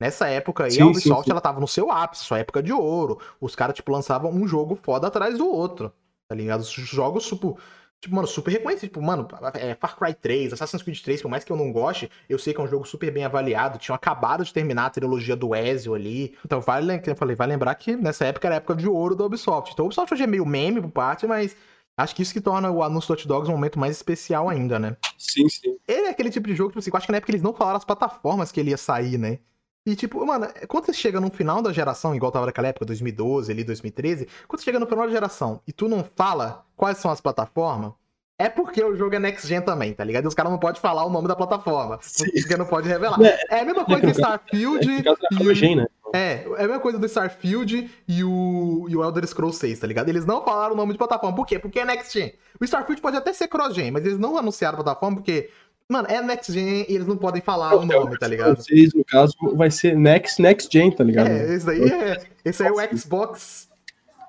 Nessa 0.00 0.28
época 0.28 0.64
aí, 0.64 0.70
Sim, 0.70 0.80
a 0.80 0.84
sim, 0.84 0.90
Ubisoft 0.90 1.24
sim. 1.24 1.30
ela 1.30 1.42
tava 1.42 1.60
no 1.60 1.68
seu 1.68 1.90
ápice, 1.92 2.24
sua 2.24 2.38
época 2.38 2.62
de 2.62 2.72
ouro. 2.72 3.20
Os 3.38 3.54
caras, 3.54 3.76
tipo, 3.76 3.92
lançavam 3.92 4.30
um 4.32 4.48
jogo 4.48 4.74
foda 4.74 5.08
atrás 5.08 5.36
do 5.36 5.46
outro, 5.46 5.92
tá 6.26 6.34
ligado? 6.34 6.60
Os 6.60 6.70
jogos, 6.72 7.26
tipo, 7.26 7.58
tipo, 8.00 8.14
mano, 8.14 8.26
super 8.26 8.50
reconhecidos. 8.50 8.88
Tipo, 8.88 9.02
mano, 9.02 9.28
é, 9.54 9.74
Far 9.74 9.98
Cry 9.98 10.14
3, 10.14 10.54
Assassin's 10.54 10.82
Creed 10.82 10.98
3, 11.02 11.20
por 11.20 11.28
mais 11.28 11.44
que 11.44 11.52
eu 11.52 11.56
não 11.56 11.70
goste, 11.70 12.10
eu 12.30 12.38
sei 12.38 12.54
que 12.54 12.60
é 12.60 12.64
um 12.64 12.66
jogo 12.66 12.86
super 12.86 13.10
bem 13.12 13.26
avaliado. 13.26 13.78
Tinham 13.78 13.94
acabado 13.94 14.42
de 14.42 14.54
terminar 14.54 14.86
a 14.86 14.90
trilogia 14.90 15.36
do 15.36 15.54
Ezio 15.54 15.94
ali. 15.94 16.34
Então, 16.46 16.62
vale, 16.62 17.02
eu 17.06 17.16
falei, 17.16 17.36
vai 17.36 17.46
lembrar 17.46 17.74
que 17.74 17.94
nessa 17.94 18.24
época 18.24 18.48
era 18.48 18.54
a 18.54 18.56
época 18.56 18.74
de 18.74 18.88
ouro 18.88 19.14
da 19.14 19.24
Ubisoft. 19.24 19.72
Então, 19.74 19.84
a 19.84 19.86
Ubisoft 19.86 20.14
hoje 20.14 20.22
é 20.22 20.26
meio 20.26 20.46
meme 20.46 20.80
por 20.80 20.90
parte, 20.90 21.26
mas 21.26 21.54
acho 21.94 22.16
que 22.16 22.22
isso 22.22 22.32
que 22.32 22.40
torna 22.40 22.70
o 22.70 22.82
anúncio 22.82 23.08
do 23.08 23.12
Hot 23.12 23.28
Dogs 23.28 23.50
um 23.50 23.54
momento 23.54 23.78
mais 23.78 23.96
especial 23.96 24.48
ainda, 24.48 24.78
né? 24.78 24.96
Sim, 25.18 25.46
sim. 25.50 25.76
Ele 25.86 26.06
é 26.06 26.08
aquele 26.08 26.30
tipo 26.30 26.48
de 26.48 26.54
jogo, 26.54 26.70
tipo 26.70 26.78
assim, 26.78 26.90
eu 26.90 26.96
acho 26.96 27.04
que 27.04 27.12
na 27.12 27.18
época 27.18 27.32
eles 27.32 27.42
não 27.42 27.52
falaram 27.52 27.76
as 27.76 27.84
plataformas 27.84 28.50
que 28.50 28.58
ele 28.58 28.70
ia 28.70 28.78
sair, 28.78 29.18
né? 29.18 29.40
E 29.86 29.96
tipo, 29.96 30.24
mano, 30.26 30.46
quando 30.68 30.86
você 30.86 30.92
chega 30.92 31.20
no 31.20 31.30
final 31.30 31.62
da 31.62 31.72
geração, 31.72 32.14
igual 32.14 32.30
tava 32.30 32.46
naquela 32.46 32.68
época, 32.68 32.84
2012, 32.84 33.50
ali, 33.50 33.64
2013, 33.64 34.28
quando 34.46 34.60
você 34.60 34.64
chega 34.64 34.78
no 34.78 34.86
final 34.86 35.06
da 35.06 35.12
geração 35.12 35.60
e 35.66 35.72
tu 35.72 35.88
não 35.88 36.04
fala 36.16 36.66
quais 36.76 36.98
são 36.98 37.10
as 37.10 37.20
plataformas, 37.20 37.92
é 38.38 38.48
porque 38.48 38.82
o 38.82 38.96
jogo 38.96 39.14
é 39.14 39.18
next 39.18 39.46
gen 39.46 39.60
também, 39.60 39.92
tá 39.92 40.02
ligado? 40.02 40.24
E 40.24 40.28
os 40.28 40.34
caras 40.34 40.50
não 40.50 40.58
podem 40.58 40.80
falar 40.80 41.04
o 41.04 41.10
nome 41.10 41.28
da 41.28 41.36
plataforma. 41.36 41.98
Porque 41.98 42.56
não 42.56 42.64
pode 42.64 42.88
revelar. 42.88 43.18
É 43.50 43.60
a 43.60 43.64
mesma 43.66 43.84
coisa 43.84 44.00
do 44.00 44.08
É, 44.08 44.12
Starfield 44.12 44.88
no 44.88 45.04
caso, 45.04 45.18
e 45.30 45.42
é 45.42 45.50
o... 45.50 45.54
Gen, 45.54 45.76
né? 45.76 45.86
É, 46.14 46.44
é 46.56 46.64
a 46.64 46.66
mesma 46.66 46.80
coisa 46.80 46.98
do 46.98 47.06
Starfield 47.06 47.90
e 48.08 48.24
o, 48.24 48.86
e 48.88 48.96
o 48.96 49.04
Elder 49.04 49.26
Scrolls 49.26 49.58
6, 49.58 49.78
tá 49.78 49.86
ligado? 49.86 50.08
Eles 50.08 50.24
não 50.24 50.42
falaram 50.42 50.72
o 50.72 50.76
nome 50.76 50.92
de 50.92 50.98
plataforma. 50.98 51.36
Por 51.36 51.46
quê? 51.46 51.58
Porque 51.58 51.80
é 51.80 51.84
Next 51.84 52.18
Gen. 52.18 52.32
O 52.58 52.64
Starfield 52.64 53.00
pode 53.00 53.16
até 53.16 53.32
ser 53.32 53.46
cross-gen, 53.48 53.90
mas 53.90 54.04
eles 54.04 54.18
não 54.18 54.36
anunciaram 54.36 54.78
a 54.78 54.84
plataforma 54.84 55.16
porque, 55.18 55.50
mano, 55.90 56.08
é 56.08 56.22
Next 56.22 56.52
Gen 56.52 56.86
e 56.88 56.94
eles 56.94 57.06
não 57.06 57.16
podem 57.16 57.42
falar 57.42 57.74
o 57.74 57.84
nome, 57.84 58.18
tá 58.18 58.28
ligado? 58.28 58.56
Vocês, 58.56 58.94
no 58.94 59.04
caso, 59.04 59.34
vai 59.54 59.70
ser 59.70 59.96
Next, 59.96 60.40
Next 60.40 60.68
Gen, 60.72 60.90
tá 60.92 61.02
ligado? 61.02 61.28
É, 61.28 61.54
esse 61.54 61.68
aí 61.68 61.82
é. 61.82 62.22
Esse 62.44 62.62
aí 62.62 62.68
é 62.68 62.72
o 62.72 62.96
Xbox, 62.96 63.68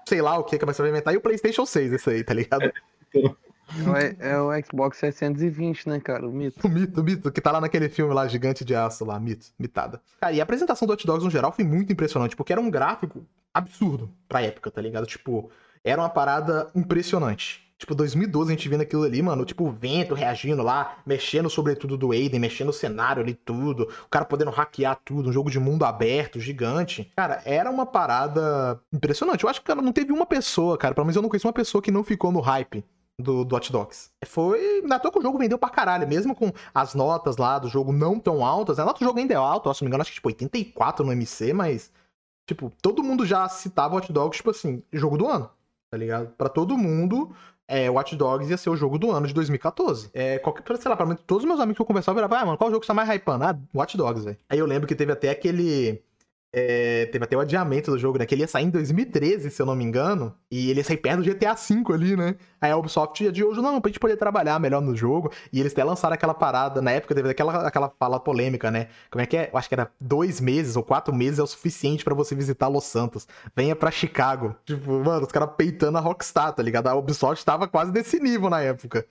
sei 0.07 0.21
lá 0.21 0.37
o 0.37 0.43
que 0.43 0.57
que 0.57 0.65
vai 0.65 0.73
se 0.73 0.81
inventar, 0.81 1.13
e 1.13 1.17
o 1.17 1.21
PlayStation 1.21 1.65
6, 1.65 1.93
esse 1.93 2.09
aí, 2.09 2.23
tá 2.23 2.33
ligado? 2.33 2.71
É, 3.95 4.31
é 4.31 4.37
o 4.37 4.49
Xbox 4.65 4.97
720, 4.97 5.87
né, 5.87 5.99
cara? 5.99 6.27
O 6.27 6.31
mito. 6.31 6.67
O 6.67 6.69
mito, 6.69 6.99
o 6.99 7.03
mito, 7.03 7.31
que 7.31 7.39
tá 7.39 7.51
lá 7.51 7.61
naquele 7.61 7.87
filme 7.87 8.13
lá, 8.13 8.27
Gigante 8.27 8.65
de 8.65 8.75
Aço 8.75 9.05
lá, 9.05 9.19
mito, 9.19 9.47
mitada. 9.57 10.01
Cara, 10.19 10.33
e 10.33 10.39
a 10.39 10.43
apresentação 10.43 10.85
do 10.85 10.93
Hot 10.93 11.05
Dogs 11.05 11.23
no 11.23 11.31
geral 11.31 11.51
foi 11.51 11.63
muito 11.63 11.93
impressionante, 11.93 12.35
porque 12.35 12.51
era 12.51 12.61
um 12.61 12.69
gráfico 12.69 13.25
absurdo 13.53 14.11
pra 14.27 14.41
época, 14.41 14.71
tá 14.71 14.81
ligado? 14.81 15.05
Tipo, 15.05 15.49
era 15.83 16.01
uma 16.01 16.09
parada 16.09 16.69
impressionante. 16.75 17.70
Tipo, 17.81 17.95
2012 17.95 18.51
a 18.51 18.55
gente 18.55 18.69
vendo 18.69 18.81
aquilo 18.81 19.05
ali, 19.05 19.23
mano, 19.23 19.43
tipo, 19.43 19.65
o 19.67 19.71
vento 19.71 20.13
reagindo 20.13 20.61
lá, 20.61 20.99
mexendo 21.03 21.49
sobre 21.49 21.73
tudo 21.73 21.97
do 21.97 22.11
Aiden, 22.11 22.39
mexendo 22.39 22.69
o 22.69 22.73
cenário 22.73 23.23
ali, 23.23 23.33
tudo, 23.33 23.89
o 24.05 24.07
cara 24.07 24.23
podendo 24.23 24.51
hackear 24.51 24.99
tudo, 25.03 25.31
um 25.31 25.33
jogo 25.33 25.49
de 25.49 25.59
mundo 25.59 25.83
aberto, 25.83 26.39
gigante. 26.39 27.11
Cara, 27.15 27.41
era 27.43 27.71
uma 27.71 27.87
parada 27.87 28.79
impressionante. 28.93 29.43
Eu 29.43 29.49
acho 29.49 29.61
que, 29.61 29.65
cara, 29.65 29.81
não 29.81 29.91
teve 29.91 30.13
uma 30.13 30.27
pessoa, 30.27 30.77
cara, 30.77 30.93
pelo 30.93 31.05
menos 31.05 31.15
eu 31.15 31.23
não 31.23 31.29
conheço 31.29 31.47
uma 31.47 31.53
pessoa 31.53 31.81
que 31.81 31.89
não 31.89 32.03
ficou 32.03 32.31
no 32.31 32.39
hype 32.39 32.85
do, 33.17 33.43
do 33.43 33.55
Hot 33.55 33.71
Dogs. 33.71 34.11
Foi. 34.27 34.83
Na 34.83 34.99
toa 34.99 35.11
que 35.11 35.17
o 35.17 35.23
jogo 35.23 35.39
vendeu 35.39 35.57
pra 35.57 35.71
caralho, 35.71 36.07
mesmo 36.07 36.35
com 36.35 36.51
as 36.75 36.93
notas 36.93 37.37
lá 37.37 37.57
do 37.57 37.67
jogo 37.67 37.91
não 37.91 38.19
tão 38.19 38.45
altas. 38.45 38.77
A 38.77 38.85
nota 38.85 38.99
do 38.99 39.05
jogo 39.05 39.17
ainda 39.17 39.33
é 39.33 39.37
alta, 39.37 39.73
se 39.73 39.81
não 39.81 39.87
me 39.87 39.89
engano, 39.89 40.03
acho 40.03 40.11
que 40.11 40.17
tipo 40.17 40.27
84 40.27 41.03
no 41.03 41.11
MC, 41.11 41.51
mas. 41.51 41.91
Tipo, 42.45 42.71
todo 42.79 43.03
mundo 43.03 43.25
já 43.25 43.49
citava 43.49 43.95
Hot 43.95 44.13
Dogs, 44.13 44.37
tipo 44.37 44.51
assim, 44.51 44.83
jogo 44.93 45.17
do 45.17 45.27
ano, 45.27 45.49
tá 45.89 45.97
ligado? 45.97 46.27
Pra 46.37 46.49
todo 46.49 46.77
mundo, 46.77 47.33
é, 47.71 47.89
Watch 47.89 48.17
Dogs 48.17 48.51
ia 48.51 48.57
ser 48.57 48.69
o 48.69 48.75
jogo 48.75 48.99
do 48.99 49.11
ano 49.11 49.25
de 49.25 49.33
2014. 49.33 50.09
É, 50.13 50.37
qualquer, 50.39 50.77
sei 50.77 50.89
lá, 50.89 50.97
pra 50.97 51.05
mim, 51.05 51.17
todos 51.25 51.43
os 51.43 51.47
meus 51.47 51.59
amigos 51.61 51.77
que 51.77 51.81
eu 51.81 51.85
conversava 51.85 52.15
viravam, 52.15 52.37
ah, 52.37 52.45
mano, 52.45 52.57
qual 52.57 52.69
jogo 52.69 52.83
você 52.83 52.87
tá 52.87 52.93
mais 52.93 53.09
hypando? 53.09 53.45
Ah, 53.45 53.57
Watch 53.73 53.95
Dogs, 53.95 54.25
velho. 54.25 54.37
Aí 54.49 54.59
eu 54.59 54.65
lembro 54.65 54.87
que 54.87 54.93
teve 54.93 55.13
até 55.13 55.29
aquele. 55.29 56.03
É, 56.53 57.05
teve 57.05 57.23
até 57.23 57.37
o 57.37 57.39
adiamento 57.39 57.91
do 57.91 57.97
jogo, 57.97 58.17
né? 58.17 58.25
Que 58.25 58.35
ele 58.35 58.41
ia 58.41 58.47
sair 58.47 58.65
em 58.65 58.69
2013, 58.69 59.49
se 59.49 59.61
eu 59.61 59.65
não 59.65 59.75
me 59.75 59.83
engano. 59.83 60.35
E 60.49 60.69
ele 60.69 60.81
ia 60.81 60.83
sair 60.83 60.97
perto 60.97 61.21
do 61.21 61.23
GTA 61.23 61.53
V 61.53 61.93
ali, 61.93 62.17
né? 62.17 62.35
Aí 62.59 62.71
a 62.71 62.77
Ubisoft 62.77 63.31
de 63.31 63.43
hoje, 63.43 63.61
não, 63.61 63.79
pra 63.79 63.89
gente 63.89 63.99
poder 63.99 64.17
trabalhar 64.17 64.59
melhor 64.59 64.81
no 64.81 64.95
jogo. 64.95 65.31
E 65.51 65.59
eles 65.59 65.71
até 65.71 65.83
lançaram 65.83 66.13
aquela 66.13 66.33
parada, 66.33 66.81
na 66.81 66.91
época 66.91 67.15
teve 67.15 67.29
aquela, 67.29 67.67
aquela 67.67 67.89
fala 67.97 68.19
polêmica, 68.19 68.69
né? 68.69 68.89
Como 69.09 69.21
é 69.21 69.25
que 69.25 69.37
é? 69.37 69.49
Eu 69.51 69.57
acho 69.57 69.69
que 69.69 69.75
era 69.75 69.89
dois 69.99 70.41
meses 70.41 70.75
ou 70.75 70.83
quatro 70.83 71.15
meses 71.15 71.39
é 71.39 71.43
o 71.43 71.47
suficiente 71.47 72.03
pra 72.03 72.13
você 72.13 72.35
visitar 72.35 72.67
Los 72.67 72.83
Santos. 72.83 73.27
Venha 73.55 73.75
pra 73.75 73.89
Chicago. 73.89 74.55
Tipo, 74.65 75.03
mano, 75.03 75.25
os 75.25 75.31
caras 75.31 75.51
peitando 75.57 75.97
a 75.97 76.01
Rockstar, 76.01 76.53
tá 76.53 76.61
ligado? 76.61 76.87
A 76.87 76.95
Ubisoft 76.95 77.45
tava 77.45 77.67
quase 77.67 77.91
nesse 77.93 78.19
nível 78.19 78.49
na 78.49 78.61
época. 78.61 79.05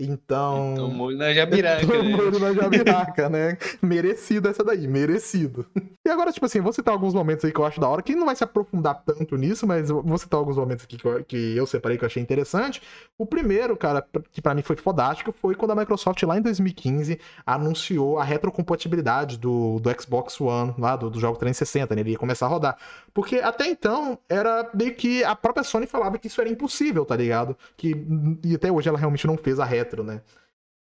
Então. 0.00 0.74
Tomou 0.76 1.12
na 1.12 1.32
jabiraca, 1.34 1.86
né? 1.86 2.16
Tomou 2.16 2.40
na 2.40 2.52
jabiraca, 2.54 3.28
né? 3.28 3.58
Merecido 3.82 4.48
essa 4.48 4.64
daí, 4.64 4.88
merecido. 4.88 5.66
E 6.04 6.08
agora, 6.08 6.32
tipo 6.32 6.46
assim, 6.46 6.60
vou 6.60 6.72
citar 6.72 6.94
alguns 6.94 7.12
momentos 7.12 7.44
aí 7.44 7.52
que 7.52 7.60
eu 7.60 7.64
acho 7.64 7.78
da 7.78 7.86
hora, 7.88 8.02
que 8.02 8.14
não 8.14 8.26
vai 8.26 8.34
se 8.34 8.42
aprofundar 8.42 9.02
tanto 9.04 9.36
nisso, 9.36 9.66
mas 9.66 9.90
vou 9.90 10.16
citar 10.16 10.38
alguns 10.38 10.56
momentos 10.56 10.84
aqui 10.84 10.96
que 10.96 11.04
eu, 11.04 11.24
que 11.24 11.56
eu 11.56 11.66
separei 11.66 11.98
que 11.98 12.04
eu 12.04 12.06
achei 12.06 12.22
interessante. 12.22 12.80
O 13.18 13.26
primeiro, 13.26 13.76
cara, 13.76 14.04
que 14.32 14.40
pra 14.40 14.54
mim 14.54 14.62
foi 14.62 14.76
fodástico, 14.76 15.32
foi 15.32 15.54
quando 15.54 15.72
a 15.72 15.76
Microsoft, 15.76 16.22
lá 16.22 16.38
em 16.38 16.42
2015, 16.42 17.20
anunciou 17.44 18.18
a 18.18 18.24
retrocompatibilidade 18.24 19.38
do, 19.38 19.78
do 19.78 19.90
Xbox 20.00 20.40
One, 20.40 20.74
lá 20.78 20.96
do, 20.96 21.10
do 21.10 21.20
jogo 21.20 21.38
360, 21.38 21.94
né? 21.94 22.00
Ele 22.00 22.12
ia 22.12 22.18
começar 22.18 22.46
a 22.46 22.48
rodar. 22.48 22.78
Porque 23.12 23.36
até 23.36 23.66
então, 23.66 24.18
era 24.28 24.70
meio 24.74 24.94
que 24.94 25.24
a 25.24 25.34
própria 25.34 25.64
Sony 25.64 25.86
falava 25.86 26.18
que 26.18 26.28
isso 26.28 26.40
era 26.40 26.50
impossível, 26.50 27.04
tá 27.04 27.16
ligado? 27.16 27.56
Que, 27.76 27.94
e 28.44 28.54
até 28.54 28.70
hoje 28.70 28.88
ela 28.88 28.98
realmente 28.98 29.26
não 29.26 29.36
fez 29.36 29.58
a 29.58 29.64
retro, 29.64 30.02
né? 30.02 30.22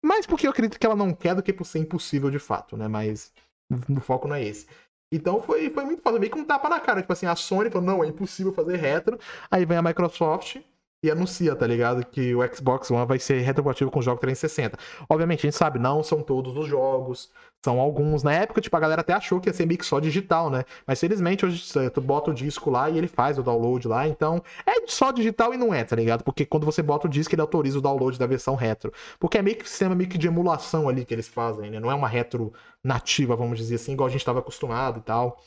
Mais 0.04 0.26
porque 0.26 0.46
eu 0.46 0.50
acredito 0.50 0.78
que 0.78 0.86
ela 0.86 0.96
não 0.96 1.12
quer 1.12 1.34
do 1.34 1.42
que 1.42 1.52
por 1.52 1.64
ser 1.64 1.78
impossível 1.78 2.30
de 2.30 2.38
fato, 2.38 2.76
né? 2.76 2.88
Mas 2.88 3.32
o 3.70 4.00
foco 4.00 4.28
não 4.28 4.36
é 4.36 4.44
esse. 4.44 4.66
Então 5.10 5.40
foi, 5.40 5.70
foi 5.70 5.84
muito 5.84 6.02
foda, 6.02 6.18
meio 6.18 6.32
que 6.32 6.38
um 6.38 6.44
tapa 6.44 6.68
na 6.68 6.80
cara. 6.80 7.00
Tipo 7.00 7.12
assim, 7.12 7.26
a 7.26 7.36
Sony 7.36 7.70
falou, 7.70 7.86
não, 7.86 8.04
é 8.04 8.08
impossível 8.08 8.52
fazer 8.52 8.76
retro. 8.76 9.18
Aí 9.50 9.64
vem 9.64 9.76
a 9.78 9.82
Microsoft 9.82 10.58
e 11.02 11.10
anuncia, 11.10 11.54
tá 11.54 11.66
ligado? 11.66 12.04
Que 12.04 12.34
o 12.34 12.54
Xbox 12.54 12.90
One 12.90 13.06
vai 13.06 13.18
ser 13.18 13.40
retrocompatible 13.40 13.92
com 13.92 14.00
o 14.00 14.02
jogo 14.02 14.20
360. 14.20 14.78
Obviamente, 15.08 15.40
a 15.40 15.50
gente 15.50 15.56
sabe, 15.56 15.78
não 15.78 16.02
são 16.02 16.22
todos 16.22 16.56
os 16.56 16.66
jogos, 16.66 17.30
são 17.64 17.80
alguns. 17.80 18.22
Na 18.22 18.32
época, 18.32 18.60
tipo, 18.60 18.76
a 18.76 18.80
galera 18.80 19.00
até 19.00 19.12
achou 19.12 19.40
que 19.40 19.48
ia 19.48 19.52
ser 19.52 19.66
meio 19.66 19.78
que 19.78 19.86
só 19.86 19.98
digital, 20.00 20.50
né? 20.50 20.64
Mas 20.86 21.00
felizmente, 21.00 21.44
hoje 21.44 21.64
tu 21.92 22.00
bota 22.00 22.30
o 22.30 22.34
disco 22.34 22.70
lá 22.70 22.88
e 22.88 22.96
ele 22.96 23.08
faz 23.08 23.38
o 23.38 23.42
download 23.42 23.88
lá. 23.88 24.06
Então, 24.06 24.42
é 24.64 24.86
só 24.86 25.10
digital 25.12 25.52
e 25.52 25.56
não 25.56 25.74
é, 25.74 25.84
tá 25.84 25.96
ligado? 25.96 26.22
Porque 26.22 26.46
quando 26.46 26.64
você 26.64 26.82
bota 26.82 27.06
o 27.06 27.10
disco, 27.10 27.34
ele 27.34 27.42
autoriza 27.42 27.78
o 27.78 27.82
download 27.82 28.18
da 28.18 28.26
versão 28.26 28.54
retro. 28.54 28.92
Porque 29.18 29.38
é 29.38 29.42
meio 29.42 29.56
que 29.56 29.64
um 29.64 29.66
sistema 29.66 29.94
meio 29.94 30.08
que 30.08 30.18
de 30.18 30.28
emulação 30.28 30.88
ali 30.88 31.04
que 31.04 31.12
eles 31.14 31.28
fazem, 31.28 31.70
né? 31.70 31.80
Não 31.80 31.90
é 31.90 31.94
uma 31.94 32.08
retro 32.08 32.52
nativa, 32.82 33.34
vamos 33.36 33.58
dizer 33.58 33.76
assim, 33.76 33.92
igual 33.92 34.06
a 34.06 34.10
gente 34.10 34.20
estava 34.20 34.38
acostumado 34.38 35.00
e 35.00 35.02
tal, 35.02 35.42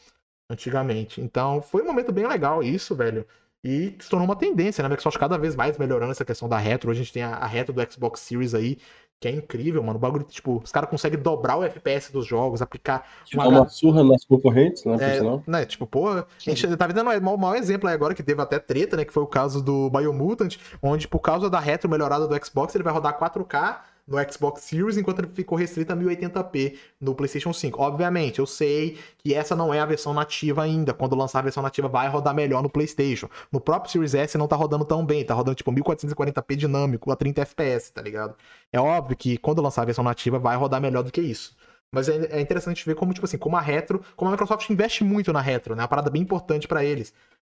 antigamente. 0.50 1.22
Então, 1.22 1.62
foi 1.62 1.84
um 1.84 1.86
momento 1.86 2.12
bem 2.12 2.28
legal 2.28 2.62
isso, 2.64 2.96
velho. 2.96 3.26
E 3.64 3.96
se 4.00 4.10
tornou 4.10 4.26
uma 4.26 4.36
tendência, 4.36 4.82
né? 4.82 4.88
A 4.88 4.90
Microsoft 4.90 5.18
cada 5.18 5.38
vez 5.38 5.56
mais 5.56 5.78
melhorando 5.78 6.12
essa 6.12 6.24
questão 6.24 6.48
da 6.48 6.58
retro. 6.58 6.90
Hoje 6.90 7.02
a 7.02 7.04
gente 7.04 7.14
tem 7.14 7.24
a, 7.24 7.32
a 7.36 7.46
retro 7.46 7.74
do 7.74 7.92
Xbox 7.92 8.22
Series 8.22 8.54
aí, 8.54 8.78
que 9.20 9.28
é 9.28 9.32
incrível, 9.32 9.84
mano. 9.84 9.98
O 9.98 10.02
bagulho, 10.02 10.24
tipo, 10.24 10.62
os 10.64 10.72
caras 10.72 10.90
conseguem 10.90 11.20
dobrar 11.20 11.58
o 11.58 11.64
FPS 11.64 12.10
dos 12.10 12.26
jogos, 12.26 12.62
aplicar 12.62 13.06
Dá 13.34 13.48
uma 13.50 13.68
surra 13.68 14.02
nas 14.02 14.24
concorrentes, 14.24 14.86
né? 14.86 14.96
é, 15.02 15.52
né, 15.52 15.66
tipo, 15.66 15.86
pô, 15.86 16.08
a 16.08 16.26
gente 16.38 16.78
tá 16.78 16.88
vendo 16.88 17.02
um 17.02 17.38
mau 17.38 17.54
exemplo 17.54 17.90
aí 17.90 17.94
agora 17.94 18.16
que 18.16 18.24
teve 18.24 18.42
até 18.42 18.60
treta, 18.60 18.96
né? 18.96 19.04
Que 19.04 19.12
foi 19.12 19.24
o 19.24 19.28
caso 19.28 19.62
do 19.62 19.90
Biomutant, 19.90 20.56
onde 20.82 21.06
por 21.06 21.20
causa 21.20 21.50
da 21.50 21.60
retro 21.60 21.90
melhorada 21.90 22.28
do 22.28 22.46
Xbox, 22.46 22.74
ele 22.76 22.84
vai 22.84 22.94
rodar 22.94 23.20
4K 23.20 23.80
no 24.10 24.18
Xbox 24.32 24.64
Series, 24.64 24.98
enquanto 24.98 25.28
ficou 25.34 25.58
restrito 25.58 25.94
a 25.94 25.96
1080p 25.96 26.78
no 27.00 27.14
PlayStation 27.14 27.54
5. 27.54 27.80
Obviamente, 27.82 28.40
eu 28.40 28.48
sei 28.48 28.98
que 29.20 29.34
essa 29.34 29.56
não 29.56 29.72
é 29.72 29.80
a 29.80 29.86
versão 29.86 30.14
nativa 30.14 30.64
ainda. 30.64 30.94
Quando 30.94 31.16
lançar 31.16 31.40
a 31.40 31.44
versão 31.44 31.62
nativa, 31.62 31.88
vai 31.88 32.10
rodar 32.10 32.34
melhor 32.34 32.64
no 32.64 32.70
PlayStation. 32.70 33.30
No 33.52 33.62
próprio 33.62 33.92
Series 33.92 34.16
S 34.16 34.38
não 34.38 34.48
tá 34.48 34.56
rodando 34.56 34.84
tão 34.84 35.06
bem, 35.06 35.24
tá 35.24 35.36
rodando 35.36 35.56
tipo 35.56 35.72
1440p 35.72 36.56
dinâmico 36.56 37.12
a 37.12 37.16
30 37.16 37.42
FPS, 37.42 37.94
tá 37.94 38.02
ligado? 38.02 38.36
É 38.74 38.80
óbvio 38.80 39.16
que 39.16 39.38
quando 39.38 39.62
lançar 39.62 39.84
a 39.84 39.86
versão 39.86 40.04
nativa, 40.04 40.40
vai 40.40 40.58
rodar 40.58 40.82
melhor 40.82 41.04
do 41.04 41.12
que 41.12 41.22
isso. 41.22 41.56
Mas 41.92 42.10
é, 42.10 42.38
é 42.38 42.42
interessante 42.42 42.86
ver 42.86 42.96
como, 42.96 43.14
tipo 43.14 43.26
assim, 43.26 43.38
como 43.38 43.58
a 43.58 43.62
retro, 43.62 44.04
como 44.16 44.30
a 44.30 44.32
Microsoft 44.32 44.70
investe 44.70 45.04
muito 45.04 45.32
na 45.34 45.42
retro, 45.42 45.76
né? 45.76 45.82
É 45.82 45.84
uma 45.84 45.88
parada 45.88 46.10
bem 46.10 46.22
importante 46.22 46.68
para 46.68 46.84
eles, 46.84 47.14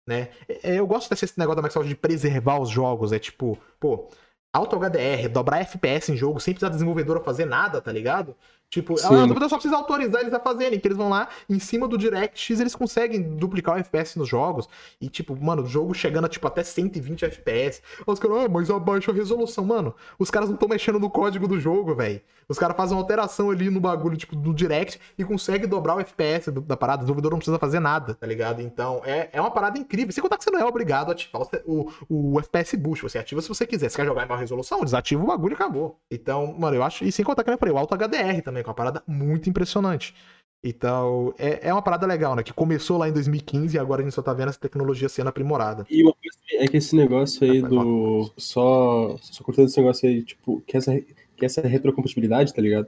né? 0.07 0.29
É, 0.47 0.79
eu 0.79 0.87
gosto 0.87 1.09
desse 1.09 1.37
negócio 1.37 1.57
da 1.57 1.61
Microsoft 1.61 1.87
de 1.87 1.95
preservar 1.95 2.59
os 2.59 2.69
jogos, 2.69 3.11
é 3.11 3.19
tipo, 3.19 3.57
pô, 3.79 4.09
Auto 4.53 4.77
HDR, 4.77 5.27
dobrar 5.29 5.61
FPS 5.61 6.11
em 6.11 6.15
jogo 6.15 6.39
sem 6.39 6.53
precisar 6.53 6.69
da 6.69 6.75
desenvolvedora 6.75 7.19
fazer 7.23 7.45
nada, 7.45 7.81
tá 7.81 7.91
ligado? 7.91 8.35
Tipo, 8.73 8.97
Sim. 8.97 9.05
a 9.05 9.09
desenvolvedora 9.09 9.49
só 9.49 9.55
precisa 9.57 9.75
autorizar 9.75 10.21
eles 10.21 10.33
a 10.33 10.39
fazerem, 10.39 10.79
que 10.79 10.87
eles 10.87 10.97
vão 10.97 11.07
lá, 11.07 11.29
em 11.47 11.59
cima 11.59 11.87
do 11.87 11.95
DirectX, 11.95 12.59
eles 12.59 12.73
conseguem 12.73 13.21
duplicar 13.21 13.75
o 13.75 13.77
FPS 13.77 14.17
nos 14.17 14.27
jogos. 14.27 14.67
E, 14.99 15.09
tipo, 15.09 15.39
mano, 15.39 15.61
o 15.61 15.67
jogo 15.67 15.93
chegando 15.93 16.25
a, 16.25 16.27
tipo, 16.27 16.47
até 16.47 16.63
120 16.63 17.23
FPS. 17.23 17.83
Os 18.07 18.17
caras, 18.17 18.45
ah, 18.45 18.49
mas 18.49 18.71
abaixa 18.71 19.11
a 19.11 19.13
resolução. 19.13 19.63
Mano, 19.63 19.93
os 20.17 20.31
caras 20.31 20.49
não 20.49 20.55
estão 20.55 20.67
mexendo 20.67 20.99
no 20.99 21.07
código 21.07 21.47
do 21.47 21.59
jogo, 21.59 21.93
velho. 21.93 22.19
Os 22.49 22.57
caras 22.57 22.75
fazem 22.75 22.97
uma 22.97 23.03
alteração 23.03 23.51
ali 23.51 23.69
no 23.69 23.79
bagulho, 23.79 24.17
tipo, 24.17 24.35
do 24.35 24.51
Direct 24.51 24.99
e 25.17 25.23
conseguem 25.23 25.69
dobrar 25.69 25.95
o 25.95 25.99
FPS 25.99 26.51
da 26.51 26.75
parada. 26.75 27.01
O 27.01 27.05
desenvolvedor 27.05 27.31
não 27.31 27.37
precisa 27.37 27.59
fazer 27.59 27.79
nada, 27.79 28.15
tá 28.15 28.25
ligado? 28.25 28.59
Então, 28.59 29.03
é, 29.05 29.29
é 29.31 29.39
uma 29.39 29.51
parada 29.51 29.77
incrível. 29.77 30.11
Sem 30.11 30.21
contar 30.21 30.37
que 30.37 30.43
você 30.43 30.49
não 30.49 30.59
é 30.59 30.65
obrigado 30.65 31.09
a 31.09 31.11
ativar 31.11 31.43
o, 31.65 31.91
o, 32.09 32.33
o 32.33 32.39
FPS 32.39 32.75
Boost. 32.75 33.03
Você 33.03 33.19
ativa 33.19 33.39
se 33.39 33.47
você 33.47 33.67
quiser. 33.67 33.89
Se 33.89 33.95
quer 33.95 34.05
jogar 34.05 34.25
em 34.25 34.27
maior 34.27 34.39
resolução, 34.39 34.83
desativa 34.83 35.23
o 35.23 35.27
bagulho 35.27 35.53
e 35.53 35.55
acabou. 35.55 35.99
Então, 36.09 36.55
mano, 36.57 36.75
eu 36.75 36.83
acho. 36.83 37.03
E 37.05 37.11
sem 37.11 37.23
contar 37.23 37.43
que, 37.43 37.45
como 37.45 37.55
eu 37.55 37.59
falei, 37.59 37.73
o 37.73 37.77
Alto 37.77 37.95
HDR 37.95 38.41
também, 38.43 38.62
que 38.63 38.69
é 38.69 38.71
uma 38.71 38.75
parada 38.75 39.03
muito 39.07 39.49
impressionante. 39.49 40.15
Então, 40.63 41.33
é, 41.37 41.67
é 41.67 41.73
uma 41.73 41.81
parada 41.81 42.07
legal, 42.07 42.35
né? 42.35 42.41
Que 42.41 42.53
começou 42.53 42.97
lá 42.97 43.09
em 43.09 43.11
2015 43.11 43.75
e 43.75 43.79
agora 43.79 44.01
a 44.01 44.05
gente 44.05 44.13
só 44.13 44.21
tá 44.21 44.33
vendo 44.33 44.47
essa 44.47 44.59
tecnologia 44.59 45.09
sendo 45.09 45.27
aprimorada. 45.27 45.85
E 45.89 46.01
uma 46.01 46.13
coisa 46.13 46.37
é 46.53 46.67
que 46.67 46.77
esse 46.77 46.95
negócio 46.95 47.43
aí 47.43 47.59
Vai, 47.59 47.69
do. 47.69 48.31
Só, 48.37 49.17
só 49.19 49.43
cortando 49.43 49.67
esse 49.67 49.77
negócio 49.77 50.07
aí, 50.07 50.23
tipo, 50.23 50.63
que 50.65 50.77
essa, 50.77 50.97
que 51.35 51.45
essa 51.45 51.61
retrocompatibilidade, 51.67 52.53
tá 52.53 52.61
ligado? 52.61 52.87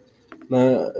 Na, 0.49 0.93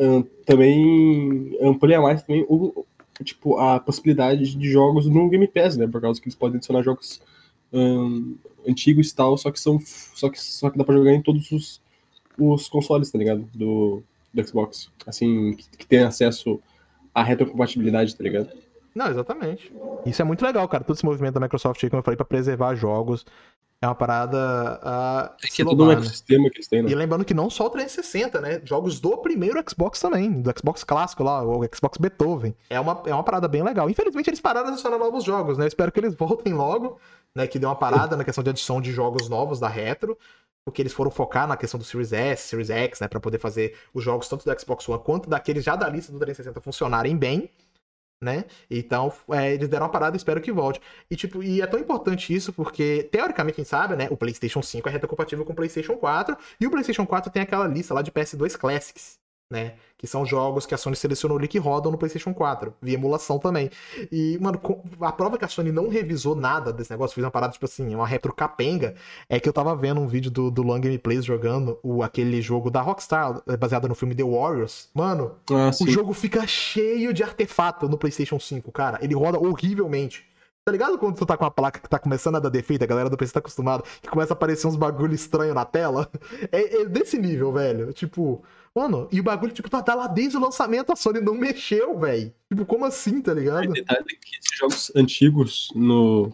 também 0.45 1.57
amplia 1.61 2.01
mais 2.01 2.23
também 2.23 2.45
o, 2.49 2.85
tipo, 3.23 3.57
a 3.57 3.79
possibilidade 3.79 4.55
de 4.55 4.69
jogos 4.69 5.07
no 5.07 5.29
Game 5.29 5.47
Pass, 5.47 5.77
né? 5.77 5.87
Por 5.87 6.01
causa 6.01 6.19
que 6.19 6.27
eles 6.27 6.35
podem 6.35 6.57
adicionar 6.57 6.83
jogos 6.83 7.21
ahn, 7.71 8.35
antigos 8.67 9.11
e 9.11 9.15
tal, 9.15 9.37
só 9.37 9.49
que 9.49 9.59
são. 9.61 9.79
Só 9.79 10.29
que, 10.29 10.41
só 10.41 10.69
que 10.69 10.77
dá 10.77 10.83
pra 10.83 10.95
jogar 10.95 11.13
em 11.13 11.21
todos 11.21 11.49
os, 11.53 11.81
os 12.37 12.67
consoles, 12.67 13.09
tá 13.11 13.17
ligado? 13.17 13.47
Do, 13.53 14.03
do 14.35 14.47
Xbox. 14.47 14.91
Assim, 15.07 15.53
que, 15.53 15.77
que 15.77 15.87
tem 15.87 16.03
acesso 16.03 16.61
à 17.13 17.23
retrocompatibilidade, 17.23 18.15
tá 18.15 18.23
ligado? 18.23 18.49
Não, 18.93 19.07
exatamente. 19.07 19.73
Isso 20.05 20.21
é 20.21 20.25
muito 20.25 20.45
legal, 20.45 20.67
cara. 20.67 20.83
Todo 20.83 20.95
esse 20.95 21.05
movimento 21.05 21.33
da 21.33 21.39
Microsoft 21.41 21.83
aí, 21.83 21.89
como 21.89 21.99
eu 21.99 22.03
falei, 22.03 22.15
pra 22.15 22.25
preservar 22.25 22.75
jogos. 22.75 23.25
É 23.81 23.87
uma 23.87 23.95
parada 23.95 24.79
a 24.81 25.35
É 25.43 25.47
que 25.47 25.61
é 25.61 25.65
todo 25.65 25.83
um 25.83 25.87
né? 25.87 25.95
ecossistema 25.95 26.49
que 26.49 26.57
eles 26.57 26.67
têm, 26.67 26.81
né? 26.81 26.89
E 26.89 26.95
lembrando 26.95 27.25
que 27.25 27.33
não 27.33 27.49
só 27.49 27.65
o 27.67 27.69
360, 27.69 28.39
né? 28.39 28.61
Jogos 28.63 29.01
do 29.01 29.17
primeiro 29.17 29.61
Xbox 29.69 29.99
também, 29.99 30.41
do 30.41 30.51
Xbox 30.57 30.83
clássico 30.83 31.23
lá, 31.23 31.43
o 31.43 31.61
Xbox 31.73 31.97
Beethoven. 31.97 32.55
É 32.69 32.79
uma, 32.79 33.03
é 33.05 33.13
uma 33.13 33.23
parada 33.23 33.49
bem 33.49 33.63
legal. 33.63 33.89
Infelizmente 33.89 34.29
eles 34.29 34.39
pararam 34.39 34.67
de 34.67 34.73
adicionar 34.73 34.97
novos 34.97 35.25
jogos, 35.25 35.57
né? 35.57 35.65
Eu 35.65 35.67
espero 35.67 35.91
que 35.91 35.99
eles 35.99 36.15
voltem 36.17 36.53
logo, 36.53 36.97
né? 37.35 37.45
Que 37.47 37.59
deu 37.59 37.69
uma 37.69 37.75
parada 37.75 38.15
na 38.15 38.23
questão 38.23 38.43
de 38.43 38.49
adição 38.49 38.81
de 38.81 38.91
jogos 38.91 39.27
novos 39.27 39.59
da 39.59 39.67
Retro. 39.67 40.17
Porque 40.63 40.81
eles 40.81 40.93
foram 40.93 41.11
focar 41.11 41.47
na 41.47 41.55
questão 41.55 41.77
do 41.77 41.83
Series 41.83 42.11
S, 42.11 42.47
Series 42.47 42.71
X, 42.71 42.99
né? 42.99 43.07
Pra 43.07 43.19
poder 43.19 43.37
fazer 43.37 43.77
os 43.93 44.03
jogos 44.03 44.27
tanto 44.27 44.45
do 44.45 44.59
Xbox 44.59 44.87
One 44.89 45.03
quanto 45.03 45.29
daqueles 45.29 45.63
já 45.63 45.75
da 45.75 45.87
lista 45.87 46.11
do 46.11 46.17
360 46.17 46.59
funcionarem 46.61 47.15
bem. 47.15 47.49
Né? 48.23 48.45
Então, 48.71 49.11
é, 49.29 49.53
eles 49.53 49.67
deram 49.67 49.85
uma 49.85 49.91
parada 49.91 50.15
espero 50.17 50.41
que 50.41 50.51
volte. 50.51 50.81
E, 51.11 51.15
tipo, 51.15 51.43
e 51.43 51.61
é 51.61 51.67
tão 51.67 51.79
importante 51.79 52.33
isso 52.33 52.51
porque, 52.53 53.07
teoricamente, 53.11 53.57
quem 53.57 53.65
sabe, 53.65 53.95
né? 53.95 54.07
O 54.09 54.17
PlayStation 54.17 54.63
5 54.63 54.87
é 54.87 54.91
retrocompatível 54.91 55.45
com 55.45 55.51
o 55.51 55.55
PlayStation 55.55 55.95
4 55.97 56.35
e 56.59 56.65
o 56.65 56.71
PlayStation 56.71 57.05
4 57.05 57.29
tem 57.29 57.43
aquela 57.43 57.67
lista 57.67 57.93
lá 57.93 58.01
de 58.01 58.11
PS2 58.11 58.57
Classics, 58.57 59.19
né? 59.49 59.73
Que 59.97 60.07
são 60.07 60.25
jogos 60.25 60.65
que 60.65 60.73
a 60.73 60.77
Sony 60.77 60.95
selecionou 60.95 61.37
ali 61.37 61.47
que 61.47 61.59
rodam 61.59 61.91
no 61.91 61.97
PlayStation 61.97 62.33
4, 62.33 62.73
via 62.81 62.95
emulação 62.95 63.37
também. 63.39 63.69
E, 64.11 64.37
mano, 64.41 64.59
a 65.01 65.11
prova 65.11 65.37
que 65.37 65.45
a 65.45 65.47
Sony 65.47 65.71
não 65.71 65.87
revisou 65.89 66.35
nada 66.35 66.73
desse 66.73 66.91
negócio, 66.91 67.13
fez 67.15 67.23
uma 67.23 67.31
parada, 67.31 67.53
tipo 67.53 67.65
assim, 67.65 67.93
uma 67.93 68.07
retro 68.07 68.33
capenga, 68.33 68.95
é 69.29 69.39
que 69.39 69.47
eu 69.47 69.53
tava 69.53 69.75
vendo 69.75 70.01
um 70.01 70.07
vídeo 70.07 70.31
do, 70.31 70.49
do 70.49 70.63
Long 70.63 70.79
Gameplays 70.79 71.23
jogando 71.23 71.79
o, 71.83 72.03
aquele 72.03 72.41
jogo 72.41 72.69
da 72.69 72.81
Rockstar, 72.81 73.41
é, 73.47 73.55
baseado 73.55 73.87
no 73.87 73.95
filme 73.95 74.15
The 74.15 74.23
Warriors. 74.23 74.89
Mano, 74.93 75.35
Ah, 75.51 75.71
o 75.81 75.87
jogo 75.87 76.13
fica 76.13 76.45
cheio 76.47 77.13
de 77.13 77.23
artefato 77.23 77.87
no 77.87 77.97
PlayStation 77.97 78.39
5, 78.39 78.71
cara. 78.71 78.99
Ele 79.01 79.13
roda 79.15 79.39
horrivelmente. 79.39 80.25
Tá 80.67 80.71
ligado 80.71 80.97
quando 80.97 81.15
tu 81.15 81.27
tá 81.27 81.37
com 81.37 81.45
a 81.45 81.51
placa 81.51 81.79
que 81.79 81.87
tá 81.87 81.99
começando 81.99 82.37
a 82.37 82.39
dar 82.39 82.49
defeito, 82.49 82.83
a 82.83 82.87
galera 82.87 83.07
do 83.07 83.15
PC 83.15 83.33
tá 83.33 83.39
acostumada, 83.39 83.83
que 84.01 84.09
começa 84.09 84.33
a 84.33 84.35
aparecer 84.35 84.65
uns 84.65 84.75
bagulho 84.75 85.13
estranho 85.13 85.53
na 85.53 85.63
tela? 85.63 86.09
É, 86.51 86.81
é 86.81 86.85
desse 86.85 87.19
nível, 87.19 87.51
velho. 87.51 87.93
Tipo, 87.93 88.43
mano, 88.75 89.07
e 89.11 89.19
o 89.19 89.23
bagulho, 89.23 89.53
tipo, 89.53 89.69
tá, 89.69 89.81
tá 89.81 89.95
lá 89.95 90.07
desde 90.07 90.37
o 90.37 90.39
lançamento, 90.41 90.91
a 90.91 90.95
Sony 90.95 91.21
não 91.21 91.33
mexeu, 91.35 91.97
velho. 91.97 92.33
Tipo, 92.51 92.65
como 92.65 92.85
assim, 92.85 93.21
tá 93.21 93.31
O 93.31 93.35
ligado? 93.35 93.71
detalhe 93.71 93.99
é 94.01 94.15
que 94.15 94.35
esses 94.37 94.57
jogos 94.57 94.91
antigos 94.95 95.69
no 95.75 96.31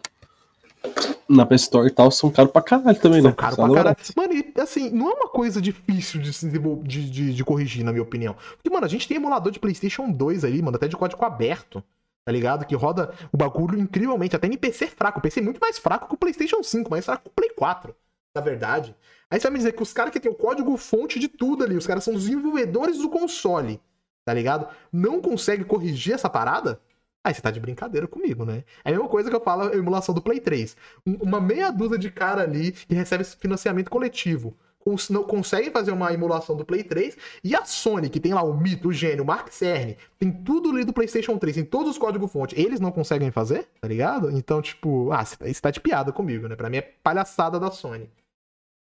na 1.30 1.46
PS 1.46 1.62
Store 1.64 1.88
e 1.88 1.92
tal 1.92 2.10
são 2.10 2.32
caros 2.32 2.52
pra 2.52 2.62
caralho 2.62 3.00
também, 3.00 3.22
São 3.22 3.30
né? 3.30 3.36
caro 3.38 3.56
Só 3.56 3.62
pra 3.62 3.68
não- 3.68 3.76
caralho. 3.76 3.98
Mano, 4.18 4.34
e 4.34 4.54
assim, 4.60 4.90
não 4.90 5.12
é 5.12 5.14
uma 5.14 5.30
coisa 5.30 5.62
difícil 5.62 6.20
de, 6.20 6.34
se 6.34 6.50
de, 6.50 7.10
de, 7.10 7.34
de 7.36 7.44
corrigir, 7.46 7.84
na 7.86 7.92
minha 7.92 8.02
opinião. 8.04 8.36
Porque, 8.56 8.70
mano, 8.70 8.86
a 8.86 8.90
gente 8.90 9.08
tem 9.08 9.18
emulador 9.18 9.52
de 9.52 9.60
PlayStation 9.60 10.12
2 10.12 10.44
ali, 10.44 10.60
mano, 10.62 10.78
até 10.78 10.88
de 10.88 10.98
código 10.98 11.24
aberto. 11.24 11.84
Tá 12.26 12.32
ligado? 12.32 12.66
Que 12.66 12.76
roda 12.76 13.14
o 13.32 13.38
bagulho 13.38 13.80
incrivelmente, 13.80 14.36
até 14.36 14.48
em 14.48 14.56
PC 14.58 14.88
fraco. 14.88 15.20
O 15.20 15.22
PC 15.22 15.40
é 15.40 15.44
muito 15.44 15.60
mais 15.60 15.78
fraco 15.80 16.08
que 16.08 16.14
o 16.14 16.18
PlayStation 16.18 16.62
5, 16.62 16.90
mais 16.90 17.06
fraco 17.06 17.24
que 17.24 17.30
o 17.30 17.34
Play 17.34 17.50
4, 17.56 17.96
na 18.36 18.42
verdade. 18.42 18.96
Aí 19.32 19.40
você 19.40 19.44
vai 19.48 19.54
me 19.54 19.58
dizer 19.60 19.72
que 19.72 19.82
os 19.82 19.94
caras 19.94 20.12
que 20.14 20.20
tem 20.20 20.32
o 20.32 20.36
código 20.36 20.76
fonte 20.78 21.18
de 21.20 21.28
tudo 21.30 21.64
ali, 21.64 21.78
os 21.78 21.88
caras 21.88 22.04
são 22.04 22.14
desenvolvedores 22.14 22.98
do 23.00 23.10
console, 23.10 23.80
tá 24.26 24.34
ligado? 24.34 24.68
Não 24.92 25.22
consegue 25.22 25.64
corrigir 25.64 26.14
essa 26.14 26.30
parada? 26.30 26.80
Aí 27.24 27.34
você 27.34 27.42
tá 27.42 27.52
de 27.52 27.60
brincadeira 27.60 28.08
comigo, 28.08 28.44
né? 28.46 28.64
É 28.84 28.90
a 28.90 28.92
mesma 28.94 29.08
coisa 29.08 29.30
que 29.30 29.36
eu 29.36 29.42
falo 29.42 29.64
a 29.70 29.76
emulação 29.76 30.14
do 30.14 30.22
Play 30.22 30.40
3. 30.40 30.76
Um- 31.06 31.18
Uma 31.22 31.40
meia 31.40 31.72
dúzia 31.72 31.98
de 31.98 32.12
cara 32.12 32.42
ali 32.44 32.72
que 32.72 32.94
recebe 32.96 33.24
financiamento 33.24 33.90
coletivo. 33.90 34.56
cons- 34.84 35.10
não 35.12 35.24
conseguem 35.24 35.70
fazer 35.72 35.92
uma 35.92 36.12
emulação 36.12 36.56
do 36.58 36.66
Play 36.66 36.84
3 36.84 37.16
e 37.44 37.56
a 37.56 37.64
Sony, 37.64 38.10
que 38.10 38.20
tem 38.20 38.34
lá 38.34 38.42
o 38.42 38.52
Mito, 38.60 38.88
o 38.88 38.92
Gênio, 38.92 39.24
o 39.24 39.28
Mark 39.28 39.50
Cerny, 39.52 39.96
tem 40.18 40.32
tudo 40.32 40.72
ali 40.72 40.84
do 40.84 40.92
PlayStation 40.92 41.38
3, 41.38 41.54
tem 41.56 41.64
todos 41.64 41.92
os 41.92 41.98
códigos-fonte, 42.00 42.60
eles 42.60 42.80
não 42.80 42.92
conseguem 42.92 43.30
fazer, 43.30 43.68
tá 43.80 43.88
ligado? 43.88 44.32
Então, 44.32 44.60
tipo, 44.60 45.12
ah, 45.12 45.24
você 45.24 45.36
tá, 45.38 45.46
você 45.46 45.62
tá 45.62 45.70
de 45.70 45.80
piada 45.80 46.12
comigo, 46.12 46.48
né? 46.48 46.56
Pra 46.56 46.68
mim 46.68 46.78
é 46.78 46.82
palhaçada 46.82 47.60
da 47.60 47.70
Sony. 47.70 48.10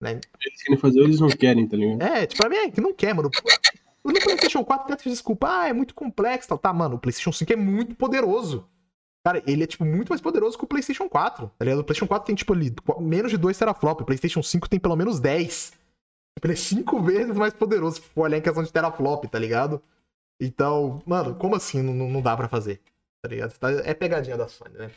Né? 0.02 0.20
Eles 0.43 0.64
querem 0.64 0.80
fazer 0.80 0.99
ou 0.99 1.06
eles 1.06 1.20
não 1.20 1.30
querem, 1.30 1.68
tá 1.68 1.78
ligado? 1.78 2.02
É, 2.02 2.26
tipo, 2.26 2.41
pra 2.41 2.49
mim 2.49 2.56
é 2.58 2.72
que 2.72 2.82
não 2.82 2.93
quer, 2.93 3.14
mano. 3.14 3.30
No 4.04 4.14
PlayStation 4.14 4.64
4 4.66 4.88
tenta 4.88 5.08
desculpa, 5.10 5.47
ah, 5.47 5.68
é 5.68 5.74
muito 5.74 5.93
complexo, 5.93 6.49
tal. 6.49 6.58
Tá, 6.58 6.74
mano, 6.74 6.95
o 6.95 6.99
PlayStation 6.99 7.32
5 7.32 7.54
é 7.54 7.56
muito 7.56 7.93
poderoso. 7.95 8.68
Cara, 9.24 9.43
ele 9.45 9.64
é, 9.64 9.68
tipo, 9.68 9.86
muito 9.86 10.10
mais 10.10 10.20
poderoso 10.20 10.58
que 10.58 10.64
o 10.64 10.68
PlayStation 10.68 11.08
4, 11.08 11.52
tá 11.56 11.64
ligado? 11.64 11.80
O 11.82 11.84
PlayStation 11.84 12.08
4 12.08 12.26
tem, 12.26 12.34
tipo, 12.36 12.52
ali, 12.52 12.74
menos 12.99 13.30
de 13.30 13.38
2 13.38 13.56
teraflops. 13.56 14.02
O 14.02 14.06
PlayStation 14.06 14.41
5 14.41 14.68
tem 14.68 14.80
pelo 14.80 14.95
menos 14.95 15.20
10. 15.20 15.74
Tipo, 16.36 16.47
Ele 16.47 16.54
é 16.54 16.56
5 16.58 16.99
vezes 17.04 17.38
mais 17.38 17.54
poderoso 17.54 17.97
se 17.97 18.02
for 18.02 18.22
olhar 18.24 18.38
em 18.38 18.41
questão 18.41 18.64
de 18.64 18.74
teraflop, 18.74 19.26
tá 19.26 19.38
ligado? 19.38 19.80
Então, 20.41 20.99
mano, 21.06 21.36
como 21.36 21.56
assim 21.56 21.84
não, 21.84 21.93
não 21.93 22.22
dá 22.24 22.36
pra 22.36 22.47
fazer? 22.49 22.82
Tá 23.24 23.30
ligado? 23.30 23.56
Tá- 23.60 23.70
É 23.86 23.93
pegadinha 23.93 24.36
da 24.36 24.47
Sony, 24.47 24.74
né? 24.76 24.89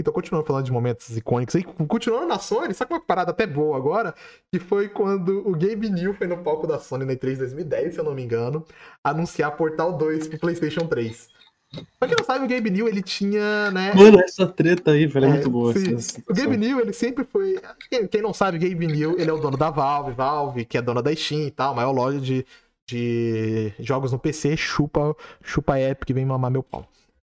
Então, 0.00 0.12
continuando 0.12 0.46
falando 0.46 0.64
de 0.64 0.72
momentos 0.72 1.16
icônicos 1.16 1.54
aí, 1.54 1.62
continuando 1.62 2.26
na 2.26 2.38
Sony, 2.38 2.72
sabe 2.74 2.92
uma 2.94 3.00
parada 3.00 3.30
até 3.32 3.46
boa 3.46 3.76
agora? 3.76 4.14
Que 4.52 4.58
foi 4.58 4.88
quando 4.88 5.46
o 5.46 5.52
Gabe 5.52 5.90
New 5.90 6.14
foi 6.14 6.26
no 6.26 6.38
palco 6.38 6.66
da 6.66 6.78
Sony 6.78 7.04
na 7.04 7.12
E3 7.12 7.36
2010, 7.36 7.94
se 7.94 8.00
eu 8.00 8.04
não 8.04 8.14
me 8.14 8.22
engano, 8.22 8.64
anunciar 9.04 9.56
Portal 9.56 9.92
2 9.96 10.28
pro 10.28 10.38
PlayStation 10.38 10.86
3. 10.86 11.28
Pra 12.00 12.08
quem 12.08 12.16
não 12.18 12.24
sabe, 12.24 12.44
o 12.44 12.48
Gabe 12.48 12.68
New, 12.70 12.88
ele 12.88 13.00
tinha, 13.00 13.70
né... 13.70 13.92
Mano, 13.94 14.18
essa 14.20 14.44
treta 14.44 14.90
aí, 14.90 15.06
velho, 15.06 15.26
é, 15.26 15.28
É, 15.28 15.32
muito 15.34 15.50
boa. 15.50 15.72
essa- 15.72 16.20
O 16.28 16.34
Gabe 16.34 16.56
New, 16.56 16.80
ele 16.80 16.92
sempre 16.92 17.24
foi. 17.24 17.60
Quem, 18.10 18.20
não 18.22 18.32
sabe, 18.34 18.56
o 18.56 18.60
Gabe 18.60 18.86
New, 18.88 19.20
ele 19.20 19.30
é 19.30 19.32
o 19.32 19.38
dono 19.38 19.56
da 19.56 19.70
Valve, 19.70 20.12
Valve, 20.12 20.64
que 20.64 20.76
é 20.76 20.82
dona 20.82 21.00
da 21.02 21.14
Steam 21.14 21.42
e 21.42 21.50
tal, 21.50 21.72
maior 21.74 21.92
loja 21.92 22.18
de, 22.20 22.44
de 22.88 23.72
jogos 23.78 24.10
no 24.10 24.18
PC, 24.18 24.56
chupa, 24.56 25.14
chupa 25.44 25.78
Epic, 25.78 26.10
vem 26.12 26.24
mamar 26.24 26.50
meu 26.50 26.62
pau. 26.62 26.88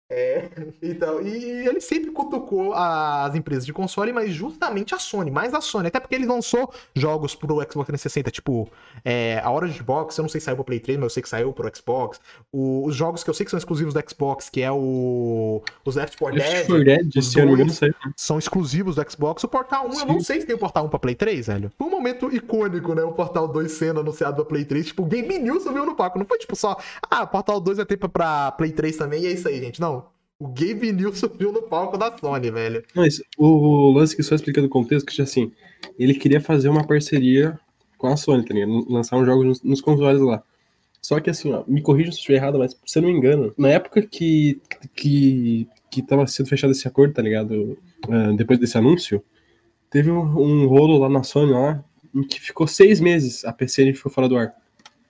É, 0.07 0.49
então, 0.83 1.19
e 1.19 1.67
ele 1.67 1.81
sempre 1.81 2.11
cutucou 2.11 2.73
as 2.75 3.33
empresas 3.33 3.65
de 3.65 3.73
console, 3.73 4.13
mas 4.13 4.31
justamente 4.31 4.93
a 4.93 4.99
Sony, 4.99 5.31
mais 5.31 5.53
a 5.53 5.61
Sony. 5.61 5.87
Até 5.87 5.99
porque 5.99 6.13
ele 6.13 6.27
lançou 6.27 6.71
jogos 6.95 7.33
pro 7.33 7.55
Xbox 7.55 7.87
360, 7.87 8.29
tipo, 8.29 8.69
é, 9.03 9.41
a 9.43 9.51
Origin 9.51 9.81
Box, 9.81 10.15
eu 10.17 10.21
não 10.23 10.29
sei 10.29 10.39
se 10.39 10.45
saiu 10.45 10.57
pro 10.57 10.63
Play 10.65 10.79
3, 10.79 10.99
mas 10.99 11.05
eu 11.05 11.09
sei 11.09 11.23
que 11.23 11.29
saiu 11.29 11.51
pro 11.51 11.69
Xbox. 11.75 12.19
O- 12.51 12.85
os 12.85 12.95
jogos 12.95 13.23
que 13.23 13.29
eu 13.29 13.33
sei 13.33 13.45
que 13.45 13.49
são 13.49 13.57
exclusivos 13.57 13.93
do 13.95 14.09
Xbox, 14.09 14.47
que 14.49 14.61
é 14.61 14.71
o 14.71 15.63
os 15.83 15.95
Left 15.95 16.17
4 16.17 16.37
Left 16.37 16.51
Dead, 16.53 16.65
4 16.67 16.83
Dead, 16.83 17.15
os 17.17 17.33
dois. 17.33 17.73
sei. 17.75 17.93
são 18.15 18.37
exclusivos 18.37 18.95
do 18.97 19.11
Xbox. 19.11 19.43
O 19.43 19.47
Portal 19.47 19.87
1, 19.87 19.99
eu 20.01 20.05
não 20.05 20.19
Sim. 20.19 20.25
sei 20.25 20.41
se 20.41 20.45
tem 20.47 20.55
o 20.55 20.59
Portal 20.59 20.85
1 20.85 20.89
pra 20.89 20.99
Play 20.99 21.15
3, 21.15 21.47
velho. 21.47 21.71
Foi 21.77 21.87
um 21.87 21.91
momento 21.91 22.33
icônico, 22.33 22.93
né? 22.93 23.03
O 23.03 23.11
Portal 23.11 23.47
2 23.47 23.71
sendo 23.71 24.01
anunciado 24.01 24.35
pra 24.35 24.45
Play 24.45 24.65
3. 24.65 24.85
Tipo, 24.87 25.01
o 25.01 25.05
Game 25.07 25.39
News 25.39 25.63
subiu 25.63 25.83
no 25.85 25.95
palco. 25.95 26.19
Não 26.19 26.25
foi 26.27 26.37
tipo 26.37 26.55
só, 26.55 26.77
ah, 27.09 27.23
o 27.23 27.27
Portal 27.27 27.59
2 27.59 27.77
vai 27.77 27.85
ter 27.87 27.97
pra, 27.97 28.07
pra 28.09 28.51
Play 28.51 28.71
3 28.71 28.95
também 28.97 29.23
e 29.23 29.27
é 29.27 29.31
isso 29.31 29.47
aí, 29.47 29.59
gente. 29.59 29.81
Não. 29.81 29.95
O 30.39 30.47
Game 30.49 30.91
News 30.91 31.19
subiu 31.19 31.51
no 31.51 31.61
palco 31.61 31.97
da 31.97 32.15
Sony, 32.17 32.51
velho. 32.51 32.83
Mas 32.93 33.21
o 33.37 33.91
lance 33.91 34.15
que 34.15 34.21
só 34.23 34.35
explicando 34.35 34.67
o 34.67 34.69
contexto, 34.69 35.05
que 35.05 35.21
assim, 35.21 35.51
ele 35.97 36.13
queria 36.13 36.41
fazer 36.41 36.67
uma 36.67 36.85
parceria 36.85 37.57
com 37.97 38.07
a 38.07 38.17
Sony, 38.17 38.43
tá 38.43 38.53
ligado? 38.53 38.85
Lançar 38.91 39.17
um 39.17 39.25
jogo 39.25 39.43
nos, 39.45 39.63
nos 39.63 39.79
consoles 39.79 40.21
lá. 40.21 40.43
Só 41.01 41.19
que 41.19 41.29
assim, 41.29 41.53
ó, 41.53 41.63
me 41.67 41.81
corrija 41.81 42.11
se 42.11 42.17
eu 42.17 42.19
estiver 42.19 42.37
errado, 42.37 42.59
mas 42.59 42.75
se 42.85 42.97
eu 42.97 43.03
não 43.03 43.09
me 43.09 43.15
engano, 43.17 43.53
na 43.57 43.69
época 43.69 44.01
que, 44.01 44.59
que, 44.93 45.67
que 45.89 46.01
tava 46.01 46.27
sendo 46.27 46.49
fechado 46.49 46.71
esse 46.71 46.87
acordo, 46.87 47.13
tá 47.13 47.21
ligado? 47.21 47.77
Ah, 48.09 48.33
depois 48.35 48.59
desse 48.59 48.77
anúncio, 48.77 49.23
teve 49.89 50.11
um, 50.11 50.19
um 50.19 50.67
rolo 50.67 50.97
lá 50.97 51.07
na 51.07 51.23
Sony 51.23 51.53
lá, 51.53 51.83
em 52.13 52.23
que 52.23 52.41
ficou 52.41 52.67
seis 52.67 52.99
meses 52.99 53.45
a 53.45 53.53
PCN 53.53 53.93
ficou 53.93 54.11
fora 54.11 54.27
do 54.27 54.35
ar. 54.37 54.53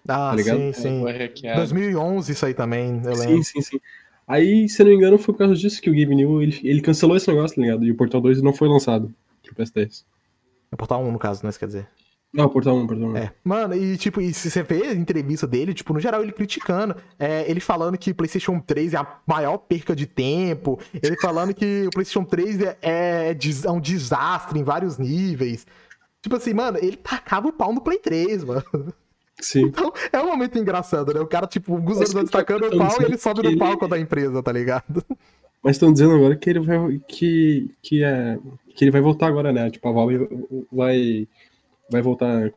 Ah, 0.08 0.30
Tá 0.30 0.36
ligado? 0.36 0.58
sim, 0.60 0.74
sim. 0.74 1.02
Foi 1.02 1.14
hackeado. 1.18 1.60
2011 1.62 2.32
isso 2.32 2.46
aí 2.46 2.54
também, 2.54 3.02
eu 3.04 3.16
Sim, 3.16 3.28
lembro. 3.28 3.44
sim, 3.44 3.62
sim. 3.62 3.80
Aí, 4.28 4.68
se 4.68 4.84
não 4.84 4.90
me 4.90 4.96
engano, 4.98 5.18
foi 5.18 5.34
por 5.34 5.40
causa 5.40 5.56
disso 5.56 5.82
que 5.82 5.90
o 5.90 5.94
Game 5.94 6.16
New 6.16 6.42
ele, 6.42 6.60
ele 6.64 6.82
cancelou 6.82 7.16
esse 7.16 7.28
negócio, 7.28 7.56
tá 7.56 7.62
ligado? 7.62 7.86
E 7.86 7.92
o 7.92 7.96
Portal 7.96 8.20
2 8.22 8.42
não 8.42 8.54
foi 8.54 8.68
lançado 8.68 9.14
pro 9.44 9.54
PS10. 9.56 10.04
É 10.72 10.76
Portal 10.76 11.04
1, 11.04 11.12
no 11.12 11.20
caso, 11.20 11.44
né? 11.44 11.50
Isso 11.50 11.60
quer 11.60 11.68
dizer. 11.68 11.88
Não, 12.34 12.50
Portal 12.50 12.76
1, 12.76 12.88
Portal 12.88 13.10
1. 13.10 13.18
É. 13.18 13.32
Mano, 13.44 13.76
e 13.76 13.96
tipo, 13.98 14.20
e 14.20 14.34
se 14.34 14.50
você 14.50 14.62
vê 14.64 14.88
a 14.88 14.94
entrevista 14.94 15.46
dele, 15.48 15.74
tipo, 15.74 15.94
no 15.94 16.00
geral, 16.00 16.22
ele 16.22 16.32
criticando, 16.34 16.96
é, 17.20 17.50
ele 17.50 17.60
falando 17.60 17.98
que 17.98 18.12
o 18.12 18.16
PlayStation 18.16 18.60
3 18.60 18.94
é 18.94 18.98
a 18.98 19.20
maior 19.28 19.58
perca 19.60 19.96
de 19.96 20.06
tempo, 20.06 20.80
ele 21.02 21.16
falando 21.22 21.54
que 21.54 21.86
o 21.88 21.92
PlayStation 21.92 22.26
3 22.26 22.60
é, 22.62 22.78
é, 22.82 23.34
des- 23.34 23.64
é 23.64 23.72
um 23.72 23.80
desastre 23.80 24.60
em 24.60 24.64
vários 24.64 24.98
níveis. 24.98 25.66
Tipo 26.22 26.36
assim, 26.38 26.54
mano, 26.54 26.78
ele 26.82 26.98
tacava 26.98 27.48
o 27.48 27.54
pau 27.54 27.72
no 27.72 27.80
Play 27.82 28.00
3, 28.00 28.44
mano. 28.44 28.64
Sim. 29.40 29.66
Então, 29.66 29.92
é 30.14 30.20
um 30.20 30.28
momento 30.28 30.58
engraçado, 30.58 31.14
né? 31.14 31.20
O 31.20 31.28
cara, 31.28 31.46
tipo, 31.48 31.74
alguns 31.74 31.98
anos 31.98 32.14
tá 32.14 32.22
destacando 32.22 32.64
o 32.64 32.66
acontecendo, 32.68 32.88
pau 32.90 33.02
e 33.02 33.06
ele 33.06 33.18
sobe 33.18 33.42
que 33.42 33.48
no 33.48 33.52
ele- 33.52 33.60
palco 33.60 33.88
da 33.88 34.00
empresa, 34.00 34.42
tá 34.42 34.52
ligado? 34.52 35.04
Mas 35.64 35.76
estão 35.78 35.92
dizendo 35.92 36.14
agora 36.14 36.36
que 36.36 36.50
ele 36.50 36.60
vai 36.60 37.02
que 37.08 37.72
que 37.82 38.04
é 38.04 38.38
que 38.76 38.84
ele 38.84 38.92
vai 38.92 39.02
voltar 39.02 39.28
agora, 39.28 39.52
né? 39.52 39.70
Tipo 39.72 39.90
a 39.90 39.92
Valve 39.92 40.28
vai 40.72 41.28
vai 41.92 42.02
voltar 42.04 42.52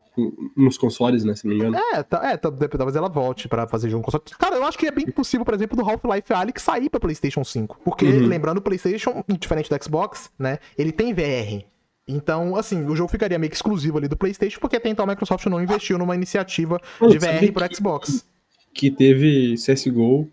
nos 0.57 0.77
consoles, 0.79 1.25
né? 1.25 1.35
Se 1.35 1.47
não 1.47 1.55
me 1.55 1.61
engano. 1.61 1.77
É, 1.95 2.03
tá, 2.03 2.21
é, 2.31 2.37
tá, 2.37 2.51
talvez 2.51 2.97
ela 2.97 3.09
volte 3.09 3.49
pra 3.49 3.67
fazer 3.67 3.89
jogo 3.89 4.05
console. 4.05 4.23
Cara, 4.39 4.57
eu 4.57 4.65
acho 4.65 4.77
que 4.79 4.87
é 4.87 4.91
bem 4.91 5.07
possível, 5.11 5.45
por 5.45 5.55
exemplo, 5.55 5.77
do 5.77 5.83
Half-Life 5.89 6.33
Alyx 6.33 6.63
sair 6.63 6.89
pra 6.91 7.01
PlayStation 7.01 7.43
5. 7.45 7.79
Porque, 7.85 8.05
Uhum. 8.07 8.27
lembrando, 8.27 8.59
o 8.59 8.63
PlayStation, 8.63 9.23
diferente 9.39 9.71
do 9.71 9.83
Xbox, 9.85 10.31
né? 10.39 10.59
Ele 10.77 10.93
tem 10.93 11.13
VR. 11.15 11.65
Então, 12.09 12.57
assim, 12.57 12.85
o 12.87 12.97
jogo 12.97 13.11
ficaria 13.11 13.39
meio 13.39 13.51
que 13.51 13.57
exclusivo 13.57 13.99
ali 13.99 14.09
do 14.09 14.17
PlayStation, 14.17 14.59
porque 14.59 14.77
até 14.77 14.89
então 14.89 15.05
a 15.05 15.09
Microsoft 15.09 15.45
não 15.47 15.63
investiu 15.63 15.99
numa 15.99 16.15
iniciativa 16.15 16.81
Mano, 16.99 17.13
de 17.13 17.19
VR 17.19 17.53
que- 17.69 17.75
Xbox. 17.77 18.25
Que 18.73 18.91
teve 18.91 19.55
CS:GO 19.57 20.29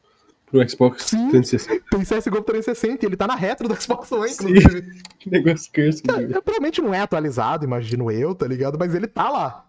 pro 0.45 0.67
Xbox 0.69 1.03
Sim. 1.05 1.30
360. 1.30 1.84
Tem 1.91 1.99
CSGO 2.01 2.41
360 2.41 3.03
e 3.03 3.09
ele 3.09 3.17
tá 3.17 3.28
na 3.28 3.36
retro 3.36 3.67
do 3.67 3.80
Xbox 3.82 4.11
One, 4.11 4.32
inclusive. 4.32 5.03
Que 5.19 5.30
negócio 5.32 5.71
curso. 5.73 6.01
É, 6.07 6.28
provavelmente 6.39 6.82
não 6.82 6.93
é 6.93 6.99
atualizado, 7.01 7.65
imagino 7.65 8.11
eu, 8.11 8.36
tá 8.36 8.47
ligado? 8.47 8.78
Mas 8.78 8.93
ele 8.93 9.07
tá 9.07 9.30
lá. 9.30 9.65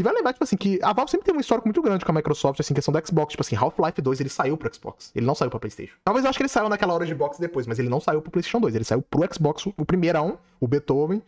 E 0.00 0.02
vai 0.02 0.14
lembrar, 0.14 0.32
tipo 0.32 0.42
assim, 0.42 0.56
que 0.56 0.80
a 0.82 0.94
Valve 0.94 1.10
sempre 1.10 1.26
tem 1.26 1.36
um 1.36 1.40
histórico 1.40 1.68
muito 1.68 1.82
grande 1.82 2.06
com 2.06 2.10
a 2.10 2.14
Microsoft, 2.14 2.58
assim, 2.58 2.72
questão 2.72 2.90
do 2.90 3.06
Xbox. 3.06 3.32
Tipo 3.32 3.42
assim, 3.42 3.54
Half-Life 3.54 4.00
2, 4.00 4.20
ele 4.20 4.30
saiu 4.30 4.56
pro 4.56 4.74
Xbox. 4.74 5.12
Ele 5.14 5.26
não 5.26 5.34
saiu 5.34 5.50
pra 5.50 5.60
PlayStation. 5.60 5.94
Talvez 6.02 6.24
eu 6.24 6.30
acho 6.30 6.38
que 6.38 6.42
ele 6.42 6.48
saiu 6.48 6.70
naquela 6.70 6.94
hora 6.94 7.04
de 7.04 7.14
box 7.14 7.38
depois, 7.38 7.66
mas 7.66 7.78
ele 7.78 7.90
não 7.90 8.00
saiu 8.00 8.22
pro 8.22 8.30
PlayStation 8.30 8.60
2. 8.60 8.74
Ele 8.74 8.84
saiu 8.84 9.02
pro 9.02 9.22
Xbox, 9.30 9.66
o 9.66 9.84
primeirão, 9.84 10.38
o 10.58 10.66
Beethoven, 10.66 11.22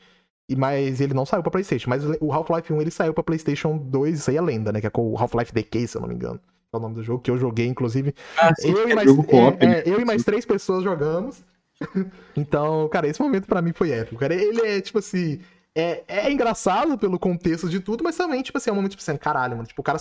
e 0.49 0.57
mas 0.57 1.03
ele 1.03 1.12
não 1.12 1.27
saiu 1.27 1.43
pra 1.43 1.51
PlayStation. 1.51 1.91
Mas 1.91 2.03
o 2.18 2.33
Half-Life 2.33 2.73
1 2.73 2.81
ele 2.81 2.91
saiu 2.91 3.12
pra 3.12 3.23
PlayStation 3.23 3.77
2, 3.77 4.20
isso 4.20 4.31
aí 4.31 4.39
é 4.39 4.41
lenda, 4.41 4.73
né? 4.73 4.81
Que 4.81 4.87
é 4.87 4.91
com 4.91 5.12
o 5.12 5.18
Half-Life 5.18 5.53
Decay, 5.53 5.87
se 5.87 5.99
eu 5.99 6.01
não 6.01 6.09
me 6.09 6.14
engano. 6.14 6.41
É 6.73 6.77
o 6.79 6.81
nome 6.81 6.95
do 6.95 7.03
jogo 7.03 7.23
que 7.23 7.31
eu 7.31 7.37
joguei, 7.37 7.66
inclusive. 7.66 8.14
Ah, 8.39 8.55
sim, 8.55 8.70
Eu 8.70 8.89
e, 8.89 8.93
é 8.93 8.95
mais, 8.95 9.11
é, 9.11 9.66
né? 9.66 9.81
é, 9.81 9.83
eu 9.85 10.01
e 10.01 10.05
mais 10.07 10.25
três 10.25 10.47
pessoas 10.47 10.83
jogamos. 10.83 11.45
então, 12.35 12.89
cara, 12.89 13.07
esse 13.07 13.20
momento 13.20 13.47
pra 13.47 13.61
mim 13.61 13.73
foi 13.75 13.91
épico. 13.91 14.18
Cara, 14.18 14.35
ele 14.35 14.62
é, 14.62 14.81
tipo 14.81 14.99
assim. 14.99 15.41
É, 15.75 16.05
é 16.07 16.31
engraçado 16.31 16.99
pelo 16.99 17.18
contexto 17.18 17.68
de 17.68 17.81
tudo, 17.81 18.05
mas 18.05 18.16
também, 18.16 18.43
tipo 18.43 18.59
assim, 18.59 18.70
é 18.70 18.73
um 18.73 18.77
momento, 18.77 18.93
tipo 18.93 19.03
assim, 19.03 19.16
caralho, 19.16 19.57
mano. 19.57 19.66
Tipo, 19.66 19.81
o 19.81 19.85
cara 19.85 19.99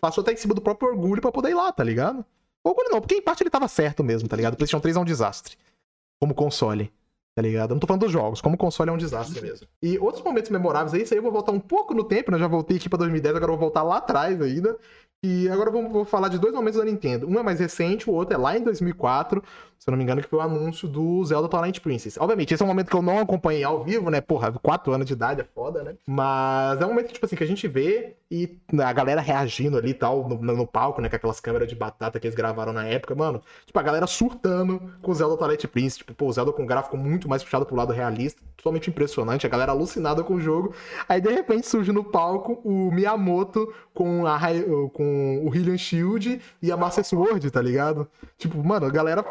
passou 0.00 0.22
até 0.22 0.32
em 0.32 0.36
cima 0.36 0.54
do 0.54 0.60
próprio 0.60 0.90
orgulho 0.90 1.20
pra 1.20 1.30
poder 1.30 1.50
ir 1.50 1.54
lá, 1.54 1.70
tá 1.72 1.84
ligado? 1.84 2.24
Orgulho 2.64 2.90
não, 2.90 3.00
porque 3.00 3.16
em 3.16 3.22
parte 3.22 3.42
ele 3.42 3.50
tava 3.50 3.68
certo 3.68 4.02
mesmo, 4.02 4.28
tá 4.28 4.36
ligado? 4.36 4.54
O 4.54 4.56
PlayStation 4.56 4.80
3 4.80 4.96
é 4.96 5.00
um 5.00 5.04
desastre. 5.04 5.56
Como 6.20 6.34
console. 6.34 6.92
Tá 7.34 7.40
ligado? 7.40 7.70
Eu 7.70 7.74
não 7.76 7.80
tô 7.80 7.86
falando 7.86 8.02
dos 8.02 8.12
jogos, 8.12 8.42
como 8.42 8.58
console 8.58 8.90
é 8.90 8.92
um 8.92 8.98
desastre 8.98 9.40
mesmo. 9.40 9.66
E 9.82 9.98
outros 9.98 10.22
momentos 10.22 10.50
memoráveis 10.50 10.92
aí, 10.92 11.02
isso 11.02 11.14
aí 11.14 11.18
eu 11.18 11.22
vou 11.22 11.32
voltar 11.32 11.50
um 11.50 11.60
pouco 11.60 11.94
no 11.94 12.04
tempo, 12.04 12.30
né? 12.30 12.36
Eu 12.36 12.40
já 12.40 12.46
voltei 12.46 12.76
aqui 12.76 12.90
pra 12.90 12.98
2010, 12.98 13.36
agora 13.36 13.52
eu 13.52 13.56
vou 13.56 13.66
voltar 13.66 13.82
lá 13.82 13.96
atrás 13.96 14.40
ainda. 14.40 14.76
E 15.24 15.48
agora 15.48 15.70
eu 15.70 15.72
vou, 15.72 15.88
vou 15.88 16.04
falar 16.04 16.28
de 16.28 16.38
dois 16.38 16.52
momentos 16.52 16.78
da 16.78 16.84
Nintendo. 16.84 17.26
Um 17.26 17.38
é 17.38 17.42
mais 17.42 17.58
recente, 17.58 18.10
o 18.10 18.12
outro 18.12 18.34
é 18.34 18.36
lá 18.36 18.58
em 18.58 18.62
2004, 18.62 19.42
se 19.82 19.90
eu 19.90 19.90
não 19.90 19.98
me 19.98 20.04
engano, 20.04 20.22
que 20.22 20.28
foi 20.28 20.38
o 20.38 20.42
anúncio 20.42 20.86
do 20.86 21.24
Zelda 21.24 21.48
Twilight 21.48 21.80
Princess. 21.80 22.16
Obviamente, 22.16 22.54
esse 22.54 22.62
é 22.62 22.64
um 22.64 22.68
momento 22.68 22.88
que 22.88 22.94
eu 22.94 23.02
não 23.02 23.18
acompanhei 23.18 23.64
ao 23.64 23.82
vivo, 23.82 24.10
né? 24.10 24.20
Porra, 24.20 24.52
4 24.52 24.92
anos 24.92 25.04
de 25.08 25.12
idade 25.12 25.40
é 25.40 25.44
foda, 25.44 25.82
né? 25.82 25.96
Mas 26.06 26.80
é 26.80 26.86
um 26.86 26.90
momento, 26.90 27.12
tipo 27.12 27.26
assim, 27.26 27.34
que 27.34 27.42
a 27.42 27.46
gente 27.46 27.66
vê 27.66 28.14
e 28.30 28.60
a 28.80 28.92
galera 28.92 29.20
reagindo 29.20 29.76
ali 29.76 29.90
e 29.90 29.94
tal, 29.94 30.28
no, 30.28 30.36
no 30.40 30.66
palco, 30.68 31.00
né? 31.00 31.08
Com 31.08 31.16
aquelas 31.16 31.40
câmeras 31.40 31.68
de 31.68 31.74
batata 31.74 32.20
que 32.20 32.28
eles 32.28 32.36
gravaram 32.36 32.72
na 32.72 32.86
época, 32.86 33.12
mano. 33.16 33.42
Tipo, 33.66 33.76
a 33.76 33.82
galera 33.82 34.06
surtando 34.06 34.80
com 35.02 35.10
o 35.10 35.14
Zelda 35.14 35.36
Twilight 35.36 35.66
Princess. 35.66 35.98
Tipo, 35.98 36.14
pô, 36.14 36.26
o 36.26 36.32
Zelda 36.32 36.52
com 36.52 36.62
um 36.62 36.66
gráfico 36.66 36.96
muito 36.96 37.28
mais 37.28 37.42
puxado 37.42 37.66
pro 37.66 37.74
lado 37.74 37.92
realista, 37.92 38.40
totalmente 38.56 38.88
impressionante. 38.88 39.48
A 39.48 39.50
galera 39.50 39.72
alucinada 39.72 40.22
com 40.22 40.34
o 40.34 40.40
jogo. 40.40 40.72
Aí, 41.08 41.20
de 41.20 41.28
repente, 41.28 41.66
surge 41.66 41.90
no 41.90 42.04
palco 42.04 42.60
o 42.64 42.92
Miyamoto 42.92 43.74
com, 43.92 44.26
a, 44.28 44.38
com 44.92 45.42
o 45.44 45.48
Hylian 45.48 45.76
Shield 45.76 46.40
e 46.62 46.70
a 46.70 46.76
Master 46.76 47.04
Sword, 47.04 47.50
tá 47.50 47.60
ligado? 47.60 48.08
Tipo, 48.38 48.62
mano, 48.62 48.86
a 48.86 48.90
galera. 48.90 49.24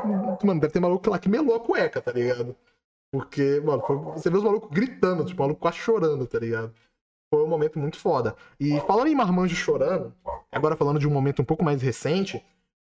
Mano, 0.46 0.60
deve 0.60 0.74
ter 0.74 0.80
maluco 0.80 1.10
lá 1.10 1.20
que 1.20 1.30
melou 1.30 1.56
a 1.56 1.60
cueca, 1.60 2.02
tá 2.02 2.12
ligado? 2.12 2.56
Porque, 3.14 3.60
mano, 3.62 3.82
foi- 3.86 3.98
você 3.98 4.30
vê 4.30 4.38
os 4.38 4.44
malucos 4.44 4.70
gritando, 4.72 5.26
tipo, 5.26 5.42
o 5.42 5.46
maluco 5.46 5.62
quase 5.62 5.78
chorando, 5.78 6.26
tá 6.26 6.40
ligado? 6.40 6.74
Foi 7.34 7.44
um 7.44 7.48
momento 7.48 7.80
muito 7.80 7.98
foda. 7.98 8.36
E 8.60 8.80
falando 8.82 9.08
em 9.08 9.16
Marmanjo 9.16 9.56
chorando, 9.56 10.14
agora 10.52 10.76
falando 10.76 11.00
de 11.00 11.08
um 11.08 11.12
momento 11.12 11.42
um 11.42 11.46
pouco 11.46 11.64
mais 11.64 11.82
recente, 11.82 12.44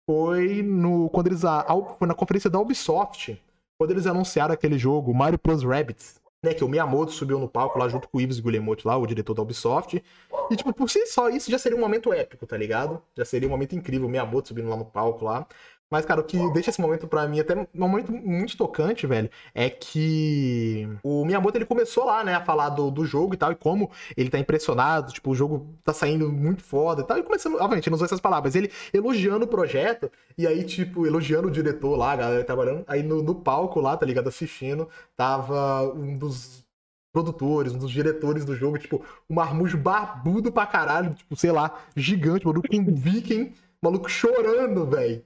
foi 0.09 0.61
no 0.61 1.09
quando 1.09 1.27
eles 1.27 1.45
a, 1.45 1.65
foi 1.97 2.07
na 2.07 2.13
conferência 2.13 2.49
da 2.49 2.59
Ubisoft, 2.59 3.41
quando 3.79 3.91
eles 3.91 4.05
anunciaram 4.05 4.53
aquele 4.53 4.77
jogo 4.77 5.13
Mario 5.13 5.39
Plus 5.39 5.63
Rabbids, 5.63 6.21
né, 6.43 6.53
que 6.53 6.63
o 6.63 6.67
Miyamoto 6.67 7.11
subiu 7.13 7.39
no 7.39 7.47
palco 7.47 7.79
lá 7.79 7.87
junto 7.87 8.09
com 8.09 8.17
o 8.17 8.21
Yves 8.21 8.41
Guillemot 8.41 8.85
lá, 8.85 8.97
o 8.97 9.07
diretor 9.07 9.33
da 9.33 9.41
Ubisoft. 9.41 10.03
E 10.51 10.55
tipo, 10.57 10.73
por 10.73 10.89
si 10.89 11.05
só 11.07 11.29
isso 11.29 11.49
já 11.49 11.57
seria 11.57 11.77
um 11.77 11.81
momento 11.81 12.11
épico, 12.11 12.45
tá 12.45 12.57
ligado? 12.57 13.01
Já 13.15 13.23
seria 13.23 13.47
um 13.47 13.51
momento 13.51 13.75
incrível, 13.75 14.07
o 14.07 14.09
Miyamoto 14.09 14.49
subindo 14.49 14.69
lá 14.69 14.75
no 14.75 14.85
palco 14.85 15.23
lá. 15.23 15.47
Mas, 15.91 16.05
cara, 16.05 16.21
o 16.21 16.23
que 16.23 16.37
deixa 16.53 16.71
esse 16.71 16.81
momento 16.81 17.07
pra 17.07 17.27
mim 17.27 17.39
até 17.39 17.55
um 17.55 17.67
momento 17.75 18.11
muito 18.11 18.57
tocante, 18.57 19.05
velho, 19.05 19.29
é 19.53 19.69
que 19.69 20.87
o 21.03 21.23
Miyamoto 21.23 21.55
ele 21.55 21.65
começou 21.65 22.05
lá, 22.05 22.23
né, 22.23 22.33
a 22.33 22.43
falar 22.43 22.69
do, 22.69 22.89
do 22.89 23.05
jogo 23.05 23.35
e 23.35 23.37
tal, 23.37 23.51
e 23.51 23.55
como 23.55 23.91
ele 24.17 24.29
tá 24.29 24.39
impressionado, 24.39 25.13
tipo, 25.13 25.29
o 25.29 25.35
jogo 25.35 25.67
tá 25.83 25.93
saindo 25.93 26.31
muito 26.31 26.63
foda 26.63 27.03
e 27.03 27.05
tal, 27.05 27.19
e 27.19 27.23
começando, 27.23 27.55
obviamente, 27.55 27.91
não 27.91 27.95
usou 27.95 28.05
essas 28.05 28.19
palavras, 28.19 28.55
ele 28.55 28.71
elogiando 28.91 29.45
o 29.45 29.47
projeto, 29.47 30.11
e 30.35 30.47
aí, 30.47 30.63
tipo, 30.63 31.05
elogiando 31.05 31.47
o 31.47 31.51
diretor 31.51 31.95
lá, 31.95 32.13
a 32.13 32.15
galera 32.15 32.43
trabalhando, 32.43 32.83
aí 32.87 33.03
no, 33.03 33.21
no 33.21 33.35
palco 33.35 33.79
lá, 33.79 33.95
tá 33.95 34.03
ligado, 34.05 34.27
assistindo, 34.27 34.89
tava 35.15 35.83
um 35.93 36.17
dos 36.17 36.65
produtores, 37.13 37.73
um 37.73 37.77
dos 37.77 37.91
diretores 37.91 38.43
do 38.43 38.55
jogo, 38.55 38.79
tipo, 38.79 39.05
um 39.29 39.35
marmujo 39.35 39.77
barbudo 39.77 40.51
pra 40.51 40.65
caralho, 40.65 41.13
tipo, 41.13 41.35
sei 41.35 41.51
lá, 41.51 41.79
gigante, 41.95 42.45
maluco 42.47 42.67
com 42.67 42.77
um 42.77 42.95
viking, 42.95 43.53
maluco 43.81 44.09
chorando, 44.09 44.87
velho. 44.87 45.23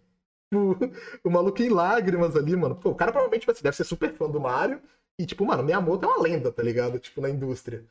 Tipo, 0.52 0.78
o 1.24 1.30
maluco 1.30 1.62
em 1.62 1.70
lágrimas 1.70 2.36
ali, 2.36 2.56
mano. 2.56 2.76
Pô, 2.76 2.90
o 2.92 2.96
cara 2.96 3.12
provavelmente 3.12 3.42
tipo 3.42 3.52
assim, 3.52 3.64
deve 3.64 3.76
ser 3.76 3.84
super 3.84 4.14
fã 4.14 4.30
do 4.30 4.40
Mario. 4.40 4.80
E, 5.20 5.26
tipo, 5.26 5.46
mano, 5.46 5.64
Miyamoto 5.64 6.06
é 6.06 6.08
uma 6.10 6.22
lenda, 6.22 6.52
tá 6.52 6.62
ligado? 6.62 7.00
Tipo, 7.00 7.22
na 7.22 7.30
indústria. 7.30 7.84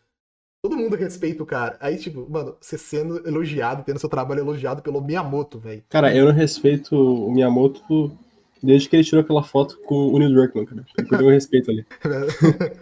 Todo 0.62 0.76
mundo 0.76 0.96
respeita 0.96 1.42
o 1.42 1.46
cara. 1.46 1.76
Aí, 1.80 1.96
tipo, 1.98 2.28
mano, 2.28 2.56
você 2.60 2.78
sendo 2.78 3.26
elogiado, 3.26 3.84
tendo 3.84 3.98
seu 3.98 4.08
trabalho 4.08 4.40
elogiado 4.40 4.82
pelo 4.82 5.00
Miyamoto, 5.00 5.58
velho. 5.58 5.82
Cara, 5.88 6.14
eu 6.14 6.24
não 6.26 6.32
respeito 6.32 6.94
o 6.96 7.30
Miyamoto 7.32 8.16
desde 8.62 8.88
que 8.88 8.96
ele 8.96 9.04
tirou 9.04 9.22
aquela 9.22 9.42
foto 9.42 9.78
com 9.80 10.08
o 10.08 10.18
Neil 10.18 10.32
Druckmann, 10.32 10.66
cara. 10.66 10.84
Eu 10.96 11.06
perdi 11.06 11.24
o 11.24 11.30
respeito 11.30 11.70
ali. 11.70 11.86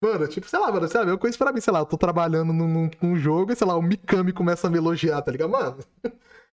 Mano, 0.00 0.28
tipo, 0.28 0.46
sei 0.46 0.58
lá, 0.58 0.70
mano, 0.70 0.86
sei 0.86 1.00
lá, 1.02 1.06
eu 1.10 1.18
conheço 1.18 1.38
pra 1.38 1.50
mim, 1.52 1.60
sei 1.60 1.72
lá, 1.72 1.78
eu 1.80 1.86
tô 1.86 1.96
trabalhando 1.96 2.52
num, 2.52 2.68
num- 2.68 2.90
num 3.00 3.16
jogo 3.16 3.50
e, 3.50 3.56
sei 3.56 3.66
lá, 3.66 3.76
o 3.76 3.82
Mikami 3.82 4.30
começa 4.30 4.66
a 4.66 4.70
me 4.70 4.76
elogiar, 4.76 5.22
tá 5.22 5.32
ligado? 5.32 5.48
Mano, 5.50 5.78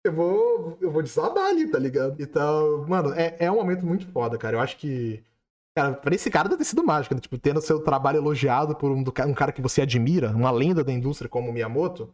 eu 0.05 0.12
vou, 0.12 0.78
eu 0.80 0.90
vou 0.90 1.03
desabar 1.03 1.46
ali, 1.46 1.70
tá 1.70 1.78
ligado? 1.78 2.20
Então, 2.20 2.86
mano, 2.88 3.12
é, 3.14 3.36
é 3.38 3.51
um 3.51 3.57
momento 3.57 3.84
muito 3.84 4.07
foda, 4.09 4.38
cara. 4.38 4.57
Eu 4.57 4.61
acho 4.61 4.76
que. 4.76 5.22
Cara, 5.76 5.94
pra 5.94 6.14
esse 6.14 6.30
cara 6.30 6.49
deve 6.49 6.59
ter 6.59 6.64
sido 6.64 6.84
mágico, 6.84 7.14
né? 7.14 7.20
Tipo, 7.20 7.38
tendo 7.38 7.61
seu 7.61 7.80
trabalho 7.80 8.18
elogiado 8.18 8.74
por 8.74 8.90
um, 8.90 9.01
um 9.01 9.34
cara 9.34 9.53
que 9.53 9.62
você 9.62 9.82
admira, 9.82 10.30
uma 10.30 10.51
lenda 10.51 10.82
da 10.82 10.92
indústria 10.92 11.28
como 11.28 11.53
Miyamoto, 11.53 12.12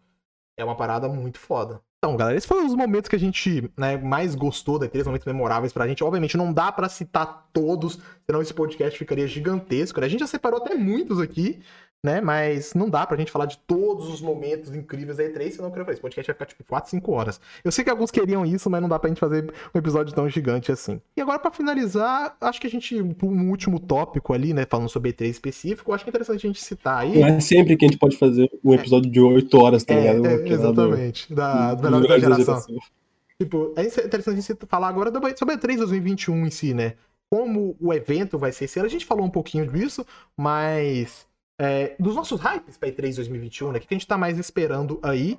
é 0.59 0.65
uma 0.65 0.77
parada 0.77 1.09
muito 1.09 1.39
foda. 1.39 1.81
Então, 1.99 2.19
galera, 2.19 2.37
esses 2.37 2.47
foram 2.47 2.67
os 2.67 2.75
momentos 2.75 3.09
que 3.09 3.17
a 3.17 3.19
gente 3.19 3.71
né, 3.79 3.97
mais 3.97 4.35
gostou 4.35 4.79
da 4.79 4.87
E3, 4.87 5.07
momentos 5.07 5.27
memoráveis 5.27 5.73
pra 5.73 5.89
gente. 5.89 6.05
Obviamente, 6.05 6.37
não 6.37 6.53
dá 6.53 6.71
para 6.71 6.87
citar 6.87 7.49
todos, 7.51 7.99
senão 8.27 8.43
esse 8.43 8.53
podcast 8.53 8.99
ficaria 8.99 9.27
gigantesco. 9.27 9.99
Né? 9.99 10.07
A 10.07 10.11
gente 10.11 10.21
já 10.21 10.27
separou 10.27 10.61
até 10.61 10.75
muitos 10.75 11.19
aqui, 11.19 11.63
né? 12.05 12.21
Mas 12.21 12.75
não 12.75 12.91
dá 12.91 13.07
pra 13.07 13.17
gente 13.17 13.33
falar 13.33 13.47
de 13.47 13.57
todos 13.67 14.09
os 14.09 14.21
momentos 14.21 14.75
incríveis 14.75 15.17
da 15.17 15.25
E3, 15.25 15.53
senão 15.53 15.65
eu 15.69 15.71
queria 15.71 15.85
fazer. 15.87 15.95
Esse 15.95 16.03
podcast 16.03 16.27
vai 16.29 16.35
ficar 16.35 16.45
tipo 16.47 16.63
4, 16.65 16.91
5 16.91 17.11
horas. 17.13 17.41
Eu 17.65 17.73
sei 17.73 17.83
que 17.83 17.89
alguns 17.91 18.11
queriam 18.11 18.45
isso, 18.45 18.69
mas 18.69 18.83
não 18.83 18.89
dá 18.89 18.99
pra 18.99 19.09
gente 19.09 19.19
fazer 19.19 19.51
um 19.75 19.79
episódio 19.79 20.15
tão 20.15 20.29
gigante 20.29 20.71
assim. 20.71 21.01
E 21.17 21.21
agora, 21.23 21.39
para 21.39 21.51
finalizar, 21.51 22.37
acho 22.41 22.61
que 22.61 22.67
a 22.67 22.71
gente, 22.71 23.01
um 23.01 23.49
último 23.51 23.81
tópico 23.81 24.35
ali, 24.35 24.53
né? 24.53 24.67
Falando 24.69 24.89
sobre 24.91 25.13
E3 25.15 25.31
específico, 25.31 25.93
acho 25.95 26.05
que 26.05 26.11
é 26.11 26.13
interessante 26.13 26.47
a 26.47 26.49
gente 26.49 26.63
citar 26.63 26.99
aí. 26.99 27.19
Não 27.19 27.27
é 27.27 27.41
sempre 27.41 27.77
que 27.77 27.87
a 27.87 27.89
gente 27.89 27.99
pode 27.99 28.19
fazer 28.19 28.51
um 28.63 28.75
episódio 28.75 29.11
de 29.11 29.21
8 29.21 29.59
horas, 29.59 29.83
tá 29.83 29.95
É, 29.95 30.13
ligado? 30.13 30.27
é, 30.27 30.39
do- 30.39 30.53
exatamente. 30.53 31.33
Da, 31.35 31.75
do 31.75 31.83
da 31.83 31.91
da 32.01 32.19
geração. 32.19 32.45
geração. 32.45 32.77
Tipo, 33.41 33.73
é 33.77 33.83
interessante 33.83 34.39
a 34.39 34.41
gente 34.43 34.67
falar 34.69 34.89
agora 34.89 35.11
sobre 35.37 35.55
a 35.55 35.59
E3 35.59 35.77
2021 35.79 36.47
em 36.47 36.51
si, 36.51 36.75
né? 36.75 36.95
Como 37.31 37.75
o 37.81 37.93
evento 37.93 38.39
vai 38.39 38.53
ser 38.53 38.67
esse 38.67 38.79
ano. 38.79 38.87
A 38.87 38.91
gente 38.91 39.05
falou 39.07 39.25
um 39.25 39.31
pouquinho 39.31 39.67
disso, 39.67 40.07
mas. 40.37 41.27
É, 41.59 41.97
dos 41.99 42.15
nossos 42.15 42.41
hypes 42.41 42.77
pra 42.77 42.89
E3 42.89 43.17
2021, 43.17 43.73
né? 43.73 43.79
O 43.79 43.81
que 43.81 43.87
a 43.91 43.95
gente 43.95 44.07
tá 44.07 44.19
mais 44.19 44.39
esperando 44.39 44.99
aí? 45.03 45.39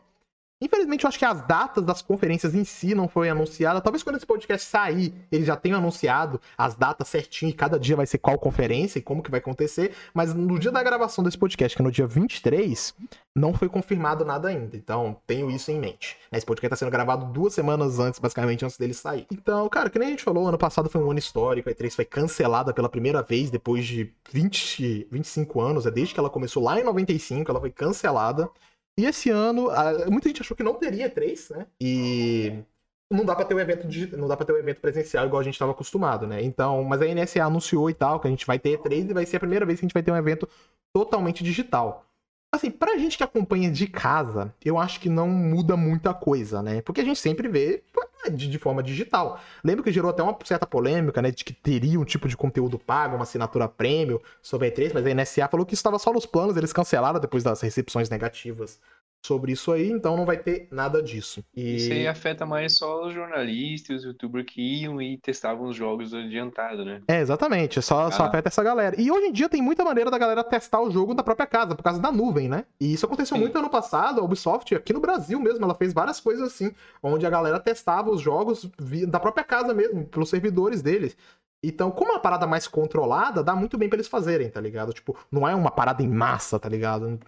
Infelizmente, 0.61 1.03
eu 1.03 1.09
acho 1.09 1.19
que 1.19 1.25
as 1.25 1.45
datas 1.45 1.83
das 1.83 2.01
conferências 2.01 2.55
em 2.55 2.63
si 2.63 2.95
não 2.95 3.09
foi 3.09 3.29
anunciada. 3.29 3.81
Talvez 3.81 4.01
quando 4.01 4.15
esse 4.15 4.25
podcast 4.25 4.65
sair, 4.65 5.13
eles 5.29 5.45
já 5.45 5.55
tenham 5.55 5.77
anunciado 5.77 6.39
as 6.57 6.75
datas 6.75 7.09
certinho 7.09 7.49
e 7.49 7.53
cada 7.53 7.77
dia 7.77 7.97
vai 7.97 8.05
ser 8.05 8.19
qual 8.19 8.39
conferência 8.39 8.97
e 8.97 9.01
como 9.01 9.21
que 9.21 9.29
vai 9.29 9.39
acontecer. 9.41 9.93
Mas 10.13 10.33
no 10.33 10.57
dia 10.57 10.71
da 10.71 10.81
gravação 10.81 11.23
desse 11.23 11.37
podcast, 11.37 11.75
que 11.75 11.81
é 11.81 11.85
no 11.85 11.91
dia 11.91 12.07
23, 12.07 12.95
não 13.35 13.53
foi 13.53 13.67
confirmado 13.67 14.23
nada 14.23 14.47
ainda. 14.47 14.77
Então, 14.77 15.17
tenho 15.27 15.51
isso 15.51 15.71
em 15.71 15.79
mente. 15.79 16.17
Esse 16.31 16.45
podcast 16.45 16.69
tá 16.69 16.75
sendo 16.77 16.91
gravado 16.91 17.25
duas 17.33 17.53
semanas 17.53 17.99
antes, 17.99 18.17
basicamente, 18.17 18.63
antes 18.63 18.77
dele 18.77 18.93
sair. 18.93 19.27
Então, 19.29 19.67
cara, 19.67 19.89
que 19.89 19.99
nem 19.99 20.07
a 20.07 20.11
gente 20.11 20.23
falou, 20.23 20.47
ano 20.47 20.57
passado 20.57 20.89
foi 20.89 21.01
um 21.01 21.11
ano 21.11 21.19
histórico. 21.19 21.69
A 21.69 21.73
E3 21.73 21.91
foi 21.91 22.05
cancelada 22.05 22.73
pela 22.73 22.87
primeira 22.87 23.21
vez 23.21 23.49
depois 23.49 23.85
de 23.85 24.13
20, 24.31 25.09
25 25.11 25.59
anos. 25.59 25.85
É 25.85 25.91
desde 25.91 26.13
que 26.13 26.19
ela 26.19 26.29
começou 26.29 26.63
lá 26.63 26.79
em 26.79 26.83
95, 26.83 27.51
ela 27.51 27.59
foi 27.59 27.71
cancelada. 27.71 28.49
E 28.97 29.05
esse 29.05 29.29
ano, 29.29 29.69
muita 30.09 30.29
gente 30.29 30.41
achou 30.41 30.55
que 30.55 30.63
não 30.63 30.75
teria 30.75 31.09
E3, 31.09 31.49
né? 31.55 31.67
E 31.81 32.63
não 33.11 33.25
dá 33.25 33.35
pra 33.35 33.45
ter 33.45 33.53
um 33.53 33.59
evento 33.59 33.87
digi- 33.87 34.15
não 34.15 34.27
dá 34.27 34.37
para 34.37 34.45
ter 34.45 34.53
um 34.53 34.57
evento 34.57 34.79
presencial 34.81 35.25
igual 35.25 35.41
a 35.41 35.43
gente 35.43 35.53
estava 35.55 35.71
acostumado, 35.71 36.25
né? 36.25 36.41
Então, 36.41 36.83
mas 36.83 37.01
a 37.01 37.05
NSA 37.05 37.43
anunciou 37.45 37.89
e 37.89 37.93
tal 37.93 38.19
que 38.19 38.27
a 38.27 38.29
gente 38.29 38.45
vai 38.45 38.57
ter 38.57 38.79
E3 38.79 39.09
e 39.09 39.13
vai 39.13 39.25
ser 39.25 39.37
a 39.37 39.39
primeira 39.41 39.65
vez 39.65 39.79
que 39.79 39.85
a 39.85 39.87
gente 39.87 39.93
vai 39.93 40.03
ter 40.03 40.11
um 40.11 40.17
evento 40.17 40.47
totalmente 40.93 41.43
digital. 41.43 42.05
Assim, 42.53 42.71
pra 42.71 42.97
gente 42.97 43.17
que 43.17 43.23
acompanha 43.23 43.69
de 43.69 43.85
casa, 43.85 44.53
eu 44.63 44.77
acho 44.79 45.01
que 45.01 45.09
não 45.09 45.27
muda 45.27 45.75
muita 45.75 46.13
coisa, 46.13 46.61
né? 46.61 46.81
Porque 46.81 47.01
a 47.01 47.03
gente 47.03 47.19
sempre 47.19 47.49
vê 47.49 47.83
de, 48.29 48.47
de 48.47 48.59
forma 48.59 48.81
digital. 48.83 49.39
Lembro 49.63 49.83
que 49.83 49.91
gerou 49.91 50.09
até 50.11 50.21
uma 50.23 50.35
certa 50.43 50.65
polêmica, 50.65 51.21
né? 51.21 51.31
De 51.31 51.43
que 51.43 51.53
teria 51.53 51.99
um 51.99 52.05
tipo 52.05 52.27
de 52.27 52.35
conteúdo 52.37 52.77
pago, 52.79 53.15
uma 53.15 53.23
assinatura 53.23 53.67
premium 53.67 54.19
sobre 54.41 54.67
a 54.67 54.71
E3, 54.71 54.91
mas 54.93 55.05
a 55.05 55.13
NSA 55.13 55.47
falou 55.47 55.65
que 55.65 55.73
isso 55.73 55.81
estava 55.81 55.99
só 55.99 56.11
nos 56.13 56.25
planos, 56.25 56.57
eles 56.57 56.73
cancelaram 56.73 57.19
depois 57.19 57.43
das 57.43 57.61
recepções 57.61 58.09
negativas 58.09 58.79
sobre 59.25 59.53
isso 59.53 59.71
aí, 59.71 59.89
então 59.89 60.15
não 60.15 60.23
vai 60.23 60.37
ter 60.37 60.67
nada 60.71 61.01
disso. 61.01 61.43
E... 61.55 61.77
Isso 61.77 61.91
aí 61.91 62.07
afeta 62.07 62.45
mais 62.45 62.77
só 62.77 63.07
os 63.07 63.13
jornalistas, 63.13 63.97
os 63.97 64.05
youtubers 64.05 64.45
que 64.45 64.61
iam 64.61 65.01
e 65.01 65.17
testavam 65.17 65.67
os 65.67 65.75
jogos 65.75 66.13
adiantado, 66.13 66.85
né? 66.85 67.01
É, 67.07 67.21
exatamente. 67.21 67.81
Só, 67.81 68.11
só 68.11 68.23
Ah. 68.23 68.27
afeta 68.27 68.49
essa 68.49 68.61
galera. 68.63 68.95
E 69.01 69.09
hoje 69.09 69.25
em 69.25 69.31
dia 69.31 69.49
tem 69.49 69.63
muita 69.63 69.83
maneira 69.83 70.11
da 70.11 70.17
galera 70.19 70.43
testar 70.43 70.79
o 70.79 70.91
jogo 70.91 71.15
da 71.15 71.23
própria 71.23 71.47
casa, 71.47 71.73
por 71.75 71.81
causa 71.81 71.99
da 71.99 72.11
nuvem, 72.11 72.47
né? 72.47 72.65
E 72.79 72.93
isso 72.93 73.07
aconteceu 73.07 73.35
Sim. 73.35 73.41
muito 73.41 73.57
ano 73.57 73.69
passado. 73.69 74.21
A 74.21 74.23
Ubisoft, 74.23 74.75
aqui 74.75 74.93
no 74.93 74.99
Brasil 74.99 75.39
mesmo, 75.39 75.65
ela 75.65 75.73
fez 75.73 75.91
várias 75.91 76.19
coisas 76.19 76.45
assim, 76.45 76.71
onde 77.01 77.25
a 77.25 77.29
galera 77.29 77.59
testava 77.59 78.11
os 78.15 78.21
jogos 78.21 78.69
da 79.07 79.19
própria 79.19 79.43
casa 79.43 79.73
mesmo, 79.73 80.05
pelos 80.05 80.29
servidores 80.29 80.81
deles. 80.81 81.15
Então, 81.63 81.89
como 81.91 82.11
é 82.11 82.15
uma 82.15 82.21
parada 82.21 82.45
mais 82.45 82.67
controlada, 82.67 83.43
dá 83.43 83.55
muito 83.55 83.77
bem 83.77 83.89
pra 83.89 83.95
eles 83.97 84.07
fazerem, 84.07 84.49
tá 84.49 84.61
ligado? 84.61 84.93
Tipo, 84.93 85.17
não 85.31 85.47
é 85.47 85.55
uma 85.55 85.71
parada 85.71 86.03
em 86.03 86.07
massa, 86.07 86.59
tá 86.59 86.69
ligado? 86.69 87.19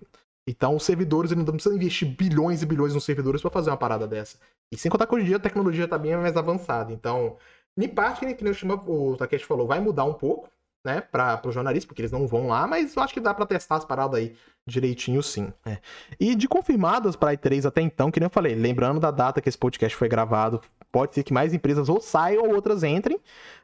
Então, 0.48 0.76
os 0.76 0.84
servidores, 0.84 1.32
eles 1.32 1.44
não 1.44 1.54
precisam 1.54 1.76
investir 1.76 2.08
bilhões 2.08 2.62
e 2.62 2.66
bilhões 2.66 2.94
nos 2.94 3.04
servidores 3.04 3.42
pra 3.42 3.52
fazer 3.52 3.70
uma 3.70 3.78
parada 3.78 4.08
dessa. 4.08 4.38
E 4.72 4.78
sem 4.78 4.90
contar 4.92 5.08
que 5.08 5.16
hoje 5.16 5.24
em 5.24 5.28
dia 5.28 5.38
a 5.38 5.40
tecnologia 5.40 5.88
tá 5.88 5.98
bem 5.98 6.16
mais 6.16 6.38
avançada. 6.38 6.94
Então, 6.94 7.38
em 7.78 7.88
parte, 7.88 8.20
que 8.20 8.44
nem 8.44 8.54
o 8.88 9.16
Takeshi 9.18 9.46
falou, 9.46 9.68
vai 9.68 9.80
mudar 9.80 10.06
um 10.06 10.14
pouco, 10.14 10.50
né, 10.86 11.02
para 11.02 11.42
os 11.46 11.54
jornalistas, 11.54 11.86
porque 11.86 12.02
eles 12.02 12.12
não 12.12 12.26
vão 12.26 12.48
lá, 12.48 12.66
mas 12.66 12.96
eu 12.96 13.04
acho 13.04 13.14
que 13.14 13.20
dá 13.20 13.34
pra 13.34 13.46
testar 13.46 13.76
as 13.76 13.86
paradas 13.86 14.20
aí 14.20 14.36
direitinho 14.66 15.22
sim. 15.22 15.52
né. 15.66 15.80
E 16.20 16.34
de 16.34 16.48
confirmadas 16.48 17.16
pra 17.16 17.34
E3 17.34 17.66
até 17.66 17.82
então, 17.82 18.10
que 18.10 18.20
nem 18.20 18.28
eu 18.28 18.32
falei, 18.32 18.56
lembrando 18.56 19.00
da 19.00 19.12
data 19.12 19.42
que 19.42 19.50
esse 19.50 19.58
podcast 19.58 19.98
foi 19.98 20.08
gravado, 20.08 20.62
pode 20.92 21.16
ser 21.16 21.24
que 21.24 21.34
mais 21.34 21.54
empresas 21.54 21.90
ou 21.90 22.00
saiam 22.00 22.44
ou 22.44 22.56
outras 22.56 22.84
entrem, 22.84 23.20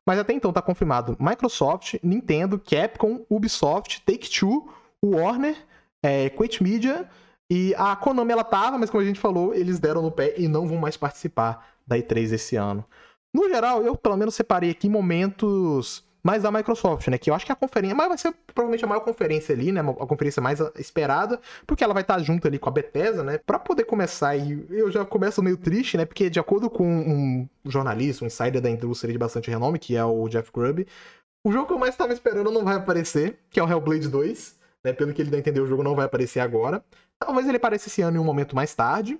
mas 0.05 0.19
até 0.19 0.33
então 0.33 0.53
tá 0.53 0.61
confirmado 0.61 1.17
Microsoft, 1.19 1.95
Nintendo, 2.03 2.59
Capcom, 2.59 3.25
Ubisoft, 3.29 4.01
Take-Two, 4.05 4.69
Warner, 5.03 5.55
é, 6.01 6.29
Quake 6.29 6.61
Media 6.61 7.09
e 7.49 7.73
a 7.75 7.95
Konami 7.95 8.31
ela 8.31 8.43
tava, 8.43 8.77
mas 8.77 8.89
como 8.89 9.01
a 9.01 9.05
gente 9.05 9.19
falou, 9.19 9.53
eles 9.53 9.79
deram 9.79 10.01
no 10.01 10.11
pé 10.11 10.33
e 10.37 10.47
não 10.47 10.67
vão 10.67 10.77
mais 10.77 10.97
participar 10.97 11.67
da 11.85 11.97
E3 11.97 12.33
esse 12.33 12.55
ano. 12.55 12.85
No 13.33 13.49
geral, 13.49 13.83
eu 13.83 13.95
pelo 13.95 14.17
menos 14.17 14.35
separei 14.35 14.69
aqui 14.69 14.87
momentos 14.87 16.03
mais 16.23 16.41
da 16.43 16.51
Microsoft, 16.51 17.07
né? 17.09 17.17
Que 17.17 17.29
eu 17.29 17.35
acho 17.35 17.45
que 17.45 17.51
a 17.51 17.55
conferência, 17.55 17.95
mas 17.95 18.07
vai 18.07 18.17
ser 18.17 18.33
provavelmente 18.53 18.85
a 18.85 18.87
maior 18.87 19.01
conferência 19.01 19.53
ali, 19.53 19.71
né? 19.71 19.81
A 19.81 20.07
conferência 20.07 20.41
mais 20.41 20.59
esperada, 20.79 21.39
porque 21.67 21.83
ela 21.83 21.93
vai 21.93 22.01
estar 22.01 22.17
junto 22.19 22.47
ali 22.47 22.57
com 22.57 22.69
a 22.69 22.71
Bethesda, 22.71 23.23
né? 23.23 23.37
Pra 23.37 23.59
poder 23.59 23.83
começar, 23.83 24.35
e 24.37 24.65
eu 24.69 24.89
já 24.89 25.03
começo 25.03 25.43
meio 25.43 25.57
triste, 25.57 25.97
né? 25.97 26.05
Porque 26.05 26.29
de 26.29 26.39
acordo 26.39 26.69
com 26.69 26.87
um 26.87 27.47
jornalista, 27.65 28.23
um 28.23 28.27
insider 28.27 28.61
da 28.61 28.69
indústria 28.69 29.11
de 29.11 29.19
bastante 29.19 29.49
renome, 29.49 29.77
que 29.77 29.97
é 29.97 30.05
o 30.05 30.29
Jeff 30.29 30.49
Grubb, 30.51 30.87
o 31.45 31.51
jogo 31.51 31.67
que 31.67 31.73
eu 31.73 31.79
mais 31.79 31.93
estava 31.93 32.13
esperando 32.13 32.49
não 32.49 32.63
vai 32.63 32.75
aparecer, 32.75 33.39
que 33.49 33.59
é 33.59 33.63
o 33.63 33.69
Hellblade 33.69 34.07
2, 34.07 34.57
né? 34.85 34.93
Pelo 34.93 35.13
que 35.13 35.21
ele 35.21 35.29
dá 35.29 35.35
a 35.35 35.39
entender, 35.39 35.59
o 35.59 35.67
jogo 35.67 35.83
não 35.83 35.95
vai 35.95 36.05
aparecer 36.05 36.39
agora. 36.39 36.83
Talvez 37.19 37.47
ele 37.47 37.57
apareça 37.57 37.89
esse 37.89 38.01
ano 38.01 38.17
em 38.17 38.19
um 38.19 38.23
momento 38.23 38.55
mais 38.55 38.73
tarde, 38.73 39.19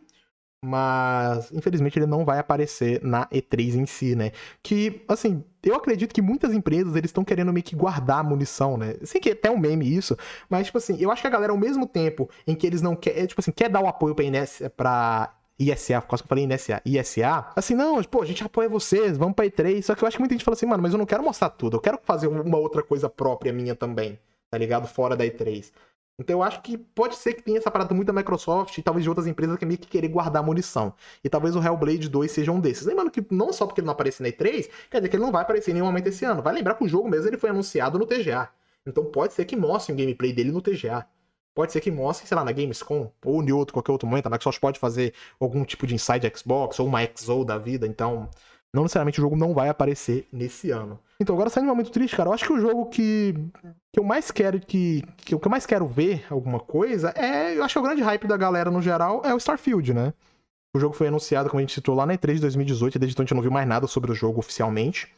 mas 0.64 1.52
infelizmente 1.52 2.00
ele 2.00 2.06
não 2.06 2.24
vai 2.24 2.40
aparecer 2.40 3.04
na 3.04 3.28
E3 3.28 3.76
em 3.76 3.86
si, 3.86 4.16
né? 4.16 4.32
Que, 4.64 5.04
assim, 5.10 5.44
eu 5.62 5.76
acredito 5.76 6.14
que 6.14 6.22
muitas 6.22 6.54
empresas 6.54 6.96
eles 6.96 7.10
estão 7.10 7.24
querendo 7.24 7.52
meio 7.52 7.64
que 7.64 7.76
guardar 7.76 8.24
munição, 8.24 8.78
né? 8.78 8.96
Sei 9.04 9.20
que 9.20 9.30
é 9.30 9.34
até 9.34 9.52
um 9.52 9.58
meme 9.58 9.94
isso, 9.94 10.18
mas, 10.50 10.68
tipo 10.68 10.78
assim, 10.78 10.98
eu 11.00 11.12
acho 11.12 11.22
que 11.22 11.28
a 11.28 11.32
galera, 11.32 11.52
ao 11.52 11.58
mesmo 11.58 11.86
tempo 11.86 12.30
em 12.48 12.56
que 12.56 12.66
eles 12.66 12.82
não 12.82 12.96
querem, 12.96 13.26
tipo 13.26 13.42
assim, 13.42 13.52
quer 13.52 13.70
dar 13.70 13.82
o 13.82 13.88
apoio 13.88 14.16
pra, 14.16 14.24
INS, 14.24 14.62
pra 14.78 15.36
ISA, 15.60 16.02
quase 16.02 16.24
que 16.24 16.28
eu 16.28 16.30
falei 16.30 16.46
INSA, 16.46 16.82
ISA, 16.86 17.46
assim, 17.56 17.76
não, 17.76 18.02
pô, 18.04 18.22
a 18.22 18.26
gente 18.26 18.42
apoia 18.44 18.70
vocês, 18.70 19.18
vamos 19.18 19.36
pra 19.36 19.46
E3, 19.46 19.82
só 19.82 19.96
que 19.96 20.04
eu 20.04 20.08
acho 20.08 20.16
que 20.16 20.22
muita 20.22 20.34
gente 20.34 20.46
fala 20.46 20.56
assim, 20.56 20.66
mano, 20.66 20.82
mas 20.82 20.94
eu 20.94 20.98
não 20.98 21.06
quero 21.06 21.24
mostrar 21.24 21.50
tudo, 21.50 21.78
eu 21.78 21.82
quero 21.82 22.00
fazer 22.04 22.28
uma 22.28 22.58
outra 22.58 22.82
coisa 22.82 23.10
própria 23.10 23.52
minha 23.52 23.76
também, 23.76 24.18
tá 24.50 24.58
ligado? 24.58 24.88
Fora 24.88 25.16
da 25.16 25.26
E3. 25.26 25.72
Então 26.20 26.40
eu 26.40 26.44
acho 26.44 26.62
que 26.62 26.78
pode 26.78 27.16
ser 27.16 27.34
que 27.34 27.42
tenha 27.42 27.58
essa 27.58 27.72
parada 27.72 27.94
muito 27.94 28.08
da 28.08 28.14
Microsoft 28.14 28.78
e 28.78 28.84
talvez 28.84 29.04
de 29.04 29.10
outras 29.10 29.26
empresas 29.26 29.58
que 29.58 29.66
é 29.66 29.68
meio 29.68 29.80
que 29.80 29.88
querer 29.88 30.08
guardar 30.08 30.44
munição. 30.44 30.94
E 31.24 31.30
talvez 31.30 31.56
o 31.56 31.62
Hellblade 31.62 32.08
2 32.08 32.32
seja 32.32 32.52
um 32.52 32.60
desses. 32.60 32.86
Lembrando 32.86 33.10
que 33.10 33.26
não 33.32 33.52
só 33.52 33.66
porque 33.66 33.82
ele 33.82 33.88
não 33.88 33.94
aparece 33.94 34.22
na 34.22 34.30
E3, 34.30 34.70
quer 34.92 35.00
dizer 35.00 35.10
que 35.10 35.16
ele 35.16 35.24
não 35.24 35.32
vai 35.32 35.42
aparecer 35.42 35.72
em 35.72 35.76
nenhum 35.76 35.88
momento 35.88 36.08
esse 36.08 36.24
ano. 36.24 36.42
Vai 36.44 36.54
lembrar 36.54 36.76
que 36.76 36.84
o 36.84 36.88
jogo 36.88 37.10
mesmo 37.10 37.28
ele 37.28 37.38
foi 37.38 37.50
anunciado 37.50 37.98
no 37.98 38.06
TGA. 38.06 38.50
Então 38.86 39.06
pode 39.06 39.34
ser 39.34 39.46
que 39.46 39.56
mostre 39.56 39.92
um 39.92 39.96
gameplay 39.96 40.32
dele 40.34 40.52
no 40.52 40.62
TGA. 40.62 41.08
Pode 41.56 41.72
ser 41.72 41.82
que 41.82 41.92
mostre, 41.92 42.28
sei 42.28 42.36
lá, 42.36 42.44
na 42.44 42.52
Gamescom 42.52 43.12
ou 43.24 43.44
em 43.44 43.52
outro, 43.52 43.74
qualquer 43.74 43.92
outro 43.92 44.08
momento. 44.08 44.26
A 44.28 44.30
Microsoft 44.30 44.60
pode 44.60 44.80
fazer 44.80 45.14
algum 45.40 45.64
tipo 45.64 45.86
de 45.86 45.94
inside 45.94 46.32
Xbox 46.36 46.80
ou 46.80 46.88
uma 46.88 47.00
XO 47.06 47.46
da 47.46 47.58
vida. 47.58 47.86
Então, 47.86 48.30
não 48.74 48.84
necessariamente 48.84 49.20
o 49.20 49.24
jogo 49.24 49.36
não 49.36 49.54
vai 49.54 49.70
aparecer 49.70 50.28
nesse 50.32 50.72
ano. 50.72 51.00
Então, 51.20 51.36
agora 51.36 51.50
saindo 51.50 51.68
um 51.68 51.70
momento 51.70 51.92
triste, 51.92 52.18
cara, 52.18 52.30
eu 52.30 52.34
acho 52.34 52.46
que 52.46 52.54
o 52.54 52.60
jogo 52.60 52.88
que, 52.88 53.36
que 53.92 54.00
eu 54.00 54.04
mais 54.04 54.32
quero 54.32 54.60
que, 54.60 55.04
que. 55.18 55.36
O 55.36 55.40
que 55.40 55.48
eu 55.48 55.52
mais 55.52 55.66
quero 55.66 55.88
ver 55.88 56.26
alguma 56.30 56.60
coisa 56.60 57.14
é. 57.16 57.56
Eu 57.56 57.64
acho 57.64 57.76
que 57.76 57.80
o 57.80 57.84
grande 57.84 58.02
hype 58.02 58.28
da 58.28 58.36
galera 58.36 58.72
no 58.72 58.82
geral 58.82 59.22
é 59.24 59.34
o 59.34 59.38
Starfield, 59.38 59.94
né? 59.94 60.14
O 60.76 60.80
jogo 60.80 60.96
foi 60.96 61.08
anunciado, 61.08 61.50
como 61.50 61.60
a 61.60 61.62
gente 61.62 61.74
citou, 61.74 61.94
lá 61.94 62.04
na 62.04 62.16
E3 62.16 62.36
de 62.36 62.42
2018, 62.42 62.96
e 62.96 63.00
desde 63.00 63.14
então 63.14 63.24
a 63.24 63.26
gente 63.26 63.36
não 63.36 63.44
viu 63.44 63.52
mais 63.52 63.68
nada 63.68 63.86
sobre 63.86 64.12
o 64.12 64.16
jogo 64.16 64.40
oficialmente. 64.40 65.14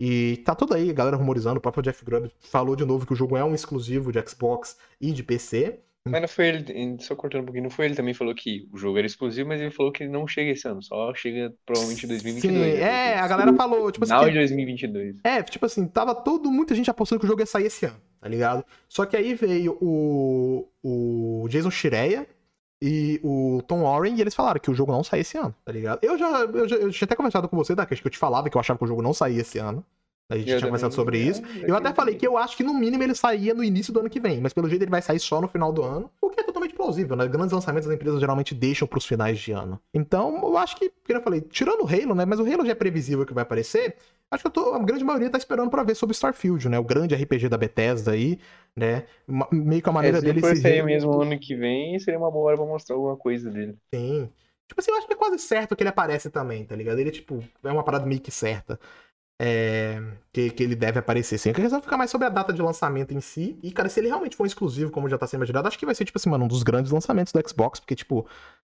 E 0.00 0.38
tá 0.38 0.54
tudo 0.54 0.74
aí, 0.74 0.90
a 0.90 0.94
galera 0.94 1.16
rumorizando. 1.16 1.58
O 1.58 1.60
próprio 1.60 1.82
Jeff 1.82 2.04
Grubb 2.04 2.32
falou 2.40 2.74
de 2.74 2.84
novo 2.84 3.06
que 3.06 3.12
o 3.12 3.16
jogo 3.16 3.36
é 3.36 3.44
um 3.44 3.54
exclusivo 3.54 4.10
de 4.10 4.20
Xbox 4.26 4.76
e 5.00 5.12
de 5.12 5.22
PC. 5.22 5.78
Mas 6.08 6.20
não 6.22 6.28
foi 6.28 6.48
ele, 6.48 6.96
só 7.00 7.14
cortando 7.14 7.42
um 7.42 7.44
pouquinho, 7.44 7.64
não 7.64 7.70
foi 7.70 7.84
ele 7.84 7.94
também 7.94 8.14
falou 8.14 8.34
que 8.34 8.66
o 8.72 8.78
jogo 8.78 8.96
era 8.96 9.06
exclusivo, 9.06 9.48
mas 9.48 9.60
ele 9.60 9.70
falou 9.70 9.92
que 9.92 10.02
ele 10.02 10.10
não 10.10 10.26
chega 10.26 10.50
esse 10.50 10.66
ano, 10.66 10.82
só 10.82 11.12
chega 11.14 11.54
provavelmente 11.66 12.04
em 12.04 12.08
2022. 12.08 12.54
Sim, 12.54 12.58
né? 12.58 12.80
é, 12.80 13.18
a 13.18 13.28
galera 13.28 13.52
falou, 13.52 13.90
tipo 13.92 14.04
assim. 14.04 14.14
Final 14.14 14.28
de 14.28 14.36
2022. 14.36 15.16
É, 15.22 15.42
tipo 15.42 15.66
assim, 15.66 15.86
tava 15.86 16.14
todo, 16.14 16.50
muita 16.50 16.74
gente 16.74 16.90
apostando 16.90 17.20
que 17.20 17.26
o 17.26 17.28
jogo 17.28 17.42
ia 17.42 17.46
sair 17.46 17.66
esse 17.66 17.84
ano, 17.84 18.00
tá 18.18 18.28
ligado? 18.28 18.64
Só 18.88 19.04
que 19.04 19.14
aí 19.16 19.34
veio 19.34 19.76
o, 19.80 20.66
o 20.82 21.46
Jason 21.50 21.70
Schreier, 21.70 22.26
e 22.82 23.20
o 23.22 23.60
Tom 23.66 23.82
Warren, 23.82 24.16
e 24.16 24.22
eles 24.22 24.34
falaram 24.34 24.58
que 24.58 24.70
o 24.70 24.74
jogo 24.74 24.90
não 24.90 25.04
sai 25.04 25.20
esse 25.20 25.36
ano, 25.36 25.54
tá 25.64 25.70
ligado? 25.70 25.98
Eu 26.02 26.16
já, 26.16 26.40
eu 26.40 26.66
já 26.66 26.76
eu 26.76 26.90
tinha 26.90 27.04
até 27.04 27.14
conversado 27.14 27.46
com 27.46 27.56
você, 27.56 27.74
Daqui, 27.74 27.94
que 27.94 28.06
eu 28.06 28.10
te 28.10 28.16
falava 28.16 28.48
que 28.48 28.56
eu 28.56 28.60
achava 28.60 28.78
que 28.78 28.84
o 28.84 28.88
jogo 28.88 29.02
não 29.02 29.12
saía 29.12 29.42
esse 29.42 29.58
ano. 29.58 29.84
A 30.30 30.36
gente 30.38 30.48
Eu 30.50 30.58
tinha 30.58 30.68
conversado 30.68 30.94
sobre 30.94 31.18
é, 31.18 31.22
isso. 31.22 31.42
é 31.44 31.70
Eu 31.70 31.74
até 31.76 31.92
falei 31.92 32.14
que 32.14 32.26
eu 32.26 32.38
acho 32.38 32.56
que 32.56 32.62
no 32.62 32.72
mínimo 32.72 33.02
ele 33.02 33.14
saía 33.14 33.52
no 33.52 33.64
início 33.64 33.92
do 33.92 34.00
ano 34.00 34.08
que 34.08 34.20
vem, 34.20 34.40
mas 34.40 34.52
pelo 34.52 34.68
jeito 34.68 34.82
ele 34.82 34.90
vai 34.90 35.02
sair 35.02 35.18
só 35.18 35.40
no 35.40 35.48
final 35.48 35.72
do 35.72 35.82
ano, 35.82 36.10
o 36.20 36.30
que 36.30 36.40
é 36.40 36.44
totalmente 36.44 36.74
plausível, 36.74 37.16
né? 37.16 37.26
Grandes 37.28 37.52
lançamentos 37.52 37.88
as 37.88 37.94
empresas 37.94 38.20
geralmente 38.20 38.54
deixam 38.54 38.86
pros 38.88 39.04
finais 39.04 39.38
de 39.38 39.52
ano. 39.52 39.80
Então, 39.92 40.36
eu 40.42 40.56
acho 40.56 40.76
que, 40.76 40.88
como 41.06 41.18
eu 41.18 41.22
falei, 41.22 41.40
tirando 41.42 41.82
o 41.82 41.86
Halo, 41.88 42.14
né? 42.14 42.24
Mas 42.24 42.38
o 42.40 42.44
Halo 42.44 42.64
já 42.64 42.72
é 42.72 42.74
previsível 42.74 43.26
que 43.26 43.34
vai 43.34 43.42
aparecer. 43.42 43.96
Acho 44.30 44.44
que 44.44 44.46
eu 44.46 44.52
tô, 44.52 44.74
a 44.74 44.78
grande 44.78 45.02
maioria 45.04 45.28
tá 45.28 45.38
esperando 45.38 45.68
pra 45.70 45.82
ver 45.82 45.96
sobre 45.96 46.14
Starfield, 46.14 46.68
né? 46.68 46.78
O 46.78 46.84
grande 46.84 47.14
RPG 47.16 47.48
da 47.48 47.58
Bethesda 47.58 48.12
aí, 48.12 48.38
né? 48.76 49.04
Meio 49.50 49.82
que 49.82 49.88
a 49.88 49.92
maneira 49.92 50.18
É, 50.18 50.20
se 50.20 50.26
dele 50.26 50.40
for 50.40 50.54
se 50.56 50.62
re- 50.62 50.82
mesmo 50.82 51.20
ano 51.20 51.38
que 51.38 51.56
vem, 51.56 51.98
seria 51.98 52.18
uma 52.18 52.30
boa 52.30 52.46
hora 52.46 52.56
pra 52.56 52.66
mostrar 52.66 52.94
alguma 52.94 53.16
coisa 53.16 53.50
dele. 53.50 53.76
Sim. 53.92 54.30
Tipo 54.68 54.80
assim, 54.80 54.92
eu 54.92 54.98
acho 54.98 55.06
que 55.08 55.14
é 55.14 55.16
quase 55.16 55.38
certo 55.40 55.74
que 55.74 55.82
ele 55.82 55.90
aparece 55.90 56.30
também, 56.30 56.64
tá 56.64 56.76
ligado? 56.76 56.98
Ele, 57.00 57.10
tipo, 57.10 57.42
é 57.64 57.72
uma 57.72 57.82
parada 57.82 58.06
meio 58.06 58.20
que 58.20 58.30
certa. 58.30 58.78
É, 59.42 60.02
que, 60.30 60.50
que 60.50 60.62
ele 60.62 60.74
deve 60.76 60.98
aparecer 60.98 61.38
sim. 61.38 61.48
Eu 61.48 61.54
queria 61.54 61.80
ficar 61.80 61.96
mais 61.96 62.10
sobre 62.10 62.26
a 62.26 62.30
data 62.30 62.52
de 62.52 62.60
lançamento 62.60 63.14
em 63.14 63.22
si. 63.22 63.58
E, 63.62 63.72
cara, 63.72 63.88
se 63.88 63.98
ele 63.98 64.08
realmente 64.08 64.36
for 64.36 64.42
um 64.42 64.46
exclusivo, 64.46 64.90
como 64.90 65.08
já 65.08 65.16
tá 65.16 65.26
sendo 65.26 65.38
imaginado, 65.38 65.66
acho 65.66 65.78
que 65.78 65.86
vai 65.86 65.94
ser, 65.94 66.04
tipo 66.04 66.18
assim, 66.18 66.28
mano, 66.28 66.44
um 66.44 66.48
dos 66.48 66.62
grandes 66.62 66.92
lançamentos 66.92 67.32
do 67.32 67.48
Xbox, 67.48 67.80
porque, 67.80 67.96
tipo, 67.96 68.26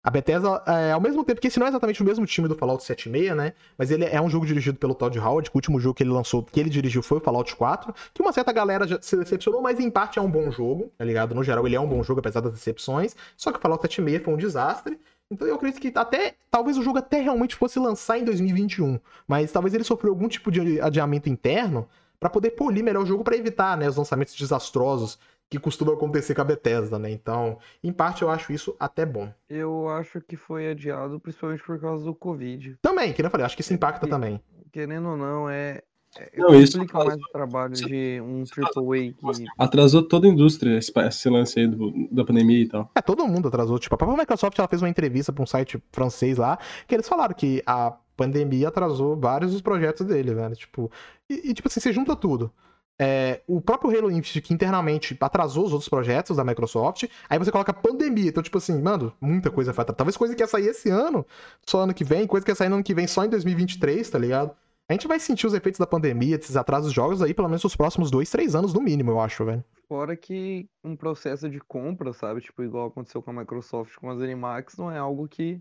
a 0.06 0.10
Bethesda, 0.10 0.62
é, 0.68 0.92
ao 0.92 1.00
mesmo 1.00 1.24
tempo 1.24 1.40
que 1.40 1.48
esse 1.48 1.58
não 1.58 1.66
é 1.66 1.68
exatamente 1.68 2.00
o 2.00 2.06
mesmo 2.06 2.24
time 2.24 2.46
do 2.46 2.54
Fallout 2.54 2.84
76, 2.84 3.36
né? 3.36 3.54
Mas 3.76 3.90
ele 3.90 4.04
é 4.04 4.22
um 4.22 4.30
jogo 4.30 4.46
dirigido 4.46 4.78
pelo 4.78 4.94
Todd 4.94 5.18
Howard, 5.18 5.50
que 5.50 5.56
o 5.56 5.58
último 5.58 5.80
jogo 5.80 5.96
que 5.96 6.04
ele 6.04 6.10
lançou, 6.10 6.44
que 6.44 6.60
ele 6.60 6.70
dirigiu 6.70 7.02
foi 7.02 7.18
o 7.18 7.20
Fallout 7.20 7.56
4, 7.56 7.92
que 8.14 8.22
uma 8.22 8.32
certa 8.32 8.52
galera 8.52 8.86
já 8.86 9.02
se 9.02 9.16
decepcionou, 9.16 9.60
mas 9.60 9.80
em 9.80 9.90
parte 9.90 10.20
é 10.20 10.22
um 10.22 10.30
bom 10.30 10.48
jogo, 10.48 10.92
tá 10.96 11.04
ligado? 11.04 11.34
No 11.34 11.42
geral, 11.42 11.66
ele 11.66 11.74
é 11.74 11.80
um 11.80 11.88
bom 11.88 12.04
jogo, 12.04 12.20
apesar 12.20 12.40
das 12.40 12.52
decepções. 12.52 13.16
Só 13.36 13.50
que 13.50 13.58
o 13.58 13.60
Fallout 13.60 13.82
76 13.82 14.22
foi 14.22 14.32
um 14.32 14.36
desastre. 14.36 14.96
Então 15.28 15.48
eu 15.48 15.56
acredito 15.56 15.80
que 15.80 15.90
até. 15.98 16.36
Talvez 16.52 16.78
o 16.78 16.84
jogo 16.84 16.98
até 16.98 17.20
realmente 17.20 17.56
fosse 17.56 17.80
lançar 17.80 18.16
em 18.16 18.22
2021. 18.24 19.00
Mas 19.26 19.50
talvez 19.50 19.74
ele 19.74 19.82
sofreu 19.82 20.12
algum 20.12 20.28
tipo 20.28 20.52
de 20.52 20.80
adiamento 20.80 21.28
interno 21.28 21.88
pra 22.20 22.30
poder 22.30 22.52
polir 22.52 22.84
melhor 22.84 23.02
o 23.02 23.06
jogo 23.06 23.24
pra 23.24 23.36
evitar, 23.36 23.76
né, 23.76 23.88
os 23.88 23.96
lançamentos 23.96 24.36
desastrosos 24.36 25.18
que 25.48 25.58
costumam 25.58 25.94
acontecer 25.94 26.34
com 26.34 26.40
a 26.40 26.44
Bethesda, 26.44 26.98
né? 26.98 27.10
Então, 27.10 27.58
em 27.82 27.92
parte 27.92 28.22
eu 28.22 28.30
acho 28.30 28.52
isso 28.52 28.74
até 28.80 29.06
bom. 29.06 29.32
Eu 29.48 29.88
acho 29.88 30.20
que 30.20 30.36
foi 30.36 30.68
adiado 30.70 31.20
principalmente 31.20 31.62
por 31.62 31.80
causa 31.80 32.04
do 32.04 32.14
Covid. 32.14 32.76
Também, 32.82 33.12
que 33.12 33.22
nem 33.22 33.26
eu 33.28 33.30
falei, 33.30 33.46
acho 33.46 33.54
que 33.56 33.62
isso 33.62 33.72
impacta 33.74 34.06
E- 34.06 34.10
também. 34.10 34.40
Querendo 34.72 35.08
ou 35.10 35.16
não, 35.16 35.48
é. 35.48 35.82
é 36.18 36.30
Não, 36.36 36.54
isso 36.54 36.78
complica 36.78 36.98
mais 37.04 37.16
o 37.22 37.28
trabalho 37.32 37.72
de 37.72 38.20
um 38.20 38.42
AAA 38.44 39.12
que. 39.12 39.46
Atrasou 39.56 40.02
toda 40.02 40.26
a 40.26 40.30
indústria 40.30 40.76
esse, 40.78 40.92
esse 40.96 41.30
lance 41.30 41.60
aí 41.60 41.66
do- 41.68 42.08
da 42.10 42.24
pandemia 42.24 42.62
e 42.64 42.68
tal. 42.68 42.90
É, 42.94 43.00
todo 43.00 43.26
mundo 43.26 43.48
atrasou. 43.48 43.78
Tipo, 43.78 43.94
a 43.94 43.98
própria 43.98 44.18
Microsoft 44.18 44.58
ela 44.58 44.68
fez 44.68 44.82
uma 44.82 44.88
entrevista 44.88 45.32
pra 45.32 45.42
um 45.42 45.46
site 45.46 45.82
francês 45.92 46.36
lá, 46.38 46.58
que 46.86 46.94
eles 46.94 47.08
falaram 47.08 47.34
que 47.34 47.62
a 47.64 47.92
pandemia 48.16 48.68
atrasou 48.68 49.16
vários 49.16 49.52
dos 49.52 49.60
projetos 49.62 50.04
dele, 50.06 50.34
velho. 50.34 50.56
Tipo, 50.56 50.90
e, 51.30 51.50
e, 51.50 51.54
tipo 51.54 51.68
assim, 51.68 51.80
você 51.80 51.92
junta 51.92 52.16
tudo. 52.16 52.50
É, 52.98 53.42
o 53.46 53.60
próprio 53.60 53.90
Halo 53.90 54.10
Infinite, 54.10 54.40
que 54.40 54.54
internamente 54.54 55.16
atrasou 55.20 55.66
os 55.66 55.72
outros 55.72 55.88
projetos 55.88 56.36
da 56.36 56.44
Microsoft, 56.44 57.04
aí 57.28 57.38
você 57.38 57.52
coloca 57.52 57.72
pandemia. 57.72 58.28
Então, 58.28 58.42
tipo 58.42 58.56
assim, 58.56 58.80
mano, 58.80 59.12
muita 59.20 59.50
coisa 59.50 59.72
foi 59.74 59.82
atrasada. 59.82 59.98
Talvez 59.98 60.16
coisa 60.16 60.34
que 60.34 60.42
ia 60.42 60.46
sair 60.46 60.68
esse 60.68 60.88
ano, 60.88 61.26
só 61.66 61.80
ano 61.80 61.92
que 61.92 62.04
vem, 62.04 62.26
coisa 62.26 62.44
que 62.44 62.50
ia 62.50 62.54
sair 62.54 62.68
no 62.68 62.76
ano 62.76 62.84
que 62.84 62.94
vem 62.94 63.06
só 63.06 63.24
em 63.24 63.28
2023, 63.28 64.08
tá 64.08 64.18
ligado? 64.18 64.56
A 64.88 64.92
gente 64.92 65.08
vai 65.08 65.18
sentir 65.18 65.46
os 65.46 65.52
efeitos 65.52 65.80
da 65.80 65.86
pandemia, 65.86 66.38
desses 66.38 66.56
atrasos 66.56 66.90
de 66.90 66.96
jogos 66.96 67.20
aí, 67.20 67.34
pelo 67.34 67.48
menos 67.48 67.64
nos 67.64 67.74
próximos 67.74 68.08
dois, 68.08 68.30
três 68.30 68.54
anos, 68.54 68.72
no 68.72 68.80
mínimo, 68.80 69.10
eu 69.10 69.20
acho, 69.20 69.44
velho. 69.44 69.64
Fora 69.88 70.16
que 70.16 70.68
um 70.82 70.96
processo 70.96 71.50
de 71.50 71.58
compra, 71.58 72.12
sabe? 72.12 72.40
Tipo, 72.40 72.62
igual 72.62 72.86
aconteceu 72.86 73.20
com 73.20 73.30
a 73.30 73.34
Microsoft 73.34 73.96
com 73.96 74.08
as 74.08 74.20
Animax, 74.20 74.76
não 74.76 74.90
é 74.90 74.98
algo 74.98 75.26
que. 75.26 75.60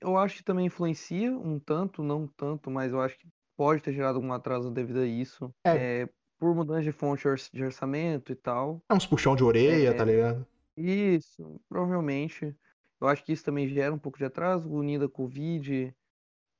Eu 0.00 0.16
acho 0.16 0.36
que 0.36 0.44
também 0.44 0.66
influencia 0.66 1.32
um 1.32 1.58
tanto, 1.58 2.04
não 2.04 2.28
tanto, 2.28 2.70
mas 2.70 2.92
eu 2.92 3.00
acho 3.00 3.18
que 3.18 3.26
pode 3.62 3.80
ter 3.80 3.92
gerado 3.92 4.16
algum 4.18 4.32
atraso 4.32 4.72
devido 4.72 4.98
a 4.98 5.06
isso. 5.06 5.54
É. 5.64 6.02
É, 6.02 6.08
por 6.36 6.52
mudança 6.52 6.82
de 6.82 6.90
fonte 6.90 7.22
de 7.52 7.62
orçamento 7.64 8.32
e 8.32 8.34
tal. 8.34 8.82
É 8.90 8.94
uns 8.94 9.06
puxão 9.06 9.36
de 9.36 9.44
orelha, 9.44 9.90
É. 9.90 9.92
tá 9.94 10.04
ligado? 10.04 10.44
Isso, 10.76 11.60
provavelmente. 11.68 12.56
Eu 13.00 13.06
acho 13.06 13.24
que 13.24 13.32
isso 13.32 13.44
também 13.44 13.68
gera 13.68 13.94
um 13.94 13.98
pouco 13.98 14.18
de 14.18 14.24
atraso, 14.24 14.68
unido 14.68 15.04
à 15.04 15.08
Covid 15.08 15.94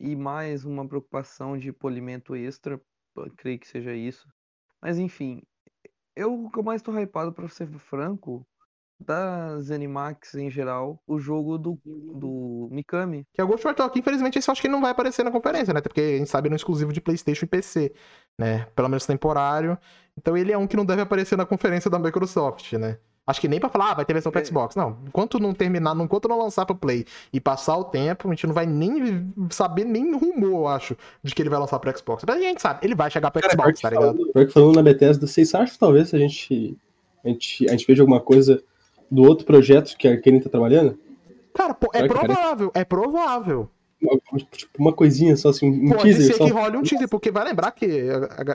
e 0.00 0.16
mais 0.16 0.64
uma 0.64 0.86
preocupação 0.86 1.58
de 1.58 1.72
polimento 1.72 2.36
extra, 2.36 2.80
creio 3.36 3.58
que 3.58 3.66
seja 3.66 3.92
isso. 3.94 4.28
Mas 4.80 4.98
enfim, 4.98 5.42
eu 6.16 6.44
o 6.46 6.50
que 6.50 6.58
eu 6.60 6.62
mais 6.62 6.82
tô 6.82 6.92
hypado, 6.98 7.32
pra 7.32 7.48
ser 7.48 7.66
franco, 7.78 8.46
das 9.06 9.70
Animax 9.70 10.34
em 10.34 10.50
geral, 10.50 11.00
o 11.06 11.18
jogo 11.18 11.58
do, 11.58 11.78
do 11.84 12.68
Mikami. 12.70 13.26
Que 13.34 13.40
é 13.40 13.44
o 13.44 13.46
Ghost 13.46 13.66
War 13.66 13.74
Tokyo, 13.74 13.98
infelizmente, 14.00 14.38
esse 14.38 14.48
eu 14.48 14.52
acho 14.52 14.60
que 14.60 14.66
ele 14.66 14.72
não 14.74 14.80
vai 14.80 14.90
aparecer 14.92 15.24
na 15.24 15.30
conferência, 15.30 15.72
né? 15.72 15.78
Até 15.78 15.88
porque 15.88 16.00
a 16.00 16.18
gente 16.18 16.30
sabe 16.30 16.48
ele 16.48 16.54
é 16.54 16.56
um 16.56 16.56
exclusivo 16.56 16.92
de 16.92 17.00
PlayStation 17.00 17.44
e 17.44 17.48
PC, 17.48 17.92
né? 18.38 18.66
Pelo 18.74 18.88
menos 18.88 19.04
temporário. 19.06 19.76
Então 20.16 20.36
ele 20.36 20.52
é 20.52 20.58
um 20.58 20.66
que 20.66 20.76
não 20.76 20.84
deve 20.84 21.02
aparecer 21.02 21.36
na 21.36 21.44
conferência 21.46 21.90
da 21.90 21.98
Microsoft, 21.98 22.72
né? 22.74 22.98
Acho 23.24 23.40
que 23.40 23.46
nem 23.46 23.60
pra 23.60 23.68
falar, 23.68 23.92
ah, 23.92 23.94
vai 23.94 24.04
ter 24.04 24.12
versão 24.14 24.32
pra 24.32 24.40
É. 24.40 24.44
Xbox. 24.44 24.74
Não, 24.74 24.98
enquanto 25.06 25.38
não 25.38 25.54
terminar, 25.54 25.94
enquanto 25.96 26.26
não 26.26 26.36
lançar 26.40 26.66
pro 26.66 26.74
Play 26.74 27.04
e 27.32 27.40
passar 27.40 27.76
o 27.76 27.84
tempo, 27.84 28.26
a 28.26 28.30
gente 28.32 28.48
não 28.48 28.52
vai 28.52 28.66
nem 28.66 29.32
saber 29.48 29.84
nem 29.84 30.12
rumor, 30.12 30.48
eu 30.62 30.66
acho, 30.66 30.96
de 31.22 31.32
que 31.32 31.40
ele 31.40 31.48
vai 31.48 31.60
lançar 31.60 31.78
pro 31.78 31.96
Xbox. 31.96 32.24
Mas 32.26 32.36
a 32.36 32.40
gente 32.40 32.60
sabe, 32.60 32.80
ele 32.84 32.96
vai 32.96 33.08
chegar 33.12 33.30
pro 33.30 33.40
Cara, 33.40 33.52
Xbox, 33.54 33.80
tá 33.80 33.90
ligado? 33.90 34.16
falando- 34.16 34.32
pior 34.32 34.46
que 34.46 34.52
falando 34.52 34.74
na 34.74 34.82
Bethesda, 34.82 35.24
vocês 35.24 35.54
acham 35.54 35.72
que 35.72 35.78
talvez 35.78 36.12
a 36.12 36.18
gente, 36.18 36.76
a 37.24 37.28
gente, 37.28 37.66
a 37.68 37.70
gente 37.70 37.86
veja 37.86 38.02
alguma 38.02 38.20
coisa 38.20 38.60
do 39.12 39.22
outro 39.22 39.44
projeto 39.44 39.94
que 39.97 40.09
a 40.09 40.12
Arkane 40.12 40.40
tá 40.40 40.48
trabalhando? 40.48 40.98
Cara, 41.52 41.74
pô, 41.74 41.90
é 41.93 42.06
provável, 42.06 42.72
é 42.74 42.82
provável. 42.84 43.68
Tipo, 44.51 44.70
uma 44.80 44.93
coisinha 44.93 45.36
só 45.36 45.51
assim, 45.51 45.68
um 45.68 45.90
Pode 45.90 46.02
teaser 46.02 46.26
ser 46.26 46.34
só. 46.34 46.44
que 46.44 46.51
role 46.51 46.76
um 46.76 46.82
teaser, 46.82 47.09
porque 47.09 47.30
vai 47.30 47.44
lembrar 47.44 47.70
que 47.70 48.09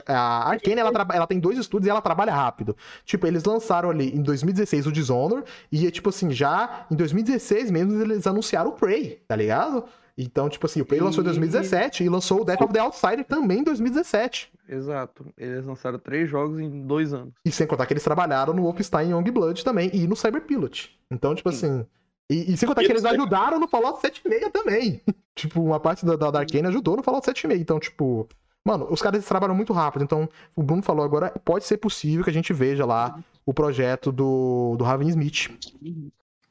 a, 0.06 0.12
a 0.12 0.50
Arkane, 0.50 0.80
ela, 0.80 0.90
ela 1.14 1.26
tem 1.26 1.40
dois 1.40 1.56
estúdios 1.56 1.86
e 1.86 1.90
ela 1.90 2.02
trabalha 2.02 2.34
rápido. 2.34 2.76
Tipo, 3.04 3.26
eles 3.26 3.44
lançaram 3.44 3.88
ali 3.88 4.14
em 4.14 4.20
2016 4.20 4.86
o 4.86 4.92
Dishonor, 4.92 5.44
e 5.72 5.90
tipo 5.90 6.10
assim, 6.10 6.30
já 6.30 6.86
em 6.90 6.96
2016 6.96 7.70
mesmo 7.70 8.02
eles 8.02 8.26
anunciaram 8.26 8.70
o 8.70 8.72
Prey, 8.74 9.22
tá 9.26 9.36
ligado? 9.36 9.84
Então, 10.20 10.48
tipo 10.48 10.66
assim, 10.66 10.80
o 10.80 10.84
Prey 10.84 10.98
lançou 10.98 11.22
em 11.22 11.24
2017 11.26 12.02
e 12.02 12.08
lançou 12.08 12.40
o 12.40 12.44
Death 12.44 12.60
of 12.60 12.72
the 12.72 12.80
Outsider 12.80 13.24
também 13.24 13.60
em 13.60 13.62
2017. 13.62 14.52
Exato. 14.68 15.24
Eles 15.38 15.64
lançaram 15.64 15.96
três 15.96 16.28
jogos 16.28 16.58
em 16.58 16.84
dois 16.84 17.14
anos. 17.14 17.32
E 17.44 17.52
sem 17.52 17.68
contar 17.68 17.86
que 17.86 17.92
eles 17.92 18.02
trabalharam 18.02 18.52
no 18.52 18.62
Wolfenstein 18.62 19.10
Youngblood 19.10 19.64
também 19.64 19.88
e 19.94 20.08
no 20.08 20.16
Cyberpilot. 20.16 20.98
Então, 21.08 21.36
tipo 21.36 21.48
assim. 21.48 21.86
E, 22.28 22.52
e 22.52 22.56
sem 22.56 22.68
contar 22.68 22.82
que 22.82 22.90
eles 22.90 23.04
ajudaram 23.04 23.60
no 23.60 23.68
Fallout 23.68 24.00
76 24.00 24.52
também. 24.52 25.00
tipo, 25.36 25.62
uma 25.62 25.78
parte 25.78 26.04
da, 26.04 26.16
da, 26.16 26.32
da 26.32 26.40
Arkane 26.40 26.66
ajudou 26.66 26.96
no 26.96 27.02
Fallout 27.04 27.24
76. 27.24 27.60
Então, 27.60 27.78
tipo. 27.78 28.28
Mano, 28.64 28.88
os 28.90 29.00
caras 29.00 29.24
trabalham 29.24 29.54
muito 29.54 29.72
rápido. 29.72 30.02
Então, 30.02 30.28
o 30.54 30.64
Bruno 30.64 30.82
falou 30.82 31.04
agora, 31.04 31.30
pode 31.44 31.64
ser 31.64 31.78
possível 31.78 32.24
que 32.24 32.30
a 32.30 32.32
gente 32.32 32.52
veja 32.52 32.84
lá 32.84 33.18
o 33.46 33.54
projeto 33.54 34.10
do, 34.10 34.74
do 34.76 34.84
Raven 34.84 35.08
Smith. 35.08 35.48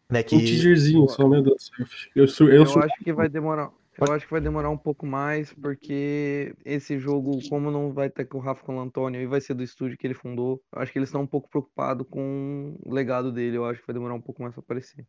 Né, 0.09 0.19
Um 0.21 0.23
que... 0.23 0.37
teaserzinho 0.39 1.07
só, 1.09 1.27
meu 1.27 1.41
Deus. 1.41 1.69
Eu, 2.15 2.25
eu, 2.25 2.47
eu, 2.47 2.55
Eu 2.61 2.65
sou- 2.65 2.81
acho 2.81 2.95
que 3.03 3.11
vai 3.11 3.27
demorar. 3.27 3.69
Eu 3.99 4.13
acho 4.13 4.25
que 4.27 4.31
vai 4.31 4.39
demorar 4.39 4.69
um 4.69 4.77
pouco 4.77 5.07
mais, 5.07 5.51
porque 5.53 6.53
esse 6.63 6.99
jogo, 6.99 7.39
como 7.49 7.71
não 7.71 7.91
vai 7.91 8.11
ter 8.11 8.25
com 8.25 8.37
o 8.37 8.41
Rafa 8.41 8.63
com 8.63 8.77
o 8.77 8.79
Antônio 8.79 9.19
e 9.19 9.25
vai 9.25 9.41
ser 9.41 9.55
do 9.55 9.63
estúdio 9.63 9.97
que 9.97 10.05
ele 10.05 10.13
fundou, 10.13 10.61
eu 10.75 10.81
acho 10.83 10.91
que 10.93 10.99
eles 10.99 11.09
estão 11.09 11.21
um 11.23 11.27
pouco 11.27 11.49
preocupados 11.49 12.05
com 12.07 12.75
o 12.85 12.93
legado 12.93 13.31
dele. 13.31 13.57
Eu 13.57 13.65
acho 13.65 13.81
que 13.81 13.87
vai 13.87 13.95
demorar 13.95 14.13
um 14.13 14.21
pouco 14.21 14.39
mais 14.43 14.53
pra 14.53 14.61
aparecer. 14.61 15.03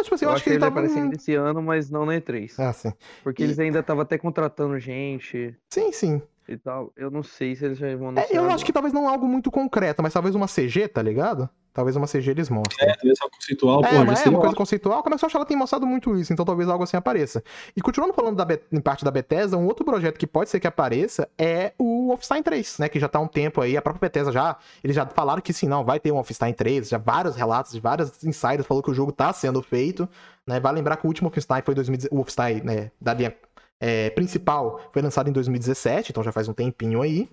tipo 0.00 0.14
assim, 0.14 0.24
Eu, 0.24 0.30
acho 0.30 0.44
que 0.44 0.50
ele 0.50 0.58
tá 0.60 0.66
vai 0.70 0.78
aparecer 0.78 1.00
ainda 1.00 1.16
esse 1.16 1.34
ano, 1.34 1.60
mas 1.60 1.90
não 1.90 2.06
na 2.06 2.14
E3. 2.14 2.54
Ah, 2.58 2.72
sim. 2.72 2.92
Porque 3.24 3.42
E- 3.42 3.46
eles 3.46 3.58
ainda 3.58 3.80
estavam 3.80 4.02
até 4.02 4.16
contratando 4.16 4.78
gente 4.78 5.54
Sim, 5.68 5.90
sim. 5.90 6.22
e 6.48 6.56
tal. 6.56 6.92
Eu 6.96 7.10
não 7.10 7.24
sei 7.24 7.56
se 7.56 7.64
eles 7.64 7.76
já 7.76 7.88
vão 7.96 8.06
É, 8.06 8.10
anunciar. 8.20 8.30
eu 8.30 8.42
acho 8.44 8.52
agora. 8.52 8.64
que 8.66 8.72
talvez 8.72 8.94
não 8.94 9.08
algo 9.08 9.26
muito 9.26 9.50
concreto, 9.50 10.00
mas 10.00 10.12
talvez 10.12 10.36
uma 10.36 10.46
CG, 10.46 10.86
tá 10.86 11.02
ligado? 11.02 11.50
Talvez 11.78 11.94
uma 11.94 12.08
CG 12.08 12.32
eles 12.32 12.50
mostrem. 12.50 12.88
É, 12.88 12.92
talvez 12.92 13.16
só 13.16 13.30
conceitual, 13.30 13.84
É, 13.84 13.88
porra, 13.88 14.04
mas 14.04 14.26
é 14.26 14.28
uma 14.28 14.40
coisa 14.40 14.56
conceitual. 14.56 15.00
Como 15.00 15.14
é 15.14 15.16
que 15.16 15.36
ela 15.36 15.44
tem 15.44 15.56
mostrado 15.56 15.86
muito 15.86 16.16
isso, 16.16 16.32
então 16.32 16.44
talvez 16.44 16.68
algo 16.68 16.82
assim 16.82 16.96
apareça. 16.96 17.40
E 17.76 17.80
continuando 17.80 18.12
falando 18.12 18.34
da 18.34 18.58
em 18.72 18.80
parte 18.80 19.04
da 19.04 19.12
Bethesda, 19.12 19.56
um 19.56 19.64
outro 19.64 19.84
projeto 19.84 20.18
que 20.18 20.26
pode 20.26 20.50
ser 20.50 20.58
que 20.58 20.66
apareça 20.66 21.28
é 21.38 21.72
o 21.78 22.08
Wolfenstein 22.08 22.42
3, 22.42 22.78
né? 22.80 22.88
Que 22.88 22.98
já 22.98 23.06
tá 23.06 23.20
há 23.20 23.22
um 23.22 23.28
tempo 23.28 23.60
aí, 23.60 23.76
a 23.76 23.82
própria 23.82 24.08
Bethesda 24.08 24.32
já, 24.32 24.56
eles 24.82 24.96
já 24.96 25.06
falaram 25.06 25.40
que 25.40 25.52
sim, 25.52 25.68
não, 25.68 25.84
vai 25.84 26.00
ter 26.00 26.10
um 26.10 26.16
Wolfenstein 26.16 26.52
3, 26.52 26.88
já 26.88 26.98
vários 26.98 27.36
relatos 27.36 27.70
de 27.70 27.78
vários 27.78 28.24
insiders 28.24 28.66
falou 28.66 28.82
que 28.82 28.90
o 28.90 28.94
jogo 28.94 29.12
tá 29.12 29.32
sendo 29.32 29.62
feito, 29.62 30.08
né? 30.44 30.58
Vai 30.58 30.72
lembrar 30.72 30.96
que 30.96 31.06
o 31.06 31.08
último 31.08 31.28
Wolfenstein 31.28 31.62
foi 31.62 31.76
2010, 31.76 32.10
o 32.10 32.16
Wolfenstein, 32.16 32.60
né, 32.62 32.90
da 33.00 33.14
linha 33.14 33.32
é, 33.78 34.10
principal 34.10 34.80
foi 34.92 35.00
lançado 35.00 35.30
em 35.30 35.32
2017, 35.32 36.10
então 36.10 36.24
já 36.24 36.32
faz 36.32 36.48
um 36.48 36.52
tempinho 36.52 37.02
aí. 37.02 37.28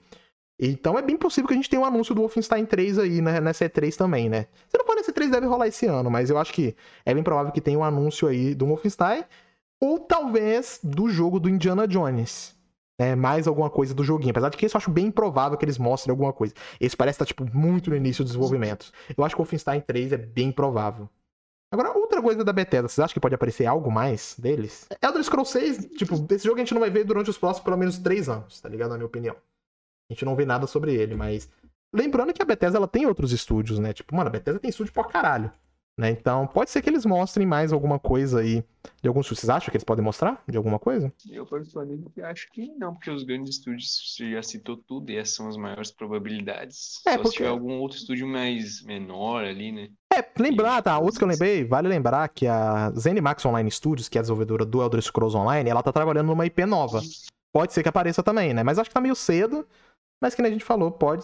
Então 0.59 0.97
é 0.97 1.01
bem 1.01 1.17
possível 1.17 1.47
que 1.47 1.53
a 1.53 1.57
gente 1.57 1.69
tenha 1.69 1.81
um 1.81 1.85
anúncio 1.85 2.15
do 2.15 2.21
Wolfenstein 2.21 2.65
3 2.65 2.99
aí, 2.99 3.21
né, 3.21 3.41
nessa 3.41 3.65
E3 3.65 3.95
também, 3.95 4.29
né? 4.29 4.47
Se 4.67 4.77
não 4.77 4.85
for 4.85 4.95
nesse 4.95 5.11
3, 5.11 5.29
deve 5.29 5.45
rolar 5.45 5.67
esse 5.67 5.85
ano, 5.85 6.09
mas 6.09 6.29
eu 6.29 6.37
acho 6.37 6.53
que 6.53 6.75
é 7.05 7.13
bem 7.13 7.23
provável 7.23 7.51
que 7.51 7.59
tenha 7.59 7.77
um 7.77 7.83
anúncio 7.83 8.27
aí 8.27 8.55
do 8.55 8.65
Wolfenstein, 8.65 9.25
ou 9.81 9.99
talvez 9.99 10.79
do 10.81 11.09
jogo 11.09 11.39
do 11.39 11.49
Indiana 11.49 11.87
Jones. 11.87 12.55
Né, 12.97 13.13
mais 13.13 13.45
alguma 13.45 13.69
coisa 13.69 13.93
do 13.93 14.05
joguinho. 14.05 14.31
Apesar 14.31 14.47
de 14.47 14.55
que 14.55 14.65
isso 14.65 14.77
eu 14.77 14.79
acho 14.79 14.89
bem 14.89 15.07
improvável 15.07 15.57
que 15.57 15.65
eles 15.65 15.77
mostrem 15.77 16.11
alguma 16.11 16.31
coisa. 16.31 16.53
Esse 16.79 16.95
parece 16.95 17.15
estar, 17.15 17.25
tipo, 17.25 17.45
muito 17.53 17.89
no 17.89 17.95
início 17.97 18.23
do 18.23 18.27
desenvolvimento. 18.27 18.89
Eu 19.17 19.25
acho 19.25 19.35
que 19.35 19.41
o 19.41 19.43
Wolfenstein 19.43 19.81
3 19.81 20.13
é 20.13 20.17
bem 20.17 20.49
provável. 20.49 21.09
Agora, 21.69 21.91
outra 21.91 22.21
coisa 22.21 22.41
da 22.41 22.53
Bethesda, 22.53 22.87
vocês 22.87 23.03
acham 23.03 23.13
que 23.13 23.19
pode 23.19 23.35
aparecer 23.35 23.65
algo 23.65 23.91
mais 23.91 24.37
deles? 24.39 24.87
Elder 25.01 25.21
Scrolls 25.21 25.51
6, 25.51 25.89
tipo, 25.97 26.25
esse 26.33 26.45
jogo 26.45 26.55
a 26.55 26.59
gente 26.59 26.73
não 26.73 26.79
vai 26.79 26.89
ver 26.89 27.03
durante 27.03 27.29
os 27.29 27.37
próximos 27.37 27.65
pelo 27.65 27.75
menos 27.75 27.97
três 27.97 28.29
anos, 28.29 28.61
tá 28.61 28.69
ligado? 28.69 28.91
Na 28.91 28.95
minha 28.95 29.07
opinião. 29.07 29.35
A 30.09 30.13
gente 30.13 30.25
não 30.25 30.35
vê 30.35 30.45
nada 30.45 30.67
sobre 30.67 30.93
ele, 30.93 31.15
mas. 31.15 31.49
Lembrando 31.93 32.33
que 32.33 32.41
a 32.41 32.45
Bethesda 32.45 32.77
ela 32.77 32.87
tem 32.87 33.05
outros 33.05 33.31
estúdios, 33.31 33.79
né? 33.79 33.93
Tipo, 33.93 34.15
mano, 34.15 34.27
a 34.27 34.31
Bethesda 34.31 34.59
tem 34.59 34.69
estúdio 34.69 34.93
pra 34.93 35.03
caralho. 35.05 35.51
Né? 35.97 36.09
Então, 36.09 36.45
pode 36.45 36.69
ser 36.71 36.81
que 36.81 36.89
eles 36.89 37.05
mostrem 37.05 37.47
mais 37.47 37.71
alguma 37.71 37.97
coisa 37.97 38.41
aí 38.41 38.61
de 39.01 39.07
alguns. 39.07 39.29
Vocês 39.29 39.49
acham 39.49 39.71
que 39.71 39.77
eles 39.77 39.83
podem 39.85 40.03
mostrar 40.03 40.43
de 40.45 40.57
alguma 40.57 40.77
coisa? 40.77 41.11
Eu, 41.31 41.45
particularmente, 41.45 42.21
acho 42.21 42.51
que 42.51 42.67
não, 42.77 42.93
porque 42.93 43.09
os 43.09 43.23
grandes 43.23 43.51
estúdios 43.51 44.13
você 44.13 44.29
já 44.31 44.43
citou 44.43 44.75
tudo 44.75 45.09
e 45.09 45.15
essas 45.15 45.35
são 45.35 45.47
as 45.47 45.55
maiores 45.55 45.91
probabilidades. 45.91 46.99
É, 47.07 47.11
Só 47.11 47.17
porque- 47.19 47.29
se 47.29 47.35
tiver 47.37 47.47
algum 47.47 47.79
outro 47.79 47.97
estúdio 47.97 48.27
mais 48.27 48.83
menor 48.83 49.45
ali, 49.45 49.71
né? 49.71 49.87
É, 50.13 50.21
lembrar, 50.37 50.81
tá? 50.81 50.99
Outros 50.99 51.17
que 51.17 51.23
eu 51.23 51.29
lembrei, 51.29 51.63
vale 51.63 51.87
lembrar 51.87 52.27
que 52.27 52.45
a 52.45 52.91
ZeniMax 52.91 53.45
Online 53.45 53.71
Studios, 53.71 54.09
que 54.09 54.17
é 54.17 54.19
a 54.19 54.21
desenvolvedora 54.21 54.65
do 54.65 54.81
Elder 54.81 55.01
Scrolls 55.01 55.37
Online, 55.37 55.69
ela 55.69 55.81
tá 55.81 55.93
trabalhando 55.93 56.27
numa 56.27 56.45
IP 56.45 56.65
nova. 56.65 57.01
Pode 57.53 57.71
ser 57.71 57.83
que 57.83 57.87
apareça 57.89 58.21
também, 58.21 58.53
né? 58.53 58.63
Mas 58.63 58.77
acho 58.77 58.89
que 58.89 58.93
tá 58.93 58.99
meio 58.99 59.15
cedo. 59.15 59.65
Mas 60.25 60.33
que 60.33 60.41
a 60.41 60.49
gente 60.49 60.65
falou, 60.65 60.89
pode, 60.89 61.23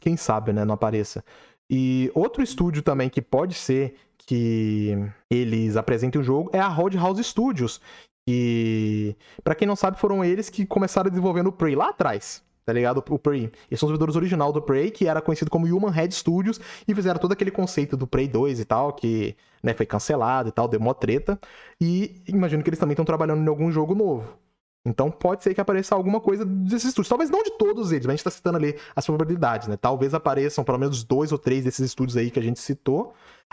quem 0.00 0.16
sabe, 0.16 0.52
né, 0.52 0.64
não 0.64 0.74
apareça. 0.74 1.24
E 1.68 2.12
outro 2.14 2.44
estúdio 2.44 2.80
também 2.80 3.08
que 3.08 3.20
pode 3.20 3.54
ser 3.54 3.96
que 4.18 4.96
eles 5.28 5.76
apresentem 5.76 6.20
o 6.20 6.22
jogo 6.22 6.48
é 6.52 6.60
a 6.60 6.68
Roadhouse 6.68 7.24
Studios, 7.24 7.80
que, 8.24 9.16
pra 9.42 9.56
quem 9.56 9.66
não 9.66 9.74
sabe, 9.74 9.98
foram 9.98 10.24
eles 10.24 10.48
que 10.48 10.64
começaram 10.64 11.10
desenvolvendo 11.10 11.48
o 11.48 11.52
Prey 11.52 11.74
lá 11.74 11.88
atrás. 11.88 12.40
Tá 12.64 12.72
ligado? 12.72 13.02
O 13.10 13.18
Prey. 13.18 13.50
Eles 13.68 13.80
são 13.80 13.88
os 13.88 13.90
desenvolvedores 13.90 14.14
original 14.14 14.52
do 14.52 14.62
Prey, 14.62 14.92
que 14.92 15.08
era 15.08 15.20
conhecido 15.20 15.50
como 15.50 15.66
Human 15.66 15.90
Head 15.90 16.14
Studios, 16.14 16.60
e 16.86 16.94
fizeram 16.94 17.18
todo 17.18 17.32
aquele 17.32 17.50
conceito 17.50 17.96
do 17.96 18.06
Prey 18.06 18.28
2 18.28 18.60
e 18.60 18.64
tal, 18.64 18.92
que 18.92 19.34
né, 19.60 19.74
foi 19.74 19.86
cancelado 19.86 20.50
e 20.50 20.52
tal, 20.52 20.68
deu 20.68 20.78
mó 20.78 20.94
treta. 20.94 21.36
E 21.80 22.22
imagino 22.28 22.62
que 22.62 22.70
eles 22.70 22.78
também 22.78 22.92
estão 22.92 23.04
trabalhando 23.04 23.42
em 23.42 23.48
algum 23.48 23.72
jogo 23.72 23.92
novo. 23.92 24.38
Então 24.84 25.10
pode 25.10 25.42
ser 25.42 25.54
que 25.54 25.60
apareça 25.60 25.94
alguma 25.94 26.20
coisa 26.20 26.44
desses 26.44 26.88
estúdios. 26.88 27.08
Talvez 27.08 27.28
não 27.28 27.42
de 27.42 27.50
todos 27.58 27.92
eles, 27.92 28.06
mas 28.06 28.14
a 28.14 28.16
gente 28.16 28.24
tá 28.24 28.30
citando 28.30 28.56
ali 28.56 28.78
as 28.96 29.04
probabilidades, 29.04 29.68
né? 29.68 29.76
Talvez 29.76 30.14
apareçam 30.14 30.64
pelo 30.64 30.78
menos 30.78 31.04
dois 31.04 31.32
ou 31.32 31.38
três 31.38 31.64
desses 31.64 31.86
estúdios 31.86 32.16
aí 32.16 32.30
que 32.30 32.38
a 32.38 32.42
gente 32.42 32.58
citou. 32.60 33.12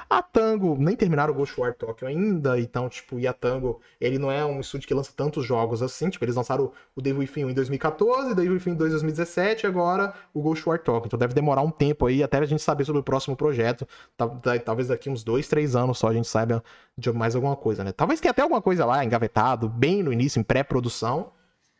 A 0.09 0.21
Tango 0.21 0.77
nem 0.79 0.95
terminaram 0.95 1.33
o 1.33 1.35
Ghostwire 1.35 1.73
Tokyo 1.73 2.07
ainda, 2.07 2.57
então, 2.59 2.87
tipo, 2.87 3.19
e 3.19 3.27
a 3.27 3.33
Tango, 3.33 3.81
ele 3.99 4.17
não 4.17 4.31
é 4.31 4.45
um 4.45 4.59
estúdio 4.61 4.87
que 4.87 4.93
lança 4.93 5.11
tantos 5.13 5.43
jogos 5.45 5.81
assim, 5.81 6.09
tipo, 6.09 6.23
eles 6.23 6.35
lançaram 6.35 6.71
o 6.95 7.01
Devil 7.01 7.19
Within 7.21 7.45
1 7.45 7.49
em 7.49 7.53
2014, 7.53 8.33
Devil 8.35 8.53
Within 8.53 8.75
2 8.75 8.89
em 8.89 8.93
2017, 8.93 9.65
e 9.65 9.67
agora 9.67 10.13
o 10.33 10.41
Ghostwire 10.41 10.81
Tokyo. 10.81 11.07
Então 11.07 11.19
deve 11.19 11.33
demorar 11.33 11.61
um 11.61 11.71
tempo 11.71 12.05
aí 12.05 12.23
até 12.23 12.37
a 12.37 12.45
gente 12.45 12.61
saber 12.61 12.85
sobre 12.85 13.01
o 13.01 13.03
próximo 13.03 13.35
projeto. 13.35 13.87
Tal- 14.15 14.39
tal- 14.39 14.59
Talvez 14.59 14.87
daqui 14.87 15.09
uns 15.09 15.23
dois, 15.23 15.47
três 15.47 15.75
anos 15.75 15.97
só 15.97 16.07
a 16.09 16.13
gente 16.13 16.27
saiba 16.27 16.63
de 16.97 17.11
mais 17.11 17.35
alguma 17.35 17.55
coisa, 17.55 17.83
né? 17.83 17.91
Talvez 17.91 18.21
tenha 18.21 18.31
até 18.31 18.41
alguma 18.43 18.61
coisa 18.61 18.85
lá 18.85 19.03
engavetado, 19.03 19.67
bem 19.67 20.03
no 20.03 20.13
início, 20.13 20.39
em 20.39 20.43
pré-produção. 20.43 21.31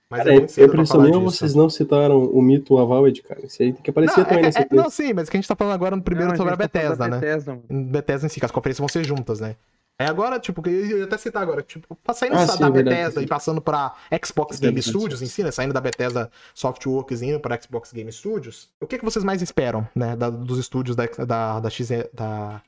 Mas 0.09 0.19
Cara, 0.19 0.29
é 0.29 0.33
a 0.35 0.37
minha 0.37 0.45
disso. 0.45 1.31
vocês 1.37 1.53
não 1.53 1.69
citaram 1.69 2.23
o 2.23 2.41
mito 2.41 2.77
Avowed, 2.77 3.21
cara. 3.23 3.45
Isso 3.45 3.61
aí 3.61 3.73
tem 3.73 3.81
que 3.81 3.89
aparecer 3.89 4.19
Não, 4.19 4.25
também 4.25 4.39
é- 4.39 4.41
nessa 4.43 4.59
é- 4.61 4.67
não, 4.71 4.89
sim, 4.89 5.11
mas 5.13 5.29
que 5.29 5.35
a 5.35 5.39
gente 5.39 5.47
tá 5.47 5.55
falando 5.55 5.73
agora 5.73 5.95
no 5.97 6.01
primeiro 6.01 6.29
Não, 6.29 6.37
sobre 6.37 6.53
a 6.53 6.57
tá 6.57 6.69
falando 6.69 6.87
Bethesda, 6.89 7.03
da 7.03 7.09
né? 7.09 7.19
Bethesda, 7.19 7.59
Bethesda 7.69 8.25
em 8.25 8.29
si, 8.29 8.39
que 8.39 8.45
as 8.45 8.51
conferências 8.51 8.79
vão 8.79 8.87
ser 8.87 9.03
juntas, 9.03 9.39
né? 9.41 9.55
É 9.99 10.05
agora, 10.05 10.39
tipo, 10.39 10.61
que 10.61 10.69
eu 10.69 10.99
ia 10.99 11.03
até 11.05 11.17
citar 11.17 11.41
agora, 11.41 11.61
tipo, 11.63 11.95
pra 12.03 12.13
sair 12.13 12.29
Ah, 12.31 12.45
da 12.45 12.53
sim, 12.53 12.59
da 12.59 12.69
verdade, 12.69 12.95
Bethesda 12.97 13.19
sim. 13.19 13.25
e 13.25 13.27
passando 13.27 13.59
pra 13.59 13.95
Xbox 14.23 14.55
Sim, 14.57 14.61
Game 14.61 14.81
Studios 14.81 15.19
sim. 15.19 15.25
em 15.25 15.27
si, 15.27 15.43
né? 15.43 15.49
Saindo 15.51 15.73
da 15.73 15.81
Bethesda 15.81 16.31
Softworks 16.53 17.21
e 17.21 17.25
indo 17.25 17.39
pra 17.39 17.59
Xbox 17.59 17.91
Game 17.91 18.11
Studios, 18.11 18.69
o 18.79 18.85
que, 18.87 18.99
que 18.99 19.03
vocês 19.03 19.25
mais 19.25 19.41
esperam, 19.41 19.85
né? 19.95 20.15
da- 20.15 20.29
dos 20.29 20.59
estúdios 20.59 20.95
da, 20.95 21.05
da, 21.25 21.59
da, 21.59 21.69
XE 21.69 22.07
da 22.13 22.61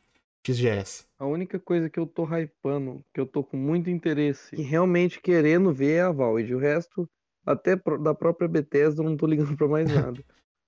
XGS? 0.45 1.05
A 1.19 1.25
única 1.25 1.59
coisa 1.59 1.89
que 1.89 1.99
eu 1.99 2.07
tô 2.07 2.23
hypando, 2.25 3.01
que 3.13 3.19
eu 3.21 3.25
tô 3.27 3.43
com 3.43 3.55
muito 3.57 3.89
interesse 3.91 4.55
e 4.55 4.61
realmente 4.63 5.21
querendo 5.21 5.71
ver 5.71 5.97
é 5.97 6.01
a 6.01 6.11
Valve. 6.11 6.55
O 6.55 6.59
resto, 6.59 7.07
até 7.45 7.75
da 8.01 8.13
própria 8.13 8.47
Bethesda, 8.47 9.01
eu 9.01 9.09
não 9.09 9.17
tô 9.17 9.25
ligando 9.25 9.55
pra 9.57 9.67
mais 9.67 9.93
nada. 9.93 10.19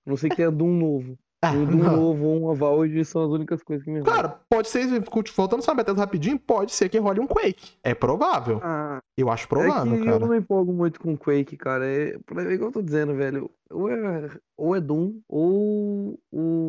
A 0.06 0.10
não 0.10 0.16
sei 0.16 0.30
que 0.30 0.42
é 0.42 0.50
Doom 0.50 0.72
novo. 0.78 1.18
Ah, 1.44 1.50
Um 1.52 1.64
Doom 1.66 1.76
não. 1.78 1.96
novo 1.96 2.24
ou 2.24 2.38
uma 2.44 2.54
Valve 2.54 3.04
são 3.04 3.24
as 3.24 3.30
únicas 3.30 3.62
coisas 3.64 3.84
que 3.84 3.90
me. 3.90 4.02
Cara, 4.02 4.28
pode 4.48 4.68
ser, 4.68 4.86
voltando 5.36 5.60
só 5.62 5.72
na 5.72 5.78
Bethesda 5.78 6.00
rapidinho, 6.00 6.38
pode 6.38 6.70
ser 6.72 6.88
que 6.88 6.98
role 6.98 7.18
um 7.18 7.26
Quake. 7.26 7.72
É 7.82 7.94
provável. 7.94 8.60
Ah, 8.62 9.00
Eu 9.16 9.28
acho 9.28 9.46
é 9.46 9.48
provável, 9.48 9.94
eu 9.96 10.04
cara. 10.04 10.18
não 10.20 10.28
me 10.28 10.38
empolgo 10.38 10.72
muito 10.72 11.00
com 11.00 11.16
Quake, 11.16 11.56
cara. 11.56 11.84
É, 11.84 12.10
é 12.14 12.52
igual 12.52 12.68
eu 12.68 12.72
tô 12.72 12.82
dizendo, 12.82 13.14
velho. 13.16 13.50
Ou 13.70 13.88
é, 13.90 14.30
ou 14.56 14.76
é 14.76 14.80
Doom 14.80 15.20
ou 15.28 15.91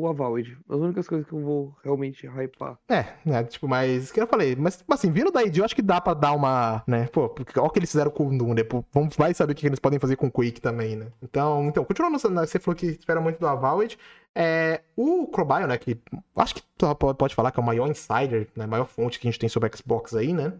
o 0.03 0.09
Avowed. 0.09 0.57
As 0.69 0.79
únicas 0.79 1.07
coisas 1.07 1.27
que 1.27 1.33
eu 1.33 1.39
vou 1.39 1.75
realmente 1.83 2.27
hypar. 2.27 2.77
É, 2.89 3.05
né, 3.25 3.43
tipo, 3.43 3.67
mas, 3.67 4.11
que 4.11 4.19
eu 4.19 4.27
falei, 4.27 4.55
mas, 4.55 4.77
tipo 4.77 4.93
assim, 4.93 5.11
vindo 5.11 5.31
da 5.31 5.43
ID, 5.43 5.57
eu 5.57 5.65
acho 5.65 5.75
que 5.75 5.81
dá 5.81 5.99
pra 5.99 6.13
dar 6.13 6.33
uma, 6.33 6.83
né, 6.87 7.07
pô, 7.07 7.29
porque 7.29 7.59
olha 7.59 7.67
o 7.67 7.71
que 7.71 7.79
eles 7.79 7.91
fizeram 7.91 8.11
com 8.11 8.27
o 8.27 8.37
Doom, 8.37 8.53
né, 8.53 8.63
pô, 8.63 8.83
vamos, 8.91 9.15
vai 9.15 9.33
saber 9.33 9.53
o 9.53 9.55
que 9.55 9.65
eles 9.65 9.79
podem 9.79 9.99
fazer 9.99 10.15
com 10.15 10.27
o 10.27 10.31
Quake 10.31 10.61
também, 10.61 10.95
né. 10.95 11.07
Então, 11.21 11.65
então 11.65 11.83
continuando, 11.83 12.17
né, 12.29 12.45
você 12.45 12.59
falou 12.59 12.75
que 12.75 12.87
espera 12.87 13.21
muito 13.21 13.39
do 13.39 13.47
Avowed, 13.47 13.97
é, 14.35 14.81
o 14.95 15.27
Crobile, 15.27 15.67
né, 15.67 15.77
que 15.77 15.99
acho 16.35 16.55
que 16.55 16.63
tu 16.77 16.95
pode 16.95 17.35
falar 17.35 17.51
que 17.51 17.59
é 17.59 17.63
o 17.63 17.65
maior 17.65 17.87
insider, 17.87 18.47
né, 18.55 18.65
maior 18.65 18.85
fonte 18.85 19.19
que 19.19 19.27
a 19.27 19.31
gente 19.31 19.39
tem 19.39 19.49
sobre 19.49 19.71
Xbox 19.75 20.15
aí, 20.15 20.33
né, 20.33 20.53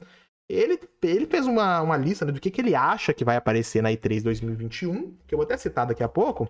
ele, 0.50 0.80
ele 1.02 1.26
fez 1.26 1.48
uma, 1.48 1.82
uma 1.82 1.98
lista 1.98 2.26
né, 2.26 2.32
do 2.32 2.40
que, 2.40 2.52
que 2.52 2.62
ele 2.62 2.76
acha 2.76 3.14
que 3.14 3.24
vai 3.24 3.36
aparecer 3.36 3.82
na 3.82 3.90
E3 3.90 4.24
2021, 4.24 5.16
que 5.26 5.34
eu 5.34 5.38
vou 5.38 5.46
até 5.46 5.58
citar 5.58 5.86
daqui 5.86 6.04
a 6.04 6.10
pouco, 6.10 6.48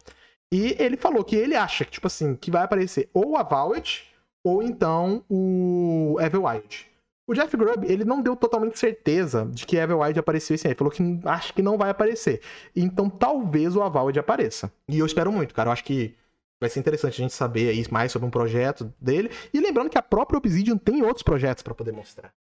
e 0.54 0.76
ele 0.78 0.96
falou 0.96 1.24
que 1.24 1.36
ele 1.36 1.56
acha 1.56 1.84
que, 1.84 1.94
tipo 1.94 2.06
assim, 2.06 2.36
que 2.36 2.52
vai 2.52 2.62
aparecer 2.62 3.10
ou 3.12 3.36
a 3.36 3.40
Avowed 3.40 4.04
ou 4.46 4.62
então 4.62 5.26
o 5.28 6.16
Everwild. 6.22 6.88
O 7.28 7.34
Jeff 7.34 7.58
Grubb, 7.58 7.88
ele 7.88 8.06
não 8.06 8.22
deu 8.22 8.36
totalmente 8.36 8.78
certeza 8.78 9.50
de 9.52 9.66
que 9.66 9.78
Everwild 9.78 10.20
apareceu 10.20 10.54
esse. 10.54 10.68
Ele 10.68 10.76
falou 10.76 10.94
que 10.94 11.02
acha 11.26 11.52
que 11.52 11.64
não 11.64 11.76
vai 11.76 11.90
aparecer. 11.90 12.40
Então 12.76 13.10
talvez 13.10 13.76
o 13.76 13.82
Avowed 13.82 14.20
apareça. 14.20 14.72
E 14.88 15.00
eu 15.00 15.08
espero 15.08 15.32
muito, 15.32 15.56
cara. 15.56 15.70
Eu 15.70 15.74
acho 15.74 15.86
que 15.86 16.14
vai 16.62 16.70
ser 16.70 16.82
interessante 16.82 17.14
a 17.14 17.24
gente 17.24 17.34
saber 17.34 17.70
aí 17.70 17.84
mais 17.90 18.12
sobre 18.12 18.28
um 18.28 18.32
projeto 18.32 18.94
dele. 19.02 19.32
E 19.52 19.60
lembrando 19.60 19.90
que 19.90 19.98
a 19.98 20.04
própria 20.04 20.38
Obsidian 20.38 20.78
tem 20.78 21.02
outros 21.02 21.24
projetos 21.24 21.64
pra 21.64 21.74
poder 21.74 21.94
mostrar. 21.94 22.32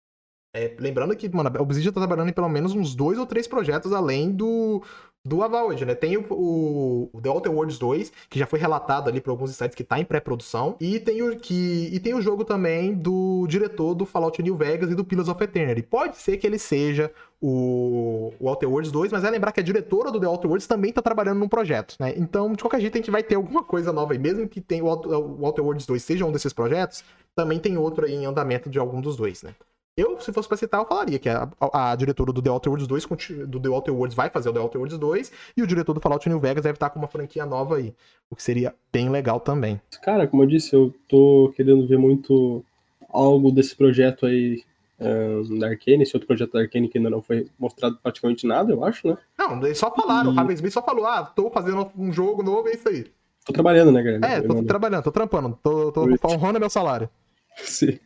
É, 0.55 0.77
lembrando 0.79 1.17
que, 1.17 1.35
mano, 1.35 1.51
a 1.57 1.63
Obsidian 1.63 1.93
tá 1.93 2.01
trabalhando 2.01 2.29
em 2.29 2.35
pelo 2.35 2.49
menos 2.51 2.75
uns 2.75 2.95
dois 2.95 3.17
ou 3.17 3.25
três 3.25 3.49
projetos 3.49 3.91
além 3.91 4.31
do, 4.31 4.83
do 5.25 5.43
Avowed, 5.43 5.85
né? 5.85 5.95
Tem 5.95 6.17
o, 6.17 6.27
o, 6.31 7.21
The 7.23 7.31
Outer 7.31 7.53
Worlds 7.53 7.79
2, 7.79 8.13
que 8.29 8.39
já 8.39 8.47
foi 8.47 8.59
relatado 8.59 9.09
ali 9.09 9.21
por 9.21 9.31
alguns 9.31 9.55
sites 9.55 9.75
que 9.75 9.85
tá 9.85 10.01
em 10.01 10.05
pré-produção, 10.05 10.77
e 10.81 10.99
tem 10.99 11.23
o 11.23 11.39
que 11.39 11.89
e 11.93 12.01
tem 12.01 12.15
o 12.15 12.21
jogo 12.21 12.45
também 12.45 12.93
do 12.93 13.47
diretor 13.47 13.95
do 13.95 14.05
Fallout 14.05 14.43
New 14.43 14.57
Vegas 14.57 14.91
e 14.91 14.95
do 14.95 15.05
Pillars 15.05 15.29
of 15.29 15.43
Eternity. 15.43 15.83
Pode 15.83 16.17
ser 16.17 16.39
que 16.39 16.47
ele 16.47 16.59
seja 16.59 17.13
o, 17.41 18.33
o 18.41 18.49
Outer 18.49 18.69
Worlds 18.69 18.91
2, 18.91 19.13
mas 19.13 19.23
é 19.23 19.31
lembrar 19.31 19.53
que 19.53 19.61
a 19.61 19.63
diretora 19.63 20.11
do 20.11 20.19
The 20.19 20.27
Outer 20.27 20.49
Worlds 20.49 20.67
também 20.67 20.93
tá 20.93 21.01
trabalhando 21.01 21.39
num 21.39 21.49
projeto, 21.49 21.95
né? 22.01 22.15
Então, 22.17 22.53
de 22.53 22.63
qualquer 22.63 22.81
jeito, 22.81 22.95
a 22.95 22.99
gente 22.99 23.11
vai 23.11 23.23
ter 23.23 23.37
alguma 23.37 23.63
coisa 23.63 23.93
nova 23.93 24.13
aí, 24.13 24.19
mesmo 24.19 24.49
que 24.49 24.61
tenha 24.61 24.85
o, 24.85 24.89
o 24.89 25.45
Outer 25.45 25.65
Worlds 25.65 25.87
2 25.87 26.03
seja 26.03 26.27
um 26.27 26.33
desses 26.33 26.53
projetos, 26.53 27.05
também 27.35 27.61
tem 27.61 27.79
outro 27.79 28.07
aí 28.07 28.15
em 28.15 28.27
andamento 28.27 28.69
de 28.69 28.79
algum 28.79 29.01
dos 29.01 29.17
dois, 29.17 29.43
né? 29.43 29.55
Eu, 29.97 30.19
se 30.21 30.33
fosse 30.33 30.49
pra 30.49 30.57
citar, 30.57 30.81
eu 30.81 30.87
falaria 30.87 31.19
que 31.19 31.29
a, 31.29 31.47
a- 31.61 31.93
a 31.93 31.97
diretora 31.97 32.33
do 32.33 32.41
The 32.41 32.51
Outer 32.51 32.71
Worlds 32.71 32.89
2, 32.89 33.05
conti- 33.07 33.35
do 33.47 33.61
The 33.61 33.69
Outer 33.69 33.93
Worlds 33.95 34.15
vai 34.17 34.31
fazer 34.31 34.49
o 34.49 34.53
The 34.53 34.59
Outer 34.61 34.79
Worlds 34.81 34.99
2, 34.99 35.33
e 35.55 35.63
o 35.63 35.67
diretor 35.67 35.93
do 35.93 36.01
Fallout 36.01 36.27
New 36.29 36.41
Vegas 36.41 36.63
deve 36.63 36.77
estar 36.77 36.89
com 36.89 36.99
uma 36.99 37.09
franquia 37.09 37.45
nova 37.45 37.77
aí, 37.77 37.95
o 38.31 38.35
que 38.37 38.43
seria 38.43 38.75
bem 38.91 39.11
legal 39.11 39.39
também. 39.39 39.79
Cara, 40.03 40.27
como 40.27 40.43
eu 40.45 40.47
disse, 40.47 40.75
eu 40.75 40.95
tô 41.07 41.53
querendo 41.55 41.87
ver 41.87 41.99
muito 41.99 42.65
algo 43.13 43.53
desse 43.53 43.77
projeto 43.77 44.25
aí 44.25 44.63
ahn, 44.99 45.59
da 45.59 45.67
Arkane, 45.69 46.05
esse 46.05 46.17
outro 46.17 46.27
projeto 46.27 46.53
da 46.53 46.61
Arkane 46.61 46.89
que 46.89 46.97
ainda 46.97 47.11
não 47.11 47.21
foi 47.21 47.49
mostrado 47.59 47.99
praticamente 48.03 48.47
nada, 48.47 48.73
eu 48.73 48.83
acho, 48.83 49.07
né? 49.07 49.19
Não, 49.39 49.63
eles 49.63 49.77
só 49.77 49.95
falaram, 49.95 50.31
o 50.31 50.33
E- 50.33 50.37
Raven 50.37 50.55
Smith 50.55 50.73
só 50.73 50.81
falou, 50.83 51.05
ah, 51.05 51.23
tô 51.23 51.51
fazendo 51.51 51.91
um 51.99 52.11
jogo 52.11 52.43
novo, 52.43 52.67
é 52.69 52.73
isso 52.73 52.89
aí. 52.89 53.05
Tô 53.45 53.53
trabalhando, 53.53 53.93
né, 53.93 54.03
galera? 54.03 54.27
É, 54.27 54.39
Eu 54.39 54.47
tô 54.49 54.55
não- 54.55 54.65
trabalhando, 54.65 55.03
tô 55.03 55.13
trampando, 55.13 55.59
tô, 55.63 55.93
tô 55.93 56.09
honrando 56.31 56.59
meu 56.61 56.71
salário. 56.71 57.11
Sim. 57.65 57.99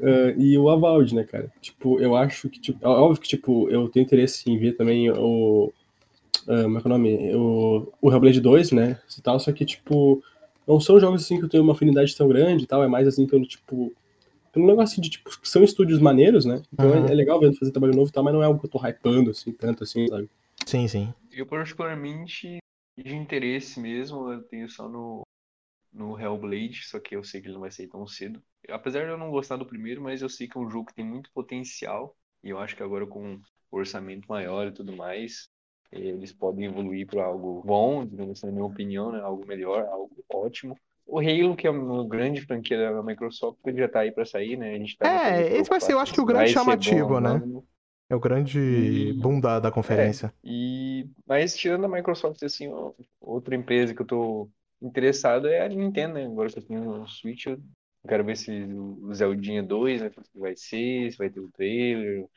Ah, 0.00 0.34
e 0.36 0.56
o 0.58 0.68
Avald, 0.70 1.14
né, 1.14 1.24
cara? 1.24 1.52
Tipo, 1.60 2.00
eu 2.00 2.16
acho 2.16 2.48
que, 2.48 2.60
tipo, 2.60 2.78
é 2.84 2.88
óbvio 2.88 3.20
que, 3.20 3.28
tipo, 3.28 3.68
eu 3.70 3.88
tenho 3.88 4.04
interesse 4.04 4.50
em 4.50 4.58
ver 4.58 4.76
também 4.76 5.10
o. 5.10 5.72
ah, 6.48 6.62
como 6.62 6.78
é 6.78 6.80
que 6.80 6.86
é 6.86 6.90
o 6.90 6.92
nome? 6.92 7.34
O, 7.34 7.92
o 8.00 8.10
Hellblade 8.12 8.40
2, 8.40 8.72
né? 8.72 8.98
E 9.16 9.20
tal, 9.22 9.38
só 9.40 9.52
que, 9.52 9.64
tipo, 9.64 10.22
não 10.66 10.80
são 10.80 11.00
jogos 11.00 11.22
assim 11.24 11.38
que 11.38 11.44
eu 11.44 11.48
tenho 11.48 11.62
uma 11.62 11.72
afinidade 11.72 12.16
tão 12.16 12.28
grande 12.28 12.64
e 12.64 12.66
tal, 12.66 12.82
é 12.82 12.88
mais 12.88 13.06
assim 13.08 13.26
pelo, 13.26 13.46
tipo. 13.46 13.92
Pelo 14.52 14.66
negócio 14.66 15.00
de, 15.00 15.10
tipo, 15.10 15.28
que 15.40 15.48
são 15.48 15.62
estúdios 15.62 16.00
maneiros, 16.00 16.44
né? 16.46 16.62
Então 16.72 16.88
Uhum. 16.88 17.06
é, 17.06 17.12
é 17.12 17.14
legal 17.14 17.38
vendo 17.38 17.56
fazer 17.58 17.70
trabalho 17.70 17.94
novo 17.94 18.08
e 18.08 18.12
tal, 18.12 18.24
mas 18.24 18.32
não 18.32 18.42
é 18.42 18.46
algo 18.46 18.58
que 18.58 18.66
eu 18.66 18.70
tô 18.70 18.78
hypando, 18.78 19.30
assim, 19.30 19.52
tanto 19.52 19.84
assim, 19.84 20.08
sabe? 20.08 20.28
Sim, 20.64 20.88
sim. 20.88 21.12
Eu, 21.30 21.46
particularmente, 21.46 22.56
de 22.96 23.14
interesse 23.14 23.78
mesmo, 23.78 24.32
eu 24.32 24.42
tenho 24.42 24.68
só 24.68 24.88
no, 24.88 25.20
no 25.92 26.18
Hellblade, 26.18 26.84
só 26.86 27.00
que 27.00 27.16
eu 27.16 27.24
sei 27.24 27.40
que 27.40 27.46
ele 27.48 27.54
não 27.54 27.60
vai 27.62 27.70
sair 27.70 27.88
tão 27.88 28.06
cedo. 28.06 28.42
Apesar 28.68 29.04
de 29.04 29.10
eu 29.10 29.18
não 29.18 29.30
gostar 29.30 29.56
do 29.56 29.66
primeiro, 29.66 30.02
mas 30.02 30.22
eu 30.22 30.28
sei 30.28 30.48
que 30.48 30.56
é 30.58 30.60
um 30.60 30.70
jogo 30.70 30.86
que 30.88 30.94
tem 30.94 31.04
muito 31.04 31.30
potencial, 31.32 32.16
e 32.42 32.50
eu 32.50 32.58
acho 32.58 32.76
que 32.76 32.82
agora 32.82 33.06
com 33.06 33.34
um 33.34 33.40
orçamento 33.70 34.26
maior 34.28 34.66
e 34.68 34.72
tudo 34.72 34.94
mais, 34.96 35.48
eles 35.90 36.32
podem 36.32 36.66
evoluir 36.66 37.06
para 37.06 37.24
algo 37.24 37.62
bom, 37.64 38.04
digamos 38.06 38.38
assim, 38.38 38.46
na 38.46 38.52
minha 38.52 38.64
opinião, 38.64 39.10
né? 39.12 39.20
Algo 39.20 39.46
melhor, 39.46 39.86
algo 39.86 40.24
ótimo. 40.28 40.76
o 41.06 41.18
Halo, 41.18 41.56
que 41.56 41.66
é 41.66 41.70
uma 41.70 42.06
grande 42.06 42.40
franquia 42.42 42.78
da 42.92 43.02
Microsoft, 43.02 43.58
ele 43.66 43.78
já 43.78 43.88
tá 43.88 44.00
aí 44.00 44.12
pra 44.12 44.24
sair, 44.26 44.56
né? 44.56 44.74
A 44.74 44.78
gente 44.78 44.96
tá 44.98 45.06
É, 45.06 45.56
esse 45.58 45.68
vai 45.70 45.80
ser, 45.80 45.92
eu 45.92 46.00
acho 46.00 46.12
que 46.12 46.20
o 46.20 46.24
grande 46.24 46.48
chamativo, 46.48 47.20
bom 47.20 47.20
né? 47.20 47.44
não. 47.46 47.66
É 48.10 48.14
o 48.16 48.20
grande 48.20 49.12
E- 49.12 49.14
boom 49.14 49.40
da, 49.40 49.60
da 49.60 49.70
conferência. 49.72 50.34
E, 50.42 51.08
mas 51.26 51.56
tirando 51.56 51.84
a 51.84 51.88
Microsoft, 51.88 52.42
assim, 52.42 52.68
outra 53.20 53.54
empresa 53.56 53.94
que 53.94 54.02
eu 54.02 54.06
tô 54.06 54.50
interessado 54.82 55.48
é 55.48 55.64
a 55.64 55.68
Nintendo, 55.68 56.14
né? 56.14 56.26
Agora 56.26 56.50
que 56.50 56.58
eu 56.58 56.62
tenho 56.66 57.02
o 57.02 57.06
Switch, 57.08 57.46
eu 57.46 57.60
quero 58.08 58.24
ver 58.24 58.36
se 58.36 58.50
o 58.52 59.12
Zeldinha 59.14 59.62
2, 59.62 60.02
né? 60.02 60.10
Vai 60.34 60.56
ser, 60.56 61.10
se 61.12 61.18
vai 61.18 61.30
ter 61.30 61.40
o 61.40 61.50
trailer, 61.50 62.24
o 62.24 62.30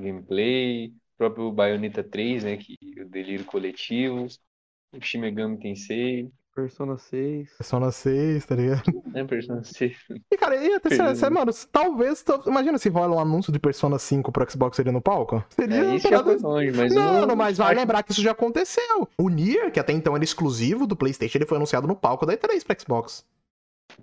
gameplay, 0.00 0.88
o 0.88 1.18
próprio 1.18 1.52
Bayonetta 1.52 2.04
3, 2.04 2.44
né? 2.44 2.56
Que 2.56 2.76
o 3.00 3.08
delírio 3.08 3.44
coletivo, 3.46 4.26
o 4.92 5.00
Shin 5.02 5.18
Megami 5.20 5.58
Tensei, 5.58 6.30
Persona 6.54 6.98
6. 6.98 7.48
Persona 7.56 7.90
6, 7.90 8.44
tá 8.46 8.54
ligado? 8.54 8.82
né? 9.06 9.24
Persona 9.24 9.62
6. 9.64 9.96
E, 10.30 10.36
cara, 10.36 10.56
e 10.56 10.74
até, 10.74 10.90
cê- 10.90 11.02
né? 11.02 11.30
mano, 11.30 11.50
talvez. 11.70 12.22
tal- 12.22 12.42
Imagina 12.46 12.76
se 12.76 12.88
rola 12.90 13.16
um 13.16 13.18
anúncio 13.20 13.50
de 13.52 13.58
Persona 13.58 13.98
5 13.98 14.30
pro 14.30 14.50
Xbox 14.50 14.76
seria 14.76 14.92
no 14.92 15.00
palco? 15.00 15.42
Seria 15.48 15.76
É, 15.84 15.96
isso 15.96 16.08
já 16.08 16.22
foi 16.22 16.36
longe, 16.38 16.70
mas 16.76 16.94
Não, 16.94 17.20
eu 17.20 17.26
não, 17.26 17.34
mas 17.36 17.56
vai 17.56 17.68
acho- 17.68 17.80
lembrar 17.80 18.02
que 18.02 18.12
isso 18.12 18.20
já 18.22 18.32
aconteceu. 18.32 19.08
O 19.18 19.28
Nier, 19.30 19.72
que 19.72 19.80
até 19.80 19.92
então 19.92 20.14
era 20.14 20.22
exclusivo 20.24 20.86
do 20.86 20.94
PlayStation, 20.94 21.38
ele 21.38 21.46
foi 21.46 21.56
anunciado 21.56 21.86
no 21.88 21.96
palco 21.96 22.26
da 22.26 22.34
E3 22.36 22.62
pra 22.64 22.76
Xbox. 22.78 23.24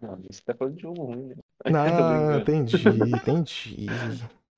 Não, 0.01 0.17
você 0.29 0.41
tá 0.43 0.53
falando 0.55 0.75
de 0.75 0.81
jogo 0.81 1.03
ruim, 1.03 1.27
né? 1.27 1.35
Ah, 1.65 2.37
entendi, 2.41 2.77
entendi. 2.87 3.87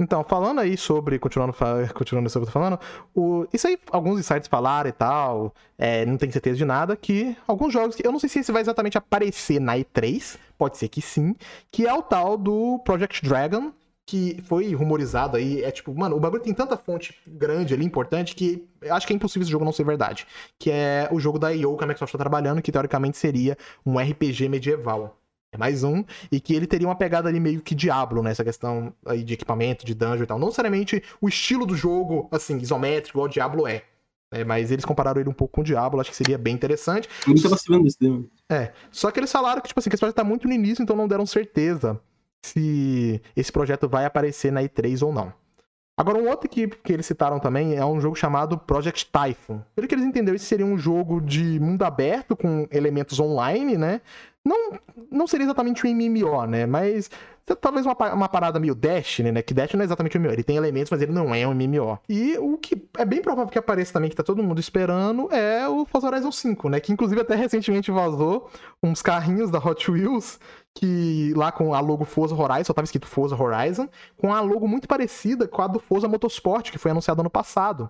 Então, 0.01 0.23
falando 0.23 0.59
aí 0.59 0.75
sobre, 0.75 1.19
continuando, 1.19 1.53
continuando 1.93 2.27
sobre 2.27 2.49
o 2.49 2.51
que 2.51 2.57
eu 2.57 2.61
tô 2.61 2.67
falando, 2.67 2.79
o, 3.13 3.45
isso 3.53 3.67
aí, 3.67 3.77
alguns 3.91 4.19
insights 4.19 4.47
falaram 4.47 4.89
e 4.89 4.91
tal, 4.91 5.53
é, 5.77 6.07
não 6.07 6.17
tenho 6.17 6.31
certeza 6.31 6.57
de 6.57 6.65
nada, 6.65 6.95
que 6.95 7.37
alguns 7.47 7.71
jogos, 7.71 7.95
que 7.95 8.05
eu 8.05 8.11
não 8.11 8.17
sei 8.17 8.27
se 8.27 8.39
esse 8.39 8.51
vai 8.51 8.63
exatamente 8.63 8.97
aparecer 8.97 9.61
na 9.61 9.77
E3, 9.77 10.37
pode 10.57 10.77
ser 10.77 10.89
que 10.89 11.03
sim, 11.03 11.35
que 11.71 11.85
é 11.85 11.93
o 11.93 12.01
tal 12.01 12.35
do 12.35 12.79
Project 12.83 13.23
Dragon, 13.23 13.71
que 14.07 14.41
foi 14.45 14.73
rumorizado 14.73 15.37
aí, 15.37 15.63
é 15.63 15.69
tipo, 15.69 15.93
mano, 15.93 16.15
o 16.15 16.19
bagulho 16.19 16.41
tem 16.41 16.53
tanta 16.53 16.75
fonte 16.75 17.15
grande 17.27 17.75
ali, 17.75 17.85
importante, 17.85 18.35
que 18.35 18.67
acho 18.89 19.05
que 19.05 19.13
é 19.13 19.15
impossível 19.15 19.43
esse 19.43 19.51
jogo 19.51 19.63
não 19.63 19.71
ser 19.71 19.85
verdade. 19.85 20.25
Que 20.57 20.71
é 20.71 21.07
o 21.11 21.19
jogo 21.19 21.37
da 21.37 21.55
EO 21.55 21.77
que 21.77 21.83
a 21.83 21.87
Microsoft 21.87 22.11
tá 22.11 22.17
trabalhando, 22.17 22.61
que 22.61 22.71
teoricamente 22.71 23.17
seria 23.17 23.55
um 23.85 23.99
RPG 23.99 24.49
medieval. 24.49 25.20
É 25.53 25.57
mais 25.57 25.83
um, 25.83 26.03
e 26.31 26.39
que 26.39 26.53
ele 26.53 26.65
teria 26.65 26.87
uma 26.87 26.95
pegada 26.95 27.27
ali 27.27 27.39
meio 27.39 27.61
que 27.61 27.75
Diablo, 27.75 28.23
né? 28.23 28.31
Essa 28.31 28.43
questão 28.43 28.93
aí 29.05 29.21
de 29.21 29.33
equipamento, 29.33 29.85
de 29.85 29.93
dungeon 29.93 30.23
e 30.23 30.25
tal. 30.25 30.39
Não 30.39 30.47
necessariamente 30.47 31.03
o 31.19 31.27
estilo 31.27 31.65
do 31.65 31.75
jogo, 31.75 32.29
assim, 32.31 32.57
isométrico, 32.57 33.17
igual 33.17 33.25
o 33.25 33.29
Diablo 33.29 33.67
é. 33.67 33.83
né? 34.31 34.45
Mas 34.45 34.71
eles 34.71 34.85
compararam 34.85 35.19
ele 35.19 35.29
um 35.29 35.33
pouco 35.33 35.55
com 35.55 35.61
o 35.61 35.63
Diablo, 35.63 35.99
acho 35.99 36.09
que 36.09 36.15
seria 36.15 36.37
bem 36.37 36.53
interessante. 36.53 37.09
Eu 37.27 37.33
não 37.33 37.41
tava 37.41 37.57
sabendo 37.57 37.83
desse 37.83 37.97
tema. 37.97 38.23
É, 38.49 38.71
só 38.91 39.11
que 39.11 39.19
eles 39.19 39.31
falaram 39.31 39.61
que, 39.61 39.67
tipo 39.67 39.79
assim, 39.79 39.89
que 39.89 39.95
esse 39.95 39.99
projeto 39.99 40.15
tá 40.15 40.23
muito 40.23 40.47
no 40.47 40.53
início, 40.53 40.81
então 40.81 40.95
não 40.95 41.07
deram 41.07 41.25
certeza 41.25 41.99
se 42.43 43.21
esse 43.35 43.51
projeto 43.51 43.87
vai 43.89 44.05
aparecer 44.05 44.51
na 44.51 44.63
E3 44.63 45.05
ou 45.05 45.13
não. 45.13 45.33
Agora, 46.01 46.17
um 46.17 46.27
outro 46.27 46.49
que, 46.49 46.67
que 46.67 46.91
eles 46.91 47.05
citaram 47.05 47.39
também 47.39 47.75
é 47.75 47.85
um 47.85 48.01
jogo 48.01 48.15
chamado 48.15 48.57
Project 48.57 49.05
Typhoon. 49.05 49.59
Pelo 49.75 49.87
que 49.87 49.93
eles 49.93 50.03
entenderam, 50.03 50.35
esse 50.35 50.45
seria 50.45 50.65
um 50.65 50.75
jogo 50.75 51.21
de 51.21 51.59
mundo 51.59 51.83
aberto, 51.83 52.35
com 52.35 52.67
elementos 52.71 53.19
online, 53.19 53.77
né? 53.77 54.01
Não, 54.43 54.79
não 55.11 55.27
seria 55.27 55.45
exatamente 55.45 55.85
um 55.85 55.89
MMO, 55.93 56.47
né? 56.47 56.65
Mas 56.65 57.07
talvez 57.61 57.85
uma, 57.85 57.93
uma 58.15 58.27
parada 58.27 58.59
meio 58.59 58.73
Destiny, 58.73 59.31
né? 59.31 59.43
Que 59.43 59.53
Destiny 59.53 59.77
não 59.77 59.83
é 59.83 59.85
exatamente 59.85 60.17
um 60.17 60.21
MMO. 60.21 60.33
Ele 60.33 60.43
tem 60.43 60.57
elementos, 60.57 60.89
mas 60.89 61.03
ele 61.03 61.11
não 61.11 61.35
é 61.35 61.45
um 61.47 61.53
MMO. 61.53 61.99
E 62.09 62.35
o 62.39 62.57
que 62.57 62.81
é 62.97 63.05
bem 63.05 63.21
provável 63.21 63.51
que 63.51 63.59
apareça 63.59 63.93
também, 63.93 64.09
que 64.09 64.15
tá 64.15 64.23
todo 64.23 64.41
mundo 64.41 64.59
esperando, 64.59 65.31
é 65.31 65.69
o 65.69 65.85
Forza 65.85 66.07
Horizon 66.07 66.31
5, 66.31 66.67
né? 66.67 66.79
Que 66.79 66.91
inclusive 66.91 67.21
até 67.21 67.35
recentemente 67.35 67.91
vazou 67.91 68.49
uns 68.81 69.03
carrinhos 69.03 69.51
da 69.51 69.59
Hot 69.59 69.91
Wheels 69.91 70.39
que 70.73 71.33
lá 71.35 71.51
com 71.51 71.73
a 71.73 71.79
logo 71.79 72.05
Forza 72.05 72.35
Horizon, 72.35 72.65
só 72.65 72.73
tava 72.73 72.85
escrito 72.85 73.07
Forza 73.07 73.35
Horizon, 73.35 73.87
com 74.17 74.33
a 74.33 74.39
logo 74.41 74.67
muito 74.67 74.87
parecida 74.87 75.47
com 75.47 75.61
a 75.61 75.67
do 75.67 75.79
Forza 75.79 76.07
Motorsport, 76.07 76.71
que 76.71 76.77
foi 76.77 76.91
anunciado 76.91 77.21
ano 77.21 77.29
passado. 77.29 77.89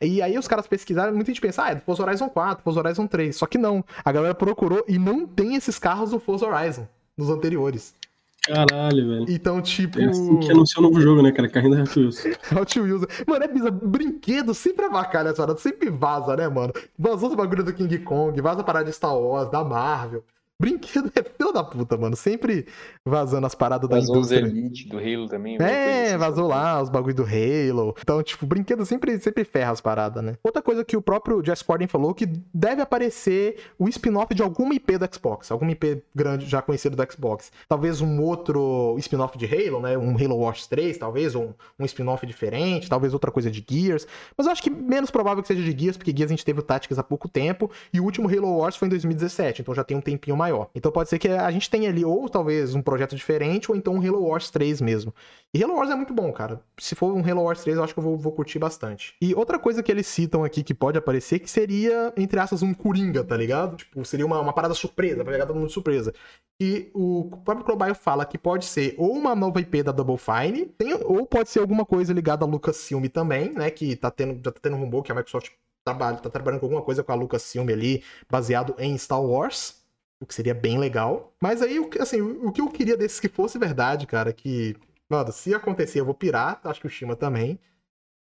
E 0.00 0.20
aí 0.20 0.36
os 0.38 0.46
caras 0.46 0.66
pesquisaram, 0.66 1.14
muita 1.14 1.30
gente 1.30 1.40
pensa, 1.40 1.64
ah, 1.64 1.70
é 1.70 1.74
do 1.76 1.80
Forza 1.80 2.02
Horizon 2.02 2.28
4, 2.28 2.62
Forza 2.62 2.80
Horizon 2.80 3.06
3. 3.06 3.34
Só 3.34 3.46
que 3.46 3.56
não, 3.56 3.84
a 4.04 4.12
galera 4.12 4.34
procurou 4.34 4.84
e 4.86 4.98
não 4.98 5.26
tem 5.26 5.54
esses 5.54 5.78
carros 5.78 6.10
do 6.10 6.20
Forza 6.20 6.46
Horizon, 6.46 6.86
nos 7.16 7.30
anteriores. 7.30 7.94
Caralho, 8.42 9.08
velho. 9.08 9.26
Então, 9.28 9.60
tipo... 9.60 10.00
É 10.00 10.06
assim 10.06 10.38
que 10.38 10.50
anunciou 10.50 10.84
o 10.84 10.88
novo 10.88 11.00
jogo, 11.00 11.22
né, 11.22 11.32
cara? 11.32 11.48
Carrinho 11.48 11.76
da 11.76 11.82
Hot 11.82 11.98
Wheels. 11.98 12.24
Hot 12.58 12.80
Wheels. 12.80 13.06
Mano, 13.26 13.44
é 13.44 13.48
bizarro. 13.48 13.80
Brinquedo 13.82 14.54
sempre 14.54 14.86
avacalha 14.86 15.28
essa 15.28 15.42
parada, 15.42 15.58
sempre 15.58 15.90
vaza, 15.90 16.34
né, 16.36 16.48
mano? 16.48 16.72
Vazou 16.98 17.28
os 17.28 17.34
bagulho 17.34 17.62
do 17.62 17.74
King 17.74 17.98
Kong, 17.98 18.40
vaza 18.40 18.60
a 18.60 18.64
parada 18.64 18.86
de 18.86 18.92
Star 18.92 19.16
Wars, 19.18 19.50
da 19.50 19.62
Marvel. 19.62 20.24
Brinquedo 20.60 21.08
é 21.14 21.22
filho 21.22 21.52
da 21.52 21.62
puta, 21.62 21.96
mano. 21.96 22.16
Sempre 22.16 22.66
vazando 23.06 23.46
as 23.46 23.54
paradas 23.54 23.88
da 23.88 23.96
Vazou 23.96 24.16
os 24.18 24.32
indústria. 24.32 24.40
Elite 24.40 24.88
do 24.88 24.98
Halo 24.98 25.28
também. 25.28 25.56
coisa 25.56 25.70
É, 25.70 26.18
vazou 26.18 26.48
lá 26.48 26.82
os 26.82 26.88
bagulho 26.88 27.14
do 27.14 27.22
Halo. 27.22 27.94
Então, 28.00 28.20
tipo, 28.24 28.44
brinquedo 28.44 28.84
sempre, 28.84 29.16
sempre 29.20 29.44
ferra 29.44 29.70
as 29.70 29.80
paradas, 29.80 30.22
né? 30.22 30.36
Outra 30.42 30.60
coisa 30.60 30.84
que 30.84 30.96
o 30.96 31.02
próprio 31.02 31.44
Jess 31.44 31.62
Corden 31.62 31.86
falou 31.86 32.12
que 32.12 32.26
deve 32.52 32.82
aparecer 32.82 33.58
o 33.78 33.88
spin-off 33.88 34.34
de 34.34 34.42
alguma 34.42 34.74
IP 34.74 34.98
do 34.98 35.14
Xbox, 35.14 35.52
alguma 35.52 35.70
IP 35.70 36.02
grande 36.12 36.46
já 36.46 36.60
conhecida 36.60 36.96
do 36.96 37.12
Xbox. 37.12 37.52
Talvez 37.68 38.00
um 38.00 38.20
outro 38.20 38.96
spin-off 38.98 39.38
de 39.38 39.46
Halo, 39.46 39.80
né? 39.80 39.96
Um 39.96 40.16
Halo 40.16 40.38
Wars 40.38 40.66
3, 40.66 40.98
talvez, 40.98 41.36
ou 41.36 41.44
um, 41.44 41.54
um 41.78 41.84
spin-off 41.84 42.26
diferente, 42.26 42.88
talvez 42.88 43.14
outra 43.14 43.30
coisa 43.30 43.48
de 43.48 43.64
Gears. 43.68 44.08
Mas 44.36 44.48
eu 44.48 44.52
acho 44.52 44.62
que 44.62 44.70
menos 44.70 45.08
provável 45.08 45.40
que 45.40 45.46
seja 45.46 45.62
de 45.62 45.78
Gears, 45.78 45.96
porque 45.96 46.10
Gears 46.10 46.32
a 46.32 46.34
gente 46.34 46.44
teve 46.44 46.58
o 46.58 46.62
Tactics 46.64 46.98
há 46.98 47.04
pouco 47.04 47.28
tempo, 47.28 47.70
e 47.92 48.00
o 48.00 48.04
último 48.04 48.28
Halo 48.28 48.58
Wars 48.58 48.74
foi 48.74 48.86
em 48.86 48.90
2017, 48.90 49.62
então 49.62 49.72
já 49.72 49.84
tem 49.84 49.96
um 49.96 50.00
tempinho 50.00 50.36
maior. 50.48 50.70
Então 50.74 50.90
pode 50.90 51.08
ser 51.08 51.18
que 51.18 51.28
a 51.28 51.50
gente 51.50 51.68
tenha 51.70 51.88
ali 51.88 52.04
ou 52.04 52.28
talvez 52.28 52.74
um 52.74 52.82
projeto 52.82 53.14
diferente, 53.14 53.70
ou 53.70 53.76
então 53.76 53.94
um 53.94 54.00
Halo 54.00 54.26
Wars 54.26 54.50
3 54.50 54.80
mesmo. 54.80 55.14
E 55.54 55.62
Halo 55.62 55.74
Wars 55.76 55.90
é 55.90 55.94
muito 55.94 56.12
bom, 56.12 56.32
cara. 56.32 56.60
Se 56.78 56.94
for 56.94 57.12
um 57.14 57.20
Halo 57.28 57.42
Wars 57.42 57.62
3, 57.62 57.76
eu 57.76 57.84
acho 57.84 57.92
que 57.94 57.98
eu 58.00 58.04
vou, 58.04 58.16
vou 58.16 58.32
curtir 58.32 58.58
bastante. 58.58 59.14
E 59.20 59.34
outra 59.34 59.58
coisa 59.58 59.82
que 59.82 59.90
eles 59.90 60.06
citam 60.06 60.44
aqui 60.44 60.62
que 60.62 60.74
pode 60.74 60.98
aparecer, 60.98 61.38
que 61.38 61.48
seria, 61.50 62.12
entre 62.16 62.38
aspas, 62.40 62.62
um 62.62 62.74
Coringa, 62.74 63.22
tá 63.24 63.36
ligado? 63.36 63.76
Tipo, 63.76 64.04
seria 64.04 64.26
uma, 64.26 64.40
uma 64.40 64.52
parada 64.52 64.74
surpresa, 64.74 65.22
pra 65.22 65.32
pegar 65.32 65.46
todo 65.46 65.56
mundo 65.56 65.68
de 65.68 65.72
surpresa. 65.74 66.12
E 66.60 66.90
o 66.94 67.30
próprio 67.44 67.64
Crowbile 67.64 67.94
fala 67.94 68.24
que 68.24 68.36
pode 68.36 68.64
ser 68.64 68.94
ou 68.98 69.12
uma 69.12 69.34
nova 69.34 69.60
IP 69.60 69.82
da 69.82 69.92
Double 69.92 70.18
Fine, 70.18 70.66
tem- 70.66 70.94
ou 71.04 71.24
pode 71.24 71.48
ser 71.50 71.60
alguma 71.60 71.84
coisa 71.86 72.12
ligada 72.12 72.44
a 72.44 72.48
Lucasfilm 72.48 73.04
também, 73.06 73.52
né? 73.52 73.70
Que 73.70 73.94
tá 73.96 74.10
tendo, 74.10 74.34
já 74.44 74.50
tá 74.50 74.58
tendo 74.60 74.76
um 74.76 74.80
rumor 74.80 75.02
que 75.02 75.12
a 75.12 75.14
Microsoft 75.14 75.50
trabalha, 75.84 76.18
tá 76.18 76.28
trabalhando 76.28 76.60
com 76.60 76.66
alguma 76.66 76.82
coisa 76.82 77.02
com 77.02 77.12
a 77.12 77.14
Lucasfilm 77.14 77.68
ali, 77.70 78.02
baseado 78.30 78.74
em 78.78 78.96
Star 78.98 79.22
Wars. 79.22 79.77
O 80.20 80.26
que 80.26 80.34
seria 80.34 80.54
bem 80.54 80.78
legal. 80.78 81.32
Mas 81.40 81.62
aí, 81.62 81.78
assim, 82.00 82.20
o 82.20 82.50
que 82.50 82.60
eu 82.60 82.68
queria 82.68 82.96
desses 82.96 83.20
que 83.20 83.28
fosse 83.28 83.58
verdade, 83.58 84.06
cara, 84.06 84.32
que 84.32 84.76
Mano, 85.08 85.32
se 85.32 85.54
acontecer, 85.54 86.00
eu 86.00 86.04
vou 86.04 86.14
pirar, 86.14 86.60
acho 86.64 86.80
que 86.80 86.86
o 86.86 86.90
Shima 86.90 87.16
também. 87.16 87.58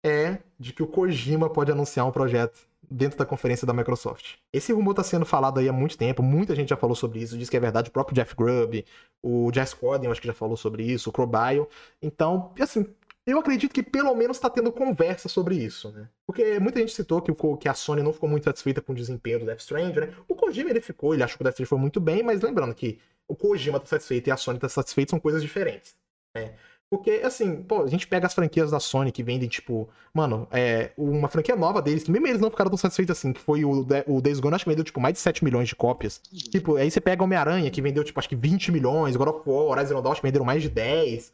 É 0.06 0.40
de 0.60 0.74
que 0.74 0.84
o 0.84 0.88
Kojima 0.88 1.50
pode 1.50 1.72
anunciar 1.72 2.06
um 2.06 2.12
projeto 2.12 2.68
dentro 2.92 3.18
da 3.18 3.26
conferência 3.26 3.66
da 3.66 3.72
Microsoft. 3.72 4.36
Esse 4.52 4.74
rumor 4.74 4.94
tá 4.94 5.02
sendo 5.02 5.26
falado 5.26 5.60
aí 5.60 5.70
há 5.70 5.72
muito 5.72 5.98
tempo, 5.98 6.22
muita 6.22 6.54
gente 6.54 6.70
já 6.70 6.76
falou 6.76 6.94
sobre 6.94 7.22
isso, 7.22 7.38
diz 7.38 7.50
que 7.50 7.56
é 7.56 7.60
verdade, 7.60 7.90
o 7.90 7.94
próprio 7.94 8.14
Jeff 8.14 8.36
Grubb, 8.36 8.84
o 9.22 9.50
Jess 9.54 9.74
Corden, 9.74 10.12
acho 10.12 10.20
que 10.20 10.28
já 10.28 10.34
falou 10.34 10.58
sobre 10.58 10.84
isso, 10.84 11.10
o 11.10 11.14
Crobile. 11.14 11.66
Então, 12.02 12.52
assim, 12.60 12.86
eu 13.26 13.40
acredito 13.40 13.74
que 13.74 13.82
pelo 13.84 14.14
menos 14.16 14.38
tá 14.40 14.50
tendo 14.50 14.72
conversa 14.72 15.30
sobre 15.30 15.56
isso, 15.56 15.92
né? 15.92 16.10
Porque 16.26 16.60
muita 16.60 16.80
gente 16.80 16.94
citou 16.94 17.22
que, 17.22 17.32
o, 17.32 17.58
que 17.58 17.70
a 17.70 17.74
Sony 17.74 18.04
não 18.04 18.12
ficou 18.14 18.28
muito 18.30 18.44
satisfeita 18.44 18.82
com 18.82 18.92
o 18.92 18.96
desempenho 18.96 19.40
do 19.40 19.46
Death 19.46 19.60
Stranding, 19.62 20.00
né? 20.00 20.14
O 20.28 20.36
Kojima 20.36 20.70
ele 20.70 20.82
ficou, 20.82 21.14
ele 21.14 21.24
achou 21.24 21.38
que 21.38 21.44
o 21.44 21.46
Death 21.46 21.54
Stranding 21.54 21.70
foi 21.70 21.80
muito 21.80 22.00
bem, 22.02 22.22
mas 22.24 22.42
lembrando 22.42 22.74
que 22.76 23.00
o 23.28 23.36
Kojima 23.36 23.80
tá 23.80 23.86
satisfeito 23.86 24.28
e 24.28 24.32
a 24.32 24.38
Sony 24.38 24.60
tá 24.60 24.68
satisfeita 24.68 25.12
são 25.12 25.20
coisas 25.20 25.42
diferentes, 25.42 25.96
né? 26.36 26.54
Porque, 26.90 27.22
assim, 27.24 27.64
pô, 27.64 27.82
a 27.82 27.88
gente 27.88 28.06
pega 28.06 28.28
as 28.28 28.36
franquias 28.36 28.70
da 28.70 28.80
Sony 28.80 29.12
que 29.12 29.24
vendem, 29.24 29.50
tipo, 29.50 29.90
mano, 30.14 30.48
é, 30.52 30.92
uma 30.96 31.28
franquia 31.28 31.56
nova 31.56 31.82
deles, 31.82 32.04
que 32.04 32.12
mesmo 32.12 32.28
eles 32.28 32.40
não 32.40 32.52
ficaram 32.52 32.70
tão 32.70 32.78
satisfeitos 32.78 33.18
assim, 33.18 33.34
que 33.34 33.42
foi 33.42 33.66
o, 33.66 33.84
De- 33.84 34.04
o 34.06 34.22
Days 34.22 34.40
Gone, 34.40 34.54
acho 34.54 34.64
que 34.64 34.70
vendeu, 34.70 34.84
tipo, 34.84 35.02
mais 35.02 35.14
de 35.16 35.20
7 35.20 35.44
milhões 35.44 35.68
de 35.68 35.76
cópias. 35.76 36.22
Tipo, 36.52 36.76
aí 36.76 36.92
você 36.92 37.02
pega 37.02 37.24
Homem-Aranha, 37.24 37.72
que 37.72 37.82
vendeu, 37.82 38.04
tipo, 38.04 38.20
acho 38.20 38.30
que 38.30 38.36
20 38.36 38.72
milhões, 38.72 39.16
God 39.16 39.28
of 39.30 39.42
War, 39.50 39.72
Horizon 39.72 40.04
Dawn, 40.04 40.12
acho 40.12 40.22
que 40.22 40.28
venderam 40.28 40.46
mais 40.46 40.62
de 40.62 40.70
10. 40.70 41.34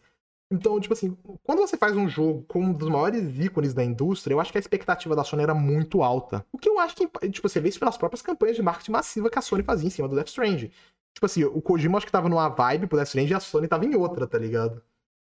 Então, 0.51 0.79
tipo 0.79 0.93
assim, 0.93 1.15
quando 1.43 1.59
você 1.59 1.77
faz 1.77 1.95
um 1.95 2.09
jogo 2.09 2.43
com 2.47 2.63
um 2.63 2.73
dos 2.73 2.89
maiores 2.89 3.37
ícones 3.39 3.73
da 3.73 3.83
indústria, 3.83 4.33
eu 4.33 4.39
acho 4.39 4.51
que 4.51 4.57
a 4.57 4.59
expectativa 4.61 5.15
da 5.15 5.23
Sony 5.23 5.43
era 5.43 5.53
muito 5.53 6.01
alta. 6.01 6.43
O 6.51 6.57
que 6.57 6.67
eu 6.67 6.79
acho 6.79 6.95
que, 6.95 7.07
tipo, 7.29 7.47
você 7.47 7.59
vê 7.59 7.69
isso 7.69 7.79
pelas 7.79 7.97
próprias 7.97 8.23
campanhas 8.23 8.55
de 8.55 8.63
marketing 8.63 8.91
massiva 8.91 9.29
que 9.29 9.37
a 9.37 9.41
Sony 9.43 9.61
fazia 9.61 9.87
em 9.87 9.91
cima 9.91 10.07
do 10.07 10.15
Death 10.15 10.29
Stranding. 10.29 10.71
Tipo 11.13 11.25
assim, 11.25 11.43
o 11.43 11.61
Kojima 11.61 11.97
acho 11.97 12.05
que 12.07 12.11
tava 12.11 12.29
numa 12.29 12.49
vibe 12.49 12.87
pro 12.87 12.97
Death 12.97 13.09
Stranding 13.09 13.31
e 13.31 13.35
a 13.35 13.39
Sony 13.39 13.67
tava 13.67 13.85
em 13.85 13.95
outra, 13.95 14.25
tá 14.25 14.39
ligado? 14.39 14.81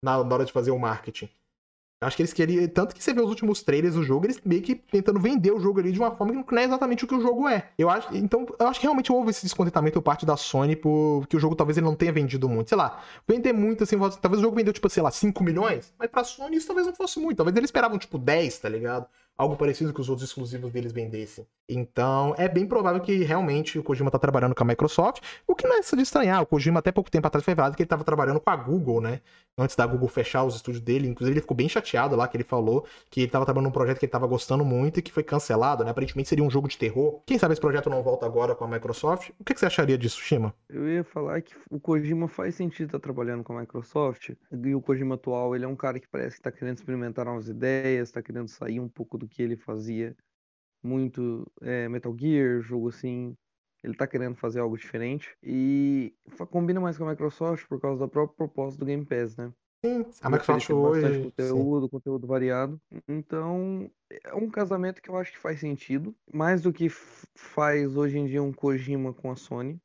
Na, 0.03 0.23
na 0.23 0.35
hora 0.35 0.45
de 0.45 0.51
fazer 0.51 0.71
o 0.71 0.79
marketing. 0.79 1.29
Acho 2.01 2.15
que 2.15 2.23
eles 2.23 2.33
queriam. 2.33 2.67
Tanto 2.67 2.95
que 2.95 3.03
você 3.03 3.13
vê 3.13 3.21
os 3.21 3.29
últimos 3.29 3.61
trailers 3.61 3.93
do 3.93 4.03
jogo, 4.03 4.25
eles 4.25 4.41
meio 4.43 4.63
que 4.63 4.73
tentando 4.73 5.19
vender 5.19 5.51
o 5.51 5.59
jogo 5.59 5.79
ali 5.79 5.91
de 5.91 5.99
uma 5.99 6.09
forma 6.09 6.43
que 6.43 6.51
não 6.55 6.61
é 6.61 6.65
exatamente 6.65 7.05
o 7.05 7.07
que 7.07 7.13
o 7.13 7.21
jogo 7.21 7.47
é. 7.47 7.69
Eu 7.77 7.91
acho. 7.91 8.07
Então, 8.15 8.47
eu 8.59 8.67
acho 8.67 8.79
que 8.79 8.87
realmente 8.87 9.11
houve 9.11 9.29
esse 9.29 9.43
descontentamento 9.43 10.01
por 10.01 10.01
parte 10.01 10.25
da 10.25 10.35
Sony, 10.35 10.75
porque 10.75 11.37
o 11.37 11.39
jogo 11.39 11.55
talvez 11.55 11.77
ele 11.77 11.85
não 11.85 11.95
tenha 11.95 12.11
vendido 12.11 12.49
muito. 12.49 12.69
Sei 12.69 12.77
lá, 12.77 13.03
vender 13.27 13.53
muito 13.53 13.83
assim, 13.83 13.97
talvez 14.19 14.39
o 14.39 14.41
jogo 14.41 14.55
vendeu, 14.55 14.73
tipo, 14.73 14.89
sei 14.89 15.03
lá, 15.03 15.11
5 15.11 15.43
milhões, 15.43 15.93
mas 15.99 16.09
pra 16.09 16.23
Sony 16.23 16.57
isso 16.57 16.65
talvez 16.65 16.87
não 16.87 16.95
fosse 16.95 17.19
muito. 17.19 17.37
Talvez 17.37 17.55
eles 17.55 17.67
esperavam, 17.67 17.99
tipo, 17.99 18.17
10, 18.17 18.57
tá 18.57 18.67
ligado? 18.67 19.05
Algo 19.41 19.55
parecido 19.55 19.91
que 19.91 19.99
os 19.99 20.07
outros 20.07 20.29
exclusivos 20.29 20.71
deles 20.71 20.91
vendessem. 20.91 21.47
Então, 21.67 22.35
é 22.37 22.47
bem 22.47 22.67
provável 22.67 23.01
que 23.01 23.23
realmente 23.23 23.79
o 23.79 23.83
Kojima 23.83 24.11
tá 24.11 24.19
trabalhando 24.19 24.53
com 24.53 24.63
a 24.63 24.67
Microsoft, 24.67 25.23
o 25.47 25.55
que 25.55 25.67
não 25.67 25.77
é 25.77 25.81
de 25.81 26.01
estranhar. 26.01 26.43
O 26.43 26.45
Kojima 26.45 26.77
até 26.77 26.91
pouco 26.91 27.09
tempo 27.09 27.25
atrás 27.25 27.43
foi 27.43 27.55
falado 27.55 27.75
que 27.75 27.81
ele 27.81 27.87
tava 27.87 28.03
trabalhando 28.03 28.39
com 28.39 28.49
a 28.51 28.55
Google, 28.55 29.01
né? 29.01 29.19
Antes 29.57 29.75
da 29.75 29.85
Google 29.85 30.07
fechar 30.07 30.43
os 30.43 30.55
estúdios 30.55 30.83
dele, 30.83 31.07
inclusive 31.07 31.33
ele 31.33 31.41
ficou 31.41 31.57
bem 31.57 31.67
chateado 31.67 32.15
lá 32.15 32.27
que 32.27 32.37
ele 32.37 32.43
falou 32.43 32.85
que 33.09 33.21
ele 33.21 33.31
tava 33.31 33.43
trabalhando 33.43 33.65
num 33.65 33.71
projeto 33.71 33.99
que 33.99 34.05
ele 34.05 34.11
tava 34.11 34.27
gostando 34.27 34.63
muito 34.63 34.99
e 34.99 35.01
que 35.01 35.11
foi 35.11 35.23
cancelado, 35.23 35.83
né? 35.83 35.89
Aparentemente 35.89 36.29
seria 36.29 36.43
um 36.43 36.49
jogo 36.49 36.67
de 36.67 36.77
terror. 36.77 37.21
Quem 37.25 37.39
sabe 37.39 37.53
esse 37.53 37.61
projeto 37.61 37.89
não 37.89 38.03
volta 38.03 38.25
agora 38.27 38.53
com 38.53 38.63
a 38.63 38.67
Microsoft? 38.67 39.29
O 39.39 39.43
que, 39.43 39.53
que 39.53 39.59
você 39.59 39.65
acharia 39.65 39.97
disso, 39.97 40.21
Shima? 40.21 40.53
Eu 40.69 40.87
ia 40.87 41.03
falar 41.03 41.41
que 41.41 41.55
o 41.69 41.79
Kojima 41.79 42.27
faz 42.27 42.55
sentido 42.55 42.87
estar 42.87 42.99
trabalhando 42.99 43.43
com 43.43 43.57
a 43.57 43.61
Microsoft. 43.61 44.31
E 44.51 44.75
o 44.75 44.81
Kojima 44.81 45.15
atual, 45.15 45.55
ele 45.55 45.65
é 45.65 45.67
um 45.67 45.75
cara 45.75 45.99
que 45.99 46.07
parece 46.07 46.35
que 46.35 46.41
tá 46.43 46.51
querendo 46.51 46.77
experimentar 46.77 47.25
novas 47.25 47.47
ideias, 47.47 48.11
tá 48.11 48.21
querendo 48.21 48.47
sair 48.47 48.79
um 48.79 48.87
pouco 48.87 49.17
do 49.17 49.27
que 49.31 49.41
ele 49.41 49.55
fazia 49.55 50.15
muito 50.83 51.49
é, 51.61 51.87
Metal 51.87 52.15
Gear, 52.17 52.61
jogo 52.61 52.89
assim. 52.89 53.35
Ele 53.83 53.95
tá 53.95 54.05
querendo 54.05 54.35
fazer 54.35 54.59
algo 54.59 54.77
diferente. 54.77 55.35
E 55.41 56.13
combina 56.51 56.79
mais 56.79 56.97
com 56.97 57.05
a 57.05 57.09
Microsoft 57.09 57.67
por 57.67 57.81
causa 57.81 58.01
da 58.01 58.07
própria 58.07 58.35
proposta 58.35 58.79
do 58.79 58.85
Game 58.85 59.05
Pass, 59.05 59.35
né? 59.35 59.51
Sim, 59.83 60.05
a 60.21 60.29
Microsoft 60.29 60.69
hoje. 60.69 61.23
Conteúdo, 61.23 61.85
sim. 61.85 61.89
conteúdo 61.89 62.27
variado. 62.27 62.79
Então, 63.07 63.89
é 64.23 64.35
um 64.35 64.47
casamento 64.47 65.01
que 65.01 65.09
eu 65.09 65.17
acho 65.17 65.31
que 65.31 65.39
faz 65.39 65.59
sentido. 65.59 66.15
Mais 66.31 66.61
do 66.61 66.71
que 66.71 66.87
faz 66.89 67.97
hoje 67.97 68.19
em 68.19 68.27
dia 68.27 68.43
um 68.43 68.53
Kojima 68.53 69.11
com 69.13 69.31
a 69.31 69.35
Sony. 69.35 69.81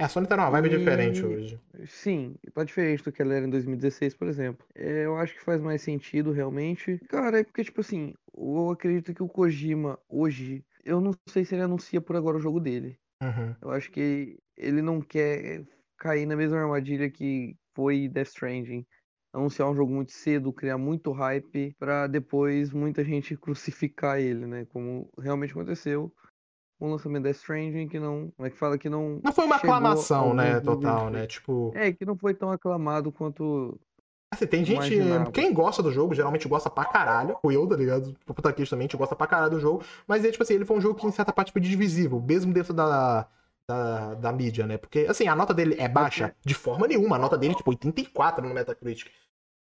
É, 0.00 0.04
a 0.04 0.08
Sony 0.08 0.26
tá 0.26 0.34
numa 0.34 0.48
vibe 0.48 0.68
e... 0.68 0.78
diferente 0.78 1.22
hoje. 1.22 1.60
Sim, 1.86 2.34
tá 2.54 2.64
diferente 2.64 3.04
do 3.04 3.12
que 3.12 3.20
ela 3.20 3.34
era 3.34 3.46
em 3.46 3.50
2016, 3.50 4.14
por 4.14 4.26
exemplo. 4.26 4.66
É, 4.74 5.04
eu 5.04 5.14
acho 5.18 5.34
que 5.34 5.42
faz 5.42 5.60
mais 5.60 5.82
sentido, 5.82 6.32
realmente. 6.32 6.98
Cara, 7.06 7.40
é 7.40 7.44
porque, 7.44 7.62
tipo 7.62 7.82
assim, 7.82 8.14
eu 8.34 8.70
acredito 8.70 9.14
que 9.14 9.22
o 9.22 9.28
Kojima, 9.28 9.98
hoje, 10.08 10.64
eu 10.84 11.00
não 11.00 11.12
sei 11.28 11.44
se 11.44 11.54
ele 11.54 11.62
anuncia 11.62 12.00
por 12.00 12.16
agora 12.16 12.36
o 12.36 12.40
jogo 12.40 12.60
dele. 12.60 12.98
Uhum. 13.22 13.54
Eu 13.60 13.70
acho 13.70 13.90
que 13.90 14.38
ele 14.56 14.80
não 14.82 15.00
quer 15.00 15.64
cair 15.98 16.26
na 16.26 16.36
mesma 16.36 16.58
armadilha 16.58 17.10
que 17.10 17.56
foi 17.74 18.08
Death 18.08 18.28
Stranding. 18.28 18.86
Anunciar 19.32 19.70
um 19.70 19.76
jogo 19.76 19.92
muito 19.92 20.12
cedo, 20.12 20.52
criar 20.52 20.76
muito 20.76 21.12
hype, 21.12 21.74
para 21.78 22.06
depois 22.06 22.72
muita 22.72 23.04
gente 23.04 23.36
crucificar 23.38 24.18
ele, 24.18 24.46
né? 24.46 24.64
Como 24.66 25.08
realmente 25.18 25.52
aconteceu 25.52 26.12
um 26.80 26.90
lançamento 26.90 27.24
Death 27.24 27.36
Stranding 27.36 27.88
que 27.88 28.00
não. 28.00 28.30
Como 28.36 28.46
é 28.46 28.50
que 28.50 28.56
fala 28.56 28.78
que 28.78 28.88
não. 28.88 29.20
Não 29.22 29.32
foi 29.32 29.44
uma 29.44 29.56
aclamação, 29.56 30.34
né? 30.34 30.60
Total, 30.60 31.10
né? 31.10 31.26
Tipo. 31.26 31.72
É, 31.74 31.92
que 31.92 32.04
não 32.04 32.16
foi 32.16 32.34
tão 32.34 32.50
aclamado 32.50 33.12
quanto. 33.12 33.78
Assim, 34.32 34.46
tem 34.46 34.64
gente. 34.64 34.94
Imaginava. 34.94 35.32
Quem 35.32 35.52
gosta 35.52 35.82
do 35.82 35.90
jogo, 35.90 36.14
geralmente 36.14 36.46
gosta 36.46 36.70
pra 36.70 36.84
caralho. 36.84 37.36
O 37.42 37.50
eu, 37.50 37.66
tá 37.66 37.76
ligado? 37.76 38.16
O 38.26 38.34
Puta 38.34 38.52
também, 38.52 38.88
gosta 38.94 39.16
pra 39.16 39.26
caralho 39.26 39.50
do 39.50 39.60
jogo. 39.60 39.82
Mas, 40.06 40.24
é, 40.24 40.30
tipo 40.30 40.42
assim, 40.42 40.54
ele 40.54 40.64
foi 40.64 40.76
um 40.76 40.80
jogo 40.80 40.98
que, 40.98 41.06
em 41.06 41.10
certa 41.10 41.32
parte, 41.32 41.52
foi 41.52 41.60
divisível, 41.60 42.20
mesmo 42.20 42.52
dentro 42.52 42.72
da. 42.72 43.26
Da, 43.68 44.14
da 44.14 44.32
mídia, 44.32 44.66
né? 44.66 44.78
Porque, 44.78 45.06
assim, 45.08 45.28
a 45.28 45.36
nota 45.36 45.54
dele 45.54 45.76
é 45.78 45.86
baixa 45.86 46.34
de 46.44 46.54
forma 46.54 46.88
nenhuma. 46.88 47.14
A 47.14 47.18
nota 47.20 47.38
dele, 47.38 47.54
tipo, 47.54 47.70
84 47.70 48.44
no 48.44 48.52
Metacritic. 48.52 49.12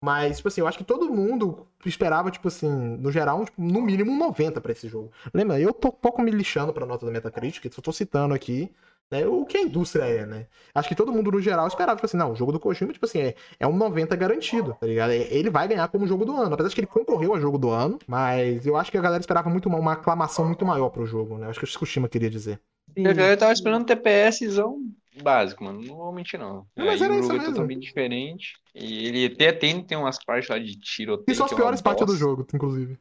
Mas, 0.01 0.37
tipo 0.37 0.47
assim, 0.47 0.61
eu 0.61 0.67
acho 0.67 0.77
que 0.77 0.83
todo 0.85 1.09
mundo 1.09 1.67
esperava, 1.85 2.31
tipo 2.31 2.47
assim, 2.47 2.69
no 2.69 3.11
geral, 3.11 3.43
tipo, 3.43 3.61
no 3.61 3.81
mínimo 3.81 4.09
um 4.09 4.17
90 4.17 4.61
pra 4.61 4.71
esse 4.71 4.87
jogo. 4.87 5.11
Lembra, 5.33 5.59
eu 5.59 5.73
tô 5.73 5.89
um 5.89 5.91
pouco 5.91 6.21
me 6.21 6.31
lixando 6.31 6.71
pra 6.71 6.85
nota 6.85 7.05
da 7.05 7.11
Metacritic, 7.11 7.73
só 7.73 7.81
tô 7.81 7.91
citando 7.91 8.33
aqui, 8.33 8.71
né, 9.11 9.25
o 9.25 9.45
que 9.45 9.57
a 9.57 9.61
indústria 9.61 10.03
é, 10.03 10.25
né? 10.25 10.47
Acho 10.75 10.89
que 10.89 10.95
todo 10.95 11.11
mundo, 11.11 11.31
no 11.31 11.41
geral, 11.41 11.67
esperava, 11.67 11.95
tipo 11.95 12.05
assim, 12.05 12.17
não, 12.17 12.31
o 12.31 12.35
jogo 12.35 12.51
do 12.51 12.59
Kojima, 12.59 12.91
tipo 12.91 13.05
assim, 13.05 13.19
é, 13.19 13.35
é 13.59 13.67
um 13.67 13.75
90 13.75 14.15
garantido, 14.15 14.75
tá 14.79 14.85
ligado? 14.85 15.11
É, 15.11 15.33
ele 15.33 15.49
vai 15.49 15.67
ganhar 15.67 15.87
como 15.87 16.07
jogo 16.07 16.25
do 16.25 16.35
ano, 16.35 16.53
apesar 16.53 16.69
de 16.69 16.75
que 16.75 16.81
ele 16.81 16.87
concorreu 16.87 17.33
a 17.33 17.39
jogo 17.39 17.57
do 17.57 17.69
ano, 17.69 17.99
mas 18.05 18.65
eu 18.65 18.75
acho 18.75 18.91
que 18.91 18.97
a 18.97 19.01
galera 19.01 19.21
esperava 19.21 19.49
muito 19.49 19.67
uma, 19.67 19.77
uma 19.77 19.93
aclamação 19.93 20.45
muito 20.45 20.65
maior 20.65 20.89
pro 20.89 21.05
jogo, 21.05 21.37
né? 21.37 21.47
Acho 21.47 21.59
que 21.59 21.65
o 21.65 21.79
Kojima 21.79 22.09
queria 22.09 22.29
dizer. 22.29 22.59
Eu, 22.95 23.11
eu 23.11 23.37
tava 23.37 23.53
esperando 23.53 23.83
um 23.83 23.85
TPSzão 23.85 24.79
básico, 25.21 25.63
mano. 25.63 25.81
Não 25.81 25.95
vou 25.95 26.11
mentir, 26.11 26.39
não. 26.39 26.65
não 26.75 26.85
mas 26.85 27.01
era 27.01 27.13
o 27.13 27.21
jogo 27.21 27.35
é 27.35 27.45
totalmente 27.45 27.81
diferente. 27.81 28.53
E 28.73 29.07
ele 29.07 29.25
até 29.25 29.51
tem, 29.51 29.81
tem 29.83 29.97
umas 29.97 30.23
partes 30.23 30.49
lá 30.49 30.59
de 30.59 30.79
tiroteio. 30.79 31.33
E 31.33 31.35
são 31.35 31.45
as 31.45 31.51
é 31.51 31.55
piores 31.55 31.81
partes 31.81 32.05
do 32.05 32.15
jogo, 32.15 32.45
inclusive. 32.53 32.97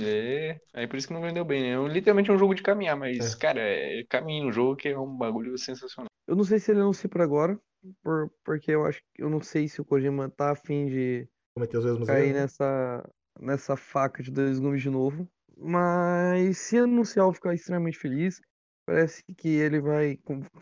É, 0.00 0.60
aí 0.72 0.86
por 0.86 0.96
isso 0.96 1.08
que 1.08 1.14
não 1.14 1.20
vendeu 1.20 1.44
bem, 1.44 1.62
né? 1.62 1.70
É 1.70 1.92
literalmente 1.92 2.30
um 2.30 2.38
jogo 2.38 2.54
de 2.54 2.62
caminhar, 2.62 2.96
mas, 2.96 3.34
é. 3.34 3.38
cara, 3.38 3.60
é 3.60 4.04
caminho 4.08 4.46
no 4.46 4.52
jogo 4.52 4.76
que 4.76 4.88
é 4.88 4.98
um 4.98 5.16
bagulho 5.16 5.56
sensacional. 5.58 6.08
Eu 6.26 6.36
não 6.36 6.44
sei 6.44 6.58
se 6.58 6.70
ele 6.70 6.80
anuncia 6.80 7.08
por 7.08 7.20
agora, 7.20 7.58
por, 8.02 8.30
porque 8.44 8.70
eu 8.70 8.84
acho 8.86 9.00
que 9.14 9.22
eu 9.22 9.28
não 9.28 9.42
sei 9.42 9.68
se 9.68 9.80
o 9.80 9.84
Kojima 9.84 10.30
tá 10.30 10.52
afim 10.52 10.86
de 10.86 11.28
Cometer 11.54 11.78
os 11.78 11.84
mesmos 11.84 12.08
cair 12.08 12.32
nessa, 12.32 13.08
nessa 13.40 13.76
faca 13.76 14.22
de 14.22 14.30
dois 14.30 14.58
gumes 14.58 14.82
de 14.82 14.90
novo. 14.90 15.28
Mas 15.56 16.58
se 16.58 16.78
anunciar, 16.78 17.22
eu 17.22 17.26
vou 17.26 17.34
ficar 17.34 17.54
extremamente 17.54 17.98
feliz. 17.98 18.40
Parece 18.86 19.24
que 19.36 19.48
ele 19.48 19.80
vai 19.80 20.18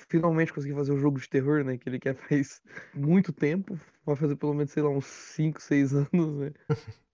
finalmente 0.08 0.52
conseguir 0.52 0.74
fazer 0.74 0.92
um 0.92 0.98
jogo 0.98 1.18
de 1.18 1.28
terror, 1.28 1.64
né? 1.64 1.76
Que 1.76 1.88
ele 1.88 1.98
quer 1.98 2.14
faz 2.28 2.62
muito 2.94 3.32
tempo. 3.32 3.78
Vai 4.04 4.16
fazer 4.16 4.36
pelo 4.36 4.54
menos, 4.54 4.72
sei 4.72 4.82
lá, 4.82 4.90
uns 4.90 5.06
5, 5.06 5.60
6 5.60 5.94
anos, 5.94 6.38
né? 6.38 6.52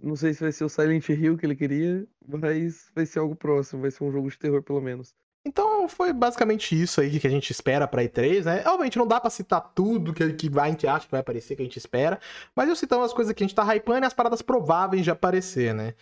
Não 0.03 0.17
sei 0.17 0.35
se 0.35 0.41
vai 0.41 0.53
ser 0.53 0.65
o 0.65 0.69
Silent 0.69 1.09
Hill 1.09 1.37
que 1.37 1.47
ele 1.47 1.57
queria, 1.57 2.07
mas 2.27 2.91
vai 2.95 3.07
ser 3.07 3.19
algo 3.19 3.35
próximo, 3.35 3.83
vai 3.83 3.91
ser 3.91 4.05
um 4.05 4.13
jogo 4.13 4.31
de 4.31 4.39
terror 4.39 4.63
pelo 4.63 4.81
menos. 4.81 5.15
Então 5.45 5.89
foi 5.89 6.13
basicamente 6.13 6.79
isso 6.81 7.01
aí 7.01 7.19
que 7.19 7.27
a 7.27 7.31
gente 7.31 7.51
espera 7.51 7.89
pra 7.89 8.03
E3, 8.03 8.45
né? 8.45 8.63
Obviamente 8.67 8.99
não 8.99 9.07
dá 9.07 9.19
pra 9.19 9.31
citar 9.31 9.73
tudo 9.75 10.13
que, 10.13 10.33
que 10.35 10.59
a 10.59 10.67
gente 10.69 10.87
acha 10.87 11.07
que 11.07 11.11
vai 11.11 11.21
aparecer, 11.21 11.57
que 11.57 11.63
a 11.63 11.65
gente 11.65 11.79
espera, 11.79 12.21
mas 12.55 12.69
eu 12.69 12.77
citando 12.77 13.03
as 13.03 13.15
coisas 13.15 13.33
que 13.33 13.43
a 13.43 13.47
gente 13.47 13.55
tá 13.55 13.65
hypando 13.75 14.05
e 14.05 14.07
as 14.07 14.13
paradas 14.13 14.43
prováveis 14.43 15.05
de 15.05 15.11
aparecer, 15.11 15.75
né? 15.75 15.95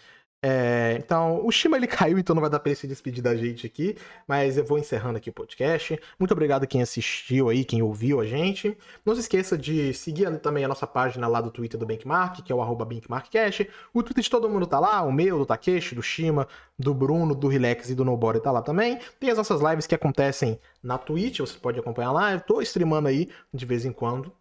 É, 0.48 0.94
então, 0.96 1.44
o 1.44 1.50
Shima 1.50 1.76
ele 1.76 1.88
caiu, 1.88 2.20
então 2.20 2.32
não 2.32 2.40
vai 2.40 2.48
dar 2.48 2.60
pra 2.60 2.70
ele 2.70 2.78
se 2.78 2.86
despedir 2.86 3.20
da 3.20 3.34
gente 3.34 3.66
aqui, 3.66 3.96
mas 4.28 4.56
eu 4.56 4.64
vou 4.64 4.78
encerrando 4.78 5.18
aqui 5.18 5.28
o 5.28 5.32
podcast. 5.32 5.98
Muito 6.20 6.30
obrigado 6.30 6.68
quem 6.68 6.80
assistiu 6.80 7.48
aí, 7.48 7.64
quem 7.64 7.82
ouviu 7.82 8.20
a 8.20 8.24
gente. 8.24 8.78
Não 9.04 9.12
se 9.12 9.22
esqueça 9.22 9.58
de 9.58 9.92
seguir 9.92 10.38
também 10.38 10.64
a 10.64 10.68
nossa 10.68 10.86
página 10.86 11.26
lá 11.26 11.40
do 11.40 11.50
Twitter 11.50 11.80
do 11.80 11.84
Bankmark, 11.84 12.44
que 12.44 12.52
é 12.52 12.54
o 12.54 12.62
arroba 12.62 12.84
BankmarkCash. 12.84 13.66
O 13.92 14.04
Twitter 14.04 14.22
de 14.22 14.30
todo 14.30 14.48
mundo 14.48 14.68
tá 14.68 14.78
lá, 14.78 15.02
o 15.02 15.10
meu, 15.10 15.38
do 15.40 15.46
Takeshi, 15.46 15.96
do 15.96 16.02
Shima, 16.02 16.46
do 16.78 16.94
Bruno, 16.94 17.34
do 17.34 17.48
Relax 17.48 17.90
e 17.90 17.96
do 17.96 18.04
Nobody 18.04 18.40
tá 18.40 18.52
lá 18.52 18.62
também. 18.62 19.00
Tem 19.18 19.30
as 19.30 19.38
nossas 19.38 19.60
lives 19.60 19.84
que 19.88 19.96
acontecem 19.96 20.60
na 20.80 20.96
Twitch, 20.96 21.40
você 21.40 21.58
pode 21.58 21.80
acompanhar 21.80 22.12
lá. 22.12 22.32
Eu 22.32 22.40
tô 22.40 22.62
streamando 22.62 23.08
aí 23.08 23.28
de 23.52 23.66
vez 23.66 23.84
em 23.84 23.92
quando. 23.92 24.32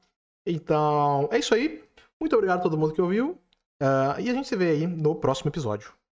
Então, 0.45 1.27
é 1.31 1.39
isso 1.39 1.55
aí. 1.55 1.83
Muito 2.19 2.35
obrigado 2.35 2.59
a 2.59 2.61
todo 2.61 2.77
mundo 2.77 2.93
que 2.93 3.01
ouviu. 3.01 3.39
Uh, 3.81 4.19
e 4.19 4.29
a 4.29 4.33
gente 4.33 4.47
se 4.47 4.55
vê 4.55 4.71
aí 4.71 4.87
no 4.87 5.15
próximo 5.15 5.49
episódio. 5.49 5.93